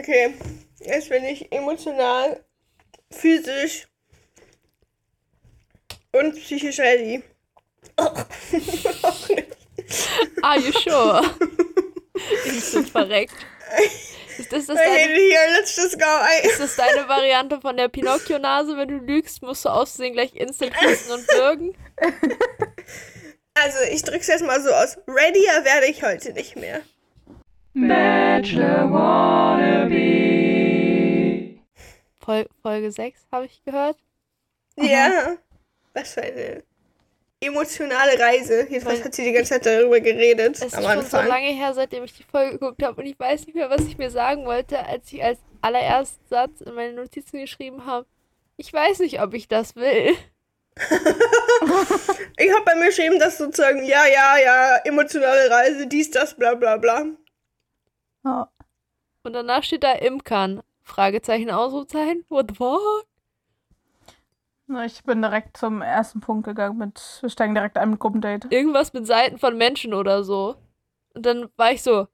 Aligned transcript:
Okay, 0.00 0.34
jetzt 0.78 1.10
bin 1.10 1.24
ich 1.26 1.52
emotional, 1.52 2.42
physisch 3.10 3.86
und 6.12 6.34
psychisch 6.36 6.78
ready. 6.78 7.22
Are 10.42 10.58
you 10.58 10.72
sure? 10.72 11.20
Instant 12.46 12.88
verreckt. 12.88 13.34
Ist 14.38 14.50
das, 14.50 14.66
das 14.68 14.78
deine, 14.78 15.12
here, 15.12 15.52
let's 15.58 15.76
just 15.76 15.98
go. 15.98 16.06
I 16.06 16.46
ist 16.46 16.60
das 16.60 16.76
deine 16.76 17.06
Variante 17.06 17.60
von 17.60 17.76
der 17.76 17.88
Pinocchio-Nase? 17.88 18.78
Wenn 18.78 18.88
du 18.88 18.96
lügst, 19.04 19.42
musst 19.42 19.66
du 19.66 19.68
aussehen 19.68 20.14
gleich 20.14 20.34
instant 20.34 20.72
küssen 20.78 21.12
und 21.12 21.28
würgen? 21.28 21.76
also, 23.52 23.78
ich 23.90 24.02
drück's 24.02 24.28
jetzt 24.28 24.46
mal 24.46 24.62
so 24.62 24.70
aus. 24.70 24.96
Readier 25.06 25.62
werde 25.64 25.88
ich 25.88 26.02
heute 26.02 26.32
nicht 26.32 26.56
mehr. 26.56 26.80
Bachelor 27.74 28.90
Wannabe. 28.90 29.98
Fol 32.18 32.46
Folge 32.62 32.90
6 32.90 33.26
habe 33.30 33.46
ich 33.46 33.62
gehört. 33.64 33.96
Ja. 34.76 35.36
Was 35.94 36.14
für 36.14 36.22
eine 36.22 36.62
emotionale 37.40 38.18
Reise. 38.18 38.66
Jedenfalls 38.68 38.98
Weil- 38.98 39.04
hat 39.06 39.14
sie 39.14 39.24
die 39.24 39.32
ganze 39.32 39.50
Zeit 39.54 39.66
darüber 39.66 40.00
geredet 40.00 40.56
Es 40.56 40.62
ist 40.62 40.74
am 40.74 40.82
schon 40.82 40.92
so 41.02 41.16
Anfang. 41.16 41.28
lange 41.28 41.48
her, 41.48 41.72
seitdem 41.74 42.04
ich 42.04 42.12
die 42.14 42.24
Folge 42.24 42.58
geguckt 42.58 42.82
habe 42.82 43.00
und 43.00 43.06
ich 43.06 43.18
weiß 43.18 43.46
nicht 43.46 43.54
mehr, 43.54 43.70
was 43.70 43.82
ich 43.86 43.96
mir 43.98 44.10
sagen 44.10 44.44
wollte, 44.46 44.78
als 44.84 45.12
ich 45.12 45.22
als 45.22 45.38
allerersten 45.62 46.26
Satz 46.28 46.60
in 46.60 46.74
meine 46.74 46.92
Notizen 46.94 47.38
geschrieben 47.40 47.86
habe. 47.86 48.06
Ich 48.56 48.72
weiß 48.72 48.98
nicht, 49.00 49.20
ob 49.22 49.32
ich 49.34 49.48
das 49.48 49.76
will. 49.76 50.14
Ich 52.38 52.50
habe 52.52 52.64
bei 52.64 52.74
mir 52.74 52.86
geschrieben, 52.86 53.18
dass 53.18 53.36
sozusagen, 53.36 53.84
ja, 53.84 54.06
ja, 54.06 54.38
ja, 54.42 54.76
emotionale 54.84 55.50
Reise, 55.50 55.86
dies, 55.86 56.10
das, 56.10 56.34
bla 56.34 56.54
bla 56.54 56.78
bla. 56.78 57.04
Ja. 58.24 58.48
Und 59.22 59.32
danach 59.32 59.62
steht 59.62 59.84
da 59.84 59.92
Imkern. 59.92 60.62
Fragezeichen, 60.82 61.50
Ausrufezeichen. 61.50 62.24
What 62.28 62.46
the 62.50 62.54
fuck? 62.56 63.06
Ich 64.86 65.02
bin 65.02 65.20
direkt 65.20 65.56
zum 65.56 65.82
ersten 65.82 66.20
Punkt 66.20 66.44
gegangen 66.44 66.78
mit, 66.78 67.18
wir 67.20 67.28
steigen 67.28 67.54
direkt 67.54 67.76
ein 67.76 67.90
mit 67.90 67.98
Gruppendate. 67.98 68.48
Irgendwas 68.50 68.92
mit 68.92 69.06
Seiten 69.06 69.38
von 69.38 69.56
Menschen 69.58 69.94
oder 69.94 70.22
so. 70.22 70.56
Und 71.14 71.26
dann 71.26 71.48
war 71.56 71.72
ich 71.72 71.82
so, 71.82 72.06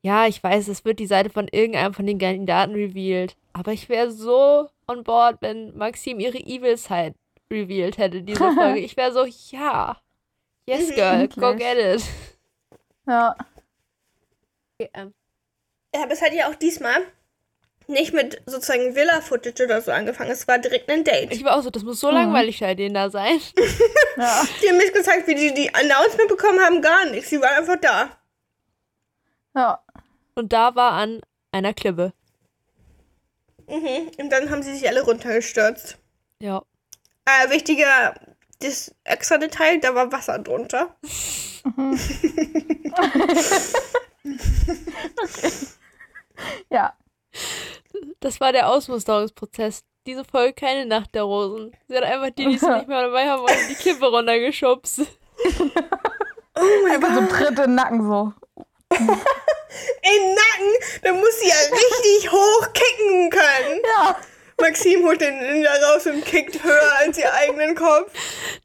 ja, 0.00 0.26
ich 0.26 0.42
weiß, 0.42 0.68
es 0.68 0.84
wird 0.84 0.98
die 0.98 1.06
Seite 1.06 1.30
von 1.30 1.48
irgendeinem 1.48 1.92
von 1.92 2.06
den 2.06 2.18
Kandidaten 2.18 2.72
revealed. 2.74 3.36
Aber 3.52 3.72
ich 3.72 3.88
wäre 3.88 4.10
so 4.10 4.68
on 4.86 5.02
board, 5.02 5.38
wenn 5.40 5.76
Maxim 5.76 6.20
ihre 6.20 6.38
Evil-Side 6.38 7.14
revealed 7.50 7.98
hätte, 7.98 8.22
diese 8.22 8.38
Folge. 8.54 8.78
Ich 8.78 8.96
wäre 8.96 9.12
so, 9.12 9.24
ja. 9.50 9.96
Yes, 10.66 10.90
girl, 10.94 11.28
go 11.28 11.54
get 11.54 11.76
it. 11.76 12.04
Ja. 13.06 13.34
Ja, 14.80 14.88
aber 16.02 16.12
es 16.12 16.20
hat 16.22 16.32
ja 16.32 16.48
auch 16.50 16.54
diesmal 16.54 17.00
nicht 17.88 18.12
mit 18.12 18.42
sozusagen 18.46 18.94
Villa-Footage 18.96 19.64
oder 19.64 19.80
so 19.80 19.92
angefangen. 19.92 20.30
Es 20.30 20.46
war 20.48 20.58
direkt 20.58 20.90
ein 20.90 21.04
Date. 21.04 21.32
ich 21.32 21.44
war 21.44 21.56
auch 21.56 21.62
so, 21.62 21.70
das 21.70 21.84
muss 21.84 22.00
so 22.00 22.08
Mhm. 22.08 22.14
langweilig 22.14 22.60
bei 22.60 22.74
denen 22.74 22.94
da 22.94 23.10
sein. 23.10 23.40
Ja. 24.18 24.46
Die 24.62 24.68
haben 24.70 24.78
mir 24.78 24.90
gezeigt, 24.92 25.26
wie 25.28 25.34
die 25.34 25.52
die 25.52 25.74
Announcement 25.74 26.28
bekommen 26.28 26.58
haben, 26.60 26.80
gar 26.80 27.04
nichts. 27.04 27.28
Sie 27.28 27.38
waren 27.40 27.58
einfach 27.58 27.76
da. 27.78 28.08
Ja. 29.54 29.84
Und 30.34 30.54
da 30.54 30.74
war 30.74 30.92
an 30.92 31.20
einer 31.52 31.74
Klippe. 31.74 32.14
Mhm. 33.68 34.10
Und 34.18 34.30
dann 34.30 34.48
haben 34.50 34.62
sie 34.62 34.74
sich 34.74 34.88
alle 34.88 35.02
runtergestürzt. 35.02 35.98
Ja. 36.40 36.62
Äh, 37.26 37.50
wichtiger, 37.50 38.14
das 38.60 38.94
extra 39.04 39.36
Detail, 39.36 39.80
da 39.80 39.94
war 39.94 40.10
Wasser 40.10 40.38
drunter. 40.38 40.96
Ja. 46.70 46.94
Das 48.20 48.40
war 48.40 48.52
der 48.52 48.68
Ausmusterungsprozess. 48.68 49.82
Diese 50.06 50.24
Folge 50.24 50.54
keine 50.54 50.86
Nacht 50.86 51.14
der 51.14 51.22
Rosen. 51.22 51.76
Sie 51.88 51.96
hat 51.96 52.04
einfach 52.04 52.30
die, 52.30 52.46
die 52.46 52.58
sie 52.58 52.70
nicht 52.74 52.88
mehr 52.88 53.02
dabei 53.02 53.28
haben 53.28 53.42
wollen, 53.42 53.68
die 53.68 53.74
Klippe 53.74 54.06
runtergeschubst. 54.06 55.00
Einfach 56.90 57.14
so 57.14 57.26
Tritt 57.26 57.50
in 57.50 57.56
den 57.56 57.74
Nacken 57.74 58.02
so. 58.02 58.32
Im 58.88 60.34
Nacken, 60.34 60.72
da 61.02 61.12
muss 61.12 61.40
sie 61.40 61.48
ja 61.48 61.54
richtig 61.70 62.32
hoch 62.32 62.72
kicken 62.72 63.28
können. 63.28 63.82
Ja. 63.84 64.16
Maxim 64.58 65.04
holt 65.04 65.20
den 65.20 65.38
Ninja 65.38 65.70
raus 65.70 66.06
und 66.06 66.24
kickt 66.24 66.64
höher 66.64 66.92
als 67.00 67.18
ihr 67.18 67.30
eigenen 67.34 67.74
Kopf. 67.74 68.10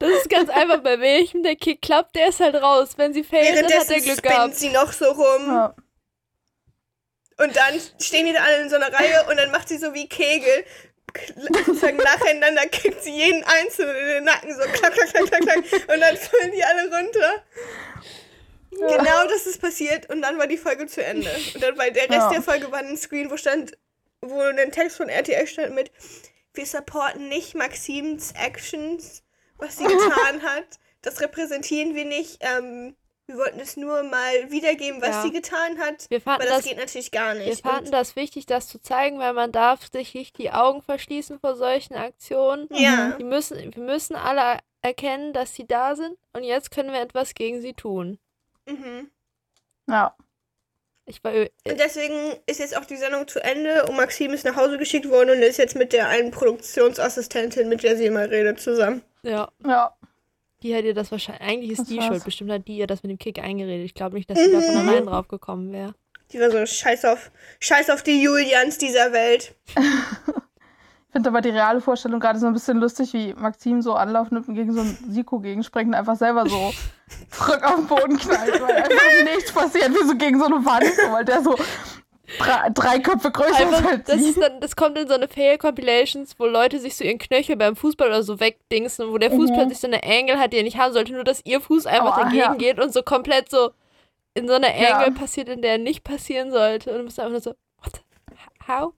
Das 0.01 0.11
ist 0.11 0.29
ganz 0.29 0.49
einfach. 0.49 0.79
Bei 0.81 0.99
welchem 0.99 1.43
der 1.43 1.55
Kick 1.55 1.81
klappt, 1.81 2.15
der 2.15 2.27
ist 2.29 2.39
halt 2.39 2.55
raus. 2.55 2.89
Wenn 2.97 3.13
sie 3.13 3.23
fällt, 3.23 3.47
dann 3.55 3.65
hat 3.65 3.71
Währenddessen 3.71 3.91
er 3.93 3.99
Glück 4.01 4.17
spinnt 4.17 4.33
gehabt. 4.33 4.55
sie 4.55 4.69
noch 4.69 4.91
so 4.91 5.05
rum. 5.11 5.47
ja. 5.47 5.75
Und 7.37 7.55
dann 7.55 7.79
stehen 7.99 8.25
die 8.27 8.33
da 8.33 8.43
alle 8.43 8.61
in 8.61 8.69
so 8.69 8.75
einer 8.75 8.93
Reihe 8.93 9.25
und 9.29 9.37
dann 9.37 9.49
macht 9.51 9.67
sie 9.69 9.77
so 9.77 9.93
wie 9.93 10.07
Kegel. 10.07 10.63
Sozusagen 11.35 11.97
nacheinander 11.97 12.67
kickt 12.67 13.03
sie 13.03 13.11
jeden 13.15 13.43
einzelnen 13.43 13.95
in 13.95 14.05
den 14.07 14.23
Nacken 14.25 14.53
so 14.53 14.61
klack, 14.73 14.93
klack, 14.93 15.09
klack, 15.09 15.25
klack, 15.27 15.41
klack. 15.43 15.93
Und 15.93 15.99
dann 16.01 16.17
fallen 16.17 16.51
die 16.53 16.63
alle 16.63 16.83
runter. 16.83 17.43
Genau 18.71 19.27
das 19.27 19.45
ist 19.47 19.59
passiert 19.61 20.09
und 20.09 20.21
dann 20.21 20.37
war 20.37 20.47
die 20.47 20.57
Folge 20.57 20.87
zu 20.87 21.03
Ende. 21.03 21.29
Und 21.53 21.61
dann 21.61 21.77
war 21.77 21.89
der 21.89 22.03
Rest 22.03 22.11
Ja. 22.13 22.29
der 22.29 22.41
Folge 22.41 22.71
war 22.71 22.79
ein 22.79 22.95
Screen, 22.95 23.29
wo 23.29 23.37
stand, 23.37 23.77
wo 24.21 24.39
ein 24.39 24.71
Text 24.71 24.97
von 24.97 25.09
RTL 25.09 25.45
stand 25.47 25.75
mit 25.75 25.91
Wir 26.53 26.65
supporten 26.65 27.27
nicht 27.27 27.55
Maxims 27.55 28.31
Actions, 28.33 29.23
was 29.61 29.77
sie 29.77 29.85
getan 29.85 30.41
hat. 30.43 30.65
Das 31.01 31.21
repräsentieren 31.21 31.95
wir 31.95 32.05
nicht. 32.05 32.37
Ähm, 32.41 32.95
wir 33.27 33.37
wollten 33.37 33.59
es 33.61 33.77
nur 33.77 34.03
mal 34.03 34.51
wiedergeben, 34.51 35.01
was 35.01 35.09
Ja. 35.09 35.21
sie 35.21 35.31
getan 35.31 35.79
hat. 35.79 36.05
Wir 36.09 36.19
fanden 36.19 36.41
Aber 36.41 36.49
das, 36.49 36.57
das- 36.59 36.65
geht 36.67 36.77
natürlich 36.77 37.11
gar 37.11 37.33
Wir 37.35 37.45
nicht. 37.45 37.61
fanden 37.61 37.85
Und- 37.85 37.91
das 37.93 38.15
wichtig, 38.17 38.45
das 38.45 38.67
zu 38.67 38.81
zeigen, 38.81 39.17
weil 39.19 39.33
man 39.33 39.51
darf 39.53 39.89
sich 39.91 40.13
nicht 40.13 40.37
die 40.37 40.51
Augen 40.51 40.81
verschließen 40.81 41.39
vor 41.39 41.55
solchen 41.55 41.95
Aktionen. 41.95 42.67
ja. 42.71 43.11
Die 43.17 43.23
müssen, 43.23 43.73
wir 43.73 43.83
müssen 43.83 44.15
alle 44.17 44.59
erkennen, 44.81 45.31
dass 45.31 45.55
sie 45.55 45.65
da 45.65 45.95
sind 45.95 46.17
und 46.33 46.43
jetzt 46.43 46.71
können 46.71 46.91
wir 46.91 46.99
etwas 47.01 47.33
gegen 47.33 47.61
sie 47.61 47.73
tun. 47.73 48.19
Mhm. 48.65 49.09
Ja. 49.87 50.15
Ich 51.11 51.23
war, 51.23 51.33
ö- 51.35 51.47
Und 51.67 51.79
deswegen 51.79 52.15
ist 52.47 52.59
jetzt 52.59 52.75
auch 52.77 52.85
die 52.85 52.95
Sendung 52.95 53.27
zu 53.27 53.43
Ende 53.43 53.85
und 53.85 53.95
Maxim 53.97 54.31
ist 54.33 54.45
nach 54.45 54.55
Hause 54.55 54.77
geschickt 54.77 55.09
worden 55.09 55.31
und 55.31 55.41
ist 55.43 55.57
jetzt 55.57 55.75
mit 55.75 55.91
der 55.93 56.07
einen 56.07 56.31
Produktionsassistentin, 56.31 57.67
mit 57.69 57.83
der 57.83 57.97
sie 57.97 58.05
immer 58.05 58.29
redet, 58.29 58.59
zusammen. 58.61 59.01
ja, 59.23 59.49
Ja. 59.65 59.93
die 60.63 60.75
hat 60.75 60.83
ihr 60.85 60.93
das 60.93 61.11
wahrscheinlich, 61.11 61.41
eigentlich 61.47 61.71
ist 61.71 61.79
Das 61.81 61.87
die 61.89 61.97
war's. 61.97 62.05
schuld, 62.07 62.23
bestimmt 62.23 62.51
hat 62.51 62.67
die 62.67 62.77
ihr 62.77 62.87
das 62.87 63.03
mit 63.03 63.09
dem 63.11 63.19
Kick 63.19 63.39
eingeredet. 63.39 63.85
Ich 63.85 63.93
glaube 63.93 64.15
nicht, 64.15 64.29
dass 64.29 64.39
sie 64.39 64.51
da 64.51 64.61
von 64.61 64.83
Mhm. 64.83 64.89
allein 64.89 65.05
drauf 65.05 65.27
gekommen 65.27 65.71
wäre. 65.73 65.93
Die 66.31 66.39
war 66.39 66.49
so 66.49 66.65
scheiß 66.65 67.03
auf, 67.05 67.29
scheiß 67.59 67.89
auf 67.89 68.03
die 68.03 68.21
Julians 68.23 68.77
dieser 68.77 69.11
Welt. 69.11 69.53
Ich 71.11 71.13
finde 71.13 71.27
aber 71.29 71.41
die 71.41 71.49
reale 71.49 71.81
Vorstellung 71.81 72.21
gerade 72.21 72.39
so 72.39 72.47
ein 72.47 72.53
bisschen 72.53 72.77
lustig, 72.79 73.11
wie 73.11 73.33
Maxim 73.33 73.81
so 73.81 73.95
Anlauf 73.95 74.31
nimmt 74.31 74.47
und 74.47 74.55
gegen 74.55 74.71
so 74.71 74.79
einen 74.79 74.97
Siko 75.09 75.39
gegenspringt 75.41 75.89
und 75.89 75.93
einfach 75.93 76.15
selber 76.15 76.47
so 76.47 76.71
zurück 77.31 77.61
auf 77.65 77.75
den 77.75 77.87
Boden 77.87 78.17
knallt, 78.17 78.61
weil 78.61 78.75
einfach 78.77 79.23
nichts 79.35 79.51
passiert, 79.51 79.89
wie 79.89 80.07
so 80.07 80.15
gegen 80.15 80.39
so 80.39 80.45
eine 80.45 80.63
Wand, 80.65 80.85
so, 80.85 81.11
weil 81.11 81.25
der 81.25 81.41
so 81.41 81.53
drei, 82.39 82.69
drei 82.73 82.99
Köpfe 82.99 83.29
größer 83.29 83.49
ist 83.49 83.59
Einfach, 83.75 83.91
als 83.91 84.03
das, 84.05 84.19
sie. 84.21 84.29
ist 84.29 84.41
dann, 84.41 84.61
das 84.61 84.77
kommt 84.77 84.97
in 84.97 85.05
so 85.09 85.13
eine 85.15 85.27
Fail-Compilations, 85.27 86.35
wo 86.39 86.45
Leute 86.45 86.79
sich 86.79 86.95
so 86.95 87.03
ihren 87.03 87.17
Knöchel 87.19 87.57
beim 87.57 87.75
Fußball 87.75 88.07
oder 88.07 88.23
so 88.23 88.39
wegdingsen 88.39 89.05
und 89.07 89.11
wo 89.11 89.17
der 89.17 89.31
Fuß 89.31 89.49
Mhm. 89.49 89.53
plötzlich 89.55 89.79
so 89.79 89.87
eine 89.87 90.01
Angle 90.05 90.39
hat, 90.39 90.53
die 90.53 90.57
er 90.59 90.63
nicht 90.63 90.77
haben 90.77 90.93
sollte, 90.93 91.11
nur 91.11 91.25
dass 91.25 91.41
ihr 91.45 91.59
Fuß 91.59 91.87
einfach 91.87 92.15
Oh, 92.17 92.21
dagegen 92.23 92.37
ja. 92.39 92.53
geht 92.53 92.79
und 92.79 92.93
so 92.93 93.03
komplett 93.03 93.49
so 93.51 93.71
in 94.33 94.47
so 94.47 94.53
einer 94.53 94.73
Ja. 94.79 94.99
Angle 94.99 95.11
passiert, 95.11 95.49
in 95.49 95.61
der 95.61 95.73
er 95.73 95.77
nicht 95.77 96.05
passieren 96.05 96.51
sollte. 96.51 96.91
Und 96.91 96.99
du 96.99 97.03
bist 97.03 97.19
einfach 97.19 97.31
nur 97.31 97.41
so, 97.41 97.49
what? 97.83 97.91
the- 98.29 98.71
How? 98.71 98.93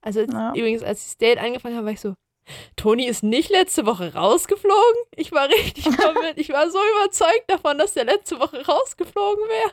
Also 0.00 0.20
Ja. 0.20 0.52
übrigens, 0.54 0.82
als 0.82 1.00
ich 1.00 1.06
das 1.08 1.16
Date 1.18 1.38
angefangen 1.38 1.76
habe, 1.76 1.86
war 1.86 1.92
ich 1.92 2.00
so, 2.00 2.14
Toni 2.76 3.06
ist 3.06 3.22
nicht 3.22 3.50
letzte 3.50 3.84
Woche 3.84 4.14
rausgeflogen. 4.14 5.00
Ich 5.16 5.32
war 5.32 5.48
richtig 5.48 5.84
verwirrt. 5.94 6.34
Ich 6.38 6.48
war 6.50 6.70
so 6.70 6.78
überzeugt 6.96 7.44
davon, 7.48 7.76
dass 7.78 7.92
der 7.94 8.04
letzte 8.04 8.38
Woche 8.40 8.64
rausgeflogen 8.66 9.44
wäre. 9.48 9.70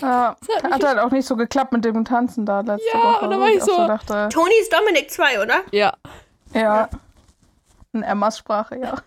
Ja, 0.00 0.36
Das 0.46 0.56
hat 0.64 0.70
hat 0.72 0.84
halt 0.84 0.98
auch 0.98 1.10
nicht 1.10 1.26
so 1.26 1.36
geklappt 1.36 1.72
mit 1.72 1.84
dem 1.84 2.04
Tanzen 2.04 2.46
da 2.46 2.60
letzte 2.60 2.88
Ja, 2.92 3.02
Woche. 3.04 3.24
und 3.24 3.30
da 3.30 3.36
wo 3.36 3.40
war 3.42 3.48
ich 3.50 3.62
so- 3.62 3.76
dachte, 3.86 4.28
Toni 4.32 4.52
ist 4.60 4.72
Dominik 4.72 5.10
2, 5.10 5.42
oder? 5.42 5.62
Ja. 5.72 5.94
ja. 6.54 6.88
In 7.92 8.02
Emmas 8.02 8.38
Sprache, 8.38 8.78
ja. 8.78 8.96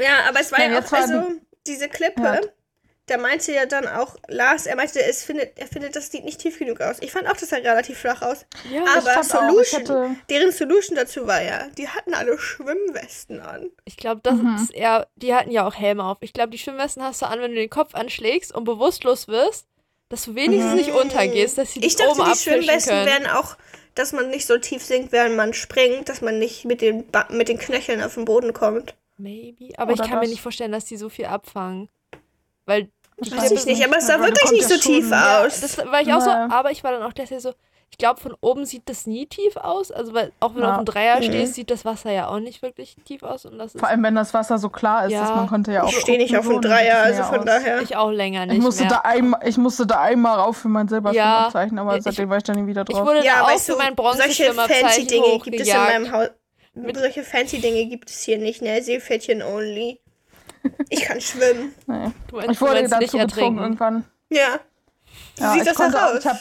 Ja, 0.00 0.28
aber 0.28 0.40
es 0.40 0.52
war 0.52 0.60
Ja, 0.60 0.70
ja, 0.70 0.78
auch, 0.80 0.92
also 0.92 1.22
diese 1.66 1.88
Klippe, 1.88 2.22
Ja. 2.22 2.40
Da 3.08 3.16
meinte 3.18 3.52
ja 3.52 3.66
dann 3.66 3.86
auch 3.88 4.16
Lars, 4.28 4.66
er 4.66 4.76
meinte, 4.76 5.02
es 5.02 5.24
findet, 5.24 5.58
er 5.58 5.66
findet, 5.66 5.96
das 5.96 6.10
sieht 6.12 6.24
nicht 6.24 6.40
tief 6.40 6.58
genug 6.58 6.80
aus. 6.80 6.98
Ich 7.00 7.10
fand 7.10 7.26
auch, 7.28 7.36
das 7.36 7.48
sah 7.48 7.56
relativ 7.56 7.98
flach 7.98 8.22
aus. 8.22 8.46
Ja, 8.70 8.82
aber 8.82 9.02
fand 9.02 9.34
auch, 9.34 9.60
ich 9.60 9.68
Solution, 9.70 9.80
hätte- 9.80 10.16
deren 10.30 10.52
Solution 10.52 10.96
dazu 10.96 11.26
war 11.26 11.42
ja, 11.42 11.66
die 11.76 11.88
hatten 11.88 12.14
alle 12.14 12.38
Schwimmwesten 12.38 13.40
an. 13.40 13.70
Ich 13.84 13.96
glaube, 13.96 14.20
das 14.22 14.34
Mhm. 14.36 14.56
ist 14.62 14.74
eher, 14.74 15.08
die 15.16 15.34
hatten 15.34 15.50
ja 15.50 15.66
auch 15.66 15.74
Helme 15.74 16.04
auf. 16.04 16.18
Ich 16.20 16.32
glaube, 16.32 16.50
die 16.50 16.58
Schwimmwesten 16.58 17.02
hast 17.02 17.22
du 17.22 17.26
an, 17.26 17.40
wenn 17.40 17.50
du 17.50 17.56
den 17.56 17.70
Kopf 17.70 17.94
anschlägst 17.94 18.54
und 18.54 18.64
bewusstlos 18.64 19.26
wirst, 19.28 19.66
dass 20.08 20.24
du 20.24 20.34
wenigstens 20.34 20.74
nicht 20.74 20.90
untergehst, 20.92 21.58
dass 21.58 21.72
sie 21.72 21.80
Ich 21.84 21.96
dachte, 21.96 22.10
oben 22.10 22.18
die 22.24 22.30
abfischen 22.30 22.52
Schwimmwesten 22.62 22.92
können. 22.92 23.06
wären 23.06 23.26
auch, 23.26 23.56
dass 23.94 24.12
man 24.12 24.30
nicht 24.30 24.46
so 24.46 24.56
tief 24.58 24.82
sinkt, 24.84 25.12
während 25.12 25.36
man 25.36 25.52
springt, 25.54 26.08
dass 26.08 26.20
man 26.20 26.38
nicht 26.38 26.64
mit 26.64 26.80
den, 26.80 27.06
ba 27.10 27.26
mit 27.30 27.48
den 27.48 27.58
Knöcheln 27.58 28.02
auf 28.02 28.14
den 28.14 28.24
Boden 28.24 28.52
kommt. 28.52 28.94
Maybe. 29.18 29.70
Aber 29.76 29.92
Oder 29.94 30.04
ich 30.04 30.08
kann 30.08 30.18
mir 30.20 30.24
das. 30.26 30.30
nicht 30.30 30.42
vorstellen, 30.42 30.70
dass 30.72 30.84
die 30.84 30.96
so 30.96 31.08
viel 31.08 31.24
abfangen. 31.26 31.88
Weil 32.64 32.88
Weiß 33.18 33.50
ich 33.50 33.66
nicht, 33.66 33.84
aber 33.84 33.96
es 33.98 34.06
sah 34.06 34.16
du 34.16 34.24
wirklich 34.24 34.50
nicht 34.52 34.68
so 34.68 34.76
tief 34.78 35.04
schon- 35.04 35.10
Ja, 35.12 35.44
aus. 35.44 35.60
das 35.60 35.76
war 35.78 36.00
ich 36.00 36.12
auch 36.12 36.20
so, 36.20 36.30
aber 36.30 36.70
ich 36.70 36.84
war 36.84 36.92
dann 36.92 37.02
auch 37.02 37.12
deshalb 37.12 37.40
so, 37.40 37.52
ich 37.90 37.96
glaube, 37.96 38.20
von 38.20 38.36
oben 38.42 38.64
sieht 38.66 38.88
das 38.88 39.06
nie 39.06 39.26
tief 39.26 39.56
aus. 39.56 39.90
Also, 39.90 40.12
weil 40.14 40.30
auch 40.40 40.54
wenn 40.54 40.60
du 40.60 40.66
Ja. 40.68 40.72
auf 40.76 40.82
dem 40.82 40.84
Dreier 40.84 41.16
Mhm. 41.18 41.22
stehst, 41.24 41.54
sieht 41.54 41.70
das 41.70 41.84
Wasser 41.86 42.12
ja 42.12 42.28
auch 42.28 42.38
nicht 42.38 42.60
wirklich 42.62 42.96
tief 43.06 43.22
aus. 43.22 43.46
Und 43.46 43.58
das 43.58 43.74
ist 43.74 43.80
Vor 43.80 43.88
allem, 43.88 44.02
wenn 44.04 44.14
das 44.14 44.34
Wasser 44.34 44.58
so 44.58 44.68
klar 44.68 45.06
ist, 45.06 45.12
Ja. 45.12 45.22
dass 45.22 45.30
man 45.30 45.46
konnte 45.48 45.72
ja 45.72 45.82
auch. 45.84 45.88
Ich 45.88 45.98
stehe 45.98 46.18
nicht 46.18 46.36
auf 46.36 46.46
dem 46.46 46.60
Dreier, 46.60 46.98
also 47.02 47.22
von 47.24 47.38
aus. 47.40 47.44
daher. 47.46 47.80
ich 47.80 47.96
auch 47.96 48.10
länger 48.10 48.44
nicht 48.46 48.58
Ich 48.58 48.62
musste, 48.62 48.82
mehr. 48.84 48.90
da 48.92 48.98
einmal, 49.08 49.40
ich 49.48 49.56
musste 49.56 49.86
da 49.86 50.00
einmal 50.02 50.38
rauf 50.38 50.58
für 50.58 50.68
mein 50.68 50.86
Silberschwimmer 50.86 51.24
Ja, 51.24 51.50
aber 51.78 51.96
ich- 51.96 52.02
seitdem 52.04 52.28
war 52.28 52.36
ich 52.36 52.42
dann 52.44 52.56
nie 52.62 52.66
wieder 52.68 52.84
ich 52.86 52.94
drauf. 52.94 53.06
wurde 53.06 53.24
Ja, 53.24 53.36
da 53.36 53.42
auch 53.44 53.48
weißt 53.50 53.66
für 53.66 53.72
du, 53.72 53.78
mein 53.78 53.96
solche 53.96 54.52
fancy 54.52 55.06
Dinge 55.06 55.38
gibt 55.42 55.58
es 55.60 55.68
in 55.68 55.76
meinem 55.76 56.12
Haus. 56.12 56.28
Mit- 56.74 56.96
Solche 56.96 57.24
fancy 57.24 57.58
Dinge 57.58 57.86
gibt 57.86 58.10
es 58.10 58.22
hier 58.22 58.38
nicht, 58.38 58.62
ne? 58.62 58.80
Seepferdchen 58.82 59.42
only. 59.42 59.98
Ich 60.88 61.02
kann 61.02 61.20
schwimmen. 61.20 61.72
nee. 61.86 62.10
Du 62.28 62.36
meinst, 62.36 62.50
Ich 62.52 62.58
du 62.58 62.64
wurde 62.66 62.74
meinst 62.74 62.92
dazu 62.92 63.02
nicht 63.02 63.12
gezwungen 63.12 63.28
ertrinken. 63.28 63.58
irgendwann. 63.62 64.04
Ja. 64.30 64.60
Wie 65.36 65.42
Ja, 65.42 65.52
sieht 65.52 65.62
ich 65.62 65.68
das 65.68 65.76
konnte 65.76 66.04
aus? 66.04 66.18
Ich 66.18 66.26
habe 66.26 66.38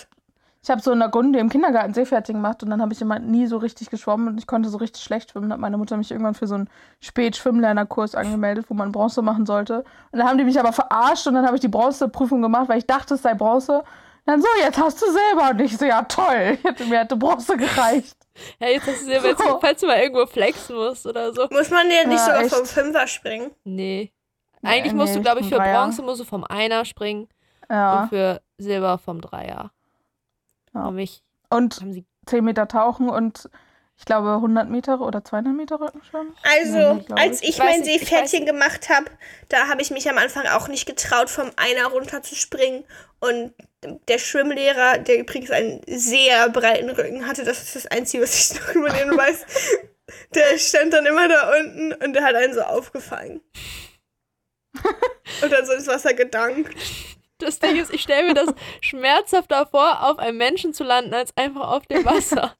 ich 0.63 0.69
hab 0.69 0.81
so 0.81 0.91
in 0.91 0.99
der 0.99 1.07
Grunde 1.07 1.39
im 1.39 1.49
Kindergarten 1.49 1.93
Seepferdchen 1.93 2.35
gemacht 2.35 2.61
und 2.61 2.69
dann 2.69 2.81
habe 2.81 2.91
ich 2.91 3.01
immer 3.01 3.19
nie 3.19 3.47
so 3.47 3.55
richtig 3.57 3.89
geschwommen 3.89 4.27
und 4.27 4.37
ich 4.37 4.47
konnte 4.47 4.67
so 4.67 4.77
richtig 4.77 5.01
schlecht 5.01 5.31
schwimmen. 5.31 5.45
Dann 5.49 5.53
hat 5.53 5.61
meine 5.61 5.77
Mutter 5.77 5.95
mich 5.95 6.11
irgendwann 6.11 6.33
für 6.33 6.45
so 6.47 6.55
einen 6.55 6.69
Spät-Schwimmlernerkurs 6.99 8.15
angemeldet, 8.15 8.65
wo 8.69 8.73
man 8.73 8.91
Bronze 8.91 9.21
machen 9.21 9.45
sollte. 9.45 9.85
Und 10.11 10.19
dann 10.19 10.27
haben 10.27 10.37
die 10.37 10.43
mich 10.43 10.59
aber 10.59 10.73
verarscht 10.73 11.25
und 11.27 11.35
dann 11.35 11.45
habe 11.45 11.55
ich 11.55 11.61
die 11.61 11.67
Bronzeprüfung 11.69 12.41
gemacht, 12.41 12.67
weil 12.67 12.79
ich 12.79 12.87
dachte, 12.87 13.13
es 13.13 13.21
sei 13.21 13.33
Bronze. 13.33 13.83
Und 14.27 14.33
dann 14.33 14.41
so, 14.41 14.47
jetzt 14.61 14.77
hast 14.77 15.01
du 15.01 15.05
selber. 15.11 15.51
Und 15.51 15.61
ich 15.61 15.77
so, 15.77 15.85
ja 15.85 16.01
toll. 16.03 16.57
Ich 16.59 16.63
hätte, 16.63 16.85
mir 16.85 16.99
hätte 16.99 17.15
Bronze 17.15 17.57
gereicht. 17.57 18.15
Ja, 18.59 18.67
jetzt 18.67 18.85
hast 18.85 19.07
du 19.07 19.19
falls, 19.19 19.39
So. 19.39 19.59
falls 19.59 19.81
du 19.81 19.87
mal 19.87 19.97
irgendwo 19.97 20.27
flexen 20.27 20.75
musst 20.75 21.07
oder 21.07 21.33
so. 21.33 21.47
Muss 21.49 21.71
man 21.71 21.89
denn 21.89 22.07
nicht 22.09 22.19
Ja, 22.19 22.25
sogar 22.25 22.41
echt. 22.43 22.53
vom 22.53 22.65
Fünfer 22.67 23.07
springen? 23.07 23.49
Nee. 23.63 24.11
Eigentlich 24.61 24.93
Nee, 24.93 24.99
musst 24.99 25.15
du, 25.15 25.21
glaube 25.23 25.39
ich, 25.39 25.49
für 25.49 25.55
Dreier. 25.55 25.81
Bronze 25.81 26.03
musst 26.03 26.19
du 26.21 26.23
vom 26.23 26.43
Einer 26.43 26.85
springen 26.85 27.27
Ja. 27.67 28.03
und 28.03 28.09
für 28.09 28.41
Silber 28.59 28.99
vom 28.99 29.21
Dreier. 29.21 29.71
Ja. 30.75 30.85
Und 30.85 31.81
haben 31.81 31.93
sie 31.93 32.05
10 32.27 32.45
Meter 32.45 32.67
tauchen 32.67 33.09
und 33.09 33.49
ich 33.97 34.05
glaube 34.05 34.35
100 34.35 34.69
Meter 34.69 35.01
oder 35.01 35.23
200 35.23 35.53
Meter 35.53 35.79
Rückenschwimmen. 35.79 36.35
Also, 36.43 36.77
Ja, 36.77 36.93
glaub 36.93 37.19
als 37.19 37.41
ich. 37.41 37.49
ich 37.49 37.55
Ich 37.55 37.57
mein 37.59 37.81
nicht, 37.81 37.89
ich 37.89 37.99
Seepferdchen 38.07 38.45
gemacht 38.45 38.89
habe, 38.89 39.05
da 39.49 39.67
habe 39.67 39.81
ich 39.81 39.89
mich 39.89 40.07
am 40.09 40.17
Anfang 40.17 40.45
auch 40.47 40.67
nicht 40.67 40.85
getraut, 40.85 41.29
vom 41.29 41.51
Einer 41.55 41.87
runter 41.87 42.21
zu 42.21 42.35
springen. 42.35 42.85
Und 43.19 43.53
der 44.07 44.19
Schwimmlehrer, 44.19 44.99
der 44.99 45.19
übrigens 45.19 45.49
einen 45.49 45.81
sehr 45.87 46.49
breiten 46.49 46.89
Rücken 46.89 47.25
hatte, 47.25 47.43
das 47.43 47.63
ist 47.63 47.75
das 47.75 47.87
Einzige, 47.87 48.23
was 48.23 48.51
ich 48.51 48.59
noch 48.59 48.75
über 48.75 48.89
den 48.89 49.17
weiß, 49.17 49.45
der 50.35 50.57
stand 50.59 50.93
dann 50.93 51.05
immer 51.05 51.27
da 51.27 51.51
unten 51.59 51.93
und 51.93 52.13
der 52.13 52.23
hat 52.23 52.35
einen 52.35 52.53
so 52.53 52.61
aufgefangen. 52.61 53.41
Und 55.41 55.51
dann 55.51 55.65
so 55.65 55.73
ins 55.73 55.87
Wasser 55.87 56.13
gedankt. 56.13 56.73
Das 57.39 57.59
Ding 57.59 57.75
ist, 57.75 57.93
ich 57.93 58.01
stelle 58.01 58.27
mir 58.27 58.33
das 58.33 58.53
schmerzhafter 58.81 59.65
vor, 59.67 60.03
auf 60.03 60.19
einem 60.19 60.37
Menschen 60.37 60.73
zu 60.73 60.83
landen, 60.83 61.13
als 61.13 61.35
einfach 61.35 61.67
auf 61.67 61.85
dem 61.87 62.05
Wasser. 62.05 62.55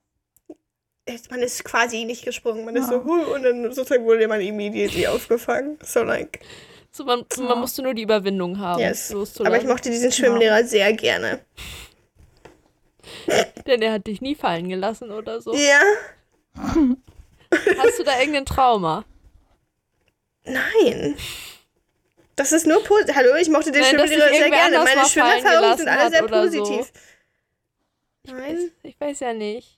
Man 1.30 1.42
ist 1.42 1.64
quasi 1.64 2.04
nicht 2.06 2.26
gesprungen, 2.26 2.66
man 2.66 2.76
ist 2.76 2.90
Ja. 2.92 2.98
so, 3.00 3.04
huh, 3.06 3.34
und 3.34 3.44
dann 3.44 3.64
sozusagen 3.74 4.04
wurde 4.06 4.28
man 4.28 4.42
immediately 4.42 5.08
aufgefangen. 5.08 5.78
So 5.84 6.04
like. 6.04 6.40
So, 6.92 7.06
man, 7.06 7.26
man 7.38 7.60
musste 7.60 7.82
nur 7.84 7.94
die 7.94 8.02
Überwindung 8.04 8.60
haben, 8.60 8.80
Yes. 8.80 9.12
loszulassen. 9.12 9.54
Aber 9.54 9.62
ich 9.64 9.68
mochte 9.70 9.90
diesen 9.90 10.12
Schwimmlehrer 10.12 10.64
sehr 10.64 10.92
gerne. 10.94 11.40
Denn 13.68 13.82
er 13.82 13.94
hat 13.94 14.08
dich 14.08 14.20
nie 14.22 14.36
fallen 14.36 14.68
gelassen 14.70 15.12
oder 15.12 15.40
so. 15.42 15.54
Ja? 15.56 15.82
Hast 16.56 18.00
du 18.00 18.04
da 18.04 18.20
irgendein 18.20 18.46
Trauma? 18.46 19.06
Nein. 20.44 21.16
Das 22.36 22.52
ist 22.52 22.68
nur 22.68 22.84
positiv. 22.84 23.16
Hallo, 23.16 23.36
ich 23.36 23.50
mochte 23.50 23.72
den 23.72 23.82
Nein, 23.82 23.92
Schwimmlehrer 23.96 24.30
dich 24.30 24.38
sehr 24.40 24.50
gerne. 24.50 24.80
Meine 24.80 25.06
Schwimmerfahrungen 25.06 25.78
sind 25.78 25.88
alle 25.88 26.10
sehr 26.10 26.24
oder 26.24 26.50
so. 26.50 26.64
positiv. 26.64 26.92
Nein. 28.26 28.72
Ich 28.84 29.00
weiß 29.00 29.20
ja 29.22 29.34
nicht. 29.34 29.77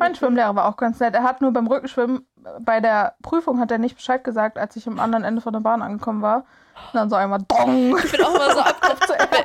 Mein 0.00 0.14
Schwimmlehrer 0.16 0.56
war 0.56 0.66
auch 0.66 0.76
ganz 0.76 0.98
nett. 0.98 1.14
Er 1.14 1.22
hat 1.22 1.40
nur 1.40 1.52
beim 1.52 1.66
Rückenschwimmen, 1.68 2.26
bei 2.60 2.80
der 2.80 3.14
Prüfung 3.22 3.60
hat 3.60 3.70
er 3.70 3.78
nicht 3.78 3.94
Bescheid 3.96 4.24
gesagt, 4.24 4.58
als 4.58 4.74
ich 4.74 4.86
am 4.88 4.98
anderen 4.98 5.22
Ende 5.24 5.40
von 5.40 5.52
der 5.52 5.60
Bahn 5.60 5.82
angekommen 5.82 6.22
war. 6.22 6.38
Und 6.92 6.94
dann 6.94 7.10
so 7.10 7.16
einmal 7.16 7.40
Dong. 7.46 7.96
Ich 8.02 8.10
bin 8.10 8.22
auch 8.24 8.32
mal 8.32 8.52
so 8.54 8.60
ab, 8.60 8.76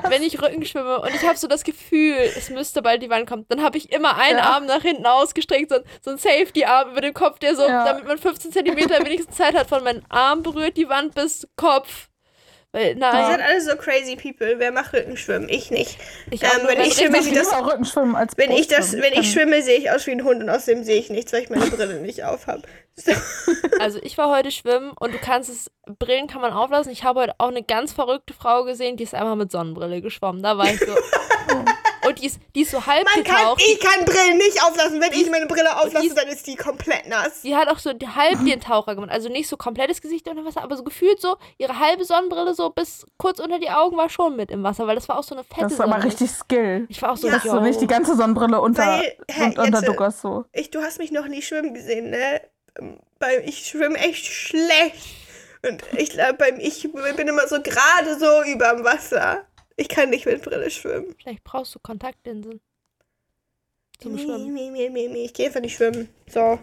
wenn- 0.01 0.11
wenn 0.11 0.23
ich 0.23 0.41
Rücken 0.41 0.63
schwimme 0.65 1.01
und 1.01 1.09
ich 1.13 1.27
habe 1.27 1.37
so 1.37 1.47
das 1.47 1.63
Gefühl, 1.65 2.15
es 2.37 2.49
müsste 2.49 2.81
bald 2.81 3.01
die 3.03 3.09
Wand 3.09 3.27
kommen, 3.27 3.45
dann 3.49 3.61
habe 3.61 3.77
ich 3.77 3.91
immer 3.91 4.15
einen 4.17 4.37
Ja. 4.37 4.45
Arm 4.55 4.65
nach 4.65 4.81
hinten 4.81 5.05
ausgestreckt, 5.05 5.69
so, 5.69 5.77
so 6.01 6.11
ein 6.11 6.17
Safety-Arm 6.17 6.91
über 6.91 7.01
den 7.01 7.13
Kopf, 7.13 7.39
der 7.39 7.55
so, 7.55 7.63
Ja. 7.67 7.83
damit 7.83 8.07
man 8.07 8.17
15 8.17 8.53
Zentimeter 8.53 9.03
wenigstens 9.05 9.35
Zeit 9.35 9.53
hat, 9.57 9.67
von 9.67 9.83
meinem 9.83 10.03
Arm 10.07 10.43
berührt 10.43 10.77
die 10.77 10.87
Wand 10.87 11.13
bis 11.15 11.45
Kopf. 11.57 12.07
Weil, 12.75 12.95
Die 12.95 12.99
nein, 12.99 13.31
sind 13.31 13.41
alle 13.41 13.61
so 13.61 13.77
crazy 13.77 14.17
people. 14.17 14.55
Wer 14.59 14.69
macht 14.73 14.91
Rückenschwimmen? 14.91 15.47
Ich 15.47 15.71
nicht. 15.71 15.97
ich 16.29 16.43
ähm, 16.43 16.49
wenn 16.67 16.81
ich 16.81 16.95
schwimme, 16.95 17.21
sieht 17.23 17.37
das- 17.37 17.53
Rückenschwimmen 17.53 18.17
als 18.17 18.35
Wenn 18.35 18.51
ich, 18.51 18.67
das, 18.67 18.91
wenn 18.91 19.13
ich 19.13 19.31
schwimme, 19.31 19.61
sehe 19.61 19.77
ich 19.77 19.91
aus 19.91 20.05
wie 20.07 20.11
ein 20.11 20.25
Hund 20.25 20.43
und 20.43 20.49
außerdem 20.49 20.83
sehe 20.83 20.97
ich 20.97 21.09
nichts, 21.09 21.31
weil 21.31 21.43
ich 21.43 21.49
meine 21.49 21.67
Brille 21.67 22.01
nicht 22.01 22.25
auf 22.25 22.47
habe. 22.47 22.63
Also 23.79 23.99
ich 24.01 24.17
war 24.17 24.29
heute 24.29 24.51
schwimmen 24.51 24.91
und 24.99 25.13
du 25.13 25.17
kannst 25.19 25.49
es, 25.49 25.71
Brillen 25.99 26.27
kann 26.27 26.41
man 26.41 26.51
auflassen. 26.51 26.91
Ich 26.91 27.03
habe 27.03 27.21
heute 27.21 27.35
auch 27.37 27.47
eine 27.49 27.63
ganz 27.63 27.93
verrückte 27.93 28.33
Frau 28.33 28.63
gesehen, 28.65 28.97
die 28.97 29.03
ist 29.03 29.13
einmal 29.13 29.35
mit 29.37 29.51
Sonnenbrille 29.51 30.01
geschwommen. 30.01 30.43
Da 30.43 30.57
war 30.57 30.65
ich 30.65 30.79
so. 30.79 30.85
und 32.07 32.21
die 32.21 32.25
ist, 32.27 32.39
die 32.55 32.61
ist 32.61 32.71
so 32.71 32.85
halb 32.85 33.05
Man 33.15 33.23
kann, 33.23 33.35
getaucht. 33.37 33.61
ich 33.65 33.79
kann 33.79 34.05
Brillen 34.05 34.37
nicht 34.37 34.61
auflassen. 34.63 35.01
Wenn 35.01 35.11
ich 35.13 35.29
meine 35.29 35.45
Brille 35.47 35.69
die 35.71 35.85
auflasse, 35.85 36.07
ist- 36.07 36.17
dann 36.17 36.27
ist 36.27 36.47
die 36.47 36.55
komplett 36.55 37.07
nass. 37.07 37.41
Sie 37.41 37.55
hat 37.55 37.67
auch 37.69 37.79
so 37.79 37.93
die- 37.93 38.07
halb 38.07 38.43
den 38.45 38.59
Taucher 38.61 38.95
gemacht. 38.95 39.11
Also 39.11 39.29
nicht 39.29 39.47
so 39.47 39.57
komplettes 39.57 40.01
Gesicht 40.01 40.27
unter 40.27 40.45
Wasser, 40.45 40.61
aber 40.63 40.75
so 40.77 40.83
gefühlt 40.83 41.19
so, 41.21 41.37
ihre 41.57 41.79
halbe 41.79 42.05
Sonnenbrille 42.05 42.53
so 42.53 42.69
bis 42.69 43.05
kurz 43.17 43.39
unter 43.39 43.59
die 43.59 43.69
Augen 43.69 43.97
war 43.97 44.09
schon 44.09 44.35
mit 44.35 44.51
im 44.51 44.63
Wasser, 44.63 44.87
weil 44.87 44.95
das 44.95 45.07
war 45.09 45.17
auch 45.19 45.23
so 45.23 45.35
eine 45.35 45.43
fette 45.43 45.61
Das 45.61 45.73
ist 45.73 45.81
aber 45.81 46.03
richtig 46.03 46.31
Skill. 46.31 46.85
Ich 46.89 47.01
war 47.01 47.11
auch 47.11 47.17
so, 47.17 47.27
Ja. 47.27 47.33
Dass 47.35 47.43
du 47.43 47.59
nicht 47.59 47.81
die 47.81 47.87
ganze 47.87 48.15
Sonnenbrille 48.15 48.59
unter, 48.61 48.83
Weil, 48.85 49.17
hä, 49.29 49.43
und 49.45 49.59
unter 49.59 49.81
Duckers 49.81 50.21
so. 50.21 50.45
Ich, 50.53 50.71
du 50.71 50.81
hast 50.81 50.99
mich 50.99 51.11
noch 51.11 51.27
nie 51.27 51.41
schwimmen 51.41 51.73
gesehen, 51.73 52.09
ne? 52.09 52.41
Weil 53.19 53.43
ich 53.47 53.65
schwimme 53.67 53.97
echt 53.97 54.25
schlecht. 54.25 55.15
Und 55.67 55.81
ich 55.97 56.09
glaube, 56.11 56.33
beim 56.35 56.59
ich 56.59 56.83
bin 56.91 57.27
immer 57.27 57.47
so 57.47 57.61
gerade 57.61 58.19
so 58.19 58.43
überm 58.51 58.83
Wasser. 58.83 59.45
Ich 59.77 59.89
kann 59.89 60.09
nicht 60.09 60.25
mit 60.25 60.41
Brille 60.43 60.69
schwimmen. 60.71 61.13
Vielleicht 61.21 61.43
brauchst 61.43 61.75
du 61.75 61.79
Kontaktlinsen. 61.79 62.61
Zum 63.99 64.13
Nee, 64.15 64.23
Schwimmen. 64.23 64.53
nee, 64.53 64.69
nee, 64.69 64.89
nee, 64.89 65.07
nee. 65.07 65.25
Ich 65.25 65.33
gehe 65.33 65.47
einfach 65.47 65.61
nicht 65.61 65.75
schwimmen. 65.75 66.09
So. 66.27 66.59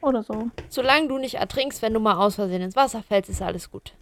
Oder 0.00 0.22
so. 0.22 0.50
Solange 0.68 1.08
du 1.08 1.18
nicht 1.18 1.34
ertrinkst, 1.34 1.80
wenn 1.82 1.94
du 1.94 2.00
mal 2.00 2.16
aus 2.16 2.34
Versehen 2.34 2.62
ins 2.62 2.76
Wasser 2.76 3.02
fällst, 3.02 3.30
ist 3.30 3.42
alles 3.42 3.70
gut. 3.70 3.92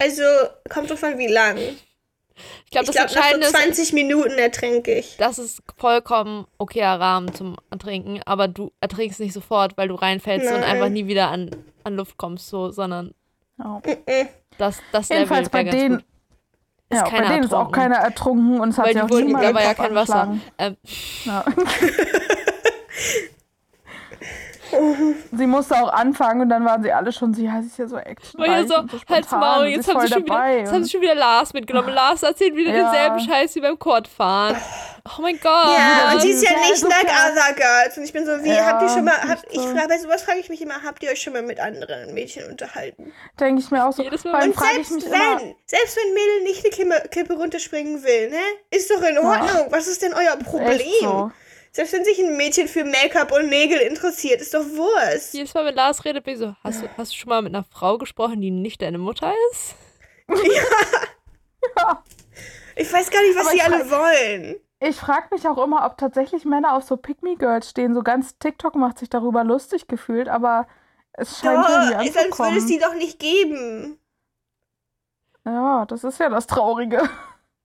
Also, 0.00 0.22
kommt 0.68 0.88
drauf 0.90 1.02
an, 1.02 1.18
wie 1.18 1.26
lang. 1.26 1.56
Ich 1.58 2.70
glaube, 2.70 2.86
das 2.86 2.94
glaube, 2.94 3.06
nach 3.08 3.10
so 3.10 3.16
Entscheidende 3.18 3.46
ist, 3.48 3.52
20 3.56 3.92
Minuten 3.94 4.30
ertränke 4.38 4.94
ich. 4.96 5.16
das 5.16 5.40
ist 5.40 5.60
vollkommen 5.76 6.46
okayer 6.56 7.00
Rahmen 7.00 7.34
zum 7.34 7.56
Ertrinken, 7.70 8.22
aber 8.24 8.46
du 8.46 8.70
ertrinkst 8.80 9.18
nicht 9.18 9.32
sofort, 9.32 9.76
weil 9.76 9.88
du 9.88 9.96
reinfällst 9.96 10.46
und 10.46 10.60
Nein. 10.60 10.62
einfach 10.70 10.88
nie 10.88 11.08
wieder 11.08 11.30
an, 11.30 11.50
an 11.82 11.96
Luft 11.96 12.16
kommst, 12.16 12.46
so, 12.48 12.70
sondern 12.70 13.12
Ja. 13.58 13.80
Mhm. 13.84 14.28
das, 14.58 14.80
das 14.92 15.08
Jedenfalls 15.08 15.52
Level 15.52 15.64
bei 15.64 15.70
denen, 15.70 15.96
gut. 15.96 16.04
Ist 16.90 16.96
ja, 16.96 17.04
bei 17.10 17.28
denen 17.28 17.42
ist 17.44 17.52
auch 17.52 17.58
ertrunken. 17.58 17.72
keiner 17.72 17.96
ertrunken 17.96 18.60
und 18.60 18.68
es 18.70 18.78
hat 18.78 18.86
Weil 18.86 18.94
die 18.94 19.00
auch 19.02 19.08
niemand 19.08 19.44
da 19.44 19.54
war 19.54 19.62
ja 19.62 19.74
kein 19.74 19.94
Wasser. 19.94 20.38
Ähm, 20.58 20.76
Ja. 21.24 21.44
sie 25.32 25.46
musste 25.46 25.74
auch 25.76 25.92
anfangen 25.92 26.42
und 26.42 26.48
dann 26.48 26.64
waren 26.64 26.82
sie 26.82 26.92
alle 26.92 27.12
schon, 27.12 27.32
sie 27.34 27.44
ja, 27.44 27.60
sie 27.60 27.68
ist 27.68 27.78
ja 27.78 27.88
so 27.88 27.96
action 27.96 28.40
war 28.40 28.46
ja 28.46 28.62
so, 28.62 28.74
so 28.90 28.98
halt's 29.08 29.30
Maul, 29.30 29.66
jetzt 29.66 29.88
haben, 29.88 30.00
sie 30.00 30.08
schon 30.08 30.24
wieder, 30.24 30.34
dabei 30.34 30.58
jetzt 30.58 30.72
haben 30.72 30.84
sie 30.84 30.90
schon 30.90 31.00
wieder 31.00 31.14
Lars 31.14 31.52
mitgenommen. 31.54 31.92
Lars 31.94 32.22
erzählt 32.22 32.54
wieder 32.54 32.70
Ja. 32.72 32.90
denselben 32.90 33.20
Scheiß 33.20 33.54
wie 33.56 33.60
beim 33.60 33.78
Quadfahren. 33.78 34.56
Oh 35.16 35.22
mein 35.22 35.38
Gott. 35.40 35.78
Ja, 35.78 36.12
und 36.12 36.20
sie 36.20 36.30
ist 36.30 36.42
ja 36.42 36.50
Ja, 36.52 36.58
nicht 36.68 36.76
so 36.76 36.88
like 36.88 37.04
other 37.06 37.54
girls. 37.54 37.96
Und 37.96 38.04
ich 38.04 38.12
bin 38.12 38.26
so, 38.26 38.32
wie, 38.44 38.48
Ja, 38.48 38.66
habt 38.66 38.82
ihr 38.82 38.88
schon 38.90 39.04
mal, 39.04 39.16
hab, 39.26 39.38
ich 39.50 39.58
so. 39.58 39.68
frage, 39.68 39.88
bei 39.88 39.98
sowas 39.98 40.22
frage 40.22 40.38
ich 40.40 40.50
mich 40.50 40.60
immer, 40.60 40.82
habt 40.84 41.02
ihr 41.02 41.10
euch 41.10 41.22
schon 41.22 41.32
mal 41.32 41.40
mit 41.42 41.58
anderen 41.60 42.12
Mädchen 42.12 42.44
unterhalten? 42.50 43.10
denke 43.40 43.62
ich 43.62 43.70
mir 43.70 43.86
auch 43.86 43.92
so. 43.92 44.02
Jedes 44.02 44.24
Mal 44.24 44.46
Und 44.48 44.58
selbst 44.58 44.90
mich 44.92 45.04
wenn, 45.04 45.12
immer, 45.12 45.54
selbst 45.64 45.96
wenn 45.96 46.12
Mädel 46.14 46.42
nicht 46.44 46.62
eine 46.64 46.74
Klippe, 46.74 47.08
Klippe 47.08 47.34
runterspringen 47.34 48.02
will, 48.04 48.30
ne? 48.30 48.36
Ist 48.70 48.90
doch 48.90 49.00
in 49.02 49.16
Ordnung. 49.18 49.68
Was 49.70 49.86
ist 49.86 50.02
denn 50.02 50.12
euer 50.12 50.36
Problem? 50.44 51.32
Selbst 51.78 51.92
wenn 51.92 52.04
sich 52.04 52.18
ein 52.18 52.36
Mädchen 52.36 52.66
für 52.66 52.82
Make-up 52.82 53.30
und 53.30 53.50
Nägel 53.50 53.78
interessiert, 53.78 54.40
ist 54.40 54.52
doch 54.52 54.64
Wurst. 54.64 55.32
Jedes 55.32 55.54
Mal, 55.54 55.64
wenn 55.64 55.76
Lars 55.76 56.04
redet, 56.04 56.24
bin 56.24 56.34
ich 56.34 56.40
so, 56.40 56.56
hast 56.64 56.82
du, 56.82 56.88
hast 56.96 57.12
du 57.12 57.16
schon 57.16 57.28
mal 57.28 57.40
mit 57.40 57.54
einer 57.54 57.62
Frau 57.62 57.98
gesprochen, 57.98 58.40
die 58.40 58.50
nicht 58.50 58.82
deine 58.82 58.98
Mutter 58.98 59.32
ist? 59.52 59.76
Ich 62.74 62.92
weiß 62.92 63.10
gar 63.10 63.22
nicht, 63.22 63.36
was 63.36 63.46
Aber 63.46 63.54
sie 63.54 63.62
alle 63.62 63.90
wollen. 63.90 64.56
Ich 64.80 64.96
frage 64.96 65.28
mich 65.32 65.46
auch 65.46 65.58
immer, 65.58 65.84
ob 65.86 65.98
tatsächlich 65.98 66.44
Männer 66.44 66.74
auf 66.74 66.84
so 66.84 66.96
Pick-Me-Girls 66.96 67.70
stehen. 67.70 67.94
So 67.94 68.02
ganz 68.02 68.38
TikTok 68.38 68.74
macht 68.76 68.98
sich 68.98 69.10
darüber 69.10 69.42
lustig 69.42 69.86
gefühlt, 69.88 70.28
aber 70.28 70.66
es 71.12 71.38
scheint 71.38 71.64
irgendwie 71.68 71.92
Doch, 71.92 72.02
sonst 72.02 72.14
würde 72.14 72.14
es 72.14 72.16
anzukommen. 72.16 72.66
die 72.66 72.78
doch 72.78 72.94
nicht 72.94 73.18
geben. 73.18 73.98
Ja, 75.44 75.86
das 75.86 76.04
ist 76.04 76.18
ja 76.18 76.28
das 76.28 76.46
Traurige. 76.46 77.08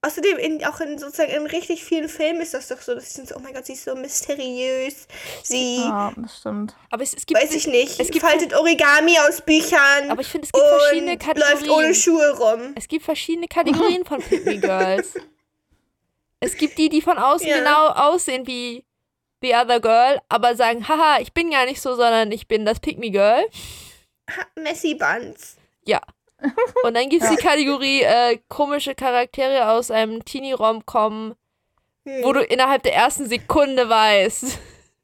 Außerdem 0.04 0.36
in, 0.38 0.64
auch 0.66 0.80
in 0.80 0.98
sozusagen 0.98 1.32
in 1.32 1.46
richtig 1.46 1.82
vielen 1.82 2.08
Filmen 2.10 2.42
ist 2.42 2.52
das 2.52 2.68
doch 2.68 2.80
so, 2.80 2.94
dass 2.94 3.06
sie 3.08 3.14
sind 3.14 3.28
so, 3.28 3.36
oh 3.36 3.38
mein 3.38 3.54
Gott, 3.54 3.64
sie 3.64 3.72
ist 3.72 3.84
so 3.84 3.94
mysteriös. 3.94 5.06
Sie, 5.42 5.78
Ja, 5.78 6.12
das 6.16 6.38
stimmt. 6.40 6.74
Aber 6.90 7.02
es, 7.02 7.14
es 7.14 7.24
gibt. 7.24 7.40
weiß 7.40 7.54
ich 7.54 7.66
nicht, 7.66 7.98
Es 7.98 8.08
gibt 8.10 8.24
faltet 8.24 8.52
Origami 8.54 9.16
aus 9.26 9.40
Büchern 9.40 10.10
aber 10.10 10.20
ich 10.20 10.28
finde, 10.28 10.46
es 10.46 10.52
gibt 10.52 10.66
verschiedene 10.66 11.12
und 11.12 11.24
läuft 11.24 11.38
ohne 11.38 11.54
Kategorien. 11.54 11.94
Schuhe 11.94 12.36
rum. 12.38 12.72
Es 12.76 12.86
gibt 12.86 13.04
verschiedene 13.04 13.48
Kategorien 13.48 14.04
von 14.04 14.20
Pick 14.20 14.44
Me 14.44 14.58
Girls. 14.58 15.14
Es 16.40 16.58
gibt 16.58 16.76
die, 16.76 16.90
die 16.90 17.00
von 17.00 17.16
außen 17.16 17.46
Ja. 17.48 17.58
genau 17.60 17.88
aussehen 17.88 18.46
wie 18.46 18.84
The 19.40 19.54
Other 19.54 19.80
Girl, 19.80 20.20
aber 20.28 20.54
sagen, 20.56 20.86
haha, 20.86 21.18
ich 21.20 21.32
bin 21.32 21.50
gar 21.50 21.64
nicht 21.64 21.80
so, 21.80 21.94
sondern 21.96 22.30
ich 22.32 22.46
bin 22.48 22.66
das 22.66 22.80
Pick 22.80 22.98
Me 22.98 23.10
Girl. 23.10 23.46
Ha, 24.28 24.44
Messy 24.60 24.94
Buns. 24.94 25.56
Ja. 25.86 26.02
Und 26.84 26.94
dann 26.94 27.08
gibt 27.08 27.22
es 27.22 27.30
die 27.30 27.36
Kategorie 27.36 28.02
äh, 28.02 28.38
komische 28.48 28.94
Charaktere 28.94 29.70
aus 29.70 29.90
einem 29.90 30.24
Teenie-Rom-Com, 30.24 31.34
Hm. 32.06 32.22
wo 32.22 32.32
du 32.34 32.40
innerhalb 32.42 32.82
der 32.82 32.94
ersten 32.94 33.26
Sekunde 33.28 33.88
weißt. 33.88 34.58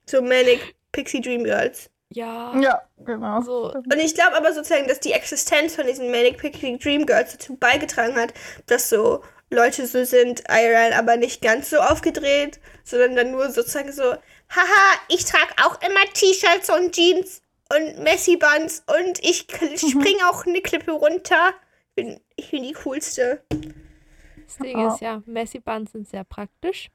So 0.07 0.21
Manic 0.21 0.75
Pixie 0.93 1.21
Dream 1.21 1.45
Girls. 1.45 1.89
Ja. 2.11 2.53
Ja, 2.61 2.83
genau. 2.99 3.41
So. 3.41 3.73
Und 3.73 3.99
ich 3.99 4.15
glaube 4.15 4.37
aber 4.37 4.53
sozusagen, 4.53 4.87
dass 4.89 5.01
die 5.01 5.13
Existenz 5.13 5.77
von 5.77 5.87
diesen 5.87 6.11
Manic 6.11 6.37
Pixie 6.39 6.77
Dream 6.79 7.07
Girls 7.07 7.33
dazu 7.33 7.57
beigetragen 7.57 8.17
hat, 8.17 8.35
dass 8.67 8.91
so 8.91 9.23
Leute 9.49 9.87
so 9.87 10.05
sind, 10.05 10.43
IRL, 10.51 10.93
aber 10.93 11.17
nicht 11.17 11.41
ganz 11.41 11.71
so 11.71 11.79
aufgedreht, 11.79 12.61
sondern 12.85 13.17
dann 13.17 13.31
nur 13.31 13.51
sozusagen 13.51 13.93
so, 13.93 14.03
haha, 14.03 14.99
ich 15.09 15.25
trage 15.25 15.55
auch 15.65 15.81
immer 15.81 16.01
T-Shirts 16.13 16.71
und 16.71 16.93
Jeans 16.95 17.40
und 17.75 17.99
Messy 18.03 18.37
Buns 18.37 18.83
und 18.87 19.19
ich 19.25 19.47
Mhm. 19.61 19.77
springe 19.77 20.29
auch 20.31 20.45
eine 20.47 20.61
Klippe 20.61 20.93
runter. 20.93 21.55
Ich 21.89 21.95
bin, 22.05 22.21
ich 22.37 22.51
bin 22.51 22.63
die 22.63 22.73
coolste. 22.85 23.43
Das 23.49 24.57
Ding 24.59 24.79
Ja. 24.79 24.93
ist 24.95 25.01
ja, 25.01 25.23
Messy 25.27 25.61
Buns 25.61 25.93
sind 25.93 26.09
sehr 26.09 26.25
praktisch. 26.25 26.91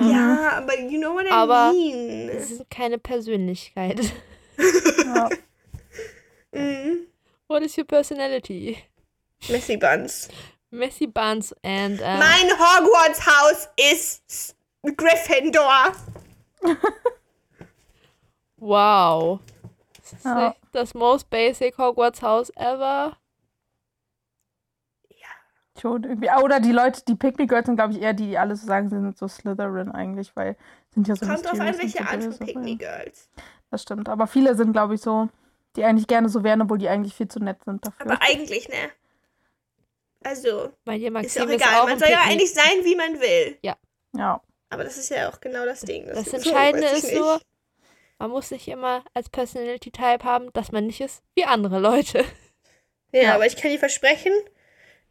Ja, 0.00 0.52
aber 0.58 0.78
you 0.78 1.00
know 1.00 1.14
what 1.14 1.24
I 1.26 1.30
Aber- 1.30 1.72
mean. 1.72 2.28
Es 2.28 2.50
ist 2.52 2.70
keine 2.70 2.98
Persönlichkeit. 2.98 4.00
Ja. 5.04 5.28
Mhm. 6.52 7.06
What 7.46 7.62
is 7.62 7.76
your 7.78 7.84
personality? 7.84 8.76
Messy 9.48 9.76
Buns. 9.76 10.28
Messy 10.70 11.06
Buns 11.06 11.52
and 11.62 12.00
äh, 12.00 12.18
Mein 12.18 12.50
Hogwarts-Haus 12.58 13.68
ist 13.92 14.56
Gryffindor. 14.96 15.92
wow. 18.56 19.40
Das 20.10 20.12
ist 20.18 20.24
Ja. 20.24 20.54
das 20.72 20.94
most 20.94 21.30
basic 21.30 21.76
Hogwarts 21.78 22.22
House 22.22 22.50
ever. 22.56 23.16
Schon 25.80 26.02
irgendwie. 26.02 26.28
Ah, 26.28 26.40
Oder 26.40 26.58
die 26.58 26.72
Leute, 26.72 27.02
die 27.06 27.14
Pick 27.14 27.38
Me 27.38 27.46
Girls 27.46 27.66
sind, 27.66 27.76
glaube 27.76 27.92
ich, 27.92 28.00
eher 28.02 28.12
die, 28.12 28.26
die 28.30 28.38
alle 28.38 28.56
so 28.56 28.66
sagen, 28.66 28.88
sie 28.88 28.96
sind 28.96 29.16
so 29.16 29.28
Slytherin 29.28 29.92
eigentlich, 29.92 30.34
weil 30.34 30.56
sind 30.92 31.06
ja 31.06 31.14
so 31.14 31.24
Kommt 31.24 31.44
drauf 31.44 31.60
an, 31.60 31.78
welche 31.78 31.98
so 31.98 32.04
Art 32.04 32.24
von. 32.24 32.46
Pick 32.46 32.56
Me 32.56 32.76
Girls. 32.76 33.30
Das 33.70 33.82
stimmt. 33.82 34.08
Aber 34.08 34.26
viele 34.26 34.56
sind, 34.56 34.72
glaube 34.72 34.96
ich, 34.96 35.00
so, 35.00 35.28
die 35.76 35.84
eigentlich 35.84 36.08
gerne 36.08 36.28
so 36.30 36.42
wären, 36.42 36.62
obwohl 36.62 36.78
die 36.78 36.88
eigentlich 36.88 37.14
viel 37.14 37.28
zu 37.28 37.38
nett 37.38 37.62
sind 37.64 37.86
dafür. 37.86 38.06
Aber 38.10 38.18
eigentlich, 38.22 38.68
ne? 38.68 38.90
Also, 40.24 40.72
ist 40.86 41.40
auch 41.40 41.46
ist 41.46 41.54
egal. 41.54 41.80
auch 41.80 41.86
Man 41.86 41.98
soll 42.00 42.08
ja 42.10 42.22
eigentlich 42.24 42.52
sein, 42.52 42.82
wie 42.82 42.96
man 42.96 43.20
will. 43.20 43.58
ja. 43.62 44.40
Aber 44.70 44.84
das 44.84 44.98
ist 44.98 45.08
ja 45.10 45.30
auch 45.30 45.40
genau 45.40 45.64
das 45.64 45.80
Ding. 45.82 46.06
Das 46.06 46.26
so 46.26 46.36
Entscheidende 46.36 46.88
ist 46.88 47.14
nur, 47.14 47.40
man 48.18 48.30
muss 48.30 48.50
nicht 48.50 48.68
immer 48.68 49.04
als 49.14 49.28
Personality 49.28 49.90
Type 49.90 50.24
haben, 50.24 50.52
dass 50.52 50.72
man 50.72 50.86
nicht 50.86 51.00
ist 51.00 51.22
wie 51.34 51.44
andere 51.44 51.78
Leute. 51.78 52.24
Ja, 53.12 53.22
Ja. 53.22 53.34
aber 53.36 53.46
ich 53.46 53.56
kann 53.56 53.70
dir 53.70 53.78
versprechen, 53.78 54.32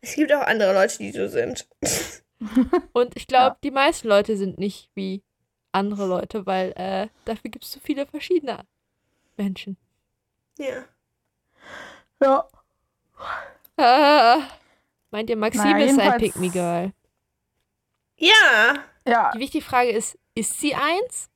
es 0.01 0.13
gibt 0.13 0.31
auch 0.31 0.41
andere 0.43 0.71
Leute, 0.71 0.99
die 0.99 1.11
so 1.11 1.27
sind. 1.27 1.67
Und 2.93 3.15
ich 3.15 3.25
glaube, 3.25 3.55
Ja. 3.55 3.57
die 3.63 3.71
meisten 3.71 4.07
Leute 4.07 4.37
sind 4.37 4.59
nicht 4.59 4.91
wie 4.93 5.23
andere 5.71 6.05
Leute, 6.05 6.45
weil 6.45 6.73
äh, 6.75 7.07
dafür 7.25 7.49
gibt 7.49 7.65
es 7.65 7.71
so 7.71 7.79
viele 7.79 8.05
verschiedene 8.05 8.65
Menschen. 9.35 9.77
ja. 10.59 10.83
Ja. 12.21 12.47
Ah, 13.77 14.41
meint 15.11 15.29
ihr, 15.29 15.37
Maxim 15.37 15.61
Naja, 15.63 15.85
ist 15.85 15.99
ein 15.99 16.17
Pick 16.17 16.35
Me 16.35 16.49
Girl? 16.49 16.93
Ja. 18.17 18.83
Ja. 19.07 19.31
Die 19.33 19.39
wichtige 19.39 19.63
Frage 19.63 19.89
ist, 19.91 20.17
ist 20.35 20.59
sie 20.59 20.73
eins? 20.75 21.29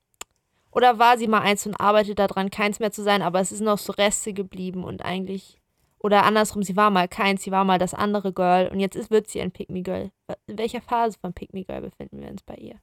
Oder 0.72 1.00
war 1.00 1.18
sie 1.18 1.28
mal 1.28 1.42
eins 1.42 1.66
und 1.66 1.75
arbeitet 1.75 2.20
daran, 2.20 2.50
keins 2.50 2.80
mehr 2.80 2.92
zu 2.92 3.04
sein, 3.04 3.22
aber 3.22 3.42
es 3.42 3.50
sind 3.50 3.66
noch 3.66 3.78
so 3.78 3.92
Reste 3.94 4.34
geblieben 4.34 4.84
und 4.84 5.04
eigentlich. 5.04 5.60
Oder 6.00 6.24
andersrum, 6.24 6.63
sie 6.63 6.75
war 6.75 6.90
mal 6.90 7.08
keins, 7.08 7.44
sie 7.44 7.51
war 7.51 7.63
mal 7.63 7.78
das 7.78 7.94
andere 7.94 8.34
Girl 8.34 8.70
und 8.70 8.80
jetzt 8.80 8.96
ist, 8.96 9.12
wird 9.12 9.30
sie 9.30 9.42
ein 9.42 9.51
Pick 9.51 9.70
Me 9.70 9.84
Girl. 9.84 10.12
In 10.48 10.58
welcher 10.58 10.82
Phase 10.82 11.18
von 11.20 11.34
Pick 11.34 11.54
Me 11.54 11.63
Girl 11.63 11.82
befinden 11.82 12.22
wir 12.22 12.30
uns 12.30 12.42
bei 12.42 12.56
ihr? 12.56 12.75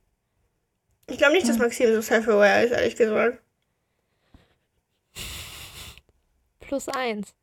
Ich 1.11 1.19
glaube 1.19 1.33
nicht, 1.33 1.49
dass 1.49 1.59
Maxim 1.59 1.93
so 1.95 2.03
self-aware 2.03 2.65
ist, 2.65 2.73
ehrlich 2.73 2.95
gesagt. 2.95 3.41
Plus 6.61 6.89
eins. 6.89 7.35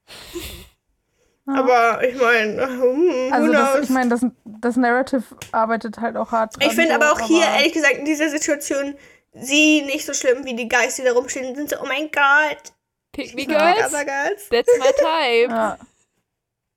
Ja. 1.48 1.56
Aber 1.56 2.08
ich 2.08 2.16
meine, 2.20 2.68
hm, 2.68 3.34
Also 3.34 3.52
das, 3.52 3.84
ich 3.84 3.90
meine, 3.90 4.10
das, 4.10 4.25
das 4.46 4.78
Narrative 4.78 5.24
arbeitet 5.52 6.00
halt 6.00 6.16
auch 6.16 6.32
hart 6.32 6.56
dran. 6.56 6.68
Ich 6.68 6.75
finde 6.75 6.90
so, 6.90 6.96
aber 6.96 7.12
auch 7.12 7.20
hier, 7.20 7.46
ehrlich 7.46 7.74
gesagt, 7.74 7.96
in 7.98 8.06
dieser 8.06 8.30
Situation, 8.30 8.96
sie 9.36 9.82
nicht 9.84 10.06
so 10.06 10.13
schlimm 10.13 10.46
wie 10.46 10.56
die 10.56 10.68
Geister, 10.68 11.04
die 11.04 11.10
da 11.10 11.13
rumstehen, 11.13 11.56
sind 11.56 11.70
so, 11.70 11.77
oh 11.82 11.86
mein 11.86 12.10
Gott, 12.12 12.74
Pick 13.12 13.34
Me 13.36 13.46
Girls? 13.46 13.92
Girls. 13.92 14.50
That's 14.50 14.70
my 14.77 14.92
type. 14.98 15.54
Ja. 15.54 15.77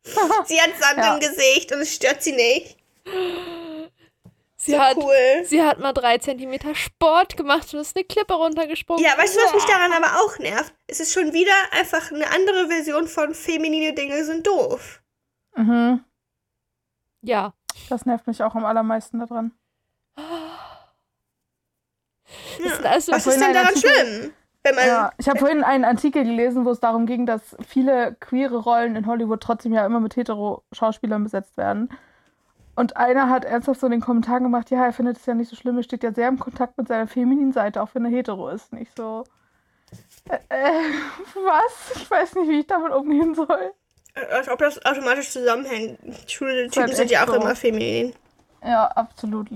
Sie 0.47 0.61
hat 0.61 0.71
Sand 0.79 0.99
Ja. 0.99 1.15
im 1.15 1.21
Gesicht 1.21 1.73
und 1.73 1.81
es 1.81 1.95
stört 1.95 2.23
sie 2.23 2.33
nicht. 2.33 2.77
Sie, 4.57 4.73
so 4.73 4.79
hat, 4.79 4.97
cool. 4.97 5.45
sie 5.45 5.63
hat 5.63 5.79
mal 5.79 5.93
drei 5.93 6.19
Zentimeter 6.19 6.75
Sport 6.75 7.37
gemacht 7.37 7.73
und 7.75 7.81
ist 7.81 7.97
eine 7.97 8.05
Klippe 8.05 8.35
runtergesprungen. 8.35 9.05
Ja, 9.05 9.17
weißt 9.19 9.37
du, 9.37 9.41
was 9.41 9.55
mich 9.55 9.65
daran 9.65 9.93
aber 9.93 10.21
auch 10.21 10.39
nervt? 10.39 10.75
Es 10.87 11.01
ist 11.01 11.13
schon 11.13 11.33
wieder 11.33 11.53
einfach 11.73 12.11
eine 12.11 12.29
andere 12.31 12.69
Version 12.69 13.07
von 13.07 13.35
feminine 13.35 13.93
Dinge 13.93 14.25
sind 14.25 14.47
doof. 14.47 15.01
Mhm. 15.57 16.05
Ja. 17.23 17.55
Das 17.89 18.05
nervt 18.07 18.27
mich 18.27 18.43
auch 18.43 18.55
am 18.55 18.65
allermeisten 18.65 19.21
daran. 19.21 19.53
Sind 22.59 22.87
also 22.87 23.13
Was 23.13 23.27
ist 23.27 23.41
denn 23.41 23.53
daran 23.53 23.69
Artikel- 23.69 23.91
schlimm? 23.91 24.33
Ja, 24.77 25.13
ich 25.17 25.29
habe 25.29 25.39
vorhin 25.39 25.65
einen 25.65 25.85
Artikel 25.85 26.25
gelesen, 26.25 26.65
wo 26.65 26.71
es 26.71 26.81
darum 26.81 27.07
ging, 27.07 27.27
dass 27.27 27.57
viele 27.67 28.17
queere 28.21 28.57
Rollen 28.57 28.97
in 28.97 29.07
Hollywood 29.07 29.41
trotzdem 29.41 29.73
ja 29.73 29.87
immer 29.87 30.01
mit 30.01 30.17
hetero-Schauspielern 30.17 31.23
besetzt 31.23 31.57
werden. 31.57 31.89
Und 32.75 32.97
einer 32.97 33.29
hat 33.29 33.45
ernsthaft 33.45 33.81
so 33.81 33.87
in 33.87 33.93
den 33.93 34.01
Kommentaren 34.01 34.43
gemacht, 34.43 34.71
ja, 34.71 34.85
er 34.85 34.93
findet 34.93 35.17
es 35.17 35.27
ja 35.27 35.35
nicht 35.35 35.49
so 35.49 35.57
schlimm, 35.57 35.79
er 35.79 35.83
steht 35.83 36.03
ja 36.03 36.13
sehr 36.13 36.29
im 36.29 36.39
Kontakt 36.39 36.77
mit 36.79 36.87
seiner 36.87 37.09
femininen 37.09 37.53
Seite, 37.53 37.83
auch 37.83 37.89
wenn 37.95 38.05
er 38.05 38.11
hetero 38.11 38.49
ist. 38.51 38.73
Nicht 38.73 38.95
so. 38.97 39.25
Äh, 40.29 40.37
äh, 40.49 40.93
was? 41.35 41.97
Ich 41.97 42.11
weiß 42.11 42.35
nicht, 42.37 42.49
wie 42.49 42.61
ich 42.61 42.67
damit 42.67 42.93
umgehen 42.93 43.35
soll. 43.35 43.73
Als 44.31 44.49
ob 44.49 44.59
das 44.59 44.85
automatisch 44.85 45.31
zusammenhängt. 45.31 45.99
Schwule 46.31 46.63
halt 46.63 46.73
Typen 46.73 46.95
sind 46.95 47.11
ja 47.11 47.23
auch 47.25 47.29
so. 47.29 47.35
immer 47.35 47.55
feminin. 47.57 48.15
Ja, 48.65 48.87
absolut. 48.87 49.49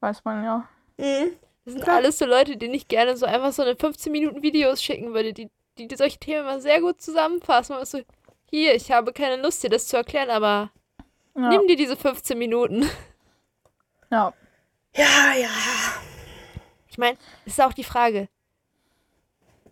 Weiß 0.00 0.24
man 0.24 0.44
ja. 0.44 0.68
Mhm. 0.98 1.30
Das 1.66 1.74
sind 1.74 1.86
alles 1.88 2.18
so 2.18 2.24
Leute, 2.26 2.56
denen 2.56 2.72
ich 2.74 2.88
gerne 2.88 3.16
so 3.16 3.26
einfach 3.26 3.52
so 3.52 3.60
eine 3.62 3.76
15 3.76 4.10
Minuten 4.12 4.42
Videos 4.42 4.82
schicken 4.82 5.12
würde, 5.12 5.32
die, 5.34 5.50
die, 5.76 5.88
die 5.88 5.96
solche 5.96 6.18
Themen 6.18 6.40
immer 6.42 6.60
sehr 6.60 6.80
gut 6.80 7.02
zusammenfassen. 7.02 7.74
Man 7.74 7.82
ist 7.82 7.90
so, 7.90 8.00
hier, 8.50 8.74
ich 8.74 8.90
habe 8.92 9.12
keine 9.12 9.42
Lust, 9.42 9.62
dir 9.62 9.68
das 9.70 9.86
zu 9.88 9.96
erklären, 9.96 10.30
aber 10.30 10.70
Ja. 11.36 11.48
nimm 11.50 11.66
dir 11.66 11.76
diese 11.76 11.96
15 11.96 12.38
Minuten. 12.38 12.88
ja. 14.10 14.32
Ja, 14.96 15.34
ja. 15.38 15.50
Ich 16.88 16.96
meine, 16.96 17.18
es 17.44 17.52
ist 17.54 17.60
auch 17.60 17.74
die 17.74 17.84
Frage. 17.84 18.28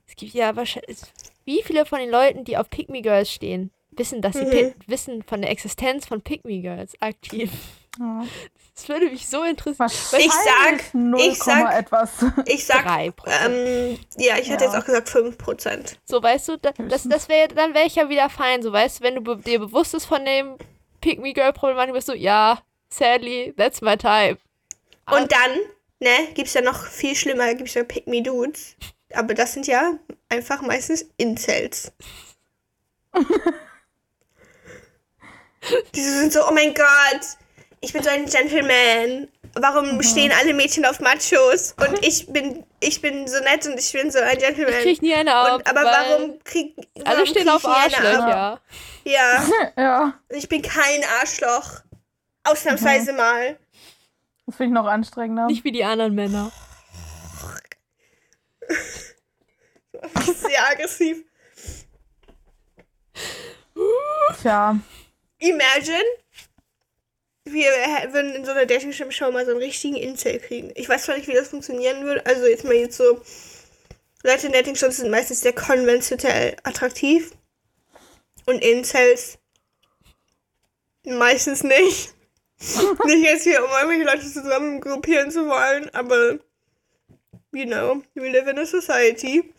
Es 0.06 0.16
gibt 0.16 0.34
ja 0.34 0.54
wahrscheinlich. 0.54 0.98
Wie 1.46 1.62
viele 1.62 1.86
von 1.86 1.98
den 2.00 2.10
Leuten, 2.10 2.44
die 2.44 2.58
auf 2.58 2.68
Pick 2.68 2.90
Me 2.90 3.00
Girls 3.00 3.30
stehen, 3.32 3.70
wissen, 3.92 4.20
dass 4.20 4.34
sie 4.34 4.44
Mhm. 4.44 4.50
Pi- 4.50 4.74
wissen 4.86 5.22
von 5.22 5.40
der 5.40 5.50
Existenz 5.50 6.06
von 6.06 6.20
Pick 6.20 6.44
Me 6.44 6.60
Girls 6.60 7.00
aktiv? 7.00 7.50
ja. 8.00 8.26
Das 8.74 8.88
würde 8.88 9.06
mich 9.06 9.28
so 9.28 9.44
interessieren. 9.44 9.78
Wahrscheinlich 9.78 10.32
sag- 10.32 10.94
0, 10.94 11.20
ich 11.20 11.38
sag- 11.38 11.72
etwas. 11.78 12.10
Ich 12.46 12.66
sag. 12.66 12.82
Drei 12.84 13.10
Prozent. 13.12 13.44
Ähm, 13.54 13.98
ja, 14.16 14.36
ich 14.36 14.50
hatte 14.50 14.64
Ja. 14.64 14.70
jetzt 14.72 14.80
auch 14.82 14.84
gesagt 14.84 15.08
5%. 15.08 15.96
So, 16.04 16.20
weißt 16.20 16.48
du, 16.48 16.58
da, 16.58 16.72
das, 16.72 17.04
das 17.04 17.28
wäre, 17.28 17.48
dann 17.48 17.72
wäre 17.74 17.86
ich 17.86 17.94
ja 17.94 18.08
wieder 18.08 18.28
fein, 18.28 18.62
so, 18.62 18.72
weißt 18.72 18.98
du, 18.98 19.04
wenn 19.04 19.14
du 19.14 19.20
be 19.20 19.36
dir 19.36 19.60
bewusst 19.60 19.92
bist 19.92 20.06
von 20.06 20.24
dem 20.24 20.56
Pick 21.00 21.20
Me 21.20 21.32
Girl 21.32 21.52
Problematik, 21.52 21.94
bist 21.94 22.08
du, 22.08 22.14
ja, 22.14 22.60
sadly, 22.90 23.54
that's 23.56 23.80
my 23.80 23.96
type. 23.96 24.38
Und 25.08 25.30
dann, 25.30 25.50
ne, 26.00 26.32
gibt's 26.34 26.54
ja 26.54 26.60
noch 26.62 26.84
viel 26.86 27.14
schlimmer, 27.14 27.54
gibt's 27.54 27.74
ja 27.74 27.84
Pick 27.84 28.08
Me 28.08 28.22
Dudes. 28.22 28.74
Aber 29.12 29.34
das 29.34 29.52
sind 29.52 29.68
ja 29.68 29.92
einfach 30.28 30.62
meistens 30.62 31.04
Incels. 31.16 31.92
Diese 35.94 36.18
sind 36.18 36.32
so, 36.32 36.40
oh 36.48 36.52
mein 36.52 36.74
Gott, 36.74 37.20
ich 37.84 37.92
bin 37.92 38.02
so 38.02 38.08
ein 38.10 38.24
Gentleman. 38.26 39.28
Warum 39.54 40.02
stehen 40.02 40.32
alle 40.32 40.52
Mädchen 40.54 40.84
auf 40.84 40.98
Machos? 41.00 41.74
Und 41.78 42.04
ich 42.04 42.26
bin, 42.32 42.64
ich 42.80 43.00
bin 43.00 43.28
so 43.28 43.38
nett 43.40 43.66
und 43.66 43.78
ich 43.78 43.92
bin 43.92 44.10
so 44.10 44.18
ein 44.18 44.38
Gentleman. 44.38 44.74
Ich 44.74 44.82
krieg 44.82 45.02
nie 45.02 45.14
eine 45.14 45.34
ab, 45.34 45.58
und, 45.58 45.66
aber 45.68 45.84
warum 45.84 46.38
krieg 46.42 46.74
alle 47.04 47.18
warum 47.18 47.26
stehen 47.26 47.44
krieg 47.44 47.54
auf? 47.54 47.64
Arschlöcher. 47.64 48.60
Ja, 49.04 49.44
ja. 49.76 50.14
ich 50.30 50.48
bin 50.48 50.62
kein 50.62 51.04
Arschloch. 51.20 51.82
Ausnahmsweise 52.42 53.12
Mhm. 53.12 53.18
mal. 53.18 53.58
Das 54.46 54.56
finde 54.56 54.72
ich 54.78 54.82
noch 54.82 54.90
anstrengender. 54.90 55.46
Nicht 55.46 55.64
wie 55.64 55.72
die 55.72 55.84
anderen 55.84 56.14
Männer. 56.14 56.50
Sehr 60.24 60.66
aggressiv. 60.70 61.24
Tja. 64.40 64.76
Imagine, 65.38 66.02
wir 67.44 67.70
würden 68.12 68.34
in 68.34 68.44
so 68.44 68.52
einer 68.52 68.66
Dating-Show 68.66 69.30
mal 69.30 69.44
so 69.44 69.52
einen 69.52 69.60
richtigen 69.60 69.96
Incel 69.96 70.38
kriegen. 70.40 70.72
Ich 70.74 70.88
weiß 70.88 71.04
zwar 71.04 71.16
nicht, 71.16 71.28
wie 71.28 71.34
das 71.34 71.48
funktionieren 71.48 72.04
würde. 72.04 72.24
Also 72.26 72.46
jetzt 72.46 72.64
mal 72.64 72.74
jetzt 72.74 72.96
so. 72.96 73.20
Leute 74.22 74.46
in 74.46 74.52
Dating-Shows 74.54 74.96
sind 74.96 75.10
meistens 75.10 75.42
sehr 75.42 75.52
konventionell 75.52 76.56
attraktiv. 76.62 77.32
Und 78.46 78.62
Incels 78.62 79.38
meistens 81.04 81.62
nicht. 81.62 82.14
nicht 83.04 83.24
jetzt 83.24 83.44
hier, 83.44 83.62
um 83.62 83.70
irgendwelche 83.70 84.04
Leute 84.04 84.32
zusammen 84.32 84.80
gruppieren 84.80 85.30
zu 85.30 85.46
wollen, 85.46 85.90
aber 85.94 86.38
you 87.52 87.66
know, 87.66 88.02
we 88.14 88.30
live 88.30 88.48
in 88.48 88.58
a 88.58 88.66
society. 88.66 89.52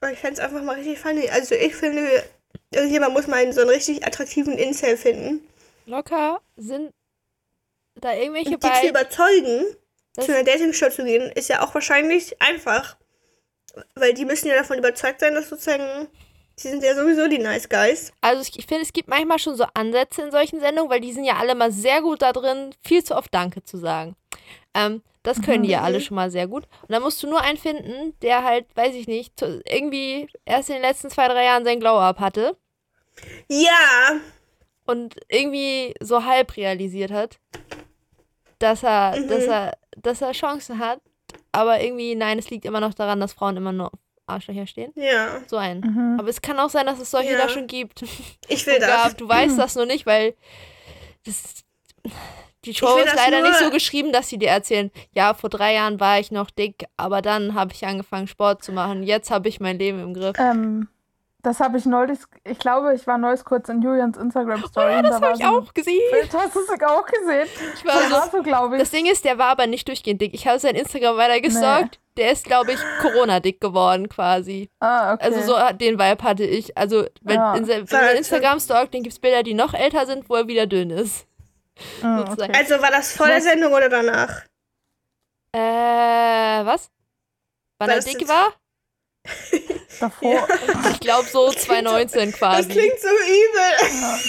Aber 0.00 0.12
ich 0.12 0.18
fände 0.18 0.34
es 0.34 0.40
einfach 0.40 0.62
mal 0.62 0.76
richtig 0.76 0.98
funny. 0.98 1.28
Also 1.28 1.54
ich 1.54 1.74
finde, 1.74 2.24
irgendjemand 2.72 3.14
muss 3.14 3.26
mal 3.26 3.36
einen 3.36 3.52
so 3.52 3.60
einen 3.60 3.70
richtig 3.70 4.06
attraktiven 4.06 4.58
Incel 4.58 4.96
finden. 4.96 5.46
Locker 5.86 6.40
sind 6.56 6.92
da 7.96 8.14
irgendwelche 8.14 8.54
Und 8.54 8.64
die 8.64 8.72
zu 8.80 8.88
überzeugen, 8.88 9.76
zu 10.18 10.32
einer 10.32 10.44
Dating-Show 10.44 10.90
zu 10.90 11.04
gehen, 11.04 11.30
ist 11.32 11.48
ja 11.48 11.62
auch 11.62 11.74
wahrscheinlich 11.74 12.40
einfach. 12.40 12.96
Weil 13.94 14.12
die 14.12 14.24
müssen 14.24 14.48
ja 14.48 14.54
davon 14.54 14.78
überzeugt 14.78 15.20
sein, 15.20 15.34
dass 15.34 15.48
sozusagen, 15.48 16.08
die 16.58 16.68
sind 16.68 16.82
ja 16.82 16.94
sowieso 16.94 17.28
die 17.28 17.38
Nice 17.38 17.68
Guys. 17.68 18.12
Also 18.20 18.42
ich 18.54 18.66
finde, 18.66 18.82
es 18.82 18.92
gibt 18.92 19.08
manchmal 19.08 19.38
schon 19.38 19.56
so 19.56 19.64
Ansätze 19.72 20.22
in 20.22 20.30
solchen 20.30 20.60
Sendungen, 20.60 20.90
weil 20.90 21.00
die 21.00 21.12
sind 21.12 21.24
ja 21.24 21.36
alle 21.36 21.54
mal 21.54 21.72
sehr 21.72 22.02
gut 22.02 22.20
da 22.20 22.32
drin, 22.32 22.74
viel 22.82 23.02
zu 23.02 23.16
oft 23.16 23.32
Danke 23.32 23.62
zu 23.62 23.78
sagen. 23.78 24.14
Ähm, 24.74 25.02
das 25.22 25.40
können 25.42 25.62
die 25.62 25.68
ja 25.70 25.82
alle 25.82 26.00
schon 26.00 26.14
mal 26.16 26.30
sehr 26.30 26.48
gut. 26.48 26.64
Und 26.82 26.90
dann 26.90 27.02
musst 27.02 27.22
du 27.22 27.28
nur 27.28 27.40
einen 27.40 27.58
finden, 27.58 28.18
der 28.22 28.42
halt, 28.42 28.66
weiß 28.74 28.94
ich 28.94 29.06
nicht, 29.06 29.40
irgendwie 29.40 30.28
erst 30.44 30.68
in 30.70 30.74
den 30.76 30.82
letzten 30.82 31.10
zwei, 31.10 31.28
drei 31.28 31.44
Jahren 31.44 31.64
sein 31.64 31.78
Glow-Up 31.78 32.18
hatte 32.18 32.56
Ja, 33.48 34.16
und 34.86 35.14
irgendwie 35.28 35.94
so 36.00 36.24
halb 36.24 36.56
realisiert 36.56 37.12
hat, 37.12 37.38
dass 38.58 38.82
er, 38.82 39.16
Mhm. 39.16 39.28
dass 39.28 39.44
er, 39.44 39.78
dass 39.96 40.22
er 40.22 40.32
Chancen 40.32 40.78
hat. 40.78 41.00
Aber 41.52 41.80
irgendwie, 41.80 42.14
nein, 42.14 42.38
es 42.38 42.50
liegt 42.50 42.64
immer 42.64 42.80
noch 42.80 42.94
daran, 42.94 43.20
dass 43.20 43.32
Frauen 43.34 43.56
immer 43.56 43.72
nur 43.72 43.88
auf 43.92 43.98
Arschlöcher 44.26 44.66
stehen. 44.66 44.92
ja. 44.96 45.40
So 45.46 45.56
einen. 45.56 45.80
Mhm. 45.82 46.16
Aber 46.18 46.28
es 46.28 46.40
kann 46.40 46.58
auch 46.58 46.70
sein, 46.70 46.86
dass 46.86 46.98
es 46.98 47.10
solche 47.10 47.32
Ja. 47.32 47.38
da 47.38 47.48
schon 47.48 47.66
gibt. 47.66 48.02
Ich 48.48 48.66
will 48.66 48.78
Ja, 48.80 49.04
das. 49.04 49.16
du 49.16 49.28
weißt 49.28 49.58
das 49.58 49.76
nur 49.76 49.86
nicht, 49.86 50.06
weil 50.06 50.34
das, 51.26 51.64
die 52.64 52.74
Show 52.74 52.96
ist 52.98 53.06
das 53.12 53.16
leider 53.16 53.42
nicht 53.42 53.58
so 53.58 53.70
geschrieben, 53.70 54.12
dass 54.12 54.28
sie 54.28 54.38
dir 54.38 54.50
erzählen, 54.50 54.90
ja, 55.12 55.34
vor 55.34 55.50
drei 55.50 55.74
Jahren 55.74 55.98
war 56.00 56.18
ich 56.20 56.30
noch 56.30 56.50
dick, 56.50 56.84
aber 56.96 57.22
dann 57.22 57.54
habe 57.54 57.72
ich 57.72 57.84
angefangen, 57.86 58.28
Sport 58.28 58.62
zu 58.62 58.72
machen. 58.72 59.02
Jetzt 59.02 59.30
habe 59.30 59.48
ich 59.48 59.60
mein 59.60 59.78
Leben 59.78 60.00
im 60.00 60.14
Griff. 60.14 60.36
Ähm, 60.38 60.88
das 61.42 61.58
habe 61.58 61.76
ich 61.76 61.86
neulich, 61.86 62.20
ich 62.44 62.58
glaube, 62.60 62.94
ich 62.94 63.04
war 63.08 63.18
neulich 63.18 63.44
kurz 63.44 63.68
in 63.68 63.82
Julians 63.82 64.16
Instagram-Story. 64.16 64.98
und 64.98 65.02
das 65.02 65.16
da 65.16 65.20
war 65.20 65.28
habe 65.30 65.38
ich 65.40 65.44
so 65.44 65.50
auch 65.58 65.74
gesehen. 65.74 66.00
Bild. 66.12 66.32
Hast 66.38 66.54
du 66.54 66.60
es 66.60 66.68
auch 66.70 67.04
gesehen? 67.04 67.48
Ich 67.74 67.84
war 67.84 67.94
Das 68.00 68.10
war 68.12 68.30
so, 68.30 68.36
so, 68.36 68.42
glaube 68.44 68.76
ich. 68.76 68.80
das 68.80 68.90
Ding 68.92 69.06
ist, 69.06 69.24
der 69.24 69.38
war 69.38 69.48
aber 69.48 69.66
nicht 69.66 69.88
durchgehend 69.88 70.20
dick. 70.20 70.34
Ich 70.34 70.46
habe 70.46 70.60
sein 70.60 70.76
Instagram 70.76 71.16
weiter 71.16 71.40
gestalkt. 71.40 71.98
Der 72.16 72.30
ist, 72.30 72.44
glaube 72.44 72.72
ich, 72.72 72.78
Corona-dick 73.00 73.60
geworden 73.60 74.08
quasi. 74.08 74.68
ah, 74.80 75.14
okay. 75.14 75.24
Also 75.24 75.40
so 75.40 75.58
hat- 75.58 75.80
den 75.80 75.98
Vibe 75.98 76.22
hatte 76.22 76.44
ich. 76.44 76.76
Also 76.78 77.06
wenn, 77.22 77.36
Ja. 77.36 77.54
in, 77.56 77.66
wenn 77.66 77.86
man 77.90 78.16
Instagram 78.16 78.60
stalkt, 78.60 78.94
dann 78.94 79.02
gibt 79.02 79.14
es 79.14 79.18
Bilder, 79.18 79.42
die 79.42 79.54
noch 79.54 79.74
älter 79.74 80.06
sind, 80.06 80.28
wo 80.28 80.36
er 80.36 80.46
wieder 80.46 80.66
dünn 80.66 80.90
ist. 80.90 81.26
Sozusagen. 82.02 82.42
okay. 82.50 82.52
Also 82.54 82.80
war 82.82 82.90
das 82.90 83.12
vor 83.12 83.26
der? 83.26 83.40
Sendung 83.40 83.72
oder 83.72 83.88
danach? 83.88 84.42
Äh, 85.54 85.58
was? 86.64 86.90
Wann 87.78 87.88
War 87.88 87.96
er 87.96 87.96
das 87.96 88.04
dick 88.06 88.28
war? 88.28 88.54
Davor. 90.00 90.48
Ich 90.92 91.00
glaube 91.00 91.28
so 91.28 91.46
Das 91.46 91.54
klingt 91.64 91.86
2019 91.88 92.30
Das 92.30 92.38
quasi. 92.38 92.68
klingt 92.70 92.98
so 93.00 93.08
übel. 93.08 94.20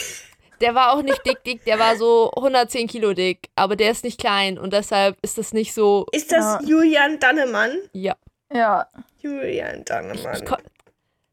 Der 0.62 0.75
war 0.75 0.93
auch 0.93 1.01
nicht 1.01 1.25
dick, 1.25 1.43
dick, 1.43 1.65
der 1.65 1.79
war 1.79 1.95
so 1.97 2.32
110 2.36 2.88
Kilo 2.88 3.13
dick, 3.13 3.49
aber 3.56 3.75
der 3.75 3.91
ist 3.91 4.03
nicht 4.03 4.19
klein 4.19 4.58
und 4.60 4.71
deshalb 4.71 5.17
ist 5.21 5.38
das 5.38 5.51
nicht 5.51 5.73
so, 5.73 6.06
Ist 6.12 6.32
das 6.32 6.62
Ja. 6.62 6.67
Julian 6.67 7.19
Dannemann? 7.19 7.77
ja. 7.93 8.15
Ja. 8.53 8.88
Julian 9.19 9.84
Dannemann. 9.84 10.43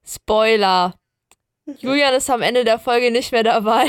Spoiler. 0.06 0.94
Julian 1.66 2.14
ist 2.14 2.30
am 2.30 2.40
Ende 2.40 2.64
der 2.64 2.78
Folge 2.78 3.10
nicht 3.10 3.30
mehr 3.32 3.42
dabei. 3.42 3.86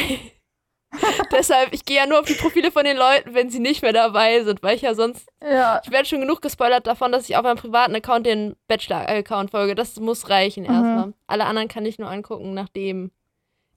deshalb, 1.32 1.74
ich 1.74 1.86
gehe 1.86 1.98
ja 1.98 2.06
nur 2.06 2.20
auf 2.20 2.26
die 2.26 2.34
Profile 2.34 2.72
von 2.72 2.84
den 2.84 2.98
Leuten, 2.98 3.34
wenn 3.34 3.50
sie 3.50 3.60
nicht 3.60 3.82
mehr 3.82 3.94
dabei 3.94 4.44
sind, 4.44 4.62
weil 4.62 4.76
ich 4.76 4.82
ja 4.82 4.94
sonst, 4.94 5.28
Ja. 5.42 5.82
ich 5.84 5.92
werde 5.92 6.08
schon 6.08 6.20
genug 6.22 6.42
gespoilert 6.42 6.86
davon, 6.88 7.12
dass 7.12 7.30
ich 7.30 7.36
auf 7.38 7.44
meinem 7.44 7.58
privaten 7.58 7.96
Account 7.96 8.26
den 8.26 8.56
Bachelor-Account 8.68 9.52
folge. 9.52 9.76
Das 9.76 9.96
muss 9.98 10.30
reichen 10.30 10.66
erstmal. 10.66 11.14
Alle 11.28 11.46
anderen 11.46 11.68
kann 11.68 11.86
ich 11.86 11.98
nur 12.00 12.10
angucken, 12.10 12.54
nachdem 12.54 13.12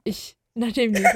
ich, 0.03 0.37
nachdem 0.55 0.93
die. 0.93 1.03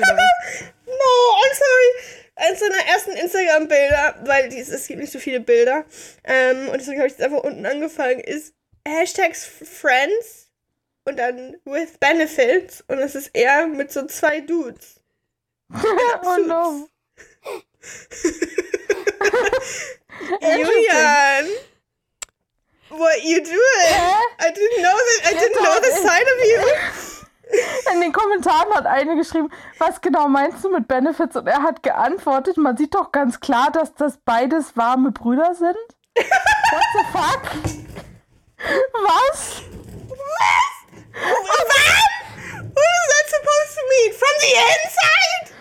No, 0.87 0.95
I'm 0.95 1.55
sorry. 1.55 2.17
Eins 2.37 2.61
seiner 2.61 2.87
ersten 2.93 3.11
Instagram-Bilder, 3.13 4.17
weil 4.25 4.49
dies, 4.49 4.69
es 4.69 4.87
gibt 4.87 5.01
nicht 5.01 5.13
so 5.13 5.19
viele 5.19 5.41
Bilder, 5.41 5.85
ähm, 6.25 6.69
und 6.69 6.79
deswegen 6.81 6.99
habe 6.99 7.07
ich 7.09 7.13
jetzt 7.15 7.23
einfach 7.23 7.43
unten 7.43 7.67
angefangen, 7.67 8.21
ist 8.21 8.55
Hashtags 8.87 9.45
Friends 9.45 10.51
und 11.05 11.19
dann 11.19 11.57
with 11.65 11.99
Benefits 11.99 12.83
und 12.89 12.99
es 12.99 13.15
ist 13.15 13.31
er 13.35 13.67
mit 13.67 13.93
so 13.93 14.07
zwei 14.07 14.41
Dudes. 14.41 14.98
Oh 15.75 16.39
no. 16.47 16.89
Julian! 20.41 21.45
What 22.89 23.23
you 23.23 23.45
doing? 23.45 23.95
I 24.41 24.51
didn't 24.55 24.83
know 24.83 24.97
that. 24.97 25.21
I 25.27 25.33
didn't 25.35 25.63
know 25.63 25.79
the 25.79 25.93
side 26.03 26.27
of 26.27 26.41
you. 26.45 26.61
In 27.93 28.01
den 28.01 28.13
Kommentaren 28.13 28.73
hat 28.75 28.87
eine 28.87 29.17
geschrieben, 29.17 29.51
was 29.79 30.01
genau 30.01 30.29
meinst 30.29 30.65
du 30.65 30.71
mit 30.71 30.87
Benefits? 30.89 31.37
Und 31.37 31.47
er 31.47 31.63
hat 31.63 31.83
geantwortet, 31.83 32.57
man 32.59 32.77
sieht 32.77 32.95
doch 32.95 33.11
ganz 33.13 33.41
klar, 33.41 33.71
dass 33.71 33.95
das 33.95 34.19
beides 34.25 34.77
warme 34.77 35.13
Brüder 35.13 35.55
sind. 35.55 35.77
What 36.15 36.85
the 36.95 37.05
fuck? 37.13 37.43
Was? 38.93 39.63
What 41.15 42.77
is 42.77 43.09
that 43.09 43.29
supposed 43.29 43.75
to 43.75 43.83
mean? 43.89 44.13
From 44.13 44.35
the 44.41 44.55
inside? 44.57 45.53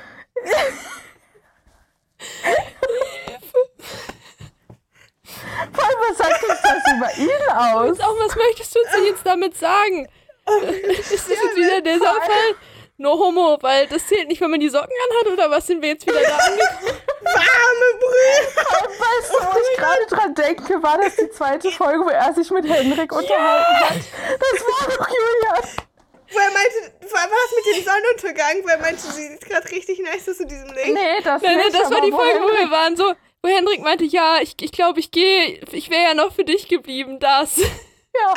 Vor 5.73 5.83
allem, 5.83 5.97
was 6.09 6.17
sagt 6.17 6.43
uns 6.43 6.61
das 6.61 6.93
über 6.95 7.17
ihn 7.17 7.49
aus? 7.51 7.99
Auch 7.99 8.19
was 8.19 8.35
möchtest 8.35 8.75
du 8.75 8.79
uns 8.79 9.07
jetzt 9.07 9.25
damit 9.25 9.57
sagen? 9.57 10.07
ist 10.97 11.11
das 11.11 11.27
jetzt 11.29 11.55
wieder 11.55 11.81
der 11.81 11.97
Fall? 11.97 12.55
No 12.99 13.11
homo, 13.19 13.57
weil 13.61 13.85
das 13.87 14.07
zählt 14.07 14.27
nicht, 14.27 14.41
wenn 14.41 14.49
man 14.49 14.59
die 14.59 14.69
Socken 14.69 14.89
anhat, 15.09 15.31
oder 15.33 15.51
was 15.51 15.67
sind 15.67 15.83
wir 15.83 15.89
jetzt 15.89 16.07
wieder 16.07 16.19
da 16.19 16.35
angekommen? 16.45 17.01
Warme 17.21 17.99
Brüder. 17.99 18.89
Weißt 18.89 19.29
du, 19.29 19.37
wo 19.45 19.59
ich 19.59 19.77
gerade 19.77 20.05
dran 20.09 20.33
denke, 20.33 20.81
war 20.81 20.97
das 20.97 21.15
die 21.15 21.29
zweite 21.29 21.69
Folge, 21.69 22.05
wo 22.05 22.09
er 22.09 22.33
sich 22.33 22.49
mit 22.49 22.67
Henrik 22.67 23.11
unterhalten 23.11 23.79
hat? 23.81 23.97
Das 24.39 24.63
war 24.63 24.97
doch 24.97 25.07
Julian. 25.07 25.86
Wo 26.29 26.39
er 26.39 26.51
meinte, 26.51 27.13
war 27.13 27.27
das 27.27 27.55
mit 27.55 27.75
dem 27.75 27.83
Sonnenuntergang, 27.85 28.63
wo 28.63 28.67
er 28.67 28.79
meinte, 28.79 29.01
sie 29.01 29.27
sieht 29.29 29.45
gerade 29.45 29.69
richtig 29.71 29.99
nice 29.99 30.27
aus 30.29 30.39
in 30.39 30.47
diesem 30.47 30.67
Link. 30.73 30.93
Nee, 30.93 31.21
das 31.23 31.41
Nein, 31.41 31.55
nein, 31.55 31.65
nicht, 31.67 31.79
das 31.79 31.91
war 31.91 32.01
die 32.01 32.11
Folge, 32.11 32.39
wo 32.41 32.47
wir 32.47 32.69
waren, 32.71 32.95
so, 32.97 33.13
wo 33.41 33.49
Hendrik 33.49 33.81
meinte, 33.81 34.03
ja, 34.03 34.39
ich 34.41 34.57
glaube, 34.57 34.65
ich, 34.65 34.71
glaub, 34.71 34.97
ich 34.97 35.11
gehe, 35.11 35.61
ich 35.71 35.89
wäre 35.89 36.03
ja 36.03 36.13
noch 36.13 36.33
für 36.33 36.43
dich 36.43 36.67
geblieben, 36.67 37.19
das. 37.19 37.57
Ja. 37.57 38.33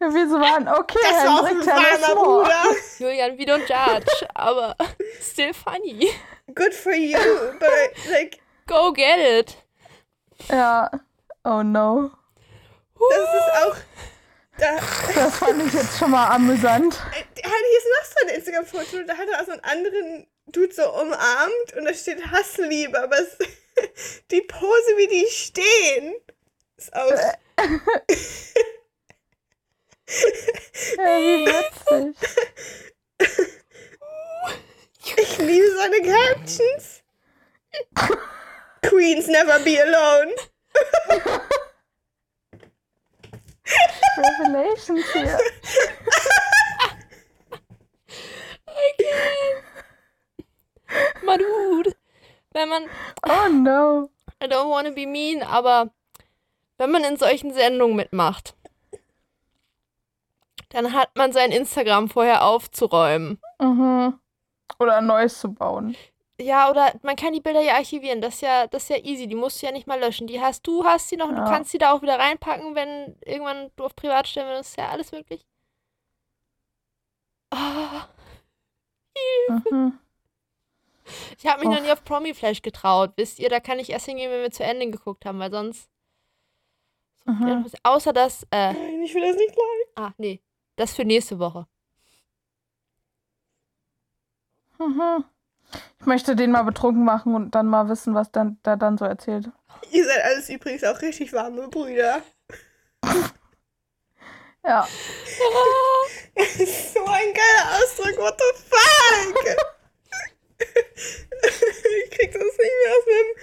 Ja, 0.00 0.12
wir 0.12 0.28
so 0.28 0.38
waren, 0.40 0.68
okay, 0.68 0.98
Das 1.02 1.24
war 1.24 1.40
auch 1.40 1.44
ein 1.44 1.66
warmer. 1.66 2.14
Bruder. 2.22 2.62
Julian, 2.98 3.38
we 3.38 3.44
don't 3.44 3.66
judge, 3.66 4.26
aber 4.34 4.76
still 5.20 5.52
funny. 5.54 6.10
Good 6.54 6.74
for 6.74 6.92
you, 6.92 7.18
but 7.58 8.10
like, 8.10 8.38
Go 8.66 8.92
get 8.92 9.18
it. 9.18 9.56
Ja. 10.50 10.90
Oh 11.44 11.62
no. 11.62 12.10
das 12.98 13.34
ist 13.34 13.64
auch. 13.64 13.76
Da, 14.58 14.76
Das 15.14 15.38
fand 15.38 15.62
ich 15.66 15.72
jetzt 15.74 15.98
schon 15.98 16.10
mal 16.10 16.28
amüsant. 16.28 16.98
hier 17.34 17.44
ist 17.44 17.86
noch 17.92 18.04
so 18.04 18.26
ein 18.26 18.34
Instagram-Foto, 18.34 19.02
da 19.06 19.16
hat 19.16 19.28
er 19.28 19.40
auch 19.40 19.46
so 19.46 19.52
einen 19.52 19.64
anderen 19.64 20.26
Dude 20.46 20.72
so 20.72 20.90
umarmt 20.92 21.74
und 21.76 21.84
da 21.84 21.92
steht 21.92 22.24
Hassliebe, 22.30 22.98
aber 23.00 23.16
es, 23.18 23.36
die 24.30 24.42
Pose, 24.42 24.96
wie 24.96 25.08
die 25.08 25.26
stehen, 25.30 26.14
ist 26.76 26.94
auch. 26.94 27.10
Ja, 30.96 31.18
wie 31.18 31.46
witzig. 31.46 32.16
Ich 35.18 35.38
liebe 35.38 35.76
seine 35.76 36.02
Captions. 36.02 37.02
Queens 38.82 39.26
never 39.26 39.58
be 39.60 39.80
alone. 39.82 40.34
Revelations 44.16 45.04
hier. 45.12 45.38
Okay. 48.66 49.62
My 51.22 51.36
dude. 51.36 51.96
Wenn 52.52 52.68
man. 52.68 52.88
Oh 53.24 53.48
no. 53.48 54.10
I 54.42 54.46
don't 54.46 54.70
wanna 54.70 54.90
be 54.90 55.06
mean, 55.06 55.42
aber 55.42 55.90
wenn 56.78 56.90
man 56.90 57.04
in 57.04 57.16
solchen 57.16 57.52
Sendungen 57.52 57.96
mitmacht, 57.96 58.54
dann 60.70 60.92
hat 60.92 61.16
man 61.16 61.32
sein 61.32 61.52
Instagram 61.52 62.08
vorher 62.08 62.44
aufzuräumen. 62.44 63.40
Mhm. 63.58 64.18
Oder 64.78 64.96
ein 64.96 65.06
neues 65.06 65.40
zu 65.40 65.52
bauen. 65.52 65.96
Ja, 66.38 66.70
oder 66.70 66.92
man 67.02 67.16
kann 67.16 67.32
die 67.32 67.40
Bilder 67.40 67.62
ja 67.62 67.74
archivieren. 67.76 68.20
Das 68.20 68.34
ist 68.36 68.40
ja, 68.42 68.66
das 68.66 68.82
ist 68.84 68.88
ja 68.90 68.98
easy. 68.98 69.26
Die 69.26 69.34
musst 69.34 69.62
du 69.62 69.66
ja 69.66 69.72
nicht 69.72 69.86
mal 69.86 69.98
löschen. 69.98 70.26
Die 70.26 70.40
hast 70.40 70.66
du, 70.66 70.84
hast 70.84 71.08
sie 71.08 71.16
noch 71.16 71.28
und 71.28 71.36
du 71.36 71.40
Ja. 71.42 71.48
kannst 71.48 71.70
sie 71.70 71.78
da 71.78 71.92
auch 71.92 72.02
wieder 72.02 72.18
reinpacken, 72.18 72.74
wenn 72.74 73.16
irgendwann 73.24 73.70
du 73.76 73.84
auf 73.84 73.96
privat 73.96 74.28
stellen 74.28 74.48
willst. 74.48 74.60
Das 74.60 74.68
ist 74.68 74.76
ja 74.76 74.88
alles 74.90 75.12
möglich. 75.12 75.46
Mhm. 79.48 79.98
ich 81.38 81.46
habe 81.46 81.60
mich 81.60 81.68
noch 81.68 81.78
Och. 81.78 81.82
nie 81.84 81.92
auf 81.92 82.04
Promi-Flash 82.04 82.62
getraut. 82.62 83.12
Wisst 83.16 83.38
ihr, 83.38 83.48
da 83.48 83.60
kann 83.60 83.78
ich 83.78 83.90
erst 83.90 84.06
hingehen, 84.06 84.30
wenn 84.30 84.42
wir 84.42 84.50
zu 84.50 84.64
Ende 84.64 84.90
geguckt 84.90 85.24
haben, 85.24 85.38
weil 85.38 85.50
sonst. 85.50 85.88
Mhm. 87.24 87.66
Außer 87.82 88.12
das, 88.12 88.42
äh, 88.50 88.72
Nein, 88.72 89.02
ich 89.02 89.14
will 89.14 89.22
das 89.22 89.36
nicht 89.36 89.54
live. 89.56 89.88
ah, 89.96 90.12
nee. 90.18 90.40
Das 90.76 90.94
für 90.94 91.04
nächste 91.04 91.38
Woche. 91.38 91.66
Mhm. 94.78 95.24
Ich 96.00 96.06
möchte 96.06 96.36
den 96.36 96.52
mal 96.52 96.62
betrunken 96.62 97.04
machen 97.04 97.34
und 97.34 97.54
dann 97.54 97.66
mal 97.66 97.88
wissen, 97.88 98.14
was 98.14 98.30
dann, 98.30 98.58
der 98.64 98.76
dann 98.76 98.98
so 98.98 99.04
erzählt. 99.04 99.50
Ihr 99.90 100.04
seid 100.04 100.24
alles 100.24 100.48
übrigens 100.48 100.84
auch 100.84 101.00
richtig 101.02 101.32
warme 101.32 101.68
Brüder. 101.68 102.22
Ja. 104.66 104.88
Das 106.34 106.56
ist 106.60 106.94
so 106.94 107.04
ein 107.04 107.32
geiler 107.32 107.78
Ausdruck. 107.78 108.18
What 108.18 108.36
the 108.36 108.44
fuck? 108.68 109.56
ich 110.58 112.10
krieg 112.10 112.32
das 112.32 112.42
nicht 112.42 112.58
mehr 112.58 112.92
aus 112.96 113.06
meinem 113.06 113.34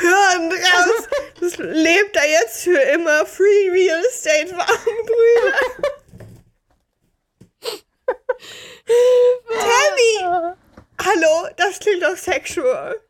Hirn 0.00 0.52
raus. 0.64 1.08
Das 1.40 1.58
lebt 1.58 2.16
da 2.16 2.24
jetzt 2.24 2.62
für 2.62 2.80
immer. 2.80 3.26
Free 3.26 3.70
Real 3.70 4.02
Estate 4.06 4.50
warme 4.52 5.02
Brüder. 5.04 5.92
Tammy! 9.58 10.56
Hallo, 11.04 11.48
das 11.56 11.78
klingt 11.80 12.02
doch 12.02 12.16
sexual. 12.16 13.00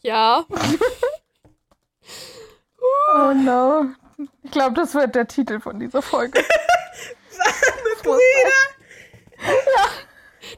Ja. 0.00 0.44
Oh 3.14 3.32
no. 3.34 3.86
Ich 4.42 4.50
glaube, 4.50 4.74
das 4.74 4.94
wird 4.94 5.14
der 5.14 5.26
Titel 5.28 5.60
von 5.60 5.78
dieser 5.78 6.02
Folge. 6.02 6.42
Warme 7.36 7.96
Brüder. 8.02 8.54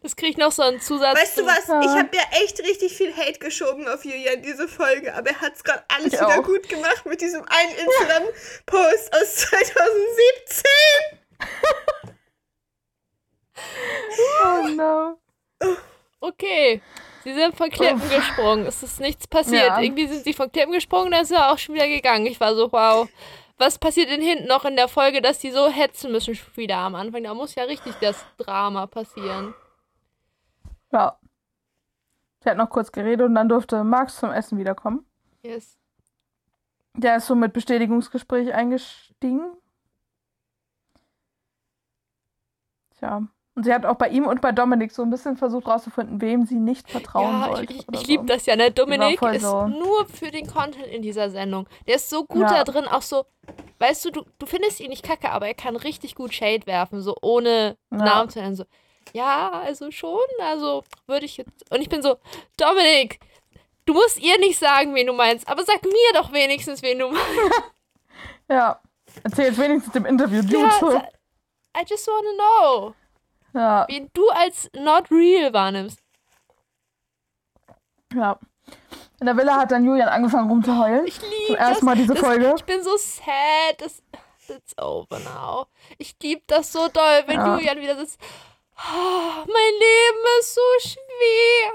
Das 0.03 0.17
kriegt 0.17 0.39
noch 0.39 0.53
so 0.53 0.63
einen 0.63 0.81
Zusatz. 0.81 1.19
Weißt 1.21 1.39
du 1.39 1.47
was? 1.47 1.67
Ja. 1.67 1.81
Ich 1.83 1.89
habe 1.89 2.17
ja 2.17 2.23
echt 2.43 2.61
richtig 2.61 2.97
viel 2.97 3.15
Hate 3.15 3.39
geschoben 3.39 3.89
auf 3.89 4.05
Julian 4.05 4.41
diese 4.43 4.69
Folge, 4.69 5.13
aber 5.15 5.31
er 5.31 5.41
hat 5.41 5.55
es 5.57 5.65
gerade 5.65 5.83
alles 5.89 6.13
Ich 6.15 6.21
wieder 6.21 6.39
auch. 6.39 6.43
gut 6.45 6.69
gemacht 6.69 7.05
mit 7.07 7.21
diesem 7.21 7.43
einen 7.47 7.73
Instagram-Post 7.77 9.13
aus 9.15 9.37
2017. 9.37 10.65
Oh 14.43 14.67
no. 14.69 15.19
Okay. 16.21 16.83
Sie 17.25 17.35
sind 17.35 17.57
von 17.57 17.71
Klippen 17.71 18.01
Uff. 18.01 18.15
gesprungen. 18.15 18.67
Es 18.67 18.83
ist 18.83 19.01
nichts 19.01 19.27
passiert. 19.27 19.69
Ja. 19.69 19.81
Irgendwie 19.81 20.07
sind 20.07 20.25
sie 20.25 20.33
von 20.33 20.51
Klippen 20.53 20.73
gesprungen, 20.73 21.11
dann 21.11 21.23
ist 21.23 21.31
er 21.31 21.51
auch 21.51 21.59
schon 21.59 21.75
wieder 21.75 21.89
gegangen. 21.89 22.27
Ich 22.27 22.41
war 22.41 22.55
so, 22.55 22.71
wow. 22.73 23.09
Was 23.59 23.79
passiert 23.79 24.09
denn 24.09 24.23
hinten 24.23 24.47
noch 24.47 24.65
in 24.65 24.77
der 24.77 24.89
Folge, 24.89 25.21
dass 25.21 25.39
die 25.39 25.51
so 25.51 25.69
hetzen 25.69 26.13
müssen 26.13 26.35
schon 26.35 26.57
wieder 26.57 26.79
am 26.79 26.95
Anfang? 26.95 27.23
Da 27.23 27.35
muss 27.35 27.55
ja 27.55 27.65
richtig 27.65 27.95
das 28.01 28.25
Drama 28.39 28.87
passieren. 28.87 29.55
Ja. 30.93 31.19
Sie 32.43 32.49
hat 32.49 32.57
noch 32.57 32.71
kurz 32.71 32.91
geredet 32.91 33.27
und 33.27 33.35
dann 33.35 33.51
durfte 33.51 33.85
Max 33.85 34.19
zum 34.19 34.31
Essen 34.31 34.57
wiederkommen. 34.59 35.05
Yes. 35.43 35.77
Der 36.95 37.17
ist 37.17 37.27
so 37.27 37.35
mit 37.35 37.53
Bestätigungsgespräch 37.53 38.55
eingestiegen. 38.55 39.53
Tja. 42.99 43.29
Und 43.57 43.65
sie 43.65 43.75
hat 43.75 43.85
auch 43.85 43.97
bei 43.97 44.09
ihm 44.09 44.27
und 44.27 44.41
bei 44.41 44.53
Dominik 44.53 44.93
so 44.93 45.03
ein 45.03 45.11
bisschen 45.11 45.37
versucht 45.37 45.67
rauszufinden, 45.67 46.21
wem 46.21 46.47
sie 46.47 46.55
nicht 46.61 46.89
vertrauen 46.89 47.41
Ja, 47.41 47.47
sollte. 47.57 47.73
ich, 47.75 47.81
ich, 47.81 47.87
ich 47.93 48.01
so. 48.01 48.07
liebe 48.07 48.25
das 48.27 48.47
ja, 48.47 48.55
ne? 48.57 48.71
Dominik 48.71 49.21
ist 49.21 49.43
so. 49.43 49.67
nur 49.67 50.07
für 50.07 50.31
den 50.31 50.47
Content 50.47 50.87
in 50.87 51.03
dieser 51.03 51.31
Sendung. 51.31 51.67
Der 51.87 51.97
ist 51.97 52.09
so 52.09 52.25
gut 52.25 52.43
Ja. 52.43 52.63
da 52.63 52.65
drin, 52.65 52.87
auch 52.87 53.03
so, 53.03 53.25
weißt 53.81 54.05
du, 54.05 54.11
du, 54.13 54.25
du 54.39 54.47
findest 54.47 54.81
ihn 54.81 54.89
nicht 54.91 55.05
kacke, 55.05 55.31
aber 55.31 55.49
er 55.49 55.55
kann 55.55 55.75
richtig 55.77 56.15
gut 56.15 56.33
Shade 56.33 56.67
werfen, 56.67 57.03
so 57.03 57.17
ohne 57.23 57.77
Ja. 57.91 57.97
Namen 57.99 58.31
zu 58.31 58.39
nennen. 58.41 58.55
So, 58.55 58.65
ja, 59.13 59.51
also 59.51 59.91
schon, 59.91 60.21
also 60.41 60.85
würde 61.09 61.27
ich 61.27 61.37
jetzt. 61.37 61.71
Und 61.73 61.81
ich 61.83 61.89
bin 61.89 62.03
so, 62.03 62.17
Dominik, 62.57 63.19
du 63.85 63.95
musst 63.95 64.21
ihr 64.23 64.39
nicht 64.39 64.59
sagen, 64.61 64.95
wen 64.95 65.09
du 65.09 65.13
meinst, 65.13 65.49
aber 65.49 65.65
sag 65.65 65.83
mir 65.83 66.13
doch 66.15 66.33
wenigstens, 66.33 66.83
wen 66.83 66.99
du 67.01 67.09
meinst. 67.09 67.27
Ja. 68.49 68.81
Erzähl 69.25 69.47
jetzt 69.47 69.59
wenigstens 69.59 69.95
im 69.97 70.07
Interview, 70.07 70.41
Ja, 70.43 70.59
Jute. 70.59 70.71
sa- 70.93 71.09
I 71.77 71.85
just 71.89 72.07
wanna 72.09 72.31
know, 72.37 72.95
Ja, 73.53 73.87
wen 73.89 74.11
du 74.13 74.29
als 74.31 74.71
not 74.75 75.11
real 75.11 75.53
wahrnimmst. 75.53 75.99
ja. 78.15 78.39
In 79.21 79.27
der 79.27 79.37
Villa 79.37 79.57
hat 79.59 79.71
dann 79.71 79.85
Julian 79.85 80.09
angefangen 80.09 80.49
rumzuheulen. 80.51 81.07
Ich 81.07 81.21
liebe 81.21 81.59
ersten 81.59 81.75
das. 81.75 81.83
Mal 81.83 81.95
diese 81.97 82.15
das, 82.15 82.23
Folge. 82.25 82.55
Ich 82.57 82.65
bin 82.65 82.83
so 82.83 82.97
sad. 82.97 83.79
Das, 83.79 84.03
it's 84.49 84.79
over 84.79 85.19
now. 85.19 85.67
Ich 85.99 86.17
liebe 86.23 86.43
das 86.47 86.73
so 86.73 86.89
doll, 86.89 87.23
wenn 87.27 87.39
Ja. 87.39 87.55
Julian 87.57 87.81
wieder 87.81 87.97
sitzt. 87.99 88.19
"Ah, 88.77 89.45
mein 89.47 89.73
Leben 89.75 90.25
ist 90.41 90.55
so 90.55 90.61
schwer. 90.81 91.73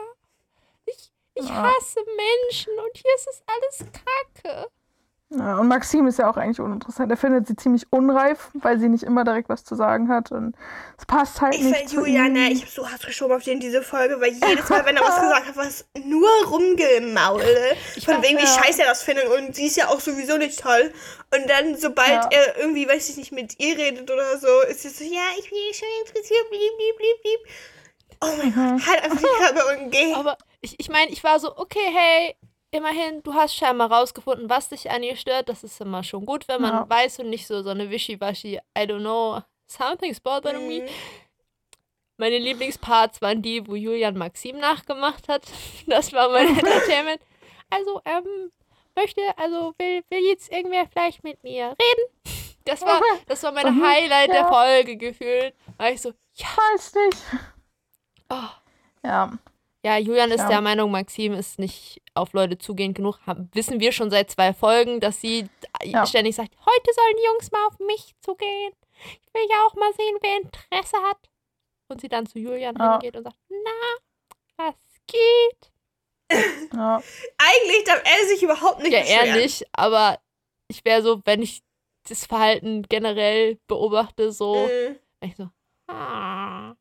Ich, 0.88 1.12
ich 1.36 1.48
Ja. 1.48 1.64
hasse 1.64 2.00
Menschen 2.16 2.74
und 2.80 2.98
hier 2.98 3.14
ist 3.16 3.28
es 3.28 3.44
alles 3.48 3.86
kacke. 3.92 4.72
Ja, 5.38 5.58
und 5.58 5.68
Maxim 5.68 6.08
ist 6.08 6.20
ja 6.20 6.30
auch 6.30 6.38
eigentlich 6.38 6.60
uninteressant. 6.60 7.12
Er 7.12 7.18
findet 7.18 7.48
sie 7.48 7.56
ziemlich 7.56 7.92
unreif, 7.92 8.50
weil 8.54 8.80
sie 8.80 8.88
nicht 8.90 9.04
immer 9.04 9.24
direkt 9.24 9.50
was 9.50 9.64
zu 9.64 9.76
sagen 9.76 10.08
hat. 10.10 10.32
Und 10.32 10.56
es 10.98 11.06
passt 11.06 11.42
halt 11.42 11.56
Ich 11.56 11.62
nicht 11.62 11.76
fand 11.76 11.90
zu 11.90 11.96
Julian, 11.98 12.28
ihm. 12.28 12.34
ne, 12.34 12.52
ich 12.52 12.62
hab 12.64 12.70
so 12.70 12.90
hart 12.90 13.06
geschoben 13.06 13.36
auf 13.36 13.44
den 13.44 13.60
diese 13.60 13.82
Folge, 13.82 14.20
weil 14.22 14.32
jedes 14.32 14.70
Mal, 14.70 14.86
wenn 14.86 14.96
er 14.96 15.04
was 15.04 15.20
gesagt 15.20 15.48
hat, 15.48 15.56
war 15.58 15.66
es 15.66 15.86
nur 16.06 16.30
rumgemaule. 16.48 17.76
Von 18.06 18.22
wegen, 18.24 18.38
wie 18.38 18.44
ja. 18.44 18.48
scheiße 18.64 18.82
er 18.82 18.88
das 18.90 19.04
findet. 19.04 19.28
Und 19.28 19.56
sie 19.56 19.66
ist 19.68 19.78
ja 19.78 19.88
auch 19.90 20.00
sowieso 20.00 20.38
nicht 20.38 20.60
toll. 20.62 20.92
Und 21.36 21.50
dann, 21.50 21.76
sobald 21.76 22.10
Ja. 22.10 22.30
er 22.32 22.58
irgendwie, 22.60 22.88
weiß 22.88 23.10
ich 23.10 23.18
nicht, 23.18 23.32
mit 23.32 23.60
ihr 23.60 23.78
redet 23.78 24.10
oder 24.10 24.38
so, 24.38 24.48
ist 24.70 24.82
sie 24.84 24.90
so, 24.90 25.04
ja, 25.04 25.22
ich 25.38 25.50
bin 25.50 25.60
schon 25.74 25.88
interessiert, 26.06 26.50
blieb, 26.50 26.72
blieb, 26.78 26.98
blieb, 26.98 27.22
blieb. 27.22 27.40
Oh 28.22 28.34
mein 28.38 28.48
Mhm. 28.50 28.78
Gott, 28.78 28.88
halt 28.88 29.04
einfach 29.04 29.18
die 29.18 29.26
Klappe 29.40 29.84
und 29.84 29.92
geh. 29.92 30.14
Aber 30.14 30.38
ich, 30.62 30.80
ich 30.80 30.90
meine, 30.90 31.12
ich 31.12 31.24
war 31.24 31.40
so, 31.40 31.56
okay, 31.58 31.92
hey, 31.94 32.36
immerhin, 32.72 33.22
du 33.24 33.34
hast 33.34 33.56
scheinbar 33.56 33.92
rausgefunden, 33.92 34.50
was 34.50 34.70
dich 34.70 34.90
an 34.92 35.04
ihr 35.04 35.16
stört. 35.16 35.50
Das 35.50 35.64
ist 35.64 35.80
immer 35.82 36.04
schon 36.04 36.26
gut, 36.26 36.48
wenn 36.48 36.62
man 36.62 36.74
Ja. 36.74 36.90
weiß 36.90 37.20
und 37.20 37.30
nicht 37.30 37.48
so, 37.48 37.62
so 37.64 37.70
eine 37.70 37.90
Wischiwaschi, 37.90 38.60
I 38.78 38.82
don't 38.82 39.00
know, 39.00 39.42
something's 39.68 40.20
bothering 40.20 40.68
me. 40.68 40.82
Mhm. 40.82 40.90
Meine 42.18 42.38
Lieblingsparts 42.38 43.22
waren 43.22 43.42
die, 43.42 43.66
wo 43.68 43.76
Julian 43.76 44.18
Maxim 44.18 44.58
nachgemacht 44.58 45.28
hat. 45.28 45.44
Das 45.88 46.14
war 46.14 46.30
mein 46.30 46.48
Entertainment. 46.58 47.22
Also, 47.70 48.02
ähm, 48.06 48.52
möchte, 48.96 49.22
also 49.38 49.74
will, 49.78 50.04
will 50.10 50.24
jetzt 50.26 50.52
irgendwer 50.52 50.88
vielleicht 50.88 51.24
mit 51.24 51.44
mir 51.44 51.68
reden? 51.80 52.34
Das 52.64 52.82
war, 52.82 53.00
das 53.28 53.44
war 53.44 53.52
meine 53.52 53.72
Mhm, 53.72 53.84
Highlight 53.86 54.30
der 54.30 54.42
ja. 54.42 54.48
Folge 54.48 54.98
gefühlt. 54.98 55.54
War 55.78 55.92
ich 55.92 56.02
so, 56.02 56.14
ja, 56.36 56.48
Weiß 56.74 56.94
nicht. 56.96 57.18
oh. 58.30 58.50
Ja. 59.04 59.32
Ja, 59.86 59.98
Julian 60.00 60.32
ist 60.32 60.40
Ja. 60.42 60.48
der 60.48 60.62
Meinung, 60.62 60.90
Maxim 60.90 61.34
ist 61.34 61.60
nicht 61.60 62.02
auf 62.16 62.34
Leute 62.34 62.58
zugehend 62.58 62.96
genug. 62.98 63.20
Haben, 63.28 63.52
wissen 63.54 63.80
wir 63.80 63.92
schon 63.92 64.10
seit 64.10 64.32
zwei 64.32 64.52
Folgen, 64.52 65.00
dass 65.00 65.22
sie 65.22 65.48
Ja. 65.84 66.08
ständig 66.08 66.36
sagt, 66.36 66.56
heute 66.66 66.94
sollen 66.96 67.16
die 67.20 67.26
Jungs 67.26 67.52
mal 67.52 67.68
auf 67.68 67.78
mich 67.78 68.16
zugehen. 68.20 68.74
Ich 69.22 69.32
will 69.34 69.44
ja 69.48 69.64
auch 69.68 69.76
mal 69.76 69.94
sehen, 69.94 70.18
wer 70.22 70.38
Interesse 70.42 70.98
hat. 71.08 71.30
Und 71.88 72.02
sie 72.02 72.10
dann 72.10 72.26
zu 72.26 72.40
Julian 72.40 72.76
Ja. 72.80 72.94
hingeht 72.94 73.16
und 73.16 73.26
sagt, 73.26 73.38
na, 73.48 74.66
was 74.66 74.76
geht? 75.06 75.72
ja. 76.74 77.04
Eigentlich 77.38 77.84
darf 77.86 78.02
er 78.04 78.28
sich 78.28 78.42
überhaupt 78.42 78.80
nicht 78.82 78.92
Ja, 78.92 79.02
beschweren. 79.02 79.28
ehrlich, 79.28 79.64
aber 79.72 80.20
ich 80.68 80.84
wäre 80.84 81.04
so, 81.04 81.22
wenn 81.26 81.44
ich 81.44 81.62
das 82.10 82.26
Verhalten 82.26 82.82
generell 82.90 83.60
beobachte, 83.68 84.32
so, 84.32 84.68
Mhm. 84.68 84.96
ich 85.22 85.36
so, 85.36 85.48
ah. 85.90 86.74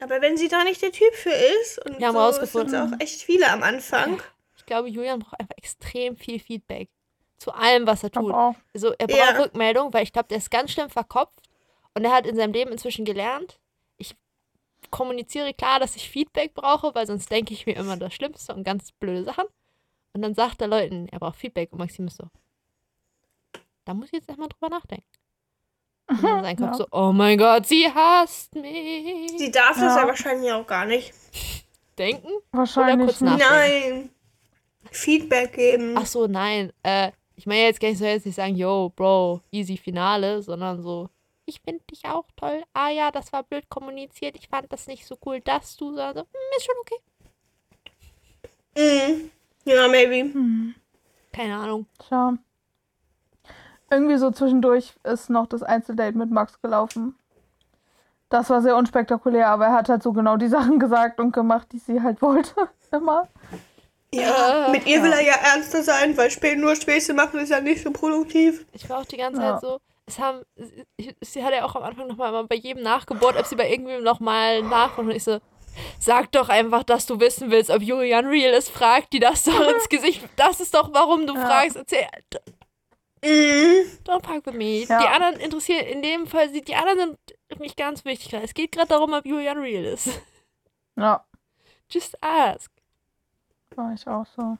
Aber 0.00 0.20
wenn 0.20 0.36
sie 0.36 0.48
da 0.48 0.64
nicht 0.64 0.80
der 0.82 0.92
Typ 0.92 1.14
für 1.14 1.30
ist, 1.30 1.84
und 1.84 1.98
Wir 1.98 2.08
haben 2.08 2.46
so 2.46 2.46
sind 2.46 2.74
auch 2.74 3.00
echt 3.00 3.22
viele 3.22 3.48
am 3.50 3.62
Anfang. 3.62 4.20
Ich 4.56 4.66
glaube, 4.66 4.88
Julian 4.88 5.18
braucht 5.20 5.38
einfach 5.38 5.56
extrem 5.56 6.16
viel 6.16 6.40
Feedback 6.40 6.88
zu 7.38 7.52
allem, 7.52 7.86
was 7.86 8.02
er 8.02 8.10
tut. 8.10 8.32
Also 8.74 8.92
er 8.98 9.06
braucht 9.06 9.18
Ja. 9.18 9.42
Rückmeldung, 9.42 9.92
weil 9.92 10.02
ich 10.02 10.12
glaube, 10.12 10.28
der 10.28 10.38
ist 10.38 10.50
ganz 10.50 10.72
schlimm 10.72 10.90
verkopft 10.90 11.40
und 11.94 12.04
er 12.04 12.12
hat 12.12 12.26
in 12.26 12.36
seinem 12.36 12.52
Leben 12.52 12.70
inzwischen 12.70 13.04
gelernt, 13.04 13.58
ich 13.96 14.14
kommuniziere 14.90 15.54
klar, 15.54 15.80
dass 15.80 15.96
ich 15.96 16.08
Feedback 16.08 16.54
brauche, 16.54 16.94
weil 16.94 17.06
sonst 17.06 17.30
denke 17.30 17.52
ich 17.52 17.66
mir 17.66 17.76
immer 17.76 17.96
das 17.96 18.14
Schlimmste 18.14 18.54
und 18.54 18.64
ganz 18.64 18.92
blöde 18.92 19.24
Sachen. 19.24 19.46
Und 20.12 20.22
dann 20.22 20.34
sagt 20.34 20.60
er 20.60 20.68
Leuten, 20.68 21.08
er 21.08 21.18
braucht 21.18 21.36
Feedback 21.36 21.72
und 21.72 21.78
Maxim 21.78 22.06
ist 22.06 22.16
so, 22.16 22.28
da 23.84 23.94
muss 23.94 24.06
ich 24.06 24.12
jetzt 24.12 24.28
erstmal 24.28 24.48
drüber 24.48 24.68
nachdenken. 24.68 25.06
Und 26.10 26.22
dann 26.22 26.44
sein 26.44 26.56
Kopf 26.58 26.70
Ja. 26.70 26.74
so, 26.74 26.86
oh 26.92 27.12
mein 27.12 27.38
Gott, 27.38 27.66
sie 27.66 27.86
hasst 27.92 28.54
mich. 28.54 29.32
Sie 29.38 29.50
darf 29.50 29.70
das 29.74 29.94
Ja. 29.96 30.00
ja 30.02 30.06
wahrscheinlich 30.06 30.52
auch 30.52 30.66
gar 30.66 30.84
nicht. 30.86 31.12
Denken? 31.98 32.28
Wahrscheinlich 32.52 33.06
kurz 33.08 33.20
nicht. 33.20 33.38
nach- 33.38 33.50
Nein. 33.50 34.10
Feedback 34.90 35.52
geben. 35.54 35.94
Ach 35.96 36.06
so, 36.06 36.26
nein. 36.26 36.72
Äh, 36.82 37.12
ich 37.36 37.46
meine 37.46 37.62
jetzt 37.62 37.80
gar 37.80 37.88
nicht 37.88 37.98
so 37.98 38.04
jetzt 38.04 38.26
nicht 38.26 38.34
sagen, 38.34 38.56
yo, 38.56 38.90
Bro, 38.94 39.40
easy 39.52 39.76
Finale, 39.76 40.42
sondern 40.42 40.82
so, 40.82 41.08
ich 41.46 41.60
finde 41.60 41.82
dich 41.90 42.04
auch 42.06 42.24
toll. 42.36 42.62
Ah 42.74 42.90
ja, 42.90 43.10
das 43.10 43.32
war 43.32 43.42
blöd 43.42 43.68
kommuniziert. 43.68 44.36
Ich 44.36 44.48
fand 44.48 44.72
das 44.72 44.86
nicht 44.86 45.06
so 45.06 45.16
cool, 45.26 45.40
dass 45.40 45.76
du, 45.76 45.86
sondern 45.88 46.14
so, 46.14 46.20
hm, 46.20 46.56
ist 46.56 46.64
schon 46.66 46.74
okay. 46.80 46.96
Mhm. 48.76 49.30
Ja, 49.64 49.88
maybe. 49.88 50.30
Keine 51.32 51.56
Ahnung. 51.56 51.86
Tja. 52.08 52.34
Irgendwie 53.90 54.16
so 54.18 54.30
zwischendurch 54.30 54.94
ist 55.04 55.30
noch 55.30 55.46
das 55.46 55.62
Einzeldate 55.62 56.16
mit 56.16 56.30
Max 56.30 56.60
gelaufen. 56.62 57.16
Das 58.28 58.48
war 58.48 58.62
sehr 58.62 58.76
unspektakulär, 58.76 59.48
aber 59.48 59.66
er 59.66 59.72
hat 59.72 59.88
halt 59.88 60.02
so 60.04 60.12
genau 60.12 60.36
die 60.36 60.46
Sachen 60.48 60.78
gesagt 60.78 61.18
und 61.18 61.32
gemacht, 61.32 61.66
die 61.72 61.78
sie 61.78 62.00
halt 62.00 62.22
wollte. 62.22 62.54
Immer. 62.92 63.28
Ja, 64.12 64.68
mit 64.70 64.86
ihr 64.86 64.98
ja. 64.98 65.02
will 65.04 65.12
er 65.12 65.22
ja 65.22 65.34
ernster 65.34 65.82
sein, 65.82 66.16
weil 66.16 66.30
Spä 66.30 66.56
nur 66.56 66.74
Späße 66.76 67.14
machen 67.14 67.38
ist 67.40 67.50
ja 67.50 67.60
nicht 67.60 67.82
so 67.82 67.90
produktiv. 67.92 68.66
Ich 68.72 68.88
war 68.90 68.98
auch 69.00 69.04
die 69.04 69.16
ganze 69.16 69.40
Ja. 69.40 69.52
Zeit 69.52 69.60
so, 69.62 69.78
es 70.06 70.18
haben, 70.18 70.42
sie- 70.56 71.14
sie 71.20 71.44
hat 71.44 71.52
ja 71.52 71.64
auch 71.64 71.76
am 71.76 71.82
Anfang 71.84 72.08
nochmal 72.08 72.44
bei 72.44 72.56
jedem 72.56 72.82
nachgebohrt, 72.82 73.36
ob 73.38 73.46
sie 73.46 73.54
bei 73.56 73.70
irgendwem 73.70 74.02
nochmal 74.02 74.62
nachfragt. 74.62 74.98
Und 74.98 75.10
ich 75.12 75.22
so, 75.24 75.38
sag 76.00 76.30
doch 76.32 76.48
einfach, 76.48 76.82
dass 76.82 77.06
du 77.06 77.20
wissen 77.20 77.50
willst, 77.52 77.70
ob 77.70 77.82
Julian 77.82 78.26
real 78.26 78.52
ist. 78.52 78.70
Frag 78.70 79.08
die 79.10 79.20
das 79.20 79.44
doch 79.44 79.60
ins 79.74 79.88
Gesicht. 79.88 80.28
Das 80.36 80.58
ist 80.60 80.74
doch, 80.74 80.92
warum 80.92 81.26
du 81.28 81.34
Ja. 81.34 81.46
fragst. 81.46 81.76
Erzähl. 81.76 82.06
Mhm. 83.22 83.98
Don't 84.04 84.24
fuck 84.26 84.46
with 84.46 84.54
me. 84.54 84.84
Ja. 84.84 84.98
Die 85.00 85.08
anderen 85.08 85.36
interessieren, 85.40 85.86
in 85.86 86.02
dem 86.02 86.26
Fall, 86.26 86.48
die 86.48 86.74
anderen 86.74 87.16
sind 87.48 87.60
nicht 87.60 87.76
ganz 87.76 88.04
wichtig. 88.04 88.32
Es 88.34 88.54
geht 88.54 88.72
gerade 88.72 88.88
darum, 88.88 89.12
ob 89.12 89.26
Julian 89.26 89.58
real 89.58 89.84
ist. 89.84 90.08
Ja, 90.96 91.24
Just 91.90 92.16
ask. 92.22 92.70
war 93.74 93.92
ich 93.92 94.06
auch 94.06 94.26
so. 94.36 94.56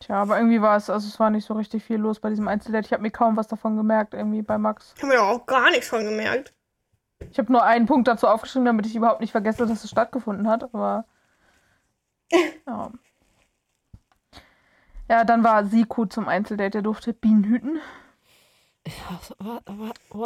Tja, 0.00 0.22
aber 0.22 0.36
irgendwie 0.38 0.60
war 0.60 0.76
es, 0.76 0.88
also 0.90 1.08
es 1.08 1.18
war 1.18 1.30
nicht 1.30 1.46
so 1.46 1.54
richtig 1.54 1.82
viel 1.82 1.96
los 1.96 2.20
bei 2.20 2.28
diesem 2.30 2.46
Einzeldate. 2.46 2.86
Ich 2.86 2.92
habe 2.92 3.02
mir 3.02 3.10
kaum 3.10 3.36
was 3.36 3.48
davon 3.48 3.76
gemerkt, 3.76 4.14
irgendwie 4.14 4.42
bei 4.42 4.58
Max. 4.58 4.94
Haben 5.00 5.10
wir 5.10 5.16
doch 5.16 5.28
auch 5.28 5.46
gar 5.46 5.70
nichts 5.70 5.88
von 5.88 6.04
gemerkt. 6.04 6.54
Ich 7.30 7.38
habe 7.38 7.50
nur 7.50 7.64
einen 7.64 7.86
Punkt 7.86 8.06
dazu 8.06 8.28
aufgeschrieben, 8.28 8.66
damit 8.66 8.86
ich 8.86 8.94
überhaupt 8.94 9.20
nicht 9.20 9.32
vergesse, 9.32 9.66
dass 9.66 9.82
es 9.82 9.90
stattgefunden 9.90 10.48
hat, 10.48 10.62
aber. 10.62 11.04
Ja. 12.66 12.92
Ja, 15.08 15.24
dann 15.24 15.42
war 15.44 15.64
Siku 15.66 16.04
zum 16.06 16.28
Einzeldate, 16.28 16.70
der 16.70 16.82
durfte 16.82 17.12
Bienen 17.12 17.44
hüten. 17.44 17.80
Ich 18.84 18.94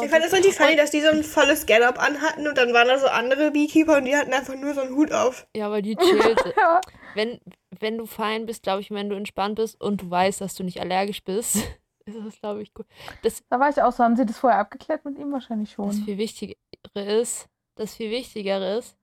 fand 0.09 0.23
das 0.23 0.33
richtig 0.33 0.55
funny, 0.55 0.75
dass 0.75 0.91
die 0.91 1.01
so 1.01 1.09
ein 1.09 1.23
volles 1.23 1.65
Get-Up 1.65 1.99
anhatten 2.01 2.47
und 2.47 2.57
dann 2.57 2.73
waren 2.73 2.87
da 2.87 2.97
so 2.97 3.07
andere 3.07 3.51
Beekeeper 3.51 3.97
und 3.97 4.05
die 4.05 4.15
hatten 4.15 4.33
einfach 4.33 4.55
nur 4.55 4.73
so 4.73 4.81
einen 4.81 4.95
Hut 4.95 5.11
auf. 5.11 5.47
Ja, 5.55 5.69
weil 5.71 5.81
die 5.81 5.95
chillt. 5.95 6.39
Ja. 6.57 6.79
wenn, 7.15 7.39
wenn 7.79 7.97
du 7.97 8.05
fein 8.05 8.45
bist, 8.45 8.63
glaube 8.63 8.81
ich, 8.81 8.91
wenn 8.91 9.09
du 9.09 9.15
entspannt 9.15 9.55
bist 9.55 9.81
und 9.81 10.01
du 10.01 10.09
weißt, 10.09 10.39
dass 10.41 10.55
du 10.55 10.63
nicht 10.63 10.79
allergisch 10.79 11.23
bist, 11.23 11.55
ist 12.05 12.17
das, 12.25 12.39
glaube 12.39 12.61
ich, 12.61 12.73
gut. 12.73 12.85
Das, 13.21 13.43
Da 13.49 13.59
war 13.59 13.69
ich 13.69 13.81
auch 13.81 13.91
so, 13.91 14.03
haben 14.03 14.15
sie 14.15 14.25
das 14.25 14.37
vorher 14.37 14.59
abgeklärt 14.59 15.03
mit 15.05 15.17
ihm? 15.17 15.31
Wahrscheinlich 15.33 15.69
das 15.75 15.75
schon. 15.75 15.91
viel 16.05 16.17
Wichtigere 16.17 16.55
ist, 16.95 17.47
das 17.75 17.95
viel 17.95 18.11
Wichtigere 18.11 18.77
ist, 18.77 18.95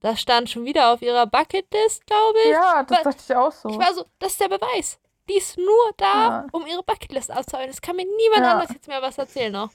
das 0.00 0.20
stand 0.20 0.50
schon 0.50 0.64
wieder 0.64 0.92
auf 0.92 1.00
ihrer 1.02 1.26
Bucketlist, 1.26 2.06
glaube 2.06 2.38
ich. 2.44 2.50
Ja, 2.52 2.82
das 2.82 2.98
weil- 2.98 3.04
dachte 3.04 3.22
ich 3.26 3.36
auch 3.36 3.52
so. 3.52 3.68
Ich 3.70 3.78
war 3.78 3.94
so, 3.94 4.04
das 4.18 4.32
ist 4.32 4.40
der 4.40 4.48
Beweis. 4.48 4.98
Die 5.28 5.36
ist 5.36 5.56
nur 5.58 5.92
da, 5.96 6.14
Ja. 6.14 6.46
um 6.52 6.66
ihre 6.66 6.82
Bucketlist 6.82 7.30
auszuarbeiten. 7.32 7.72
Es 7.72 7.80
kann 7.80 7.96
mir 7.96 8.04
niemand 8.04 8.42
Ja. 8.42 8.52
anders 8.54 8.70
jetzt 8.72 8.88
mehr 8.88 9.00
was 9.02 9.18
erzählen 9.18 9.52
noch. 9.52 9.70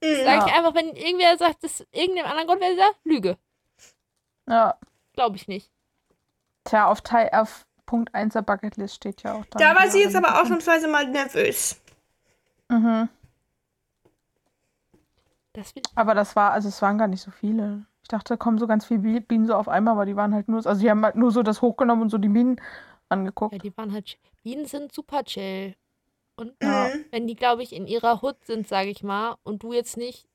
Sag 0.00 0.24
Ja. 0.40 0.46
ich 0.46 0.52
einfach, 0.52 0.74
wenn 0.74 0.94
irgendwer 0.94 1.36
sagt, 1.38 1.64
das 1.64 1.84
irgendeinem 1.90 2.26
anderen 2.26 2.46
Grund 2.48 2.60
wäre, 2.60 2.76
sagt, 2.76 2.96
Lüge. 3.04 3.36
Ja. 4.48 4.76
Glaube 5.14 5.36
ich 5.36 5.48
nicht. 5.48 5.70
Tja, 6.64 6.86
auf, 6.88 7.00
Teil, 7.00 7.30
auf 7.32 7.66
Punkt 7.86 8.14
1 8.14 8.34
der 8.34 8.42
Bucketlist 8.42 8.94
steht 8.96 9.22
ja 9.22 9.34
auch 9.34 9.44
dann. 9.46 9.60
Da 9.62 9.74
war 9.74 9.88
sie 9.88 10.00
jetzt 10.02 10.14
aber 10.16 10.40
ausnahmsweise 10.40 10.88
mal 10.88 11.06
nervös. 11.08 11.80
Mhm. 12.68 13.08
Das 15.52 15.72
Aber 15.94 16.14
das 16.14 16.34
war, 16.36 16.52
also 16.52 16.68
es 16.68 16.82
waren 16.82 16.98
gar 16.98 17.08
nicht 17.08 17.22
so 17.22 17.30
viele. 17.30 17.86
Ich 18.02 18.08
dachte, 18.08 18.34
da 18.34 18.36
kommen 18.36 18.58
so 18.58 18.66
ganz 18.66 18.84
viele 18.86 19.00
Bi- 19.00 19.20
Bienen 19.20 19.46
so 19.46 19.54
auf 19.54 19.68
einmal, 19.68 19.92
aber 19.92 20.04
die 20.06 20.16
waren 20.16 20.34
halt 20.34 20.48
nur, 20.48 20.66
also 20.66 20.80
die 20.80 20.90
haben 20.90 21.04
halt 21.04 21.16
nur 21.16 21.30
so 21.30 21.42
das 21.42 21.62
hochgenommen 21.62 22.02
und 22.02 22.10
so 22.10 22.18
die 22.18 22.28
Bienen 22.28 22.60
angeguckt. 23.14 23.52
ja, 23.54 23.58
die 23.58 23.76
waren 23.76 23.92
halt. 23.92 24.06
chill. 24.06 24.18
Bienen 24.42 24.66
sind 24.66 24.92
super 24.92 25.24
chill. 25.24 25.74
Und 26.36 26.52
Ja. 26.62 26.88
Mhm. 26.94 27.04
wenn 27.10 27.26
die, 27.26 27.36
glaube 27.36 27.62
ich, 27.62 27.72
in 27.72 27.86
ihrer 27.86 28.20
Hut 28.22 28.36
sind, 28.44 28.68
sage 28.68 28.90
ich 28.90 29.02
mal, 29.02 29.36
und 29.44 29.62
du 29.62 29.72
jetzt 29.72 29.96
nicht 29.96 30.26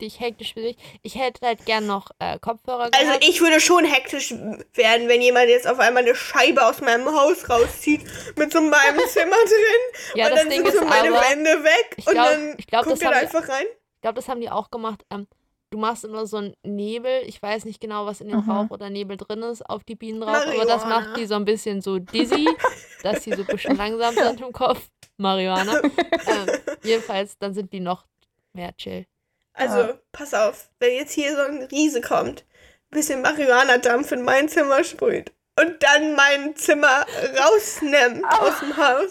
dich 0.00 0.20
hektisch 0.20 0.54
bewegst. 0.54 0.78
Ich 1.02 1.16
hätte 1.16 1.44
halt 1.44 1.66
gern 1.66 1.84
noch 1.86 2.10
äh, 2.20 2.38
Kopfhörer 2.38 2.84
Also 2.94 3.04
gehabt. 3.06 3.24
ich 3.28 3.40
würde 3.40 3.58
schon 3.58 3.84
hektisch 3.84 4.30
werden, 4.30 5.08
wenn 5.08 5.20
jemand 5.20 5.48
jetzt 5.48 5.66
auf 5.66 5.80
einmal 5.80 6.04
eine 6.04 6.14
Scheibe 6.14 6.64
aus 6.64 6.80
meinem 6.80 7.06
Haus 7.08 7.50
rauszieht 7.50 8.02
mit 8.36 8.52
so 8.52 8.60
meinem 8.60 9.00
Zimmer 9.08 9.34
drin 9.34 10.14
ja, 10.14 10.26
und 10.26 10.30
das 10.34 10.40
dann 10.42 10.50
Ding 10.50 10.64
sind 10.64 10.78
so 10.78 10.84
meine 10.84 11.08
aber, 11.16 11.20
Wände 11.28 11.64
weg 11.64 11.94
Ich 11.96 12.06
und 12.06 12.12
glaub- 12.12 12.28
dann 12.30 12.54
ich 12.58 12.66
glaub, 12.68 12.84
guckt 12.84 12.92
das 12.92 13.02
er 13.02 13.10
da 13.10 13.16
haben 13.16 13.28
die- 13.28 13.36
einfach 13.36 13.48
rein. 13.52 13.66
ich 13.96 14.00
glaube, 14.02 14.14
das 14.14 14.28
haben 14.28 14.40
die 14.40 14.50
auch 14.50 14.70
gemacht. 14.70 15.04
Ähm, 15.10 15.26
du 15.70 15.78
machst 15.78 16.04
immer 16.04 16.26
so 16.26 16.38
einen 16.38 16.54
Nebel. 16.62 17.22
Ich 17.26 17.40
weiß 17.42 17.64
nicht 17.64 17.80
genau, 17.80 18.06
was 18.06 18.20
in 18.20 18.28
dem 18.28 18.44
Mhm. 18.44 18.50
Rauch 18.50 18.70
oder 18.70 18.90
Nebel 18.90 19.16
drin 19.16 19.42
ist, 19.42 19.62
auf 19.68 19.84
die 19.84 19.94
Bienen 19.94 20.20
drauf. 20.20 20.30
Aber 20.36 20.64
das 20.64 20.82
Marihuana. 20.84 21.00
macht 21.00 21.16
die 21.16 21.26
so 21.26 21.34
ein 21.34 21.44
bisschen 21.44 21.80
so 21.82 21.98
dizzy, 21.98 22.46
dass 23.02 23.22
sie 23.24 23.32
so 23.32 23.42
ein 23.42 23.46
bisschen 23.46 23.76
langsam 23.76 24.14
sind 24.14 24.40
im 24.40 24.52
Kopf. 24.52 24.88
Marihuana. 25.16 25.80
ähm, 26.26 26.46
jedenfalls, 26.82 27.36
dann 27.38 27.52
sind 27.54 27.72
die 27.72 27.80
noch 27.80 28.06
mehr 28.52 28.74
chill. 28.76 29.06
Also, 29.54 29.78
Ja. 29.78 29.98
pass 30.12 30.34
auf, 30.34 30.70
wenn 30.78 30.94
jetzt 30.94 31.12
hier 31.12 31.34
so 31.34 31.42
ein 31.42 31.62
Riese 31.64 32.00
kommt, 32.00 32.44
ein 32.90 32.96
bisschen 32.98 33.22
Marihuana-Dampf 33.22 34.12
in 34.12 34.22
mein 34.22 34.48
Zimmer 34.48 34.84
sprüht 34.84 35.32
und 35.60 35.82
dann 35.82 36.14
mein 36.14 36.54
Zimmer 36.56 37.04
rausnimmt 37.38 38.24
aus 38.24 38.60
dem 38.60 38.76
Haus. 38.76 39.10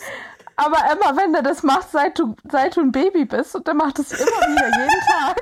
Aber 0.60 0.78
Emma, 0.91 1.15
wenn 1.15 1.34
der 1.34 1.43
das 1.43 1.62
macht, 1.62 1.91
seit 1.91 2.17
du, 2.17 2.36
seit 2.52 2.76
du 2.76 2.82
ein 2.82 2.91
Baby 2.91 3.26
bist 3.26 3.56
und 3.56 3.67
der 3.67 3.76
macht 3.76 4.00
das 4.00 4.12
immer 4.12 4.26
wieder 4.26 4.65
jeden 4.80 5.02
Tag. 5.08 5.41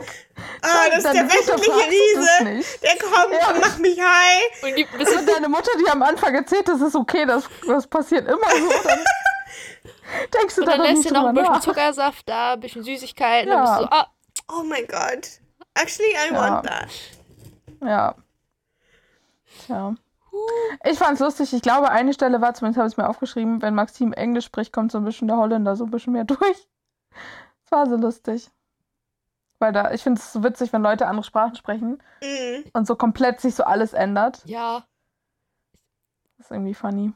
Ah, 0.62 0.90
das 0.90 0.98
ist 1.06 1.14
der 1.14 1.26
wöchentliche 1.26 1.90
Riese. 1.90 2.44
nicht. 2.44 2.84
Der 2.84 2.98
kommt 2.98 3.34
Ja. 3.34 3.50
und 3.52 3.60
macht 3.62 3.80
mich 3.80 3.98
high. 4.00 4.64
Und 4.64 4.76
die 4.78 4.84
bist 4.98 5.16
Wenn 5.16 5.26
deine 5.26 5.48
Mutter 5.48 5.72
dir 5.78 5.92
am 5.94 6.04
Anfang 6.04 6.36
erzählt, 6.36 6.68
das 6.68 6.82
ist 6.82 6.96
okay, 6.96 7.26
das, 7.26 7.46
das 7.66 7.88
passiert 7.88 8.28
immer 8.28 8.50
so, 8.52 8.70
dann 8.88 9.00
denkst 10.34 10.56
du 10.56 10.62
Und 10.62 10.68
da 10.68 10.72
dann 10.74 10.80
doch 10.82 10.86
lässt 10.88 10.98
nicht 10.98 11.10
du 11.12 11.14
noch 11.14 11.28
ein 11.28 11.34
bisschen 11.36 11.52
nach. 11.54 11.62
Zuckersaft 11.62 12.28
da, 12.30 12.54
ein 12.54 12.60
bisschen 12.60 12.84
Süßigkeiten. 12.84 13.50
Ja. 13.50 13.56
Dann 13.56 13.64
bist 13.66 13.78
du 13.80 13.84
so, 13.84 13.90
ah, 13.92 14.08
Oh 14.60 14.64
mein 14.64 14.86
Gott. 14.88 15.30
Actually, 15.76 16.12
I 16.12 16.34
Ja. 16.34 16.40
want 16.42 16.68
that. 16.68 16.90
Ja. 17.82 18.16
Tja. 19.66 19.96
Ich 20.84 20.98
fand's 21.00 21.20
lustig. 21.22 21.54
Ich 21.54 21.62
glaube, 21.62 21.90
eine 21.90 22.14
Stelle 22.14 22.42
war, 22.42 22.54
zumindest 22.54 22.78
habe 22.78 22.88
ich 22.88 22.94
es 22.94 22.98
mir 22.98 23.10
aufgeschrieben, 23.10 23.62
wenn 23.62 23.74
Maxim 23.76 24.14
Englisch 24.14 24.46
spricht, 24.46 24.72
kommt 24.74 24.92
so 24.92 24.98
ein 25.00 25.06
bisschen 25.06 25.28
der 25.28 25.38
Holländer 25.38 25.76
so 25.76 25.86
ein 25.86 25.92
bisschen 25.92 26.14
mehr 26.14 26.24
durch. 26.26 26.68
Das 27.64 27.72
war 27.72 27.88
so 27.90 27.96
lustig. 27.96 28.50
Weil 29.60 29.72
da, 29.72 29.92
ich 29.92 30.04
finde 30.04 30.20
es 30.20 30.34
so 30.34 30.44
witzig, 30.44 30.74
wenn 30.74 30.82
Leute 30.82 31.08
andere 31.08 31.24
Sprachen 31.24 31.56
sprechen 31.56 32.02
Mhm. 32.22 32.66
und 32.74 32.86
so 32.88 32.96
komplett 32.96 33.40
sich 33.42 33.56
so 33.56 33.64
alles 33.64 33.94
ändert. 33.94 34.42
ja. 34.46 34.86
Das 36.38 36.48
ist 36.48 36.52
irgendwie 36.52 36.74
funny. 36.74 37.14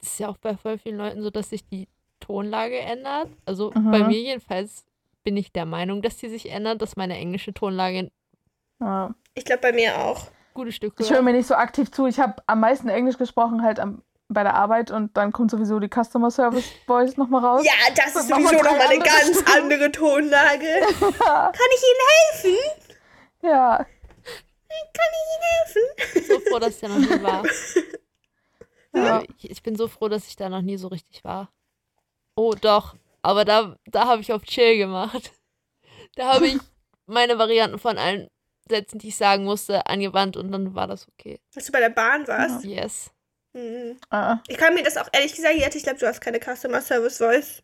Es 0.00 0.08
ist 0.12 0.18
ja 0.18 0.28
auch 0.28 0.36
bei 0.38 0.56
voll 0.56 0.76
vielen 0.76 0.96
Leuten 0.98 1.22
so, 1.22 1.30
dass 1.30 1.50
sich 1.50 1.64
die 1.68 1.86
Tonlage 2.18 2.78
ändert. 2.80 3.28
Also 3.46 3.70
Mhm. 3.72 3.90
bei 3.92 4.02
mir 4.02 4.20
jedenfalls 4.20 4.84
bin 5.22 5.36
ich 5.36 5.52
der 5.52 5.66
Meinung, 5.66 6.02
dass 6.02 6.16
die 6.16 6.28
sich 6.28 6.50
ändert, 6.50 6.82
dass 6.82 6.96
meine 6.96 7.16
englische 7.16 7.54
Tonlage 7.54 8.10
Ja. 8.80 9.14
Ich 9.34 9.44
glaube 9.44 9.60
bei 9.62 9.72
mir 9.72 9.96
auch. 9.98 10.26
Gutes 10.54 10.74
Stück 10.74 10.94
Ich 10.98 11.10
höre 11.10 11.22
mir 11.22 11.32
nicht 11.32 11.46
so 11.46 11.54
aktiv 11.54 11.90
zu. 11.90 12.06
Ich 12.06 12.18
habe 12.20 12.42
am 12.46 12.60
meisten 12.60 12.88
Englisch 12.88 13.18
gesprochen, 13.18 13.62
halt 13.62 13.80
am, 13.80 14.02
bei 14.28 14.42
der 14.42 14.54
Arbeit 14.54 14.90
und 14.90 15.16
dann 15.16 15.32
kommt 15.32 15.50
sowieso 15.50 15.78
die 15.80 15.88
Customer 15.88 16.30
Service 16.30 16.64
Voice 16.86 17.16
nochmal 17.16 17.44
raus. 17.44 17.64
Ja, 17.64 17.72
das 17.94 18.14
ist 18.16 18.28
nochmal 18.30 18.48
sowieso 18.54 18.64
nochmal 18.64 18.86
eine 18.88 18.98
ganz 18.98 19.40
Stimmen. 19.40 19.62
andere 19.62 19.92
Tonlage. 19.92 20.66
Kann 21.00 21.70
ich 21.74 21.82
Ihnen 21.82 22.54
helfen? 22.54 22.58
Ja. 23.42 23.76
Kann 23.78 25.12
ich 25.12 25.26
Ihnen 25.34 25.84
helfen? 26.14 26.26
so 26.28 26.40
froh, 26.50 26.58
dass 26.58 26.74
ich 26.74 26.80
da 26.80 26.88
noch 26.88 26.98
nie 26.98 27.22
war. 27.22 27.42
Ja. 28.92 29.18
Also 29.18 29.26
Ich, 29.38 29.50
ich 29.50 29.62
bin 29.62 29.76
so 29.76 29.86
froh, 29.86 30.08
dass 30.08 30.26
ich 30.26 30.34
da 30.34 30.48
noch 30.48 30.62
nie 30.62 30.76
so 30.76 30.88
richtig 30.88 31.22
war. 31.22 31.52
Oh, 32.34 32.54
doch. 32.60 32.96
Aber 33.22 33.44
da, 33.44 33.76
da 33.86 34.06
habe 34.06 34.20
ich 34.20 34.32
auf 34.32 34.42
Chill 34.42 34.78
gemacht. 34.78 35.30
Da 36.16 36.34
habe 36.34 36.48
ich 36.48 36.58
meine 37.06 37.38
Varianten 37.38 37.78
von 37.78 37.98
allen 37.98 38.28
Sätzen, 38.70 38.98
die 38.98 39.08
ich 39.08 39.16
sagen 39.16 39.44
musste, 39.44 39.86
angewandt 39.86 40.36
und 40.38 40.50
dann 40.50 40.74
war 40.74 40.86
das 40.86 41.06
okay. 41.08 41.38
Dass 41.54 41.66
du 41.66 41.72
bei 41.72 41.80
der 41.80 41.90
Bahn 41.90 42.26
warst? 42.26 42.64
Yes. 42.64 43.10
Mhm. 43.52 43.98
Äh, 44.10 44.36
Ich 44.48 44.56
kann 44.56 44.74
mir 44.74 44.82
das 44.82 44.96
auch 44.96 45.08
ehrlich 45.12 45.34
gesagt, 45.34 45.54
Jette, 45.56 45.76
ich 45.76 45.84
glaube, 45.84 45.98
du 45.98 46.06
hast 46.06 46.20
keine 46.20 46.38
Customer 46.40 46.80
Service 46.80 47.18
Voice. 47.18 47.62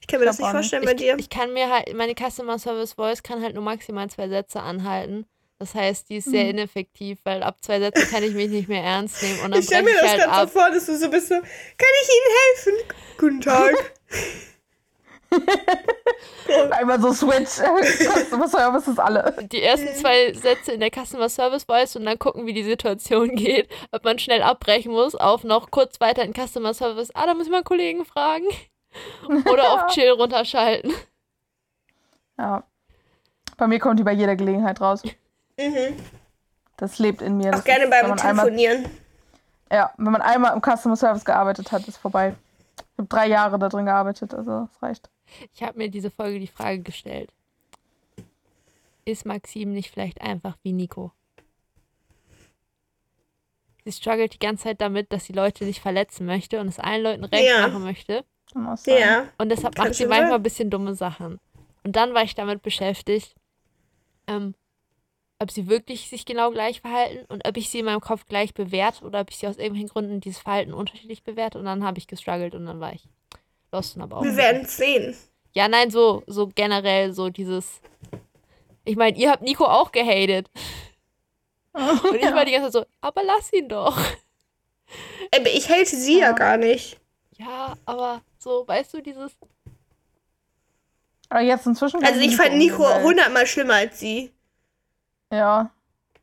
Ich 0.00 0.06
kann 0.06 0.20
mir 0.20 0.26
Ich 0.26 0.30
das 0.30 0.38
nicht 0.38 0.46
auch 0.48 0.52
nicht. 0.52 0.70
vorstellen 0.70 0.84
bei 0.84 0.92
Ich, 0.92 0.96
dir. 0.98 1.16
ich 1.18 1.28
kann 1.30 1.52
mir 1.52 1.68
halt, 1.70 1.92
meine 1.94 2.14
Customer 2.14 2.58
Service 2.58 2.92
Voice 2.94 3.22
kann 3.22 3.42
halt 3.42 3.54
nur 3.54 3.64
maximal 3.64 4.08
zwei 4.08 4.28
Sätze 4.28 4.60
anhalten. 4.60 5.26
Das 5.58 5.74
heißt, 5.74 6.10
die 6.10 6.16
ist 6.16 6.30
sehr 6.30 6.44
Mhm. 6.44 6.50
ineffektiv, 6.50 7.20
weil 7.24 7.42
ab 7.42 7.56
zwei 7.62 7.78
Sätzen 7.80 8.08
kann 8.10 8.22
ich 8.22 8.34
mich 8.34 8.48
nicht 8.50 8.68
mehr 8.68 8.82
ernst 8.82 9.22
nehmen 9.22 9.40
und 9.40 9.50
dann 9.52 9.60
Ich 9.60 9.66
stelle 9.66 9.84
mir 9.84 9.94
das 9.94 10.10
halt 10.10 10.20
gerade 10.22 10.32
ab. 10.32 10.48
so 10.52 10.58
vor, 10.58 10.70
dass 10.70 10.86
du 10.86 10.96
so 10.96 11.08
bist 11.10 11.28
so, 11.28 11.34
kann 11.36 11.44
ich 12.02 12.08
Ihnen 12.08 12.74
helfen? 12.76 12.96
Guten 13.18 13.40
Tag. 13.40 13.74
Einmal 16.70 17.00
so 17.00 17.12
Switch, 17.12 17.60
Customer 18.14 18.48
Service 18.48 18.88
ist 18.88 18.98
alle. 18.98 19.34
Die 19.50 19.62
ersten 19.62 19.94
zwei 19.94 20.32
Sätze 20.32 20.72
in 20.72 20.80
der 20.80 20.90
Customer 20.90 21.28
Service 21.28 21.64
Voice 21.64 21.96
und 21.96 22.04
dann 22.04 22.18
gucken, 22.18 22.46
wie 22.46 22.52
die 22.52 22.64
Situation 22.64 23.28
geht. 23.36 23.68
Ob 23.92 24.04
man 24.04 24.18
schnell 24.18 24.42
abbrechen 24.42 24.92
muss, 24.92 25.14
auf 25.14 25.44
noch 25.44 25.70
kurz 25.70 26.00
weiter 26.00 26.22
in 26.22 26.34
Customer 26.34 26.74
Service. 26.74 27.10
Ah, 27.14 27.26
da 27.26 27.34
muss 27.34 27.44
ich 27.46 27.50
mal 27.50 27.58
einen 27.58 27.64
Kollegen 27.64 28.04
fragen. 28.04 28.46
Oder 29.50 29.72
auf 29.72 29.92
Chill 29.92 30.10
runterschalten. 30.10 30.92
Ja. 32.38 32.64
Bei 33.56 33.66
mir 33.66 33.78
kommt 33.78 33.98
die 33.98 34.04
bei 34.04 34.12
jeder 34.12 34.36
Gelegenheit 34.36 34.80
raus. 34.80 35.02
Mhm. 35.58 35.96
Das 36.76 36.98
lebt 36.98 37.22
in 37.22 37.36
mir. 37.36 37.48
Auch 37.48 37.56
Das 37.56 37.64
gerne 37.64 37.84
ist, 37.84 37.90
wenn 37.90 38.00
beim 38.00 38.10
man 38.10 38.20
einmal, 38.20 38.44
Telefonieren. 38.46 38.90
Ja, 39.72 39.92
wenn 39.96 40.12
man 40.12 40.22
einmal 40.22 40.52
im 40.54 40.60
Customer 40.62 40.96
Service 40.96 41.24
gearbeitet 41.24 41.72
hat, 41.72 41.86
ist 41.88 41.96
vorbei. 41.96 42.34
Ich 42.76 42.98
habe 42.98 43.08
drei 43.08 43.26
Jahre 43.26 43.58
da 43.58 43.68
drin 43.68 43.86
gearbeitet, 43.86 44.34
also 44.34 44.68
das 44.68 44.82
reicht. 44.82 45.10
Ich 45.54 45.62
habe 45.62 45.78
mir 45.78 45.88
diese 45.90 46.10
Folge 46.10 46.38
die 46.40 46.46
Frage 46.46 46.80
gestellt. 46.82 47.30
Ist 49.04 49.26
Maxim 49.26 49.72
nicht 49.72 49.90
vielleicht 49.90 50.20
einfach 50.20 50.56
wie 50.62 50.72
Nico? 50.72 51.12
Sie 53.84 53.92
struggelt 53.92 54.32
die 54.32 54.38
ganze 54.38 54.64
Zeit 54.64 54.80
damit, 54.80 55.12
dass 55.12 55.26
sie 55.26 55.34
Leute 55.34 55.64
nicht 55.64 55.80
verletzen 55.80 56.24
möchte 56.24 56.58
und 56.60 56.68
es 56.68 56.78
allen 56.78 57.02
Leuten 57.02 57.24
recht 57.24 57.44
Ja. 57.46 57.68
machen 57.68 57.82
möchte. 57.82 58.24
Ja. 58.98 59.28
Und 59.36 59.50
deshalb 59.50 59.76
macht 59.76 59.94
sie 59.94 60.04
manchmal 60.06 60.36
ein 60.38 60.42
bisschen 60.42 60.70
dumme 60.70 60.94
Sachen. 60.94 61.38
Und 61.82 61.96
dann 61.96 62.14
war 62.14 62.22
ich 62.22 62.34
damit 62.34 62.62
beschäftigt, 62.62 63.34
ähm, 64.26 64.54
ob 65.38 65.50
sie 65.50 65.66
wirklich 65.68 66.08
sich 66.08 66.24
genau 66.24 66.50
gleich 66.50 66.80
verhalten 66.80 67.26
und 67.30 67.46
ob 67.46 67.56
ich 67.58 67.68
sie 67.68 67.80
in 67.80 67.84
meinem 67.84 68.00
Kopf 68.00 68.24
gleich 68.26 68.54
bewerte 68.54 69.04
oder 69.04 69.20
ob 69.20 69.30
ich 69.30 69.36
sie 69.36 69.46
aus 69.48 69.58
irgendwelchen 69.58 69.88
Gründen 69.88 70.20
dieses 70.20 70.40
Verhalten 70.40 70.72
unterschiedlich 70.72 71.22
bewerte. 71.22 71.58
Und 71.58 71.66
dann 71.66 71.84
habe 71.84 71.98
ich 71.98 72.06
gestruggelt 72.06 72.54
und 72.54 72.64
dann 72.64 72.80
war 72.80 72.94
ich 72.94 73.06
lost 73.74 73.96
und 73.96 74.02
aber 74.02 74.18
auch. 74.18 74.22
Wir 74.24 74.36
werden 74.36 74.62
es 74.62 74.76
sehen. 74.76 75.14
Ja, 75.52 75.68
nein, 75.68 75.90
so, 75.90 76.22
so 76.26 76.48
generell 76.48 77.12
so 77.12 77.28
dieses. 77.28 77.80
Ich 78.84 78.96
meine, 78.96 79.16
ihr 79.16 79.30
habt 79.30 79.42
Nico 79.42 79.64
auch 79.64 79.92
gehatet. 79.92 80.50
Und 81.72 82.14
ich 82.14 82.32
war 82.32 82.44
die 82.44 82.52
ganze 82.52 82.70
Zeit 82.70 82.84
so, 82.84 82.84
aber 83.00 83.22
lass 83.24 83.52
ihn 83.52 83.68
doch. 83.68 83.96
Aber 85.34 85.46
ich 85.52 85.68
hate 85.68 85.86
sie 85.86 86.18
ja, 86.20 86.26
Ja. 86.26 86.32
gar 86.32 86.56
nicht. 86.56 87.00
Ja, 87.36 87.74
aber 87.84 88.20
so, 88.38 88.64
weißt 88.66 88.94
du, 88.94 89.00
dieses. 89.02 89.32
Aber 91.28 91.40
jetzt 91.40 91.66
inzwischen 91.66 92.04
Also 92.04 92.20
ich 92.20 92.36
fand 92.36 92.54
Nico 92.56 92.84
hundertmal 93.02 93.46
schlimmer 93.46 93.74
als 93.74 93.98
sie. 93.98 94.30
Ja. 95.32 95.70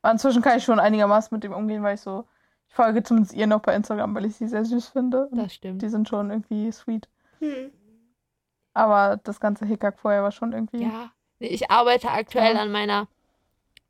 Aber 0.02 0.12
inzwischen 0.14 0.42
kann 0.42 0.58
ich 0.58 0.64
schon 0.64 0.80
einigermaßen 0.80 1.36
mit 1.36 1.44
dem 1.44 1.54
umgehen, 1.54 1.84
weil 1.84 1.96
ich 1.96 2.02
so. 2.02 2.26
Ich 2.70 2.76
folge 2.76 3.04
zumindest 3.04 3.36
ihr 3.36 3.48
noch 3.48 3.60
bei 3.60 3.76
Instagram, 3.76 4.16
weil 4.16 4.26
ich 4.26 4.36
sie 4.38 4.48
sehr 4.48 4.64
süß 4.64 4.88
finde. 4.90 5.28
Und 5.28 5.38
Das 5.38 5.54
stimmt. 5.54 5.82
Die 5.82 5.90
sind 5.90 6.08
schon 6.08 6.30
irgendwie 6.30 6.72
sweet. 6.72 7.10
Hm. 7.42 7.72
Aber 8.74 9.20
das 9.24 9.40
ganze 9.40 9.66
Hickhack 9.66 10.00
vorher 10.00 10.24
war 10.24 10.32
schon 10.32 10.54
irgendwie. 10.54 10.84
Ja. 10.84 11.12
Ich 11.40 11.70
arbeite 11.72 12.10
aktuell 12.12 12.56
Ja. 12.56 12.62
an 12.62 12.72
meiner. 12.72 13.08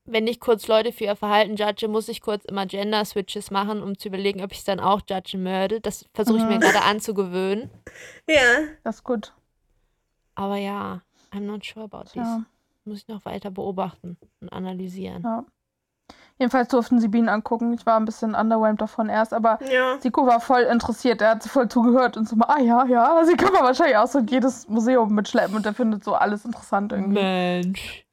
Wenn 0.06 0.26
ich 0.26 0.40
kurz 0.40 0.68
Leute 0.68 0.92
für 0.92 1.04
ihr 1.04 1.16
Verhalten 1.16 1.56
judge, 1.56 1.88
muss 1.88 2.10
ich 2.10 2.22
kurz 2.22 2.44
immer 2.46 2.66
Gender-Switches 2.66 3.52
machen, 3.52 3.84
um 3.84 3.98
zu 4.00 4.08
überlegen, 4.08 4.44
ob 4.44 4.52
ich 4.52 4.58
es 4.60 4.64
dann 4.64 4.80
auch 4.80 5.02
judgen 5.08 5.46
würde. 5.46 5.80
Das 5.80 6.06
versuche 6.16 6.40
ich 6.40 6.44
mir 6.46 6.56
Mhm. 6.56 6.60
gerade 6.62 6.82
anzugewöhnen. 6.82 7.70
Ja. 8.28 8.64
Das 8.84 8.96
ist 8.98 9.04
gut. 9.04 9.34
Aber 10.34 10.56
ja, 10.56 11.02
I'm 11.32 11.42
not 11.42 11.64
sure 11.64 11.86
about 11.86 12.06
this. 12.06 12.16
Ja. 12.16 12.44
Muss 12.84 12.98
ich 13.00 13.08
noch 13.08 13.24
weiter 13.26 13.52
beobachten 13.52 14.18
und 14.40 14.50
analysieren. 14.52 15.22
ja. 15.24 15.46
Jedenfalls 16.42 16.70
durften 16.70 17.00
sie 17.00 17.08
Bienen 17.08 17.30
angucken. 17.30 17.72
Ich 17.72 17.86
war 17.86 18.00
ein 18.00 18.06
bisschen 18.06 18.34
underwhelmed 18.34 18.82
davon 18.82 19.10
erst, 19.10 19.32
aber 19.32 19.60
Ja. 19.70 20.00
Siko 20.02 20.26
war 20.26 20.42
voll 20.42 20.62
interessiert. 20.62 21.22
Er 21.22 21.30
hat 21.30 21.44
voll 21.44 21.70
zugehört 21.70 22.18
und 22.18 22.28
so, 22.28 22.36
ah 22.48 22.60
ja, 22.60 22.84
ja. 22.86 23.24
Sie 23.26 23.38
kann 23.38 23.54
man 23.54 23.62
wahrscheinlich 23.62 23.98
auch 23.98 24.08
so 24.08 24.18
in 24.18 24.26
jedes 24.26 24.68
Museum 24.68 25.14
mitschleppen 25.14 25.56
und 25.56 25.68
er 25.68 25.76
findet 25.76 26.04
so 26.04 26.16
alles 26.16 26.44
interessant 26.44 26.94
irgendwie. 26.94 27.22
Mensch. 27.22 28.08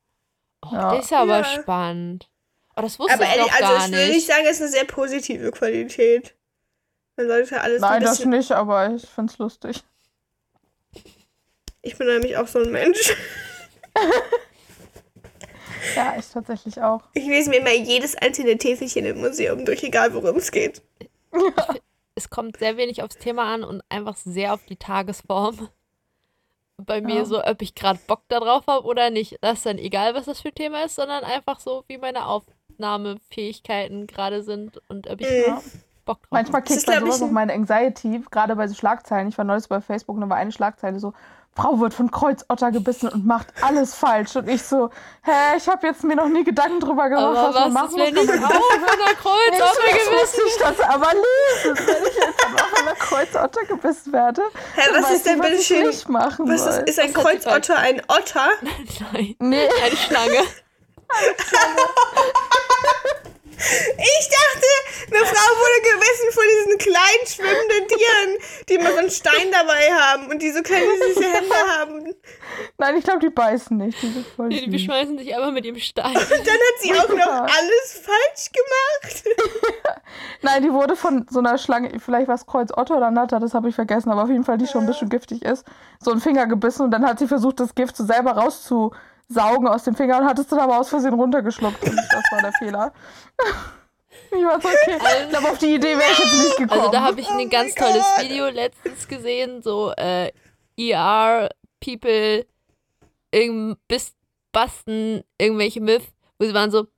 Oh, 0.63 0.75
Ja. 0.75 0.95
Das 0.95 1.05
ist 1.07 1.11
ja 1.11 1.23
aber 1.23 1.39
Ja. 1.39 1.45
spannend. 1.45 2.29
Oh, 2.77 2.83
das 2.83 2.99
wusste 2.99 3.15
Aber 3.15 3.23
ich 3.25 3.31
ehrlich, 3.31 3.47
noch 3.51 3.61
also 3.61 3.65
gar 3.73 3.77
ich 3.87 3.93
würde 3.93 4.05
nicht 4.09 4.15
nicht. 4.17 4.27
sagen, 4.27 4.43
es 4.45 4.57
ist 4.57 4.61
eine 4.61 4.71
sehr 4.73 4.85
positive 4.85 5.51
Qualität. 5.51 6.35
Man 7.17 7.29
sollte 7.29 7.63
alles 7.63 7.81
Nein, 7.81 7.93
ein 7.95 8.03
das 8.03 8.23
nicht, 8.27 8.53
aber 8.53 8.95
ich 8.95 9.09
find's 9.09 9.39
lustig. 9.39 9.83
Ich 11.81 11.97
bin 11.97 12.07
nämlich 12.09 12.37
auch 12.37 12.47
so 12.47 12.59
ein 12.59 12.73
Mensch. 12.73 13.17
Ja, 15.97 16.15
ich 16.19 16.27
tatsächlich 16.29 16.81
auch. 16.83 17.03
Ich 17.15 17.27
lese 17.27 17.51
mir 17.51 17.57
immer 17.59 17.73
jedes 17.73 18.15
einzelne 18.17 18.57
Täfelchen 18.59 19.05
im 19.07 19.19
Museum 19.21 19.65
durch, 19.65 19.83
egal 19.83 20.13
worum 20.15 20.37
es 20.37 20.51
geht. 20.51 20.83
Es 22.15 22.31
kommt 22.31 22.57
sehr 22.59 22.77
wenig 22.77 23.03
aufs 23.03 23.17
Thema 23.19 23.53
an 23.53 23.63
und 23.65 23.83
einfach 23.89 24.17
sehr 24.17 24.55
auf 24.55 24.65
die 24.67 24.77
Tagesform. 24.77 25.69
Bei 26.77 27.01
mir 27.01 27.17
Ja. 27.17 27.25
so, 27.25 27.43
ob 27.45 27.61
ich 27.63 27.75
gerade 27.75 27.99
Bock 28.07 28.23
darauf 28.29 28.67
habe 28.67 28.87
oder 28.87 29.11
nicht. 29.11 29.37
Das 29.41 29.59
ist 29.59 29.67
dann 29.67 29.79
egal, 29.79 30.15
was 30.15 30.27
das 30.27 30.41
für 30.41 30.49
ein 30.49 30.55
Thema 30.55 30.85
ist, 30.85 30.95
sondern 30.97 31.25
einfach 31.25 31.59
so, 31.61 31.85
wie 31.89 31.99
meine 31.99 32.27
Aufnahmefähigkeiten 32.27 34.07
gerade 34.07 34.43
sind 34.43 34.81
und 34.89 35.09
ob 35.09 35.21
ich 35.21 35.29
Mhm. 35.29 35.59
Bock 36.05 36.19
drauf 36.23 36.31
Manchmal 36.31 36.61
habe. 36.63 36.69
Das 36.69 36.77
ist, 36.79 36.87
kickt 36.87 36.97
dann 36.97 37.05
sowas 37.05 37.23
auf 37.23 37.29
ein- 37.29 37.35
meine 37.35 37.53
Anxiety, 37.53 38.23
gerade 38.31 38.57
bei 38.57 38.67
so 38.69 38.75
Schlagzeilen. 38.75 39.29
Ich 39.29 39.37
war 39.37 39.45
neulich 39.45 39.69
bei 39.69 39.81
Facebook 39.81 40.15
und 40.17 40.23
da 40.23 40.29
war 40.29 40.37
eine 40.39 40.53
Schlagzeile 40.53 40.99
so, 41.01 41.13
Frau 41.59 41.81
wird 41.81 41.93
von 41.93 42.11
Kreuzotter 42.11 42.71
gebissen 42.71 43.09
und 43.09 43.27
macht 43.27 43.49
alles 43.63 43.95
falsch. 43.95 44.37
Und 44.37 44.49
ich 44.49 44.63
so, 44.63 44.91
hä, 45.25 45.57
ich 45.57 45.69
habe 45.69 45.87
jetzt 45.89 46.05
mir 46.05 46.15
noch 46.15 46.29
nie 46.29 46.45
Gedanken 46.45 46.79
drüber 46.79 47.09
gemacht, 47.09 47.37
Aber 47.37 47.49
was 47.49 47.55
man 47.55 47.65
was 47.65 47.73
machen 47.75 47.99
ist, 47.99 48.15
wenn 48.15 48.15
muss. 48.15 48.25
ich 48.37 48.45
auch 48.45 48.51
von 48.51 48.85
einer 48.85 49.11
Ich 49.11 49.19
Kreuzotter 49.19 49.83
gewissen 49.91 50.21
dass 50.21 50.35
ich 50.47 50.57
das 50.59 50.81
aber 50.89 51.11
lese, 51.15 51.87
wenn 51.87 52.03
ich 52.07 52.15
jetzt 52.17 52.47
aber 52.47 52.59
von 52.59 52.87
einer 52.87 52.95
Kreuzotter 52.97 53.61
gebissen 53.67 54.13
werde. 54.13 54.43
Hä, 54.77 54.83
was 54.95 55.11
ist 55.11 55.27
denn 55.27 55.35
ich, 55.35 55.39
was 55.41 55.47
bitte 55.49 55.61
ich 55.61 55.67
schön? 55.67 55.87
nicht 55.89 56.09
machen 56.09 56.49
Was 56.49 56.65
soll. 56.65 56.73
ist, 56.85 56.89
ist 56.91 57.01
ein 57.01 57.15
Was 57.15 57.23
Kreuzotter 57.25 57.77
ein 57.77 58.03
Otter? 58.09 58.49
Nein, 59.13 59.35
Nee, 59.41 59.69
eine 59.85 59.97
Schlange. 59.97 60.39
Ich 63.61 64.29
dachte, 64.29 64.67
eine 65.11 65.27
Frau 65.27 65.49
wurde 65.59 65.83
gewissen 65.83 66.33
von 66.33 66.45
diesen 66.49 66.79
kleinen 66.79 67.27
schwimmenden 67.27 67.89
Tieren, 67.89 68.39
die 68.69 68.75
immer 68.75 68.93
so 68.93 68.99
einen 68.99 69.11
Stein 69.11 69.51
dabei 69.51 69.93
haben 69.93 70.31
und 70.31 70.41
die 70.41 70.51
so 70.53 70.63
kleine 70.63 70.87
süße 70.87 71.25
Hände 71.25 71.55
haben. 71.77 72.15
nein, 72.79 72.97
ich 72.97 73.05
glaube, 73.05 73.19
die 73.19 73.31
beißen 73.31 73.77
nicht. 73.77 74.01
Die 74.01 74.13
sind 74.13 74.27
die 74.39 74.59
süß. 74.61 74.71
beschmeißen 74.71 75.19
sich 75.19 75.35
einfach 75.35 75.51
mit 75.51 75.65
dem 75.65 75.77
Stein. 75.79 76.15
Dann 76.15 76.23
hat 76.23 76.81
sie 76.81 76.93
auch 76.95 77.09
noch 77.09 77.43
alles 77.43 78.01
falsch 78.01 78.51
gemacht. 78.53 79.25
Nein, 80.43 80.63
die 80.63 80.73
wurde 80.73 80.95
von 80.95 81.27
so 81.29 81.41
einer 81.41 81.59
Schlange, 81.59 81.99
vielleicht 81.99 82.29
war 82.29 82.37
es 82.37 82.47
Kreuz 82.47 82.71
Otto 82.75 82.97
oder 82.97 83.11
Natter, 83.11 83.41
das 83.41 83.55
habe 83.55 83.69
ich 83.69 83.75
vergessen, 83.75 84.11
aber 84.11 84.23
auf 84.23 84.31
jeden 84.31 84.45
Fall, 84.45 84.57
die 84.57 84.67
schon 84.67 84.83
ein 84.83 84.87
bisschen 84.87 85.09
giftig 85.09 85.43
ist, 85.45 85.67
so 86.01 86.13
einen 86.13 86.21
Finger 86.21 86.47
gebissen 86.47 86.83
und 86.83 86.93
dann 86.93 87.05
hat 87.05 87.19
sie 87.19 87.27
versucht, 87.27 87.61
das 87.61 87.75
Gift 87.75 87.97
so 87.97 88.05
selber 88.05 88.33
rauszusaugen 89.29 89.69
aus 89.69 89.85
dem 89.85 89.95
Finger 89.95 90.19
und 90.19 90.27
hat 90.27 90.39
es 90.39 90.47
dann 90.49 90.59
aber 90.59 90.79
aus 90.79 90.89
Versehen 90.89 91.15
runtergeschluckt. 91.15 91.83
Und 91.83 91.97
das 91.97 92.25
war 92.31 92.43
der 92.43 92.53
Fehler. 92.53 92.93
Ich 94.31 94.45
war 94.45 94.61
so, 94.61 94.69
okay. 94.69 94.99
Ich 95.23 95.31
glaube, 95.31 95.51
auf 95.51 95.59
die 95.59 95.75
Idee 95.75 95.97
wäre 95.97 96.13
ich 96.13 96.19
jetzt 96.19 96.45
nicht 96.45 96.57
gekommen. 96.59 96.81
Also 96.81 96.93
da 96.93 97.01
habe 97.01 97.19
ich 97.19 97.31
ein 97.31 97.47
Oh 97.47 97.49
ganz 97.49 97.75
tolles. 97.75 98.05
Video 98.19 98.49
letztens 98.49 99.09
gesehen, 99.09 99.63
so 99.63 99.93
äh, 99.97 100.33
ER 100.77 101.49
People 101.81 102.45
irgend 103.31 103.79
bis 103.89 104.15
basten 104.53 105.25
irgendwelche 105.39 105.81
Myth, 105.81 106.03
wo 106.39 106.45
sie 106.45 106.53
waren 106.53 106.71
so, 106.71 106.89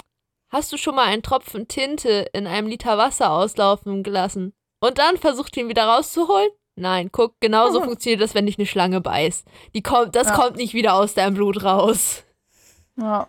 hast 0.49 0.73
du 0.73 0.77
schon 0.77 0.97
mal 0.97 1.07
einen 1.07 1.23
Tropfen 1.23 1.69
Tinte 1.69 2.27
in 2.33 2.49
einem 2.49 2.66
Liter 2.66 2.99
Wasser 2.99 3.31
auslaufen 3.31 4.03
gelassen 4.03 4.53
und 4.81 4.99
dann 4.99 5.16
versucht 5.16 5.57
ihn 5.57 5.69
wieder 5.69 5.85
rauszuholen? 5.85 6.49
Nein, 6.76 7.11
guck, 7.12 7.38
genauso 7.40 7.80
Mhm. 7.80 7.85
funktioniert 7.88 8.20
das, 8.22 8.35
wenn 8.35 8.46
dich 8.46 8.59
eine 8.59 8.66
Schlange 8.66 9.00
beißt. 9.00 9.44
Die 9.74 9.83
kommt, 9.83 10.16
das 10.16 10.28
Ja. 10.28 10.35
kommt 10.37 10.56
nicht 10.56 10.72
wieder 10.74 10.94
aus 10.94 11.14
deinem 11.14 11.35
Blut 11.35 11.62
raus. 11.64 12.24
ja. 12.96 13.28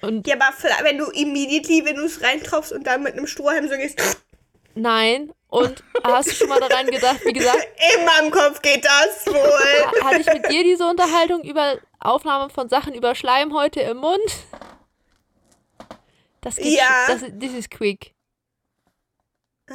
Und 0.00 0.28
Ja, 0.28 0.36
aber 0.36 0.52
vielleicht, 0.56 0.84
wenn 0.84 0.96
du 0.98 1.06
immediately, 1.10 1.84
wenn 1.84 1.96
du 1.96 2.04
es 2.04 2.22
reintropfst 2.22 2.70
und 2.72 2.86
dann 2.86 3.02
mit 3.02 3.14
einem 3.14 3.26
Strohhalm 3.26 3.68
so 3.68 3.74
gehst, 3.76 3.98
nein. 4.76 5.32
Und 5.48 5.82
hast 6.04 6.28
du 6.28 6.34
schon 6.34 6.48
mal 6.48 6.60
daran 6.60 6.86
gedacht, 6.86 7.18
wie 7.24 7.32
gesagt, 7.32 7.66
in 7.98 8.04
meinem 8.04 8.30
Kopf 8.30 8.62
geht 8.62 8.84
das 8.84 9.26
wohl. 9.26 9.34
Ha- 9.34 10.04
Hatte 10.04 10.20
ich 10.20 10.26
mit 10.32 10.48
dir 10.52 10.62
diese 10.62 10.86
Unterhaltung 10.86 11.42
über 11.42 11.78
Aufnahme 11.98 12.48
von 12.50 12.68
Sachen 12.68 12.94
über 12.94 13.14
Schleimhäute 13.16 13.80
im 13.80 13.96
Mund? 13.96 14.20
Das 16.42 16.56
geht 16.56 16.76
Ja. 16.78 17.06
Das, 17.08 17.22
this 17.40 17.52
is 17.54 17.68
quick. 17.68 18.14
Ich 19.68 19.74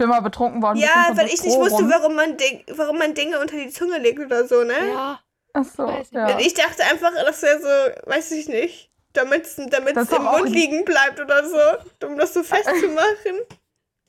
bin 0.00 0.08
mal 0.08 0.20
betrunken 0.20 0.62
worden. 0.62 0.78
Ja, 0.78 1.10
weil 1.12 1.28
so 1.28 1.34
ich 1.34 1.42
nicht 1.44 1.58
wusste, 1.58 1.82
rum. 1.82 1.90
warum 1.90 2.14
man, 2.16 2.36
Ding, 2.38 2.64
warum 2.74 2.98
man 2.98 3.12
Dinge 3.12 3.38
unter 3.38 3.54
die 3.56 3.68
Zunge 3.68 3.98
legt 3.98 4.18
oder 4.18 4.46
so, 4.46 4.64
ne? 4.64 4.88
Ja. 4.88 5.20
Ach 5.52 5.64
so, 5.64 5.86
nicht. 5.86 6.12
ja. 6.12 6.38
Ich 6.38 6.54
dachte 6.54 6.82
einfach, 6.84 7.10
das 7.14 7.42
wäre 7.42 7.60
so, 7.60 8.10
weiß 8.10 8.30
ich 8.32 8.48
nicht, 8.48 8.90
damit 9.12 9.46
es 9.46 9.58
im 9.58 10.22
Mund 10.22 10.48
liegen 10.48 10.84
bleibt 10.84 11.20
oder 11.20 11.44
so, 11.46 12.06
um 12.06 12.16
das 12.16 12.32
so 12.32 12.42
festzumachen. 12.42 13.40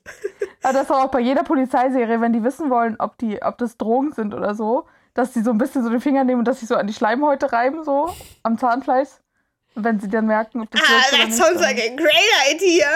Aber 0.62 0.72
das 0.72 0.88
war 0.88 1.04
auch 1.04 1.10
bei 1.10 1.20
jeder 1.20 1.42
Polizeiserie, 1.42 2.20
wenn 2.20 2.32
die 2.32 2.42
wissen 2.42 2.70
wollen, 2.70 2.96
ob, 2.98 3.18
die, 3.18 3.42
ob 3.42 3.58
das 3.58 3.76
Drogen 3.76 4.12
sind 4.12 4.34
oder 4.34 4.54
so, 4.54 4.86
dass 5.14 5.32
die 5.32 5.42
so 5.42 5.50
ein 5.50 5.58
bisschen 5.58 5.84
so 5.84 5.90
den 5.90 6.00
Finger 6.00 6.24
nehmen 6.24 6.38
und 6.40 6.48
dass 6.48 6.60
sie 6.60 6.66
so 6.66 6.74
an 6.76 6.86
die 6.86 6.94
Schleimhäute 6.94 7.52
reiben, 7.52 7.84
so 7.84 8.14
am 8.42 8.56
Zahnfleisch. 8.58 9.10
Und 9.74 9.84
wenn 9.84 10.00
sie 10.00 10.08
dann 10.08 10.26
merken, 10.26 10.62
ob 10.62 10.70
das 10.70 10.80
Ah, 10.80 10.88
wirkt 10.88 11.08
oder 11.12 11.18
that 11.18 11.28
nicht, 11.28 11.36
sounds 11.38 11.60
like 11.60 11.78
a 11.78 11.94
great 11.96 12.54
idea. 12.54 12.88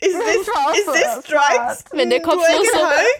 Is 0.00 0.14
this, 0.14 0.36
Ich 0.42 0.48
war 0.48 0.66
auch 0.66 0.74
is 0.74 0.84
so 0.86 0.92
this 0.92 1.24
drugs? 1.24 1.84
Wenn 1.92 2.10
der 2.10 2.22
Kopf 2.22 2.42
so, 2.46 2.64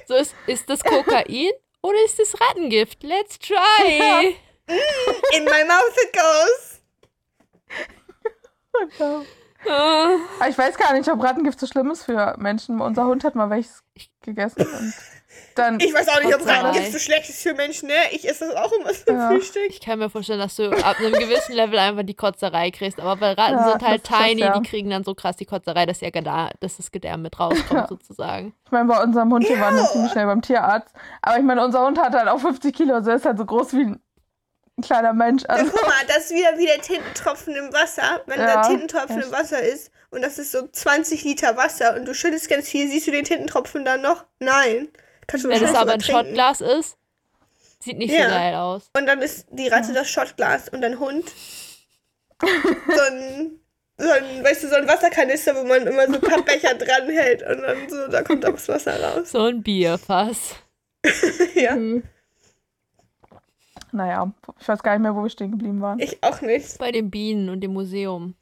so, 0.06 0.14
ist, 0.14 0.34
ist 0.46 0.68
das 0.70 0.82
Kokain 0.82 1.50
Oder 1.82 2.04
ist 2.04 2.18
es 2.18 2.40
Rattengift? 2.40 3.02
Let's 3.02 3.38
try. 3.38 4.36
In 5.36 5.44
my 5.44 5.64
mouth 5.64 5.96
it 6.04 6.12
goes. 6.12 6.80
Ah. 9.68 10.16
Aber 10.38 10.48
Ich 10.48 10.56
weiß 10.56 10.76
gar 10.78 10.94
nicht, 10.94 11.08
ob 11.10 11.22
Rattengift 11.22 11.60
so 11.60 11.66
schlimm 11.66 11.90
ist 11.90 12.04
für 12.04 12.34
Menschen. 12.38 12.80
Unser 12.80 13.04
Hund 13.04 13.24
hat 13.24 13.34
mal 13.34 13.50
welches 13.50 13.82
gegessen 14.22 14.62
und 14.62 14.94
dann. 15.60 15.80
Ich 15.80 15.92
weiß 15.94 16.08
auch 16.08 16.22
nicht, 16.22 16.34
ob. 16.34 16.46
Rattengift 16.46 16.92
so 16.92 16.98
schlecht 16.98 17.28
ist 17.30 17.42
für 17.42 17.54
Menschen, 17.54 17.88
ne? 17.88 17.94
Ich 18.12 18.28
esse 18.28 18.46
das 18.48 18.56
auch 18.56 18.72
immer 18.72 18.92
zum 18.92 19.16
Ja. 19.16 19.28
Frühstück. 19.30 19.66
Ich 19.68 19.80
kann 19.80 19.98
mir 19.98 20.10
vorstellen, 20.10 20.38
dass 20.40 20.56
du 20.56 20.70
ab 20.70 20.96
einem 20.98 21.12
gewissen 21.12 21.52
Level 21.54 21.78
einfach 21.78 22.02
die 22.04 22.14
Kotzerei 22.14 22.70
kriegst. 22.70 22.98
Aber 23.00 23.16
bei 23.16 23.32
Ratten 23.32 23.54
Ja, 23.58 23.70
sind 23.72 23.82
halt 23.86 24.02
ist 24.02 24.10
das, 24.10 24.18
tiny, 24.18 24.40
ja. 24.40 24.58
die 24.58 24.68
kriegen 24.68 24.90
dann 24.90 25.04
so 25.04 25.14
krass 25.14 25.36
die 25.36 25.46
Kotzerei, 25.46 25.86
dass, 25.86 26.00
ja 26.00 26.10
Gedär, 26.10 26.50
dass 26.60 26.76
das 26.78 26.90
Gedärm 26.90 27.22
mit 27.22 27.38
rauskommt, 27.38 27.70
Ja. 27.72 27.86
sozusagen. 27.88 28.54
Ich 28.64 28.72
meine, 28.72 28.88
bei 28.88 29.02
unserem 29.02 29.32
Hund, 29.32 29.48
wir 29.48 29.60
waren 29.60 29.76
dann 29.76 29.86
ziemlich 29.86 30.12
schnell 30.12 30.26
beim 30.26 30.42
Tierarzt. 30.42 30.94
Aber 31.22 31.36
ich 31.38 31.44
meine, 31.44 31.64
unser 31.64 31.84
Hund 31.86 31.98
hat 32.00 32.12
halt 32.14 32.28
auch 32.28 32.40
50 32.40 32.74
Kilo, 32.74 32.94
also 32.94 33.10
er 33.10 33.16
ist 33.16 33.24
halt 33.24 33.38
so 33.38 33.44
groß 33.44 33.72
wie 33.74 33.82
ein 33.82 34.00
kleiner 34.82 35.12
Mensch. 35.12 35.42
Ja, 35.42 35.50
Also, 35.50 35.70
guck 35.72 35.82
mal, 35.86 35.92
das 36.08 36.30
ist 36.30 36.34
wieder 36.34 36.56
wie 36.56 36.66
der 36.66 36.80
Tintentropfen 36.80 37.54
im 37.54 37.72
Wasser. 37.72 38.22
Wenn 38.26 38.40
Ja, 38.40 38.46
der 38.46 38.62
Tintentropfen 38.62 39.18
echt. 39.18 39.26
im 39.26 39.32
Wasser 39.32 39.60
ist 39.60 39.90
und 40.10 40.22
das 40.22 40.38
ist 40.38 40.52
so 40.52 40.66
20 40.66 41.22
Liter 41.24 41.56
Wasser 41.56 41.94
und 41.96 42.06
du 42.06 42.14
schüttest 42.14 42.48
ganz 42.48 42.68
viel, 42.68 42.88
siehst 42.88 43.06
du 43.06 43.10
den 43.10 43.24
Tintentropfen 43.24 43.84
dann 43.84 44.00
noch? 44.00 44.24
Nein. 44.38 44.88
Kannst 45.30 45.44
du 45.44 45.48
Wenn 45.48 45.62
es 45.62 45.74
aber 45.74 45.92
ein. 45.92 46.00
Shotglas 46.00 46.60
ist, 46.60 46.96
sieht 47.78 47.98
nicht 47.98 48.12
Ja. 48.12 48.24
so 48.24 48.34
geil 48.34 48.54
aus. 48.54 48.90
Und 48.96 49.06
dann 49.06 49.22
ist 49.22 49.46
die 49.50 49.68
Ratte 49.68 49.92
das 49.92 50.08
Shotglas 50.10 50.68
und 50.68 50.80
dein 50.80 50.98
Hund 50.98 51.24
so 52.40 53.00
ein, 53.10 53.60
so 53.98 54.10
ein, 54.10 54.44
weißt 54.44 54.64
du, 54.64 54.68
so 54.68 54.74
ein 54.76 54.88
Wasserkanister, 54.88 55.54
wo 55.54 55.64
man 55.64 55.86
immer 55.86 56.06
so 56.06 56.18
Pappbecher 56.20 56.74
dranhält 56.74 57.42
und 57.42 57.62
dann 57.62 57.88
so, 57.88 58.08
da 58.08 58.22
kommt 58.22 58.44
auch 58.46 58.52
das 58.54 58.68
Wasser 58.68 59.00
raus. 59.02 59.30
So 59.30 59.44
ein 59.44 59.62
Bierfass. 59.62 60.56
Ja, 61.54 61.76
naja, 63.92 64.30
ich 64.60 64.68
weiß 64.68 64.82
gar 64.82 64.92
nicht 64.92 65.02
mehr, 65.02 65.14
wo 65.16 65.22
wir 65.22 65.30
stehen 65.30 65.50
geblieben 65.50 65.80
waren. 65.80 65.98
ich 65.98 66.22
auch 66.22 66.40
nicht. 66.42 66.78
Bei 66.78 66.92
den 66.92 67.10
Bienen 67.10 67.48
und 67.48 67.60
dem 67.60 67.72
Museum. 67.72 68.34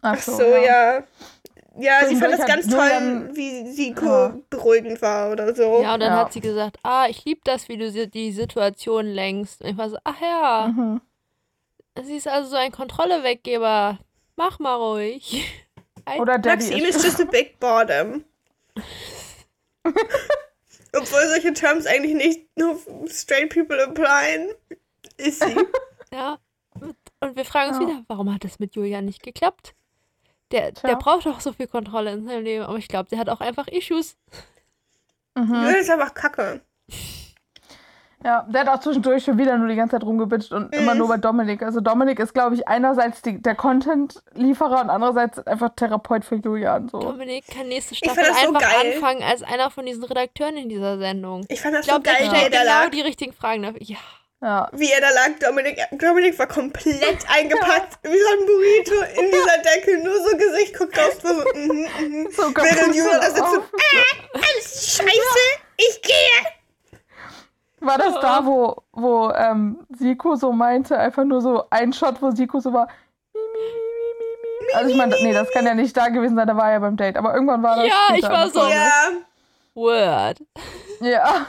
Ach 0.00 0.20
so, 0.20 0.40
ja. 0.42 0.98
Ja, 0.98 1.04
sie 2.08 2.16
fand 2.16 2.32
das 2.32 2.46
ganz 2.46 2.66
toll, 2.66 2.78
Julian- 2.84 3.36
wie 3.36 3.66
sie 3.72 3.94
Ja. 4.00 4.34
beruhigend 4.50 5.00
war 5.02 5.30
oder 5.32 5.54
so. 5.54 5.80
Ja, 5.82 5.94
und 5.94 6.00
dann 6.00 6.12
Ja. 6.12 6.18
hat 6.18 6.32
sie 6.32 6.40
gesagt, 6.40 6.78
ah, 6.82 7.06
ich 7.08 7.24
liebe 7.24 7.40
das, 7.44 7.68
wie 7.68 7.76
du 7.76 7.90
die 8.08 8.32
Situation 8.32 9.06
lenkst. 9.06 9.62
Und 9.62 9.68
ich 9.70 9.76
war 9.76 9.88
so, 9.90 9.98
ach 10.04 10.20
ja, 10.20 10.68
Mhm. 10.74 11.00
sie 12.02 12.16
ist 12.16 12.28
also 12.28 12.50
so 12.50 12.56
ein 12.56 12.72
Kontrolleweggeber. 12.72 13.98
Mach 14.36 14.58
mal 14.58 14.74
ruhig. 14.76 15.44
Ein- 16.04 16.20
Oder 16.20 16.38
Maxim 16.38 16.78
ist 16.84 16.96
is 16.96 17.04
just 17.04 17.20
a 17.20 17.24
big 17.24 17.58
bottom. 17.60 18.24
Obwohl 20.94 21.26
solche 21.28 21.52
Terms 21.52 21.86
eigentlich 21.86 22.14
nicht 22.14 22.58
nur 22.58 22.78
straight 23.08 23.50
people 23.52 23.82
applyen, 23.82 24.48
ist 25.16 25.42
sie. 25.44 25.54
Ja. 26.12 26.38
Und 27.20 27.36
wir 27.36 27.44
fragen 27.44 27.70
uns 27.74 27.78
Ja. 27.82 27.86
wieder, 27.86 28.02
warum 28.08 28.32
hat 28.32 28.42
das 28.44 28.58
mit 28.58 28.74
Julian 28.74 29.04
nicht 29.04 29.22
geklappt? 29.22 29.74
Der, 30.52 30.72
Tja. 30.72 30.88
der 30.88 30.96
braucht 30.96 31.26
doch 31.26 31.40
so 31.40 31.52
viel 31.52 31.66
Kontrolle 31.66 32.12
in 32.12 32.24
seinem 32.26 32.44
Leben, 32.44 32.64
aber 32.64 32.78
ich 32.78 32.88
glaube, 32.88 33.08
der 33.10 33.18
hat 33.18 33.28
auch 33.28 33.40
einfach 33.40 33.68
Issues. 33.68 34.16
Mhm. 35.34 35.54
Julian 35.54 35.74
ist 35.76 35.90
einfach 35.90 36.14
kacke. 36.14 36.62
Ja, 38.24 38.44
der 38.48 38.62
hat 38.62 38.68
auch 38.68 38.80
zwischendurch 38.80 39.22
schon 39.22 39.38
wieder 39.38 39.56
nur 39.58 39.68
die 39.68 39.76
ganze 39.76 39.92
Zeit 39.92 40.02
rumgebitscht 40.02 40.50
und 40.50 40.74
immer 40.74 40.96
nur 40.96 41.06
bei 41.06 41.18
Dominik. 41.18 41.62
Also 41.62 41.80
Dominik 41.80 42.18
ist, 42.18 42.34
glaube 42.34 42.56
ich, 42.56 42.66
einerseits 42.66 43.22
die, 43.22 43.40
der 43.40 43.54
Content-Lieferer 43.54 44.80
und 44.80 44.90
andererseits 44.90 45.38
einfach 45.46 45.70
Therapeut 45.76 46.24
für 46.24 46.34
Julian. 46.34 46.88
So. 46.88 46.98
Dominik 46.98 47.46
kann 47.46 47.68
nächste 47.68 47.94
Staffel 47.94 48.24
so 48.24 48.30
einfach 48.32 48.60
geil. 48.60 48.94
anfangen 48.94 49.22
als 49.22 49.44
einer 49.44 49.70
von 49.70 49.86
diesen 49.86 50.02
Redakteuren 50.02 50.56
in 50.56 50.68
dieser 50.68 50.98
Sendung. 50.98 51.44
Ich 51.48 51.60
fand 51.60 51.76
das 51.76 51.82
Ich 51.82 51.88
glaube, 51.88 52.08
so 52.08 52.12
der 52.12 52.14
geil, 52.14 52.32
wie 52.32 52.34
er 52.34 52.40
stellt 52.40 52.54
da 52.54 52.80
genau 52.80 52.90
die 52.90 53.00
richtigen 53.02 53.32
Fragen 53.32 53.62
dafür. 53.62 53.82
Ja. 53.82 53.98
Ja. 54.40 54.68
Wie 54.72 54.90
er 54.92 55.00
da 55.00 55.10
lag, 55.10 55.38
Dominik, 55.40 55.78
Dominik 55.92 56.38
war 56.38 56.46
komplett 56.46 57.26
eingepackt, 57.28 57.98
wie 58.02 58.18
so 58.18 58.28
ein 58.32 58.46
Burrito 58.46 59.20
in 59.20 59.30
dieser 59.32 59.58
Decke, 59.58 59.98
nur 60.04 60.16
so 60.22 60.36
Gesicht 60.36 60.78
guckt 60.78 60.96
raus, 60.96 61.16
so, 61.20 61.28
mhm, 61.58 61.88
mhm. 61.98 62.28
So 62.30 62.42
Während 62.54 62.94
Julian 62.94 63.20
das 63.20 63.36
jetzt 63.36 63.38
so, 63.38 63.58
auf. 63.58 63.72
alles 64.34 64.96
scheiße, 64.96 65.40
ich 65.76 66.02
gehe. 66.02 67.00
War 67.80 67.98
das 67.98 68.14
da, 68.20 68.44
wo, 68.44 68.82
wo 68.92 69.30
ähm, 69.32 69.78
Siko 69.90 70.36
so 70.36 70.52
meinte, 70.52 70.96
einfach 70.98 71.24
nur 71.24 71.40
so 71.40 71.64
ein 71.70 71.92
Shot, 71.92 72.22
wo 72.22 72.30
Siko 72.30 72.60
so 72.60 72.72
war. 72.72 72.88
Mi, 73.34 73.40
mi, 73.40 74.66
mi. 74.66 74.74
Also 74.74 74.90
ich 74.90 74.96
meine, 74.96 75.16
nee, 75.22 75.32
das 75.32 75.50
kann 75.50 75.66
ja 75.66 75.74
nicht 75.74 75.96
da 75.96 76.08
gewesen 76.08 76.36
sein, 76.36 76.46
da 76.46 76.56
war 76.56 76.66
er 76.66 76.72
ja 76.74 76.78
beim 76.80 76.96
Date. 76.96 77.16
Aber 77.16 77.34
irgendwann 77.34 77.62
war 77.62 77.76
das. 77.76 77.86
Ja, 77.86 78.16
ich 78.16 78.22
war 78.24 78.50
so-. 78.50 78.68
Ja, 78.68 79.10
Word. 79.74 80.42
Ja, 81.00 81.46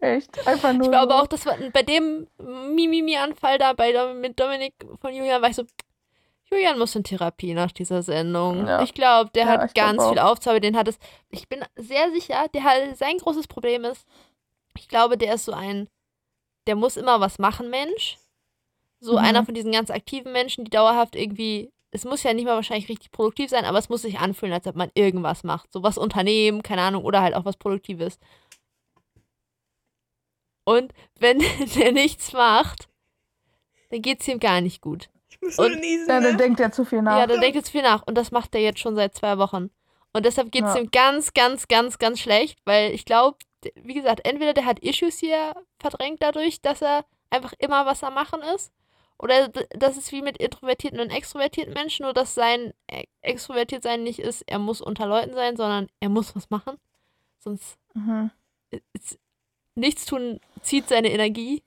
echt. 0.00 0.46
Einfach 0.46 0.72
nur. 0.72 0.82
Ich 0.82 0.90
glaube 0.90 1.12
so. 1.12 1.18
auch, 1.18 1.26
das 1.26 1.46
war 1.46 1.56
bei 1.72 1.82
dem 1.82 2.26
Mimimi-Anfall 2.38 3.58
da 3.58 3.72
bei 3.72 3.92
Dom 3.92 4.20
mit 4.20 4.38
Dominik 4.38 4.74
von 5.00 5.14
Julian 5.14 5.42
war 5.42 5.50
ich 5.50 5.56
so, 5.56 5.64
Julian 6.50 6.78
muss 6.78 6.94
in 6.94 7.04
Therapie 7.04 7.52
nach 7.54 7.72
dieser 7.72 8.02
Sendung. 8.02 8.66
Ja. 8.66 8.82
Ich 8.82 8.94
glaube, 8.94 9.30
der 9.34 9.44
Ja, 9.46 9.48
hat 9.50 9.74
ganz 9.74 10.06
viel 10.06 10.18
aufzuarbeiten. 10.18 10.72
Den 10.72 10.78
hat 10.78 10.88
es. 10.88 10.98
Ich 11.30 11.48
bin 11.48 11.62
sehr 11.76 12.10
sicher, 12.12 12.46
der 12.54 12.64
hat 12.64 12.96
sein 12.96 13.18
großes 13.18 13.46
Problem 13.48 13.84
ist, 13.84 14.06
ich 14.76 14.88
glaube, 14.88 15.18
der 15.18 15.34
ist 15.34 15.44
so 15.44 15.52
ein, 15.52 15.88
der 16.66 16.76
muss 16.76 16.96
immer 16.96 17.20
was 17.20 17.38
machen, 17.38 17.68
Mensch. 17.70 18.16
So 19.00 19.12
Mhm. 19.12 19.18
einer 19.18 19.44
von 19.44 19.54
diesen 19.54 19.72
ganz 19.72 19.90
aktiven 19.90 20.32
Menschen, 20.32 20.64
die 20.64 20.70
dauerhaft 20.70 21.16
irgendwie, 21.16 21.70
es 21.90 22.04
muss 22.04 22.22
ja 22.22 22.32
nicht 22.32 22.44
mal 22.46 22.54
wahrscheinlich 22.54 22.88
richtig 22.88 23.10
produktiv 23.10 23.50
sein, 23.50 23.64
aber 23.64 23.78
es 23.78 23.88
muss 23.88 24.02
sich 24.02 24.18
anfühlen, 24.18 24.52
als 24.54 24.66
ob 24.66 24.74
man 24.76 24.90
irgendwas 24.94 25.44
macht. 25.44 25.72
So 25.72 25.82
was 25.82 25.98
unternehmen, 25.98 26.62
keine 26.62 26.82
Ahnung, 26.82 27.04
oder 27.04 27.20
halt 27.22 27.34
auch 27.34 27.44
was 27.44 27.56
Produktives. 27.56 28.18
Und 30.68 30.92
wenn 31.18 31.38
der 31.76 31.92
nichts 31.92 32.32
macht, 32.32 32.88
dann 33.90 34.02
geht 34.02 34.20
es 34.20 34.28
ihm 34.28 34.38
gar 34.38 34.60
nicht 34.60 34.80
gut. 34.82 35.08
ich 35.30 35.40
muss 35.40 35.56
nur 35.56 35.66
Und- 35.66 35.80
niesen, 35.80 36.08
Ja, 36.08 36.20
dann 36.20 36.32
ne? 36.32 36.36
denkt 36.36 36.60
er 36.60 36.72
zu 36.72 36.84
viel 36.84 37.00
nach. 37.02 37.18
Ja, 37.18 37.26
dann 37.26 37.40
denkt 37.40 37.56
jetzt 37.56 37.70
viel 37.70 37.82
nach. 37.82 38.02
Und 38.06 38.16
das 38.16 38.30
macht 38.32 38.54
er 38.54 38.60
jetzt 38.60 38.80
schon 38.80 38.94
seit 38.96 39.14
zwei 39.14 39.38
Wochen. 39.38 39.70
Und 40.12 40.26
deshalb 40.26 40.50
geht 40.52 40.64
es 40.64 40.74
Ja. 40.74 40.80
ihm 40.80 40.90
ganz, 40.90 41.32
ganz, 41.32 41.68
ganz, 41.68 41.98
ganz 41.98 42.18
schlecht, 42.20 42.58
weil 42.64 42.92
ich 42.92 43.04
glaube, 43.04 43.38
wie 43.76 43.94
gesagt, 43.94 44.26
entweder 44.26 44.52
der 44.54 44.64
hat 44.66 44.78
Issues 44.80 45.18
hier 45.18 45.54
verdrängt 45.78 46.22
dadurch, 46.22 46.60
dass 46.60 46.82
er 46.82 47.04
einfach 47.30 47.52
immer 47.58 47.86
was 47.86 48.02
am 48.04 48.14
Machen 48.14 48.40
ist. 48.54 48.72
Oder 49.18 49.48
das 49.48 49.96
ist 49.96 50.12
wie 50.12 50.22
mit 50.22 50.36
introvertierten 50.38 51.00
und 51.00 51.10
extrovertierten 51.10 51.74
Menschen, 51.74 52.04
nur 52.04 52.12
dass 52.14 52.34
sein 52.34 52.72
e- 52.90 53.04
extrovertiert 53.22 53.82
sein 53.82 54.02
nicht 54.04 54.18
ist, 54.20 54.42
er 54.46 54.58
muss 54.60 54.80
unter 54.80 55.06
Leuten 55.06 55.34
sein, 55.34 55.56
sondern 55.56 55.88
er 56.00 56.08
muss 56.08 56.36
was 56.36 56.50
machen. 56.50 56.76
Sonst 57.38 57.78
Mhm. 57.94 58.30
ist 58.92 59.18
nichts 59.78 60.04
tun 60.04 60.40
zieht 60.62 60.88
seine 60.88 61.10
Energie. 61.10 61.62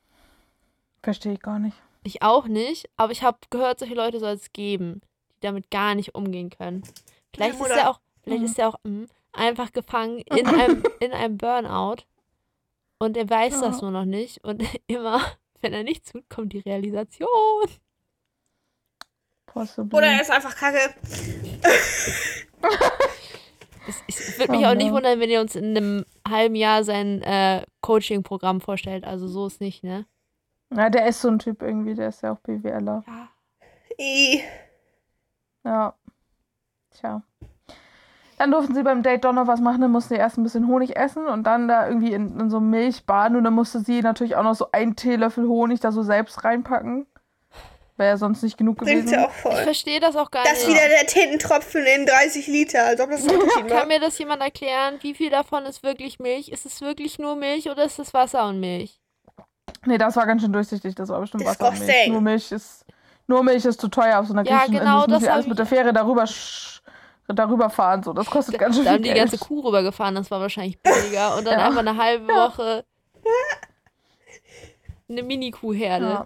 Verstehe 1.04 1.34
ich 1.34 1.42
gar 1.42 1.60
nicht. 1.60 1.76
Ich 2.04 2.22
auch 2.22 2.46
nicht, 2.48 2.90
aber 2.98 3.12
ich 3.12 3.24
habe 3.24 3.38
gehört, 3.50 3.80
solche 3.80 3.94
Leute 3.96 4.20
soll 4.20 4.34
es 4.34 4.52
geben, 4.54 5.02
die 5.38 5.48
damit 5.48 5.70
gar 5.72 5.96
nicht 5.96 6.16
umgehen 6.16 6.50
können. 6.50 6.84
Vielleicht 7.34 7.60
ist 7.60 7.70
er 7.70 7.90
auch, 7.90 8.00
vielleicht 8.24 8.42
Mhm. 8.42 8.46
ist 8.46 8.60
er 8.60 8.70
auch 8.70 8.76
mm, 8.84 9.04
einfach 9.34 9.72
gefangen 9.72 10.20
in 10.20 10.48
einem, 10.48 10.84
in 11.00 11.12
einem 11.14 11.38
Burnout 11.38 12.04
und 13.00 13.18
er 13.18 13.30
weiß 13.30 13.60
das 13.62 13.78
Ja. 13.78 13.82
nur 13.84 13.92
noch 13.92 14.06
nicht 14.06 14.44
und 14.44 14.64
immer, 14.88 15.22
wenn 15.62 15.74
er 15.74 15.84
nichts 15.84 16.12
tut, 16.12 16.28
kommt 16.30 16.54
die 16.54 16.60
Realisation. 16.60 17.30
Possibly. 19.46 19.98
Oder 19.98 20.08
er 20.08 20.22
ist 20.22 20.32
einfach 20.32 20.56
kacke. 20.56 20.96
Es, 24.08 24.20
es 24.20 24.40
würde 24.40 24.54
Oh 24.54 24.56
mich 24.58 24.66
auch 24.66 24.76
nicht 24.76 24.92
wundern, 24.92 25.20
wenn 25.20 25.30
ihr 25.30 25.42
uns 25.42 25.56
in 25.56 25.76
einem 25.76 26.06
halben 26.28 26.56
Jahr 26.56 26.84
sein 26.84 27.22
äh, 27.22 27.64
Coaching-Programm 27.82 28.62
vorstellt. 28.62 29.04
Also 29.04 29.28
so 29.28 29.48
ist 29.48 29.62
nicht, 29.62 29.84
ne? 29.84 30.06
Ja, 30.74 30.90
der 30.90 31.08
ist 31.08 31.22
so 31.22 31.28
ein 31.28 31.40
Typ 31.40 31.62
irgendwie, 31.62 31.96
der 31.96 32.10
ist 32.10 32.22
ja 32.22 32.32
auch 32.32 32.40
BWLer. 32.40 33.04
Ja. 33.06 33.30
I. 34.00 34.42
Ja. 35.64 35.94
Tja. 36.92 37.22
Dann 38.38 38.52
durften 38.52 38.74
sie 38.74 38.82
beim 38.82 39.04
Date 39.04 39.24
doch 39.24 39.34
noch 39.34 39.46
was 39.46 39.62
machen, 39.62 39.82
dann 39.82 39.92
mussten 39.92 40.16
sie 40.16 40.20
erst 40.20 40.38
ein 40.38 40.44
bisschen 40.44 40.68
Honig 40.68 40.96
essen 40.96 41.28
und 41.28 41.44
dann 41.44 41.68
da 41.68 41.88
irgendwie 41.88 42.14
in, 42.14 42.40
in 42.40 42.50
so 42.50 42.60
Milch 42.60 43.06
baden 43.06 43.38
und 43.38 43.44
dann 43.44 43.54
musste 43.54 43.82
sie 43.82 44.02
natürlich 44.02 44.36
auch 44.36 44.44
noch 44.44 44.56
so 44.56 44.72
einen 44.72 44.96
Teelöffel 44.96 45.48
Honig 45.48 45.80
da 45.80 45.92
so 45.92 46.02
selbst 46.02 46.44
reinpacken. 46.44 47.06
Wäre 48.02 48.10
ja 48.12 48.18
sonst 48.18 48.42
nicht 48.44 48.58
genug 48.58 48.80
gewesen. 48.80 49.08
ja 49.14 49.26
auch 49.28 49.30
Ich 49.30 49.36
voll. 49.38 49.64
verstehe 49.64 50.00
das 50.00 50.16
auch 50.16 50.32
gar 50.32 50.44
Das 50.44 50.54
ist 50.60 50.68
nicht. 50.68 50.76
wieder 50.78 50.90
der 50.90 51.06
Tintentropfen 51.08 51.86
in 51.86 52.06
30 52.06 52.48
Liter, 52.48 52.84
als 52.86 53.00
ob 53.00 53.12
das 53.12 53.22
Unterschied 53.22 53.68
Kann 53.70 53.88
mir 53.88 54.00
das 54.00 54.18
jemand 54.18 54.42
erklären? 54.42 54.98
Wie 55.02 55.14
viel 55.14 55.30
davon 55.30 55.66
ist 55.66 55.84
wirklich 55.84 56.20
Milch? 56.20 56.50
Ist 56.50 56.66
es 56.66 56.82
wirklich 56.82 57.20
nur 57.20 57.36
Milch 57.36 57.70
oder 57.70 57.84
ist 57.86 58.00
es 58.00 58.14
Wasser 58.14 58.48
und 58.48 58.60
Milch? 58.60 59.00
Nee, 59.86 59.98
das 59.98 60.16
war 60.16 60.26
ganz 60.26 60.42
schön 60.42 60.52
durchsichtig, 60.52 60.96
das 60.96 61.10
war 61.10 61.20
bestimmt 61.22 61.46
Wasser 61.46 61.70
und 61.70 61.80
Milch. 61.80 62.08
Nur 62.08 62.22
Milch 62.22 62.52
ist 62.52 62.86
nur 63.28 63.44
Milch 63.44 63.64
ist 63.66 63.80
zu 63.80 63.88
teuer 63.88 64.20
auf 64.20 64.26
so 64.28 64.34
einer 64.34 64.44
Ja, 64.46 64.58
griechischen 64.58 64.80
genau, 64.80 65.04
Insel. 65.06 65.12
Das 65.12 65.20
das 65.22 65.28
hab 65.30 65.34
alles 65.36 65.46
ich- 65.46 65.50
mit 65.50 65.60
der 65.60 65.66
Fähre 65.68 65.94
darüber 65.94 66.26
darüber 67.28 67.70
fahren 67.70 68.04
so. 68.04 68.12
Das 68.12 68.26
kostet 68.26 68.58
ganz 68.58 68.76
schön 68.76 68.84
Da 68.84 68.90
viel 68.92 68.96
haben 68.98 69.04
die 69.04 69.10
Geld. 69.10 69.20
ganze 69.32 69.38
Kuh 69.38 69.62
rübergefahren, 69.62 70.16
das 70.16 70.30
war 70.32 70.42
wahrscheinlich 70.42 70.78
billiger. 70.82 71.38
Und 71.38 71.46
dann 71.48 71.60
Ja. 71.60 71.68
einfach 71.68 71.80
eine 71.80 71.96
halbe 71.96 72.28
Woche 72.28 72.84
eine 75.10 75.24
Mini-Kuhherde. 75.24 76.06
ja. 76.06 76.26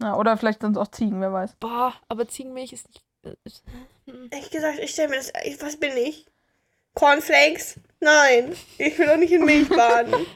Ja, 0.00 0.16
oder 0.16 0.36
vielleicht 0.36 0.60
sind 0.62 0.72
es 0.72 0.78
auch 0.78 0.88
Ziegen, 0.90 1.20
wer 1.20 1.32
weiß. 1.32 1.56
Boah, 1.56 1.94
aber 2.08 2.26
Ziegenmilch 2.28 2.72
ist 2.72 2.88
nicht. 2.88 3.02
äh, 3.24 3.34
Ehrlich 4.30 4.50
gesagt, 4.50 4.78
ich 4.78 4.90
stelle 4.90 5.08
mir 5.10 5.16
das. 5.16 5.32
ich- 5.44 5.60
Was 5.62 5.76
bin 5.78 5.96
ich? 5.96 6.26
Cornflakes? 6.94 7.78
Nein. 8.00 8.54
Ich 8.78 8.98
will 8.98 9.06
doch 9.06 9.16
nicht 9.16 9.32
in 9.32 9.44
Milch 9.44 9.68
baden. 9.68 10.14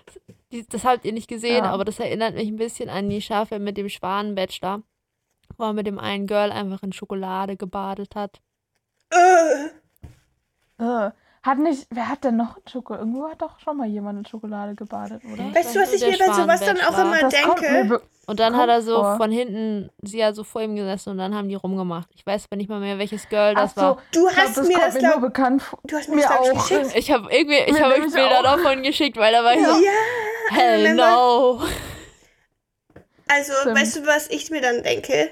Das 0.69 0.85
habt 0.85 1.05
ihr 1.05 1.13
nicht 1.13 1.27
gesehen, 1.27 1.65
Ja. 1.65 1.73
aber 1.73 1.85
das 1.85 1.99
erinnert 1.99 2.37
mich 2.37 2.47
ein 2.47 2.55
bisschen 2.55 2.89
an 2.89 3.11
die 3.11 3.21
Staffel 3.21 3.59
mit 3.59 3.77
dem 3.77 3.89
Schwanenbachelor, 3.89 4.83
wo 5.57 5.65
er 5.65 5.73
mit 5.73 5.89
dem 5.89 5.99
einen 5.99 6.29
Girl 6.29 6.53
einfach 6.53 6.85
in 6.85 6.93
Schokolade 6.93 7.57
gebadet 7.57 8.15
hat. 8.15 8.41
Äh, 9.11 9.71
Äh, 10.79 11.11
hat 11.47 11.59
nicht, 11.59 11.87
wer 11.91 12.09
hat 12.09 12.25
denn 12.25 12.37
noch 12.37 12.57
in 12.57 12.63
Schokolade? 12.69 13.03
Irgendwo 13.05 13.29
hat 13.29 13.43
doch 13.43 13.59
schon 13.61 13.77
mal 13.77 13.87
jemand 13.87 14.19
in 14.21 14.27
Schokolade 14.27 14.75
gebadet, 14.75 15.23
oder? 15.31 15.43
Ja. 15.45 15.55
weißt 15.55 15.75
du, 15.75 15.81
was 15.81 15.93
ich 15.93 16.01
mir 16.01 16.19
bei 16.19 16.33
sowas 16.33 16.61
dann 16.61 16.79
auch 16.81 16.93
Schwanenbachelor. 16.95 17.05
immer 17.21 17.31
Das 17.31 17.71
mir 17.71 17.79
denke? 17.83 18.03
Und 18.27 18.41
dann 18.41 18.53
Kommt 18.55 18.63
hat 18.63 18.69
er 18.71 18.81
so 18.81 18.95
vor. 19.03 19.17
von 19.19 19.31
hinten, 19.31 19.91
sie 20.03 20.25
hat 20.25 20.35
so 20.35 20.45
vor 20.45 20.63
ihm 20.63 20.75
gesessen 20.75 21.11
und 21.11 21.19
dann 21.19 21.35
haben 21.35 21.47
die 21.51 21.57
rumgemacht. 21.57 22.09
Ich 22.15 22.25
weiß 22.25 22.47
aber 22.47 22.57
nicht 22.57 22.71
mal 22.71 22.81
mehr, 22.81 22.97
welches 22.99 23.29
Girl 23.29 23.53
Ach 23.55 23.63
das 23.65 23.75
so, 23.75 23.81
war. 23.83 24.03
Du 24.13 24.27
ich 24.29 24.33
glaub, 24.35 24.47
hast 24.47 24.57
das 24.57 24.69
mir 24.69 24.79
das, 24.79 24.95
mir 24.95 25.01
nur 25.03 25.11
glaub, 25.11 25.21
bekannt 25.21 25.63
vor. 25.63 25.79
du 25.85 25.97
hast 25.97 26.09
mir 26.09 26.17
Mir 26.17 26.23
das, 26.23 26.31
glaub 26.31 26.45
ich, 26.47 26.53
auch. 26.59 26.69
geschickt. 26.69 26.97
Ich 26.97 27.13
habe 27.13 27.29
irgendwie, 27.31 27.59
ich 27.59 27.73
Mir 27.75 27.81
habe 27.85 27.95
euch 27.95 28.13
Bilder 28.13 28.39
auch. 28.39 28.43
davon 28.43 28.83
geschickt, 28.83 29.19
weil 29.19 29.31
da 29.33 29.45
war 29.45 29.53
ich 29.53 29.61
Ja, 29.61 29.69
so, 29.75 30.55
hell 30.57 30.77
remember? 30.81 31.11
no. 31.11 31.63
Also, 33.29 33.53
Stimmt. 33.61 33.79
weißt 33.79 33.97
du, 33.97 34.07
was 34.07 34.31
ich 34.31 34.51
mir 34.51 34.63
dann 34.63 34.83
denke? 34.83 35.31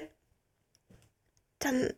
Dann, 1.59 1.93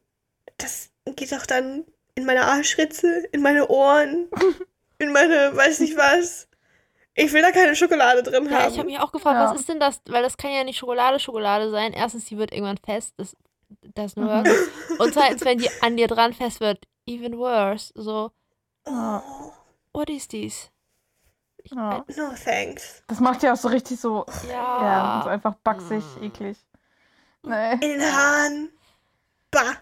das 0.58 0.92
geht 1.18 1.32
doch 1.34 1.46
dann 1.46 1.84
in 2.16 2.26
meine 2.26 2.46
Arschritze, 2.46 3.26
in 3.32 3.42
meine 3.42 3.68
Ohren, 3.68 4.30
in 4.98 5.12
meine, 5.12 5.56
weiß 5.56 5.80
nicht 5.82 5.98
was. 5.98 6.48
Ich 7.14 7.32
will 7.32 7.42
da 7.42 7.52
keine 7.52 7.76
Schokolade 7.76 8.24
drin 8.24 8.50
Ja, 8.50 8.64
haben. 8.64 8.72
ich 8.74 8.78
habe 8.78 8.88
mich 8.90 9.00
auch 9.00 9.12
gefragt, 9.12 9.36
Ja. 9.38 9.50
was 9.52 9.60
ist 9.60 9.70
denn 9.70 9.80
das? 9.80 10.02
Weil 10.10 10.24
das 10.24 10.36
kann 10.38 10.52
ja 10.52 10.64
nicht 10.64 10.78
Schokolade, 10.78 11.20
Schokolade 11.20 11.70
sein. 11.72 11.94
Erstens, 11.94 12.26
die 12.26 12.38
wird 12.38 12.52
irgendwann 12.52 12.78
fest, 12.78 13.14
das, 13.18 13.36
das 13.94 14.16
nur. 14.18 14.34
Mhm. 14.36 14.52
Und 15.00 15.14
zweitens, 15.14 15.46
wenn 15.46 15.58
die 15.60 15.70
an 15.82 15.96
dir 15.96 16.08
dran 16.08 16.34
fest 16.34 16.60
wird, 16.60 16.86
even 17.06 17.38
worse. 17.38 17.94
So, 17.96 18.32
oh, 18.86 19.22
what 19.94 20.10
is 20.10 20.28
this? 20.28 20.70
Ja. 21.72 22.04
no 22.16 22.32
thanks. 22.44 23.02
Das 23.08 23.20
macht 23.20 23.42
ja 23.44 23.54
auch 23.54 23.58
so 23.58 23.70
richtig 23.70 24.00
so, 24.00 24.26
ja, 24.50 24.82
Ja. 24.82 25.22
so 25.24 25.30
einfach 25.30 25.56
backsig, 25.64 26.04
eklig. 26.22 26.58
Nee. 27.44 27.74
In 27.74 27.80
den 27.80 28.02
Haaren. 28.02 28.70
Bah. 29.52 29.78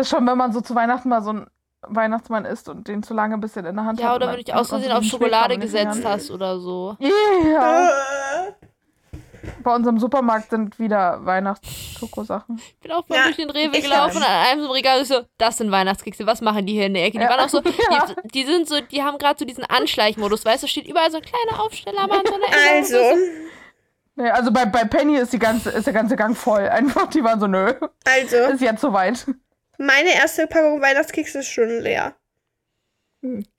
Das 0.00 0.06
ist 0.06 0.16
schon, 0.16 0.26
wenn 0.26 0.38
man 0.38 0.50
so 0.50 0.62
zu 0.62 0.74
Weihnachten 0.74 1.10
mal 1.10 1.20
so 1.20 1.34
ein 1.34 1.46
Weihnachtsmann 1.82 2.46
isst 2.46 2.70
und 2.70 2.88
den 2.88 3.02
zu 3.02 3.12
lange 3.12 3.34
ein 3.34 3.40
bisschen 3.42 3.66
in 3.66 3.76
der 3.76 3.84
Hand 3.84 4.00
Ja, 4.00 4.08
hat. 4.08 4.16
oder 4.16 4.26
und 4.28 4.32
wenn 4.32 4.38
du 4.38 4.44
dich 4.44 4.54
aus 4.54 4.70
Versehen 4.70 4.92
auf 4.92 5.04
Schokolade 5.04 5.58
gesetzt 5.58 6.00
hast 6.02 6.30
oder 6.30 6.58
so. 6.58 6.96
Ja. 7.00 7.90
Bei 9.62 9.74
unserem 9.74 9.98
Supermarkt 9.98 10.48
sind 10.48 10.78
wieder 10.78 11.22
Weihnachtsschokosachen. 11.26 12.56
Ich 12.66 12.78
bin 12.80 12.92
auch 12.92 13.04
voll 13.06 13.18
Ja, 13.18 13.24
durch 13.24 13.36
den 13.36 13.50
Rewe 13.50 13.78
gelaufen 13.78 14.16
und 14.16 14.22
an 14.22 14.46
einem 14.46 14.62
so 14.62 14.70
Regal 14.70 15.04
so, 15.04 15.20
das 15.36 15.58
sind 15.58 15.70
Weihnachtskekse, 15.70 16.26
was 16.26 16.40
machen 16.40 16.64
die 16.64 16.72
hier 16.72 16.86
in 16.86 16.94
der 16.94 17.04
Ecke? 17.04 17.18
Die 17.18 17.24
Ja. 17.24 17.28
waren 17.28 17.40
auch 17.40 17.48
so, 17.50 17.60
Ja. 17.90 18.06
die, 18.24 18.28
die 18.28 18.44
sind 18.44 18.68
so, 18.70 18.80
die 18.80 19.02
haben 19.02 19.18
gerade 19.18 19.38
so 19.38 19.44
diesen 19.44 19.64
Anschleichmodus, 19.64 20.46
weißt 20.46 20.62
du, 20.62 20.66
steht 20.66 20.88
überall 20.88 21.10
so 21.10 21.18
ein 21.18 21.22
kleiner 21.24 21.62
Aufsteller 21.62 22.06
mal 22.06 22.20
an 22.20 22.26
so 22.26 22.34
einer 22.36 22.44
Ecke. 22.46 22.56
Also, 22.70 22.96
Nee, 24.16 24.30
also 24.30 24.50
bei, 24.50 24.64
bei 24.64 24.84
Penny 24.84 25.16
ist, 25.16 25.32
die 25.34 25.38
ganze, 25.38 25.68
ist 25.70 25.86
der 25.86 25.92
ganze 25.94 26.16
Gang 26.16 26.34
voll. 26.36 26.60
Einfach, 26.70 27.06
die 27.08 27.22
waren 27.22 27.38
so, 27.38 27.46
nö, 27.46 27.72
also, 28.06 28.36
ist 28.36 28.62
jetzt 28.62 28.80
soweit. 28.80 29.26
Meine 29.80 30.14
erste 30.14 30.46
Packung 30.46 30.80
Weihnachtskekse 30.80 31.40
ist 31.40 31.48
schon 31.48 31.68
leer. 31.80 32.14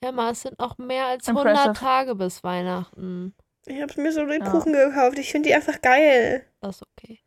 Emma, 0.01 0.32
es 0.32 0.41
sind 0.41 0.57
noch 0.59 0.78
mehr 0.78 1.05
als 1.05 1.28
Impressive. 1.28 1.59
100 1.59 1.78
Tage 1.78 2.15
bis 2.15 2.43
Weihnachten. 2.43 3.36
Ich 3.65 3.80
habe 3.82 4.01
mir 4.01 4.11
so 4.11 4.26
den 4.26 4.43
Ja. 4.43 4.49
Kuchen 4.49 4.74
gekauft. 4.74 5.19
Ich 5.19 5.32
finde 5.32 5.49
die 5.49 5.55
einfach 5.55 5.80
geil. 5.82 6.47
Das 6.61 6.78
ist 6.78 6.84
okay. 6.97 7.19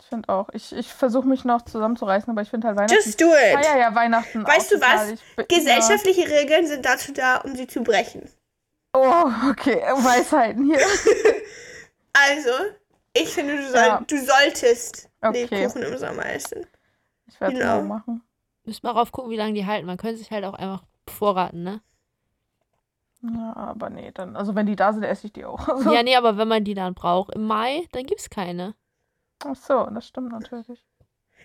Ich 0.00 0.06
finde 0.08 0.28
auch. 0.28 0.48
Ich, 0.52 0.72
ich 0.72 0.92
versuche 0.92 1.26
mich 1.26 1.44
noch 1.44 1.62
zusammenzureißen, 1.62 2.30
aber 2.30 2.42
ich 2.42 2.50
finde 2.50 2.68
halt 2.68 2.76
Weihnachten. 2.76 2.94
Just 2.94 3.20
do 3.20 3.26
it. 3.26 3.64
feier 3.64 3.78
ja 3.78 3.94
Weihnachten. 3.94 4.46
Weißt 4.46 4.70
du 4.70 4.80
was? 4.80 5.18
bin- 5.34 5.46
Gesellschaftliche 5.48 6.30
Regeln 6.30 6.66
sind 6.68 6.84
dazu 6.86 7.12
da, 7.12 7.38
um 7.38 7.56
sie 7.56 7.66
zu 7.66 7.82
brechen. 7.82 8.30
Ja. 8.94 9.24
Oh, 9.46 9.50
okay. 9.50 9.80
Weisheiten 9.82 10.64
hier. 10.66 10.78
Also, 12.18 12.50
ich 13.12 13.28
finde, 13.28 13.56
du, 13.58 13.62
soll, 13.68 13.76
Ja. 13.76 14.02
du 14.06 14.16
solltest 14.24 15.10
Okay. 15.20 15.46
Lebkuchen 15.50 15.82
im 15.82 15.98
Sommer 15.98 16.24
essen. 16.26 16.66
Ich 17.28 17.40
werde 17.40 17.54
es 17.54 17.60
Genau. 17.60 17.80
so 17.80 17.86
machen. 17.86 18.22
Müssen 18.64 18.82
wir 18.82 18.92
drauf 18.92 19.12
gucken, 19.12 19.30
wie 19.30 19.36
lange 19.36 19.52
die 19.54 19.66
halten. 19.66 19.86
Man 19.86 19.96
könnte 19.96 20.16
sich 20.18 20.30
halt 20.30 20.44
auch 20.44 20.54
einfach 20.54 20.84
vorraten, 21.08 21.62
ne? 21.62 21.80
Ja, 23.22 23.54
aber 23.56 23.90
nee, 23.90 24.10
dann. 24.12 24.36
Also 24.36 24.54
wenn 24.54 24.66
die 24.66 24.76
da 24.76 24.92
sind, 24.92 25.02
esse 25.02 25.26
ich 25.28 25.32
die 25.32 25.44
auch. 25.44 25.66
Also, 25.68 25.92
Ja, 25.92 26.02
nee, 26.02 26.16
aber 26.16 26.36
wenn 26.36 26.48
man 26.48 26.64
die 26.64 26.74
dann 26.74 26.94
braucht 26.94 27.34
im 27.34 27.46
Mai, 27.46 27.86
dann 27.92 28.04
gibt's 28.04 28.30
keine. 28.30 28.74
Ach 29.44 29.56
so, 29.56 29.86
das 29.86 30.06
stimmt 30.08 30.32
natürlich. 30.32 30.84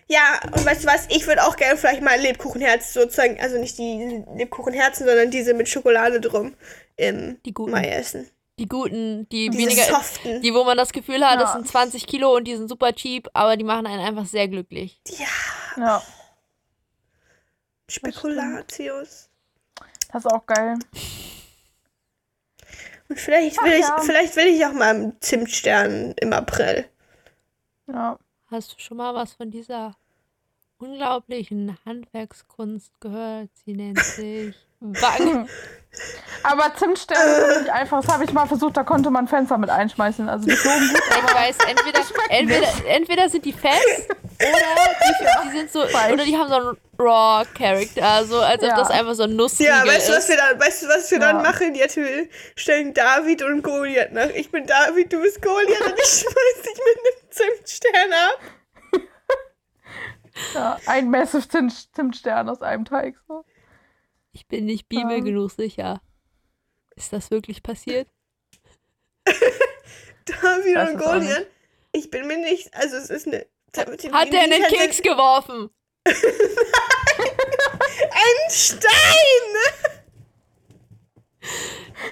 Ja, 0.08 0.40
und 0.44 0.66
weißt 0.66 0.84
du 0.84 0.88
was? 0.88 1.06
Ich 1.10 1.26
würde 1.26 1.42
auch 1.44 1.56
gerne 1.56 1.76
vielleicht 1.76 2.02
mal 2.02 2.10
ein 2.10 2.20
Lebkuchenherz 2.22 2.92
sozusagen, 2.92 3.40
also 3.40 3.58
nicht 3.58 3.78
die 3.78 4.24
Lebkuchenherzen, 4.36 5.06
sondern 5.06 5.30
diese 5.30 5.54
mit 5.54 5.68
Schokolade 5.68 6.20
drum 6.20 6.54
im 6.96 7.40
Die 7.44 7.54
guten. 7.54 7.70
Mai 7.70 7.88
essen. 7.88 8.28
Die 8.62 8.68
guten, 8.68 9.28
die 9.30 9.50
Diese 9.50 9.62
weniger, 9.64 9.82
soften. 9.84 10.40
die 10.40 10.54
wo 10.54 10.62
man 10.62 10.76
das 10.76 10.92
Gefühl 10.92 11.26
hat, 11.26 11.40
das 11.40 11.50
Ja. 11.50 11.56
sind 11.58 11.66
20 11.68 12.06
Kilo 12.06 12.36
und 12.36 12.44
die 12.44 12.54
sind 12.56 12.68
super 12.68 12.92
cheap, 12.92 13.28
aber 13.32 13.56
die 13.56 13.64
machen 13.64 13.86
einen 13.88 13.98
einfach 14.04 14.24
sehr 14.26 14.46
glücklich. 14.46 15.00
ja, 15.08 15.26
Ja, 15.76 16.02
Spekulatius. 17.88 19.28
das 20.12 20.24
ist 20.24 20.30
auch 20.32 20.46
geil. 20.46 20.76
Und 23.08 23.18
vielleicht 23.18 23.58
Ach 23.60 23.64
will, 23.64 23.72
ich, 23.72 23.80
ja. 23.80 23.96
vielleicht 24.00 24.36
will 24.36 24.46
ich 24.46 24.64
auch 24.64 24.72
mal 24.72 24.94
einen 24.94 25.20
Zimtstern 25.20 26.12
im 26.20 26.32
April. 26.32 26.88
Ja. 27.88 28.18
Hast 28.50 28.72
du 28.74 28.78
schon 28.78 28.96
mal 28.98 29.14
was 29.14 29.32
von 29.32 29.50
dieser 29.50 29.96
unglaublichen 30.78 31.76
Handwerkskunst 31.84 33.00
gehört? 33.00 33.50
Sie 33.64 33.72
nennt 33.74 33.98
sich 33.98 34.54
Backen. 34.80 35.48
Aber 36.44 36.74
Zimtsterne 36.74 37.34
sind 37.52 37.62
nicht 37.64 37.72
einfach. 37.72 38.00
Das 38.02 38.12
habe 38.12 38.24
ich 38.24 38.32
mal 38.32 38.46
versucht, 38.46 38.76
da 38.76 38.82
konnte 38.82 39.10
man 39.10 39.28
Fenster 39.28 39.58
mit 39.58 39.70
einschmeißen. 39.70 40.28
Also 40.28 40.46
die 40.48 40.56
flogen 40.56 40.88
gut. 40.88 41.00
Ich 41.10 41.34
weiß, 41.34 41.56
entweder, 41.68 42.00
entweder, 42.30 42.68
entweder 42.88 43.28
sind 43.28 43.44
die 43.44 43.52
fest 43.52 44.08
oder 44.08 44.48
die, 44.48 45.48
die 45.52 45.58
sind 45.58 45.70
so, 45.70 45.82
oder 45.82 46.24
die 46.24 46.36
haben 46.36 46.48
so 46.48 46.54
einen 46.54 46.76
Raw-Character, 46.98 48.24
so 48.24 48.40
als 48.40 48.62
ob 48.62 48.68
Ja. 48.70 48.76
das 48.76 48.90
einfach 48.90 49.14
so 49.14 49.24
ein 49.24 49.36
Nussriegel 49.36 49.72
Ja, 49.72 49.86
weißt 49.86 50.08
du, 50.08 50.12
was 50.14 50.18
ist. 50.24 50.28
wir 50.30 50.36
dann, 50.38 50.58
weißt 50.60 50.82
du, 50.82 50.86
was 50.88 51.10
wir 51.10 51.18
dann 51.20 51.36
Ja. 51.36 51.42
machen? 51.42 51.74
Jetzt 51.74 51.96
wir 51.96 52.28
stellen 52.56 52.92
David 52.94 53.42
und 53.42 53.62
Goliath 53.62 54.12
nach. 54.12 54.30
Ich 54.30 54.50
bin 54.50 54.66
David, 54.66 55.12
du 55.12 55.20
bist 55.20 55.42
Goliath 55.42 55.80
und 55.80 55.94
ich 55.98 56.04
schmeiß 56.22 56.62
dich 56.62 56.78
mit 56.78 56.98
einem 56.98 57.30
Zimtstern 57.30 58.12
ab. 58.12 58.40
Ja, 60.54 60.78
ein 60.86 61.10
Massive 61.10 61.46
Zimt 61.46 61.94
Zimtstern 61.94 62.48
aus 62.48 62.62
einem 62.62 62.84
Teig. 62.86 63.16
So. 63.28 63.44
Ich 64.32 64.46
bin 64.48 64.64
nicht 64.64 64.88
Bibel 64.88 65.18
Ähm. 65.18 65.24
genug 65.24 65.50
sicher. 65.50 66.00
Ist 66.96 67.12
das 67.12 67.30
wirklich 67.30 67.62
passiert? 67.62 68.08
David 70.24 70.76
und 70.76 70.98
Goliath. 70.98 71.46
Ich 71.92 72.10
bin 72.10 72.26
mir 72.26 72.38
nicht, 72.38 72.74
also 72.74 72.96
es 72.96 73.10
ist 73.10 73.26
eine. 73.26 73.46
Hat 73.76 74.32
der 74.32 74.42
einen 74.42 74.62
Keks 74.64 75.02
geworfen? 75.02 75.70
Ein 78.10 78.50
Stein! 78.50 78.90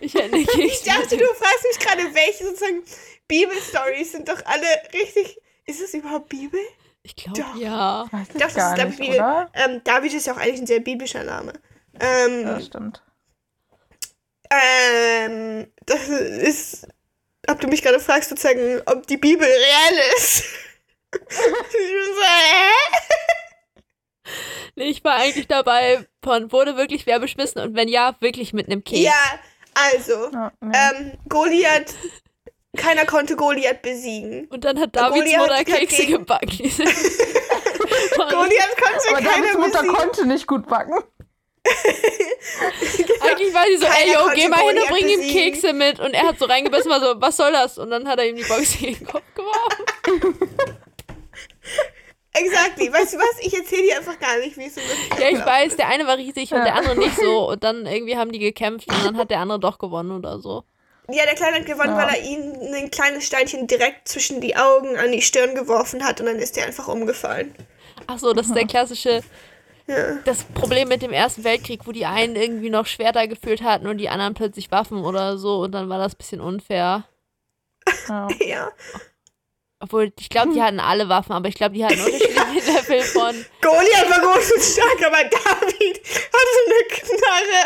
Ich 0.01 0.15
hätte 0.15 0.31
Keks 0.31 0.57
Ich 0.57 0.83
dachte, 0.83 1.17
du 1.17 1.25
fragst 1.35 1.65
mich 1.69 1.79
gerade, 1.79 2.03
welche 2.15 2.45
sozusagen 2.45 2.83
Bibelstories 3.29 4.13
sind 4.13 4.29
doch 4.29 4.41
alle 4.45 4.67
richtig. 4.93 5.41
Ist 5.67 5.81
es 5.81 5.95
überhaupt 5.95 6.29
Bibel? 6.29 6.61
Ich 7.03 7.17
glaube, 7.17 7.59
ja. 7.59 8.09
Das 8.35 8.55
gar 8.55 8.71
ist, 8.71 8.75
glaub 8.77 8.89
nicht, 8.89 9.01
ich, 9.01 9.11
Bibel. 9.11 9.49
Ähm, 9.55 9.81
David 9.85 10.15
ist 10.15 10.27
ja 10.27 10.35
auch 10.35 10.39
eigentlich 10.39 10.61
ein 10.61 10.67
sehr 10.67 10.81
biblischer 10.81 11.25
Name. 11.25 11.53
Ähm, 12.01 12.47
Ja, 12.47 12.61
stimmt. 12.61 13.03
ähm, 14.51 15.67
das 15.87 16.09
ist. 16.09 16.87
Ob 17.49 17.61
du 17.61 17.69
mich 17.69 17.83
gerade 17.83 18.01
fragst, 18.01 18.29
sozusagen, 18.31 18.81
ob 18.87 19.07
die 19.07 19.17
Bibel 19.17 19.47
real 19.47 19.95
ist. 20.17 20.45
ich 21.13 21.19
bin 21.19 22.15
so, 22.15 22.23
hä? 22.23 22.73
Nee, 24.77 24.85
ich 24.85 25.03
war 25.03 25.17
eigentlich 25.17 25.49
dabei, 25.49 26.07
von 26.23 26.53
wurde 26.53 26.77
wirklich 26.77 27.07
wer 27.07 27.19
beschmissen 27.19 27.61
und 27.61 27.75
wenn 27.75 27.89
ja, 27.89 28.15
wirklich 28.21 28.53
mit 28.53 28.67
einem 28.67 28.85
Keks. 28.85 29.03
Ja, 29.03 29.41
also. 29.75 30.31
Nee. 30.61 30.77
Ähm, 30.77 31.13
Goliath. 31.29 31.95
Keiner 32.77 33.05
konnte 33.05 33.35
Goliath 33.35 33.83
besiegen. 33.83 34.47
Und 34.47 34.65
dann 34.65 34.79
hat 34.79 34.95
Davids 34.95 35.25
Goliath 35.25 35.41
Mutter 35.41 35.65
Kekse 35.65 36.07
gebacken. 36.07 36.49
Goliath 36.61 36.77
konnte 38.77 39.09
aber 39.11 39.19
keiner 39.19 39.23
Davids 39.23 39.59
Mutter 39.59 39.81
besiegen. 39.83 39.97
konnte 39.97 40.27
nicht 40.27 40.47
gut 40.47 40.69
backen. 40.69 40.95
Eigentlich 43.23 43.53
war 43.55 43.65
sie 43.67 43.77
so, 43.77 43.87
Keiner 43.87 43.99
ey, 44.01 44.13
yo, 44.15 44.31
geh 44.35 44.49
mal 44.49 44.61
hin 44.61 44.79
und 44.79 44.89
bring 44.89 45.09
ihm. 45.09 45.21
Kekse 45.31 45.73
mit. 45.73 46.01
Und 46.01 46.15
er 46.15 46.27
hat 46.29 46.39
so 46.39 46.47
reingebissen, 46.47 46.91
war 46.91 47.01
so, 47.01 47.21
was 47.21 47.37
soll 47.37 47.53
das? 47.53 47.79
Und 47.79 47.91
dann 47.91 48.09
hat 48.09 48.19
er 48.19 48.27
ihm 48.27 48.37
die 48.37 48.45
Box 48.45 48.79
gegen 48.79 48.97
den 48.99 49.07
Kopf 49.07 49.23
geworfen. 49.35 50.39
Exactly. 52.33 52.93
Weißt 52.93 53.15
du 53.15 53.19
was? 53.19 53.41
Ich 53.41 53.53
erzähle 53.57 53.83
dir 53.83 53.97
einfach 53.99 54.19
gar 54.19 54.39
nicht, 54.39 54.57
wie 54.57 54.67
es 54.67 54.75
so 54.77 54.81
wirklich 54.81 55.19
Ja, 55.21 55.29
ich 55.31 55.45
weiß, 55.45 55.69
ist. 55.73 55.79
der 55.79 55.89
eine 55.89 56.07
war 56.07 56.17
riesig 56.17 56.53
und 56.53 56.59
Ja. 56.59 56.65
der 56.65 56.75
andere 56.77 56.97
nicht 56.97 57.17
so. 57.17 57.49
Und 57.51 57.65
dann 57.65 57.87
irgendwie 57.87 58.17
haben 58.17 58.31
die 58.33 58.39
gekämpft 58.39 58.89
und 58.89 59.05
dann 59.05 59.17
hat 59.17 59.31
der 59.31 59.41
andere 59.41 59.59
doch 59.59 59.79
gewonnen 59.79 60.13
oder 60.13 60.39
so. 60.39 60.63
Ja, 61.11 61.25
der 61.25 61.35
Kleine 61.35 61.57
hat 61.59 61.67
gewonnen, 61.67 61.91
Ja. 61.91 62.07
weil 62.07 62.15
er 62.15 62.23
ihm 62.23 62.73
ein 62.73 62.91
kleines 62.91 63.27
Steinchen 63.27 63.67
direkt 63.67 64.07
zwischen 64.07 64.41
die 64.41 64.55
Augen 64.57 64.97
an 64.97 65.11
die 65.11 65.23
Stirn 65.23 65.57
geworfen 65.57 66.05
hat 66.05 66.21
und 66.21 66.27
dann 66.27 66.37
ist 66.37 66.57
er 66.57 66.67
einfach 66.67 66.87
umgefallen. 66.87 67.53
Ach 68.07 68.19
so, 68.19 68.33
das 68.33 68.47
ist 68.47 68.55
der 68.55 68.67
klassische, 68.67 69.23
Ja. 69.91 70.17
das 70.25 70.45
Problem 70.45 70.89
mit 70.89 71.03
dem 71.03 71.13
Ersten 71.13 71.43
Weltkrieg, 71.45 71.87
wo 71.87 71.93
die 71.93 72.07
einen 72.07 72.37
irgendwie 72.37 72.71
noch 72.71 72.87
Schwerter 72.87 73.27
geführt 73.27 73.63
hatten 73.63 73.87
und 73.87 73.99
die 73.99 74.09
anderen 74.09 74.35
plötzlich 74.35 74.71
Waffen 74.71 75.05
oder 75.05 75.37
so. 75.37 75.59
Und 75.61 75.73
dann 75.73 75.89
war 75.89 75.99
das 75.99 76.15
ein 76.15 76.19
bisschen 76.19 76.41
unfair. 76.41 77.05
Ja. 78.09 78.29
Ja. 78.41 78.71
Obwohl, 79.83 80.13
ich 80.21 80.29
glaube, 80.29 80.53
die 80.53 80.63
hatten 80.63 80.79
alle 80.79 81.09
Waffen, 81.09 81.33
aber 81.33 81.49
ich 81.49 81.55
glaube, 81.55 81.75
die 81.75 81.83
hatten 81.85 81.99
unterschiedliche 82.01 82.73
Level 82.73 83.01
von. 83.03 83.35
Goliath 83.63 84.11
war 84.11 84.21
groß 84.21 84.53
und 84.53 84.63
stark, 84.63 85.03
aber 85.07 85.25
David 85.25 86.01
hatte 86.05 86.59
eine 86.67 86.85
Knarre. 86.91 87.65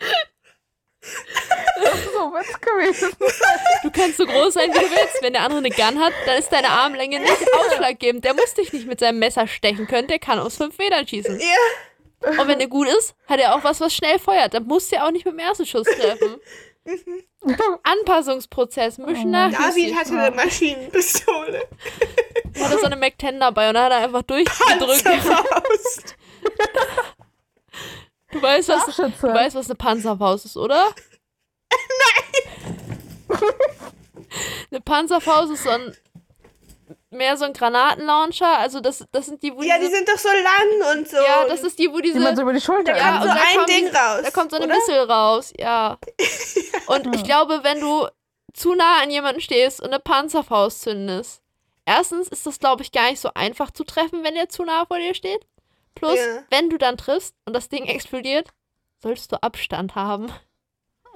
So 2.12 2.32
Witz 2.32 2.60
gewesen. 2.60 3.10
Du 3.82 3.90
kannst 3.90 4.16
so 4.16 4.26
groß 4.26 4.54
sein, 4.54 4.70
wie 4.72 4.78
du 4.78 4.90
willst. 4.90 5.22
Wenn 5.22 5.32
der 5.32 5.42
andere 5.42 5.58
eine 5.58 5.70
Gun 5.70 6.00
hat, 6.00 6.12
dann 6.24 6.38
ist 6.38 6.50
deine 6.50 6.70
Armlänge 6.70 7.20
nicht 7.20 7.54
ausschlaggebend. 7.54 8.24
Der 8.24 8.34
muss 8.34 8.54
dich 8.54 8.72
nicht 8.72 8.86
mit 8.86 9.00
seinem 9.00 9.18
Messer 9.18 9.46
stechen 9.46 9.86
können, 9.86 10.08
der 10.08 10.18
kann 10.18 10.38
aus 10.38 10.56
fünf 10.56 10.78
Metern 10.78 11.06
schießen. 11.06 11.38
Ja. 11.38 12.30
Und 12.30 12.48
wenn 12.48 12.58
der 12.58 12.68
gut 12.68 12.88
ist, 12.88 13.14
hat 13.26 13.40
er 13.40 13.54
auch 13.54 13.62
was, 13.62 13.80
was 13.80 13.94
schnell 13.94 14.18
feuert. 14.18 14.54
Dann 14.54 14.64
musst 14.64 14.90
du 14.90 14.96
ja 14.96 15.06
auch 15.06 15.10
nicht 15.10 15.26
mit 15.26 15.34
dem 15.34 15.38
ersten 15.38 15.66
Schuss 15.66 15.86
treffen. 15.86 16.36
Anpassungsprozess, 17.82 18.98
mischen 18.98 19.30
nach. 19.30 19.52
David 19.52 19.94
hatte 19.94 20.18
eine 20.18 20.34
Maschinenpistole. 20.34 21.68
Er 22.54 22.64
hatte 22.64 22.78
so 22.78 22.86
eine 22.86 22.96
Mac-10 22.96 23.38
dabei 23.38 23.68
und 23.68 23.74
dann 23.74 23.84
hat 23.84 23.92
er 23.92 23.98
einfach 23.98 24.22
durchgedrückt. 24.22 25.04
Du 28.36 28.42
weißt, 28.42 28.68
was, 28.68 28.96
du 28.96 29.02
weißt, 29.22 29.56
was 29.56 29.66
eine 29.66 29.74
Panzerfaust 29.76 30.44
ist, 30.44 30.56
oder? 30.56 30.84
Nein! 33.30 33.52
eine 34.70 34.80
Panzerfaust 34.80 35.52
ist 35.52 35.62
so 35.64 35.70
ein 35.70 35.96
mehr 37.10 37.36
so 37.36 37.44
ein 37.46 37.52
Granatenlauncher. 37.54 38.58
Also 38.58 38.80
das, 38.80 39.04
das 39.10 39.26
sind 39.26 39.42
die, 39.42 39.54
wo 39.56 39.62
Ja, 39.62 39.78
die 39.78 39.86
sind 39.86 40.06
doch 40.08 40.18
so 40.18 40.28
lang 40.28 40.98
und 40.98 41.08
so. 41.08 41.16
ja, 41.16 41.46
das 41.46 41.62
ist 41.62 41.78
die, 41.78 41.90
wo 41.90 41.98
diese 42.00 42.18
Die 42.18 42.24
man 42.24 42.36
so 42.36 42.42
über 42.42 42.52
die 42.52 42.60
Schulter 42.60 42.92
Da 42.92 42.98
Ja, 42.98 43.10
kommt 43.12 43.22
und 43.22 43.28
so 43.30 43.34
da 43.34 43.42
ein 43.62 43.66
Ding 43.66 43.84
diese- 43.86 43.96
raus. 43.96 44.20
Da 44.24 44.30
kommt 44.30 44.50
so 44.50 44.56
eine 44.58 44.66
oder? 44.66 44.74
Missile 44.74 45.08
raus, 45.08 45.52
ja. 45.58 45.98
Und 46.88 47.14
ich 47.14 47.24
glaube, 47.24 47.60
wenn 47.62 47.80
du 47.80 48.06
zu 48.52 48.74
nah 48.74 49.00
an 49.02 49.10
jemanden 49.10 49.40
stehst 49.40 49.80
und 49.80 49.88
eine 49.88 49.98
Panzerfaust 49.98 50.82
zündest, 50.82 51.40
erstens 51.84 52.28
ist 52.28 52.46
das, 52.46 52.58
glaube 52.60 52.82
ich, 52.82 52.92
gar 52.92 53.10
nicht 53.10 53.20
so 53.20 53.30
einfach 53.34 53.70
zu 53.70 53.82
treffen, 53.84 54.22
wenn 54.22 54.34
der 54.34 54.48
zu 54.48 54.64
nah 54.64 54.84
vor 54.86 54.98
dir 54.98 55.14
steht. 55.14 55.46
Plus, 55.96 56.16
Ja. 56.16 56.42
wenn 56.50 56.70
du 56.70 56.78
dann 56.78 56.96
triffst 56.96 57.34
und 57.44 57.52
das 57.54 57.68
Ding 57.68 57.84
explodiert, 57.86 58.50
solltest 59.02 59.32
du 59.32 59.42
Abstand 59.42 59.94
haben. 59.96 60.30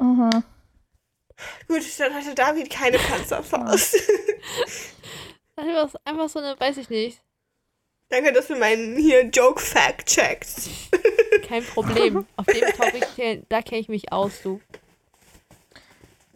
Mhm. 0.00 0.30
Gut, 1.68 1.82
dann 1.98 2.14
hatte 2.14 2.34
David 2.34 2.68
keine 2.70 2.98
Panzerfaust. 3.10 3.96
Einfach, 5.56 5.94
einfach 6.04 6.28
so 6.30 6.38
eine, 6.38 6.58
weiß 6.58 6.78
ich 6.78 6.88
nicht, 6.90 7.20
Danke, 8.08 8.32
dass 8.32 8.48
du 8.48 8.56
meinen 8.56 8.96
hier 8.96 9.26
Joke-Fact 9.26 10.04
checkst. 10.08 10.68
kein 11.48 11.62
Problem. 11.64 12.26
Auf 12.36 12.46
dem 12.46 12.68
Topic, 12.72 13.44
da 13.48 13.62
kenne 13.62 13.80
ich 13.82 13.88
mich 13.88 14.10
aus, 14.12 14.42
du. 14.42 14.60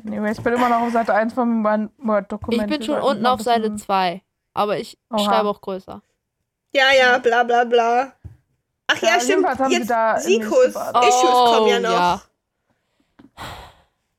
Anyway, 0.07 0.31
ich 0.33 0.41
bin 0.43 0.53
immer 0.53 0.69
noch 0.69 0.83
auf 0.83 0.93
Seite 0.93 1.13
1 1.15 1.33
von 1.33 1.63
meinem 1.63 1.91
Word-Dokument. 1.99 2.71
Ich 2.71 2.79
bin 2.79 2.87
schon 2.87 3.01
unten 3.03 3.27
auf 3.27 3.41
Seite 3.41 3.63
bisschen- 3.63 3.79
2. 3.79 4.23
Aber 4.53 4.79
ich 4.79 4.97
Oha. 5.11 5.19
schreibe 5.25 5.49
auch 5.49 5.61
größer. 5.63 6.01
Ja, 6.75 6.93
ja, 6.97 7.19
bla 7.19 7.43
bla 7.43 7.65
bla. 7.65 8.13
Ach 8.87 8.97
ja, 9.01 9.09
Ja, 9.09 9.15
stimmt. 9.15 9.29
jedenfalls 9.31 9.59
haben 9.59 9.71
sie 9.71 9.77
Jetzt 9.79 9.91
irgendwie 10.29 10.39
gewartet. 10.41 11.09
Issues 11.09 11.31
kommen 11.31 11.67
ja 11.69 11.77
Oh, 11.79 11.81
noch. 11.81 11.91
ja. 11.91 12.23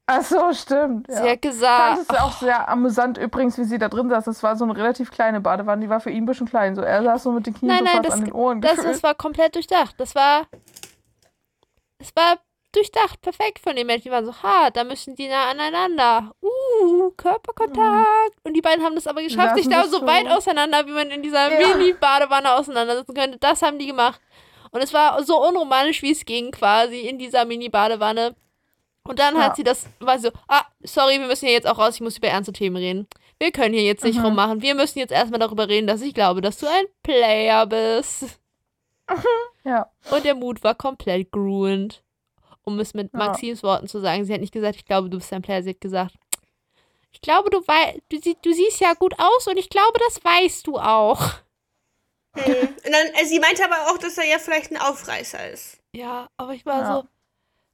Ach 0.07 0.21
so, 0.21 0.53
stimmt. 0.53 1.07
Sie 1.09 1.13
Ja. 1.13 1.31
hat 1.31 1.43
Das 1.43 1.51
gesagt, 1.53 1.97
ist 2.01 2.19
auch 2.21 2.33
sehr 2.33 2.69
amüsant 2.69 3.17
übrigens, 3.17 3.57
wie 3.57 3.63
sie 3.63 3.79
da 3.79 3.89
drin 3.89 4.07
saß. 4.09 4.25
Das 4.25 4.43
war 4.43 4.55
so 4.55 4.63
eine 4.63 4.75
relativ 4.77 5.09
kleine 5.09 5.41
Badewanne, 5.41 5.81
die 5.81 5.89
war 5.89 5.99
für 5.99 6.11
ihn 6.11 6.23
ein 6.23 6.25
bisschen 6.27 6.47
klein. 6.47 6.75
So, 6.75 6.81
er 6.83 7.01
saß 7.03 7.23
so 7.23 7.31
mit 7.31 7.47
den 7.47 7.55
Knien 7.55 7.69
Nein, 7.69 7.79
so 7.79 7.83
nein, 7.85 7.93
fast 7.95 8.07
das- 8.09 8.13
an 8.13 8.25
den 8.25 8.33
Ohren 8.33 8.61
Das, 8.61 8.75
das 8.77 9.01
war 9.01 9.15
komplett 9.15 9.55
durchdacht. 9.55 9.95
Das 9.97 10.13
war. 10.13 10.45
Es 11.97 12.11
war 12.15 12.37
durchdacht, 12.71 13.21
perfekt 13.21 13.57
von 13.59 13.75
den 13.75 13.87
Menschen. 13.87 14.03
Die 14.03 14.11
waren 14.11 14.25
so, 14.25 14.33
ha, 14.43 14.69
da 14.69 14.83
müssen 14.83 15.15
die 15.15 15.27
nah 15.27 15.49
aneinander. 15.49 16.33
Uh, 16.43 17.09
Körperkontakt. 17.17 18.35
Und 18.43 18.53
die 18.53 18.61
beiden 18.61 18.83
haben 18.85 18.93
das 18.95 19.07
aber 19.07 19.23
geschafft, 19.23 19.55
sich 19.55 19.67
da 19.69 19.85
so- 19.87 20.05
weit 20.05 20.27
auseinander, 20.27 20.85
wie 20.85 20.91
man 20.91 21.09
in 21.09 21.23
dieser 21.23 21.51
Ja. 21.59 21.67
Mini-Badewanne 21.77 22.53
auseinandersetzen 22.53 23.15
könnte. 23.15 23.39
Das 23.39 23.61
haben 23.63 23.79
die 23.79 23.87
gemacht. 23.87 24.21
Und 24.75 24.81
es 24.81 24.93
war 24.93 25.23
so 25.23 25.41
unromantisch, 25.41 26.01
wie 26.01 26.11
es 26.11 26.25
ging, 26.25 26.51
quasi, 26.51 26.99
in 27.01 27.17
dieser 27.17 27.45
Mini-Badewanne. 27.45 28.35
Und 29.07 29.19
dann 29.19 29.37
hat 29.37 29.51
Ja. 29.51 29.55
sie 29.55 29.63
das, 29.63 29.87
war 29.99 30.17
sie 30.19 30.27
so, 30.27 30.31
ah, 30.49 30.65
sorry, 30.83 31.19
wir 31.19 31.27
müssen 31.27 31.45
hier 31.45 31.53
jetzt 31.53 31.67
auch 31.67 31.77
raus, 31.77 31.95
ich 31.95 32.01
muss 32.01 32.17
über 32.17 32.27
ernste 32.27 32.51
Themen 32.51 32.75
reden. 32.75 33.07
Wir 33.39 33.51
können 33.51 33.73
hier 33.73 33.83
jetzt 33.83 34.03
nicht 34.03 34.19
Mhm. 34.19 34.25
rummachen. 34.25 34.61
Wir 34.61 34.75
müssen 34.75 34.99
jetzt 34.99 35.11
erstmal 35.11 35.39
darüber 35.39 35.69
reden, 35.69 35.87
dass 35.87 36.01
ich 36.01 36.13
glaube, 36.13 36.41
dass 36.41 36.57
du 36.57 36.67
ein 36.67 36.85
Player 37.03 37.65
bist. 37.67 38.25
Ja. 39.63 39.89
Und 40.11 40.25
der 40.25 40.35
Mut 40.35 40.63
war 40.63 40.75
komplett 40.75 41.31
gruend. 41.31 42.03
Um 42.63 42.79
es 42.79 42.93
mit 42.93 43.11
Ja. 43.13 43.19
Maxims 43.19 43.63
Worten 43.63 43.87
zu 43.87 43.99
sagen. 44.01 44.25
Sie 44.25 44.33
hat 44.33 44.41
nicht 44.41 44.53
gesagt, 44.53 44.75
ich 44.75 44.85
glaube, 44.85 45.09
du 45.09 45.17
bist 45.17 45.31
ein 45.33 45.41
Player. 45.41 45.63
Sie 45.63 45.69
hat 45.71 45.81
gesagt, 45.81 46.15
ich 47.11 47.21
glaube, 47.21 47.49
du, 47.49 47.59
wei 47.67 47.99
du, 48.09 48.19
sie 48.19 48.35
du 48.43 48.51
siehst 48.53 48.79
ja 48.81 48.93
gut 48.93 49.13
aus 49.17 49.47
und 49.47 49.57
ich 49.57 49.69
glaube, 49.69 49.97
das 50.05 50.23
weißt 50.23 50.67
du 50.67 50.77
auch. 50.77 51.21
Hm. 52.35 52.67
Und 52.67 52.91
dann, 52.91 53.07
äh, 53.13 53.25
sie 53.25 53.39
meinte 53.39 53.63
aber 53.63 53.89
auch, 53.91 53.97
dass 53.97 54.17
er 54.17 54.25
ja 54.25 54.39
vielleicht 54.39 54.71
ein 54.71 54.77
Aufreißer 54.77 55.49
ist. 55.51 55.77
Ja, 55.93 56.27
aber 56.37 56.53
ich 56.53 56.65
war 56.65 56.79
Ja. 56.81 56.95
so, 57.01 57.07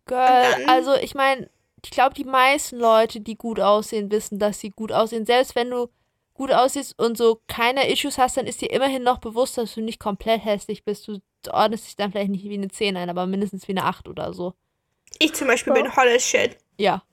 Girl, 0.05 0.51
dann- 0.51 0.69
also 0.69 0.93
ich 0.95 1.15
meine, 1.15 1.49
ich 1.83 1.89
glaube, 1.91 2.13
die 2.13 2.25
meisten 2.25 2.77
Leute, 2.77 3.21
die 3.21 3.35
gut 3.35 3.59
aussehen, 3.59 4.11
wissen, 4.11 4.37
dass 4.39 4.59
sie 4.59 4.69
gut 4.69 4.91
aussehen. 4.91 5.25
Selbst 5.25 5.55
wenn 5.55 5.69
du 5.71 5.89
gut 6.33 6.51
aussiehst 6.51 6.97
und 6.99 7.17
so 7.17 7.41
keine 7.47 7.89
Issues 7.91 8.17
hast, 8.17 8.37
dann 8.37 8.45
ist 8.47 8.61
dir 8.61 8.71
immerhin 8.71 9.03
noch 9.03 9.17
bewusst, 9.19 9.57
dass 9.57 9.73
du 9.73 9.81
nicht 9.81 9.99
komplett 9.99 10.43
hässlich 10.45 10.83
bist. 10.85 11.07
Du 11.07 11.19
ordnest 11.51 11.87
dich 11.87 11.95
dann 11.95 12.11
vielleicht 12.11 12.29
nicht 12.31 12.43
wie 12.43 12.53
eine 12.53 12.67
10 12.69 12.97
ein, 12.97 13.09
aber 13.09 13.25
mindestens 13.25 13.67
wie 13.67 13.73
eine 13.73 13.83
8 13.85 14.07
oder 14.07 14.33
so. 14.33 14.53
Ich 15.19 15.33
zum 15.33 15.47
Beispiel 15.47 15.75
Ja. 15.75 15.81
bin 15.81 15.95
hot 15.95 16.07
as 16.07 16.23
shit. 16.23 16.57
Ja. 16.77 17.03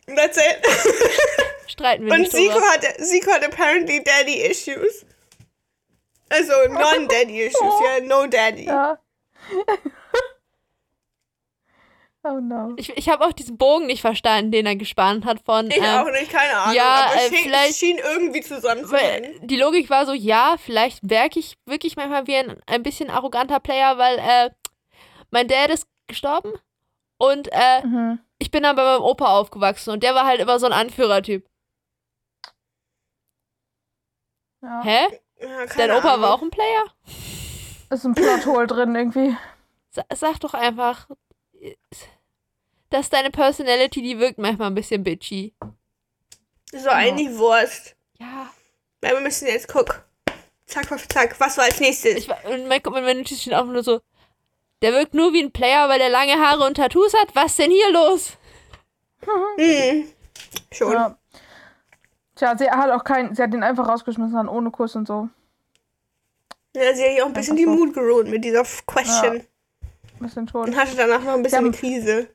That's 0.07 0.37
it. 0.37 0.65
Streiten 1.75 2.07
wir 2.07 2.13
Und 2.13 2.21
nicht 2.21 2.33
Siko 2.33 2.55
drüber. 2.55 2.67
hat, 2.71 2.85
Siko 2.99 3.31
hat 3.31 3.45
apparently 3.45 4.03
Daddy 4.03 4.41
Issues. 4.47 5.05
Also 6.31 6.53
non-Daddy 6.71 7.43
Issues, 7.43 7.75
ja, 7.85 8.01
no 8.07 8.27
Daddy. 8.27 8.65
Ja. 8.65 8.99
oh 12.25 12.41
no. 12.41 12.73
Ich, 12.77 12.97
ich 12.97 13.09
habe 13.09 13.25
auch 13.27 13.33
diesen 13.33 13.59
Bogen 13.59 13.87
nicht 13.87 14.01
verstanden, 14.01 14.51
den 14.51 14.67
er 14.67 14.77
gespannt 14.77 15.25
hat 15.27 15.41
von. 15.45 15.71
Ich 15.71 15.77
ähm, 15.77 15.85
auch 15.85 16.11
nicht, 16.11 16.31
keine 16.33 16.57
Ahnung. 16.57 16.75
ja, 16.77 17.07
aber 17.11 17.15
es 17.17 17.31
äh, 17.31 17.35
schien, 17.35 17.45
vielleicht- 17.45 17.77
schien 17.77 17.99
irgendwie 17.99 18.41
zusammenzuhängen. 18.41 19.47
Die 19.47 19.57
Logik 19.57 19.91
war 19.91 20.07
so, 20.07 20.13
ja, 20.13 20.57
vielleicht 20.59 20.99
werke 21.09 21.39
ich 21.39 21.57
wirklich 21.67 21.97
manchmal 21.97 22.27
wie 22.27 22.37
ein, 22.37 22.57
ein 22.67 22.83
bisschen 22.83 23.11
arroganter 23.11 23.61
Player, 23.61 23.99
weil 23.99 24.19
äh, 24.19 24.51
mein 25.31 25.49
Dad 25.49 25.71
ist 25.71 25.87
gestorben 26.07 26.53
und 27.19 27.49
äh, 27.53 27.83
Mhm. 27.85 28.19
ich 28.39 28.51
bin 28.51 28.63
dann 28.63 28.77
bei 28.77 28.85
meinem 28.85 29.03
Opa 29.03 29.39
aufgewachsen 29.39 29.91
und 29.91 30.03
der 30.03 30.15
war 30.15 30.27
halt 30.27 30.41
immer 30.41 30.59
so 30.59 30.67
ein 30.67 30.73
Anführertyp. 30.73 31.47
Ja. 34.65 34.83
Hä? 34.83 35.21
Ja, 35.41 35.67
Dein 35.77 35.91
Opa 35.91 36.09
Ahnung. 36.15 36.23
war 36.23 36.35
auch 36.35 36.43
ein 36.43 36.51
Player? 36.51 36.85
Ist 37.91 38.05
ein 38.07 38.15
Plothole 38.15 38.67
drin 38.67 38.95
irgendwie. 38.95 39.37
Sa 39.91 40.05
sag 40.15 40.41
doch 40.41 40.55
einfach, 40.55 41.09
das 42.91 43.01
ist 43.03 43.13
deine 43.13 43.31
Personality, 43.31 44.03
die 44.03 44.19
wirkt 44.19 44.39
manchmal 44.39 44.69
ein 44.69 44.75
bisschen 44.75 45.05
bitchy. 45.05 45.55
So 46.73 46.89
eigentlich 46.89 47.37
Wurst. 47.37 47.95
Ja. 48.19 48.51
Weil 49.01 49.13
wir 49.15 49.21
müssen 49.21 49.47
jetzt 49.47 49.69
gucken. 49.69 49.97
Zack, 50.67 50.89
zack, 50.89 51.13
zack. 51.13 51.41
Was 51.41 51.59
war 51.59 51.65
als 51.65 51.79
nächstes? 51.81 52.15
Ich, 52.17 52.29
und 52.29 52.67
mein, 52.67 52.81
mein 52.91 53.19
Notiz 53.19 53.43
steht 53.43 53.55
auch 53.55 53.67
nur 53.67 53.83
so, 53.85 54.01
der 54.81 54.93
wirkt 54.93 55.13
nur 55.15 55.33
wie 55.35 55.43
ein 55.43 55.53
Player, 55.53 55.89
weil 55.89 55.99
der 55.99 56.09
lange 56.09 56.41
Haare 56.41 56.65
und 56.65 56.75
Tattoos 56.77 57.13
hat. 57.15 57.35
Was 57.37 57.57
denn 57.57 57.71
hier 57.71 57.93
los? 57.93 58.33
Hm. 59.59 60.09
Schon. 60.73 60.93
Ja. 60.93 61.19
Tja, 62.45 62.59
sie 62.59 62.71
hat 62.71 62.91
auch 62.91 63.05
keinen, 63.05 63.35
sie 63.35 63.43
hat 63.43 63.55
ihn 63.55 63.63
einfach 63.63 63.89
rausgeschmissen, 63.89 64.35
dann 64.35 64.49
ohne 64.49 64.71
Kuss 64.71 64.95
und 64.97 65.09
so. 65.09 65.31
Ja, 66.77 66.93
sie 66.95 67.03
hat 67.05 67.17
ja 67.17 67.23
auch 67.23 67.29
ein 67.29 67.33
bisschen 67.33 67.57
die 67.57 67.65
so. 67.65 67.71
Mut 67.71 67.95
geruht 67.95 68.29
mit 68.29 68.45
dieser 68.45 68.65
Question. 68.87 69.37
Ein 69.37 69.47
bisschen 70.19 70.43
Und 70.43 70.51
schon. 70.51 70.77
hatte 70.77 70.95
danach 70.95 71.23
noch 71.23 71.33
ein 71.35 71.43
bisschen 71.43 71.61
Ja. 71.65 71.69
eine 71.69 71.77
Krise. 71.77 72.29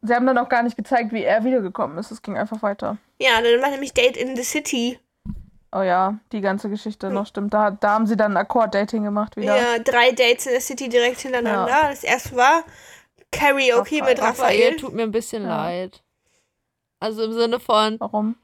Sie 0.00 0.14
haben 0.14 0.24
dann 0.26 0.38
auch 0.38 0.48
gar 0.48 0.62
nicht 0.62 0.78
gezeigt, 0.78 1.12
wie 1.12 1.24
er 1.24 1.44
wiedergekommen 1.44 1.98
ist. 1.98 2.10
Es 2.10 2.22
ging 2.22 2.38
einfach 2.38 2.62
weiter. 2.62 2.96
Ja, 3.20 3.32
dann 3.42 3.60
war 3.60 3.68
nämlich 3.70 3.92
Date 3.92 4.16
in 4.16 4.34
the 4.34 4.42
City. 4.42 4.98
Oh 5.72 5.82
ja, 5.82 6.18
die 6.32 6.40
ganze 6.40 6.70
Geschichte 6.70 7.10
noch 7.10 7.26
stimmt. 7.26 7.52
Da, 7.52 7.70
da 7.70 7.90
haben 7.90 8.06
sie 8.06 8.16
dann 8.16 8.36
Akkord-Dating 8.38 9.04
gemacht 9.04 9.36
wieder. 9.36 9.56
Ja, 9.56 9.78
drei 9.78 10.10
Dates 10.12 10.46
in 10.46 10.54
the 10.54 10.60
City 10.60 10.88
direkt 10.88 11.20
hintereinander. 11.20 11.90
Das 11.90 12.02
erste 12.02 12.34
war 12.34 12.64
Karaoke 13.30 13.76
Raphael. 13.76 14.02
mit 14.04 14.18
Raphael 14.22 14.56
Raphael. 14.62 14.76
tut 14.76 14.94
mir 14.94 15.02
ein 15.02 15.12
bisschen 15.12 15.42
Ja. 15.44 15.64
leid. 15.66 16.02
Also 16.98 17.24
im 17.24 17.32
Sinne 17.34 17.60
von, 17.60 18.00
Warum? 18.00 18.36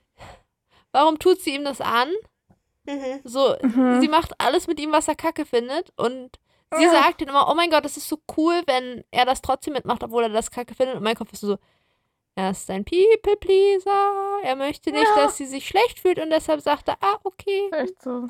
Warum 0.96 1.18
tut 1.18 1.40
sie 1.42 1.54
ihm 1.54 1.64
das 1.64 1.80
an? 1.80 2.08
Mhm. 2.86 3.20
So, 3.24 3.54
Mhm. 3.62 4.00
sie 4.00 4.08
macht 4.08 4.32
alles 4.38 4.66
mit 4.66 4.80
ihm, 4.80 4.92
was 4.92 5.08
er 5.08 5.14
kacke 5.14 5.44
findet. 5.44 5.92
Und 5.96 6.38
sie 6.76 6.84
Ja. 6.84 6.90
sagt 6.90 7.20
dann 7.20 7.28
immer, 7.28 7.48
oh 7.50 7.54
mein 7.54 7.70
Gott, 7.70 7.84
das 7.84 7.96
ist 7.96 8.08
so 8.08 8.18
cool, 8.36 8.62
wenn 8.66 9.04
er 9.10 9.24
das 9.26 9.42
trotzdem 9.42 9.74
mitmacht, 9.74 10.02
obwohl 10.02 10.22
er 10.24 10.28
das 10.30 10.50
kacke 10.50 10.74
findet. 10.74 10.96
Und 10.96 11.02
mein 11.02 11.16
Kopf 11.16 11.32
ist 11.32 11.40
so, 11.40 11.58
er 12.34 12.50
ist 12.50 12.70
ein 12.70 12.84
People-Pleaser. 12.84 14.40
Er 14.42 14.56
möchte 14.56 14.90
nicht, 14.90 15.04
Ja. 15.16 15.24
dass 15.24 15.36
sie 15.36 15.46
sich 15.46 15.66
schlecht 15.66 15.98
fühlt 16.00 16.18
und 16.18 16.30
deshalb 16.30 16.60
sagt 16.60 16.88
er, 16.88 16.96
ah, 17.00 17.18
okay. 17.24 17.70
Echt 17.72 18.02
so. 18.02 18.28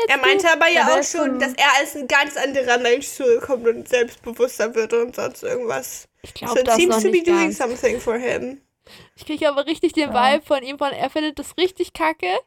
Let's 0.00 0.12
Er 0.12 0.18
meinte 0.18 0.48
aber 0.52 0.68
Ja, 0.68 0.86
auch 0.96 1.02
schon, 1.02 1.38
dass 1.40 1.54
er 1.54 1.74
als 1.80 1.96
ein 1.96 2.06
ganz 2.06 2.36
anderer 2.36 2.78
Mensch 2.78 3.08
zurückkommt 3.08 3.66
und 3.66 3.88
selbstbewusster 3.88 4.72
wird 4.74 4.92
und 4.92 5.16
sonst 5.16 5.42
irgendwas. 5.42 6.08
Ich 6.22 6.30
So 6.30 6.36
glaube 6.36 6.60
it 6.60 6.68
das 6.68 6.76
seems 6.76 6.94
noch 6.96 7.02
to 7.02 7.08
be 7.10 7.10
nicht 7.16 7.26
doing 7.26 7.36
ganz. 7.50 7.58
something 7.58 8.00
for 8.00 8.14
him. 8.16 8.60
Ich 9.16 9.24
kriege 9.26 9.48
aber 9.48 9.66
richtig 9.66 9.92
den 9.92 10.12
Ja. 10.12 10.32
Vibe 10.34 10.44
von 10.46 10.62
ihm, 10.62 10.78
von 10.78 10.90
er 10.92 11.10
findet 11.10 11.38
das 11.38 11.56
richtig 11.56 11.92
kacke. 11.92 12.38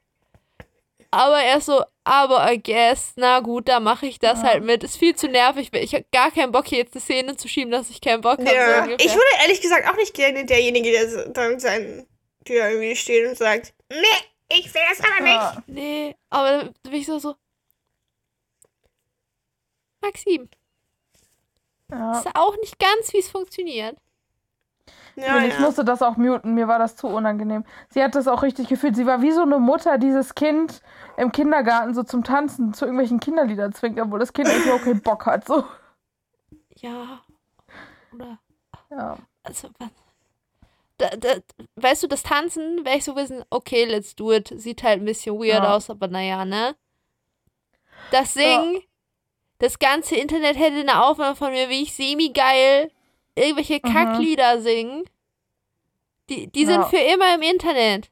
Aber 1.13 1.41
er 1.41 1.57
ist 1.57 1.65
so, 1.65 1.83
aber 2.05 2.51
I 2.53 2.61
guess, 2.61 3.13
na 3.17 3.41
gut, 3.41 3.67
da 3.67 3.81
mache 3.81 4.05
ich 4.05 4.17
das 4.19 4.41
Ja. 4.41 4.47
halt 4.49 4.63
mit. 4.63 4.83
Ist 4.83 4.95
viel 4.97 5.13
zu 5.15 5.27
nervig. 5.27 5.69
Ich 5.73 5.93
habe 5.93 6.05
gar 6.13 6.31
keinen 6.31 6.51
Bock, 6.53 6.67
hier 6.67 6.77
jetzt 6.79 6.93
eine 6.95 7.01
Szene 7.01 7.35
zu 7.35 7.47
schieben, 7.49 7.71
dass 7.71 7.89
ich 7.89 7.99
keinen 7.99 8.21
Bock 8.21 8.39
habe. 8.39 8.49
So 8.49 8.55
Ja. 8.55 8.83
ungefähr. 8.83 9.05
Ich 9.05 9.13
würde 9.13 9.25
ehrlich 9.41 9.59
gesagt 9.61 9.89
auch 9.89 9.95
nicht 9.97 10.13
gerne 10.13 10.45
derjenige, 10.45 10.89
der 10.91 11.09
so- 11.09 11.29
dann 11.29 11.59
sein, 11.59 12.07
der 12.47 12.71
irgendwie 12.71 12.95
steht 12.95 13.27
und 13.27 13.37
sagt, 13.37 13.73
nee, 13.89 13.97
ich 14.57 14.73
will 14.73 14.81
das 14.89 14.99
aber 15.01 15.21
nicht. 15.23 15.33
Ja. 15.35 15.63
Nee, 15.67 16.15
aber 16.29 16.51
dann 16.51 16.73
bin 16.83 16.93
ich 16.93 17.05
so, 17.05 17.19
so. 17.19 17.35
Maxim, 20.01 20.49
Ja. 21.91 22.17
ist 22.19 22.27
auch 22.35 22.55
nicht 22.57 22.79
ganz, 22.79 23.11
wie 23.13 23.19
es 23.19 23.29
funktioniert. 23.29 23.97
Ja, 25.21 25.37
und 25.37 25.43
ich 25.45 25.53
ja. 25.53 25.59
musste 25.59 25.83
das 25.85 26.01
auch 26.01 26.17
muten, 26.17 26.53
mir 26.53 26.67
war 26.67 26.79
das 26.79 26.95
zu 26.95 27.07
unangenehm. 27.07 27.63
Sie 27.89 28.03
hat 28.03 28.15
das 28.15 28.27
auch 28.27 28.43
richtig 28.43 28.67
gefühlt. 28.67 28.95
Sie 28.95 29.05
war 29.05 29.21
wie 29.21 29.31
so 29.31 29.41
eine 29.41 29.59
Mutter, 29.59 29.97
die 29.97 30.07
dieses 30.07 30.35
Kind 30.35 30.81
im 31.17 31.31
Kindergarten 31.31 31.93
so 31.93 32.03
zum 32.03 32.23
Tanzen 32.23 32.73
zu 32.73 32.85
irgendwelchen 32.85 33.19
Kinderliedern 33.19 33.73
zwingt, 33.73 33.99
obwohl 33.99 34.19
das 34.19 34.33
Kind 34.33 34.47
eigentlich 34.49 34.65
überhaupt 34.65 34.83
keinen 34.83 35.01
Bock 35.01 35.25
hat. 35.25 35.47
So. 35.47 35.63
Ja. 36.77 37.21
Oder, 38.13 38.39
Ja. 38.89 39.17
also, 39.43 39.69
was? 39.79 39.89
Da, 40.97 41.09
da, 41.17 41.29
weißt 41.77 42.03
du, 42.03 42.07
das 42.07 42.21
Tanzen, 42.23 42.85
wäre 42.85 42.97
ich 42.97 43.03
so 43.03 43.15
wissen, 43.15 43.43
okay, 43.49 43.85
let's 43.85 44.15
do 44.15 44.31
it. 44.31 44.53
Sieht 44.55 44.83
halt 44.83 45.01
ein 45.01 45.05
bisschen 45.05 45.35
weird 45.39 45.63
Ja. 45.63 45.75
aus, 45.75 45.89
aber 45.89 46.07
naja, 46.07 46.45
ne? 46.45 46.75
Das 48.11 48.33
Singen, 48.33 48.81
das 49.59 49.79
ganze 49.79 50.15
Internet 50.15 50.57
hätte 50.57 50.79
eine 50.79 51.03
Aufnahme 51.03 51.35
von 51.35 51.51
mir, 51.51 51.69
wie 51.69 51.83
ich 51.83 51.93
semi-geil 51.93 52.91
irgendwelche 53.41 53.79
Mhm. 53.83 53.93
Kacklieder 53.93 54.61
singen. 54.61 55.03
Die, 56.29 56.47
die 56.51 56.65
sind 56.65 56.81
Ja. 56.81 56.85
für 56.87 56.97
immer 56.97 57.35
im 57.35 57.41
Internet. 57.41 58.09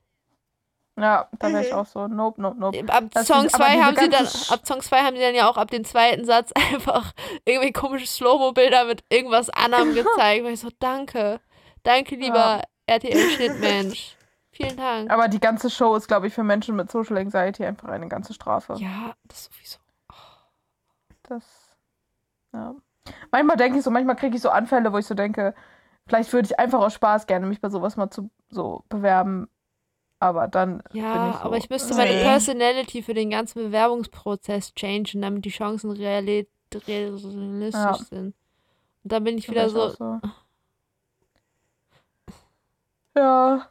Ja, 0.98 1.30
da 1.40 1.48
wäre 1.54 1.64
ich 1.66 1.72
Mhm. 1.72 1.78
auch 1.80 1.86
so. 1.86 2.08
Nope, 2.10 2.42
nope, 2.42 2.60
nope. 2.60 2.84
Ab 2.90 3.06
Das 3.12 3.28
Song 3.28 3.46
ist- 3.46 3.56
aber 3.56 3.64
2 3.66 3.74
diese 3.76 3.86
haben 3.86 3.96
sie 3.96 4.10
dann, 4.10 4.26
ab 4.60 4.68
Song 4.68 4.82
2 4.82 5.02
haben 5.04 5.16
sie 5.16 5.22
dann 5.22 5.36
ja 5.36 5.50
auch 5.50 5.56
ab 5.56 5.72
dem 5.72 5.86
zweiten 5.86 6.26
Satz 6.26 6.52
einfach 6.74 7.14
irgendwie 7.46 7.72
komische 7.72 8.06
Slow-Mo-Bilder 8.08 8.84
mit 8.86 9.04
irgendwas 9.10 9.50
anderem 9.50 9.94
gezeigt. 9.96 10.44
Weil 10.44 10.54
ich 10.54 10.60
so, 10.60 10.70
danke. 10.80 11.40
Danke, 11.84 12.16
lieber 12.16 12.36
Ja. 12.60 12.64
RTL-Schnittmensch. 12.88 14.18
Vielen 14.52 14.76
Dank. 14.76 15.10
Aber 15.10 15.30
die 15.30 15.40
ganze 15.40 15.70
Show 15.70 15.96
ist, 15.96 16.08
glaube 16.10 16.28
ich, 16.28 16.34
für 16.34 16.44
Menschen 16.44 16.76
mit 16.76 16.92
Social 16.92 17.18
Anxiety 17.18 17.64
einfach 17.64 17.88
eine 17.88 18.10
ganze 18.10 18.34
Strafe. 18.34 18.74
Ja, 18.78 19.14
das 19.24 19.46
sowieso. 19.46 19.78
Das. 21.24 21.46
Ja. 22.52 22.76
Manchmal 23.32 23.58
denke 23.58 23.78
ich 23.78 23.84
so, 23.84 23.92
manchmal 23.92 24.16
kriege 24.16 24.36
ich 24.36 24.42
so 24.42 24.50
Anfälle, 24.50 24.92
wo 24.94 24.98
ich 24.98 25.06
so 25.06 25.14
denke, 25.16 25.54
vielleicht 26.08 26.32
würde 26.34 26.48
ich 26.48 26.60
einfach 26.60 26.80
aus 26.80 26.94
Spaß 26.94 27.28
gerne 27.28 27.46
mich 27.48 27.62
bei 27.62 27.70
sowas 27.70 27.98
mal 27.98 28.10
zu 28.10 28.30
so 28.50 28.84
bewerben. 28.90 29.50
Aber 30.20 30.48
dann. 30.48 30.84
Ja, 30.92 31.30
ich 31.30 31.36
so, 31.38 31.42
aber 31.44 31.58
ich 31.58 31.70
müsste 31.70 31.94
meine 31.96 32.14
Nee. 32.14 32.24
Personality 32.24 33.02
für 33.04 33.14
den 33.14 33.30
ganzen 33.30 33.64
Bewerbungsprozess 33.64 34.74
changen, 34.76 35.22
damit 35.22 35.46
die 35.46 35.50
Chancen 35.50 35.92
reali 35.92 36.48
realistisch 36.74 37.74
Ja. 37.74 37.94
sind. 37.96 38.36
Und 39.04 39.12
dann 39.14 39.24
bin 39.24 39.38
ich 39.38 39.50
wieder 39.50 39.70
so, 39.70 39.90
so. 39.90 40.20
Ja. 43.16 43.68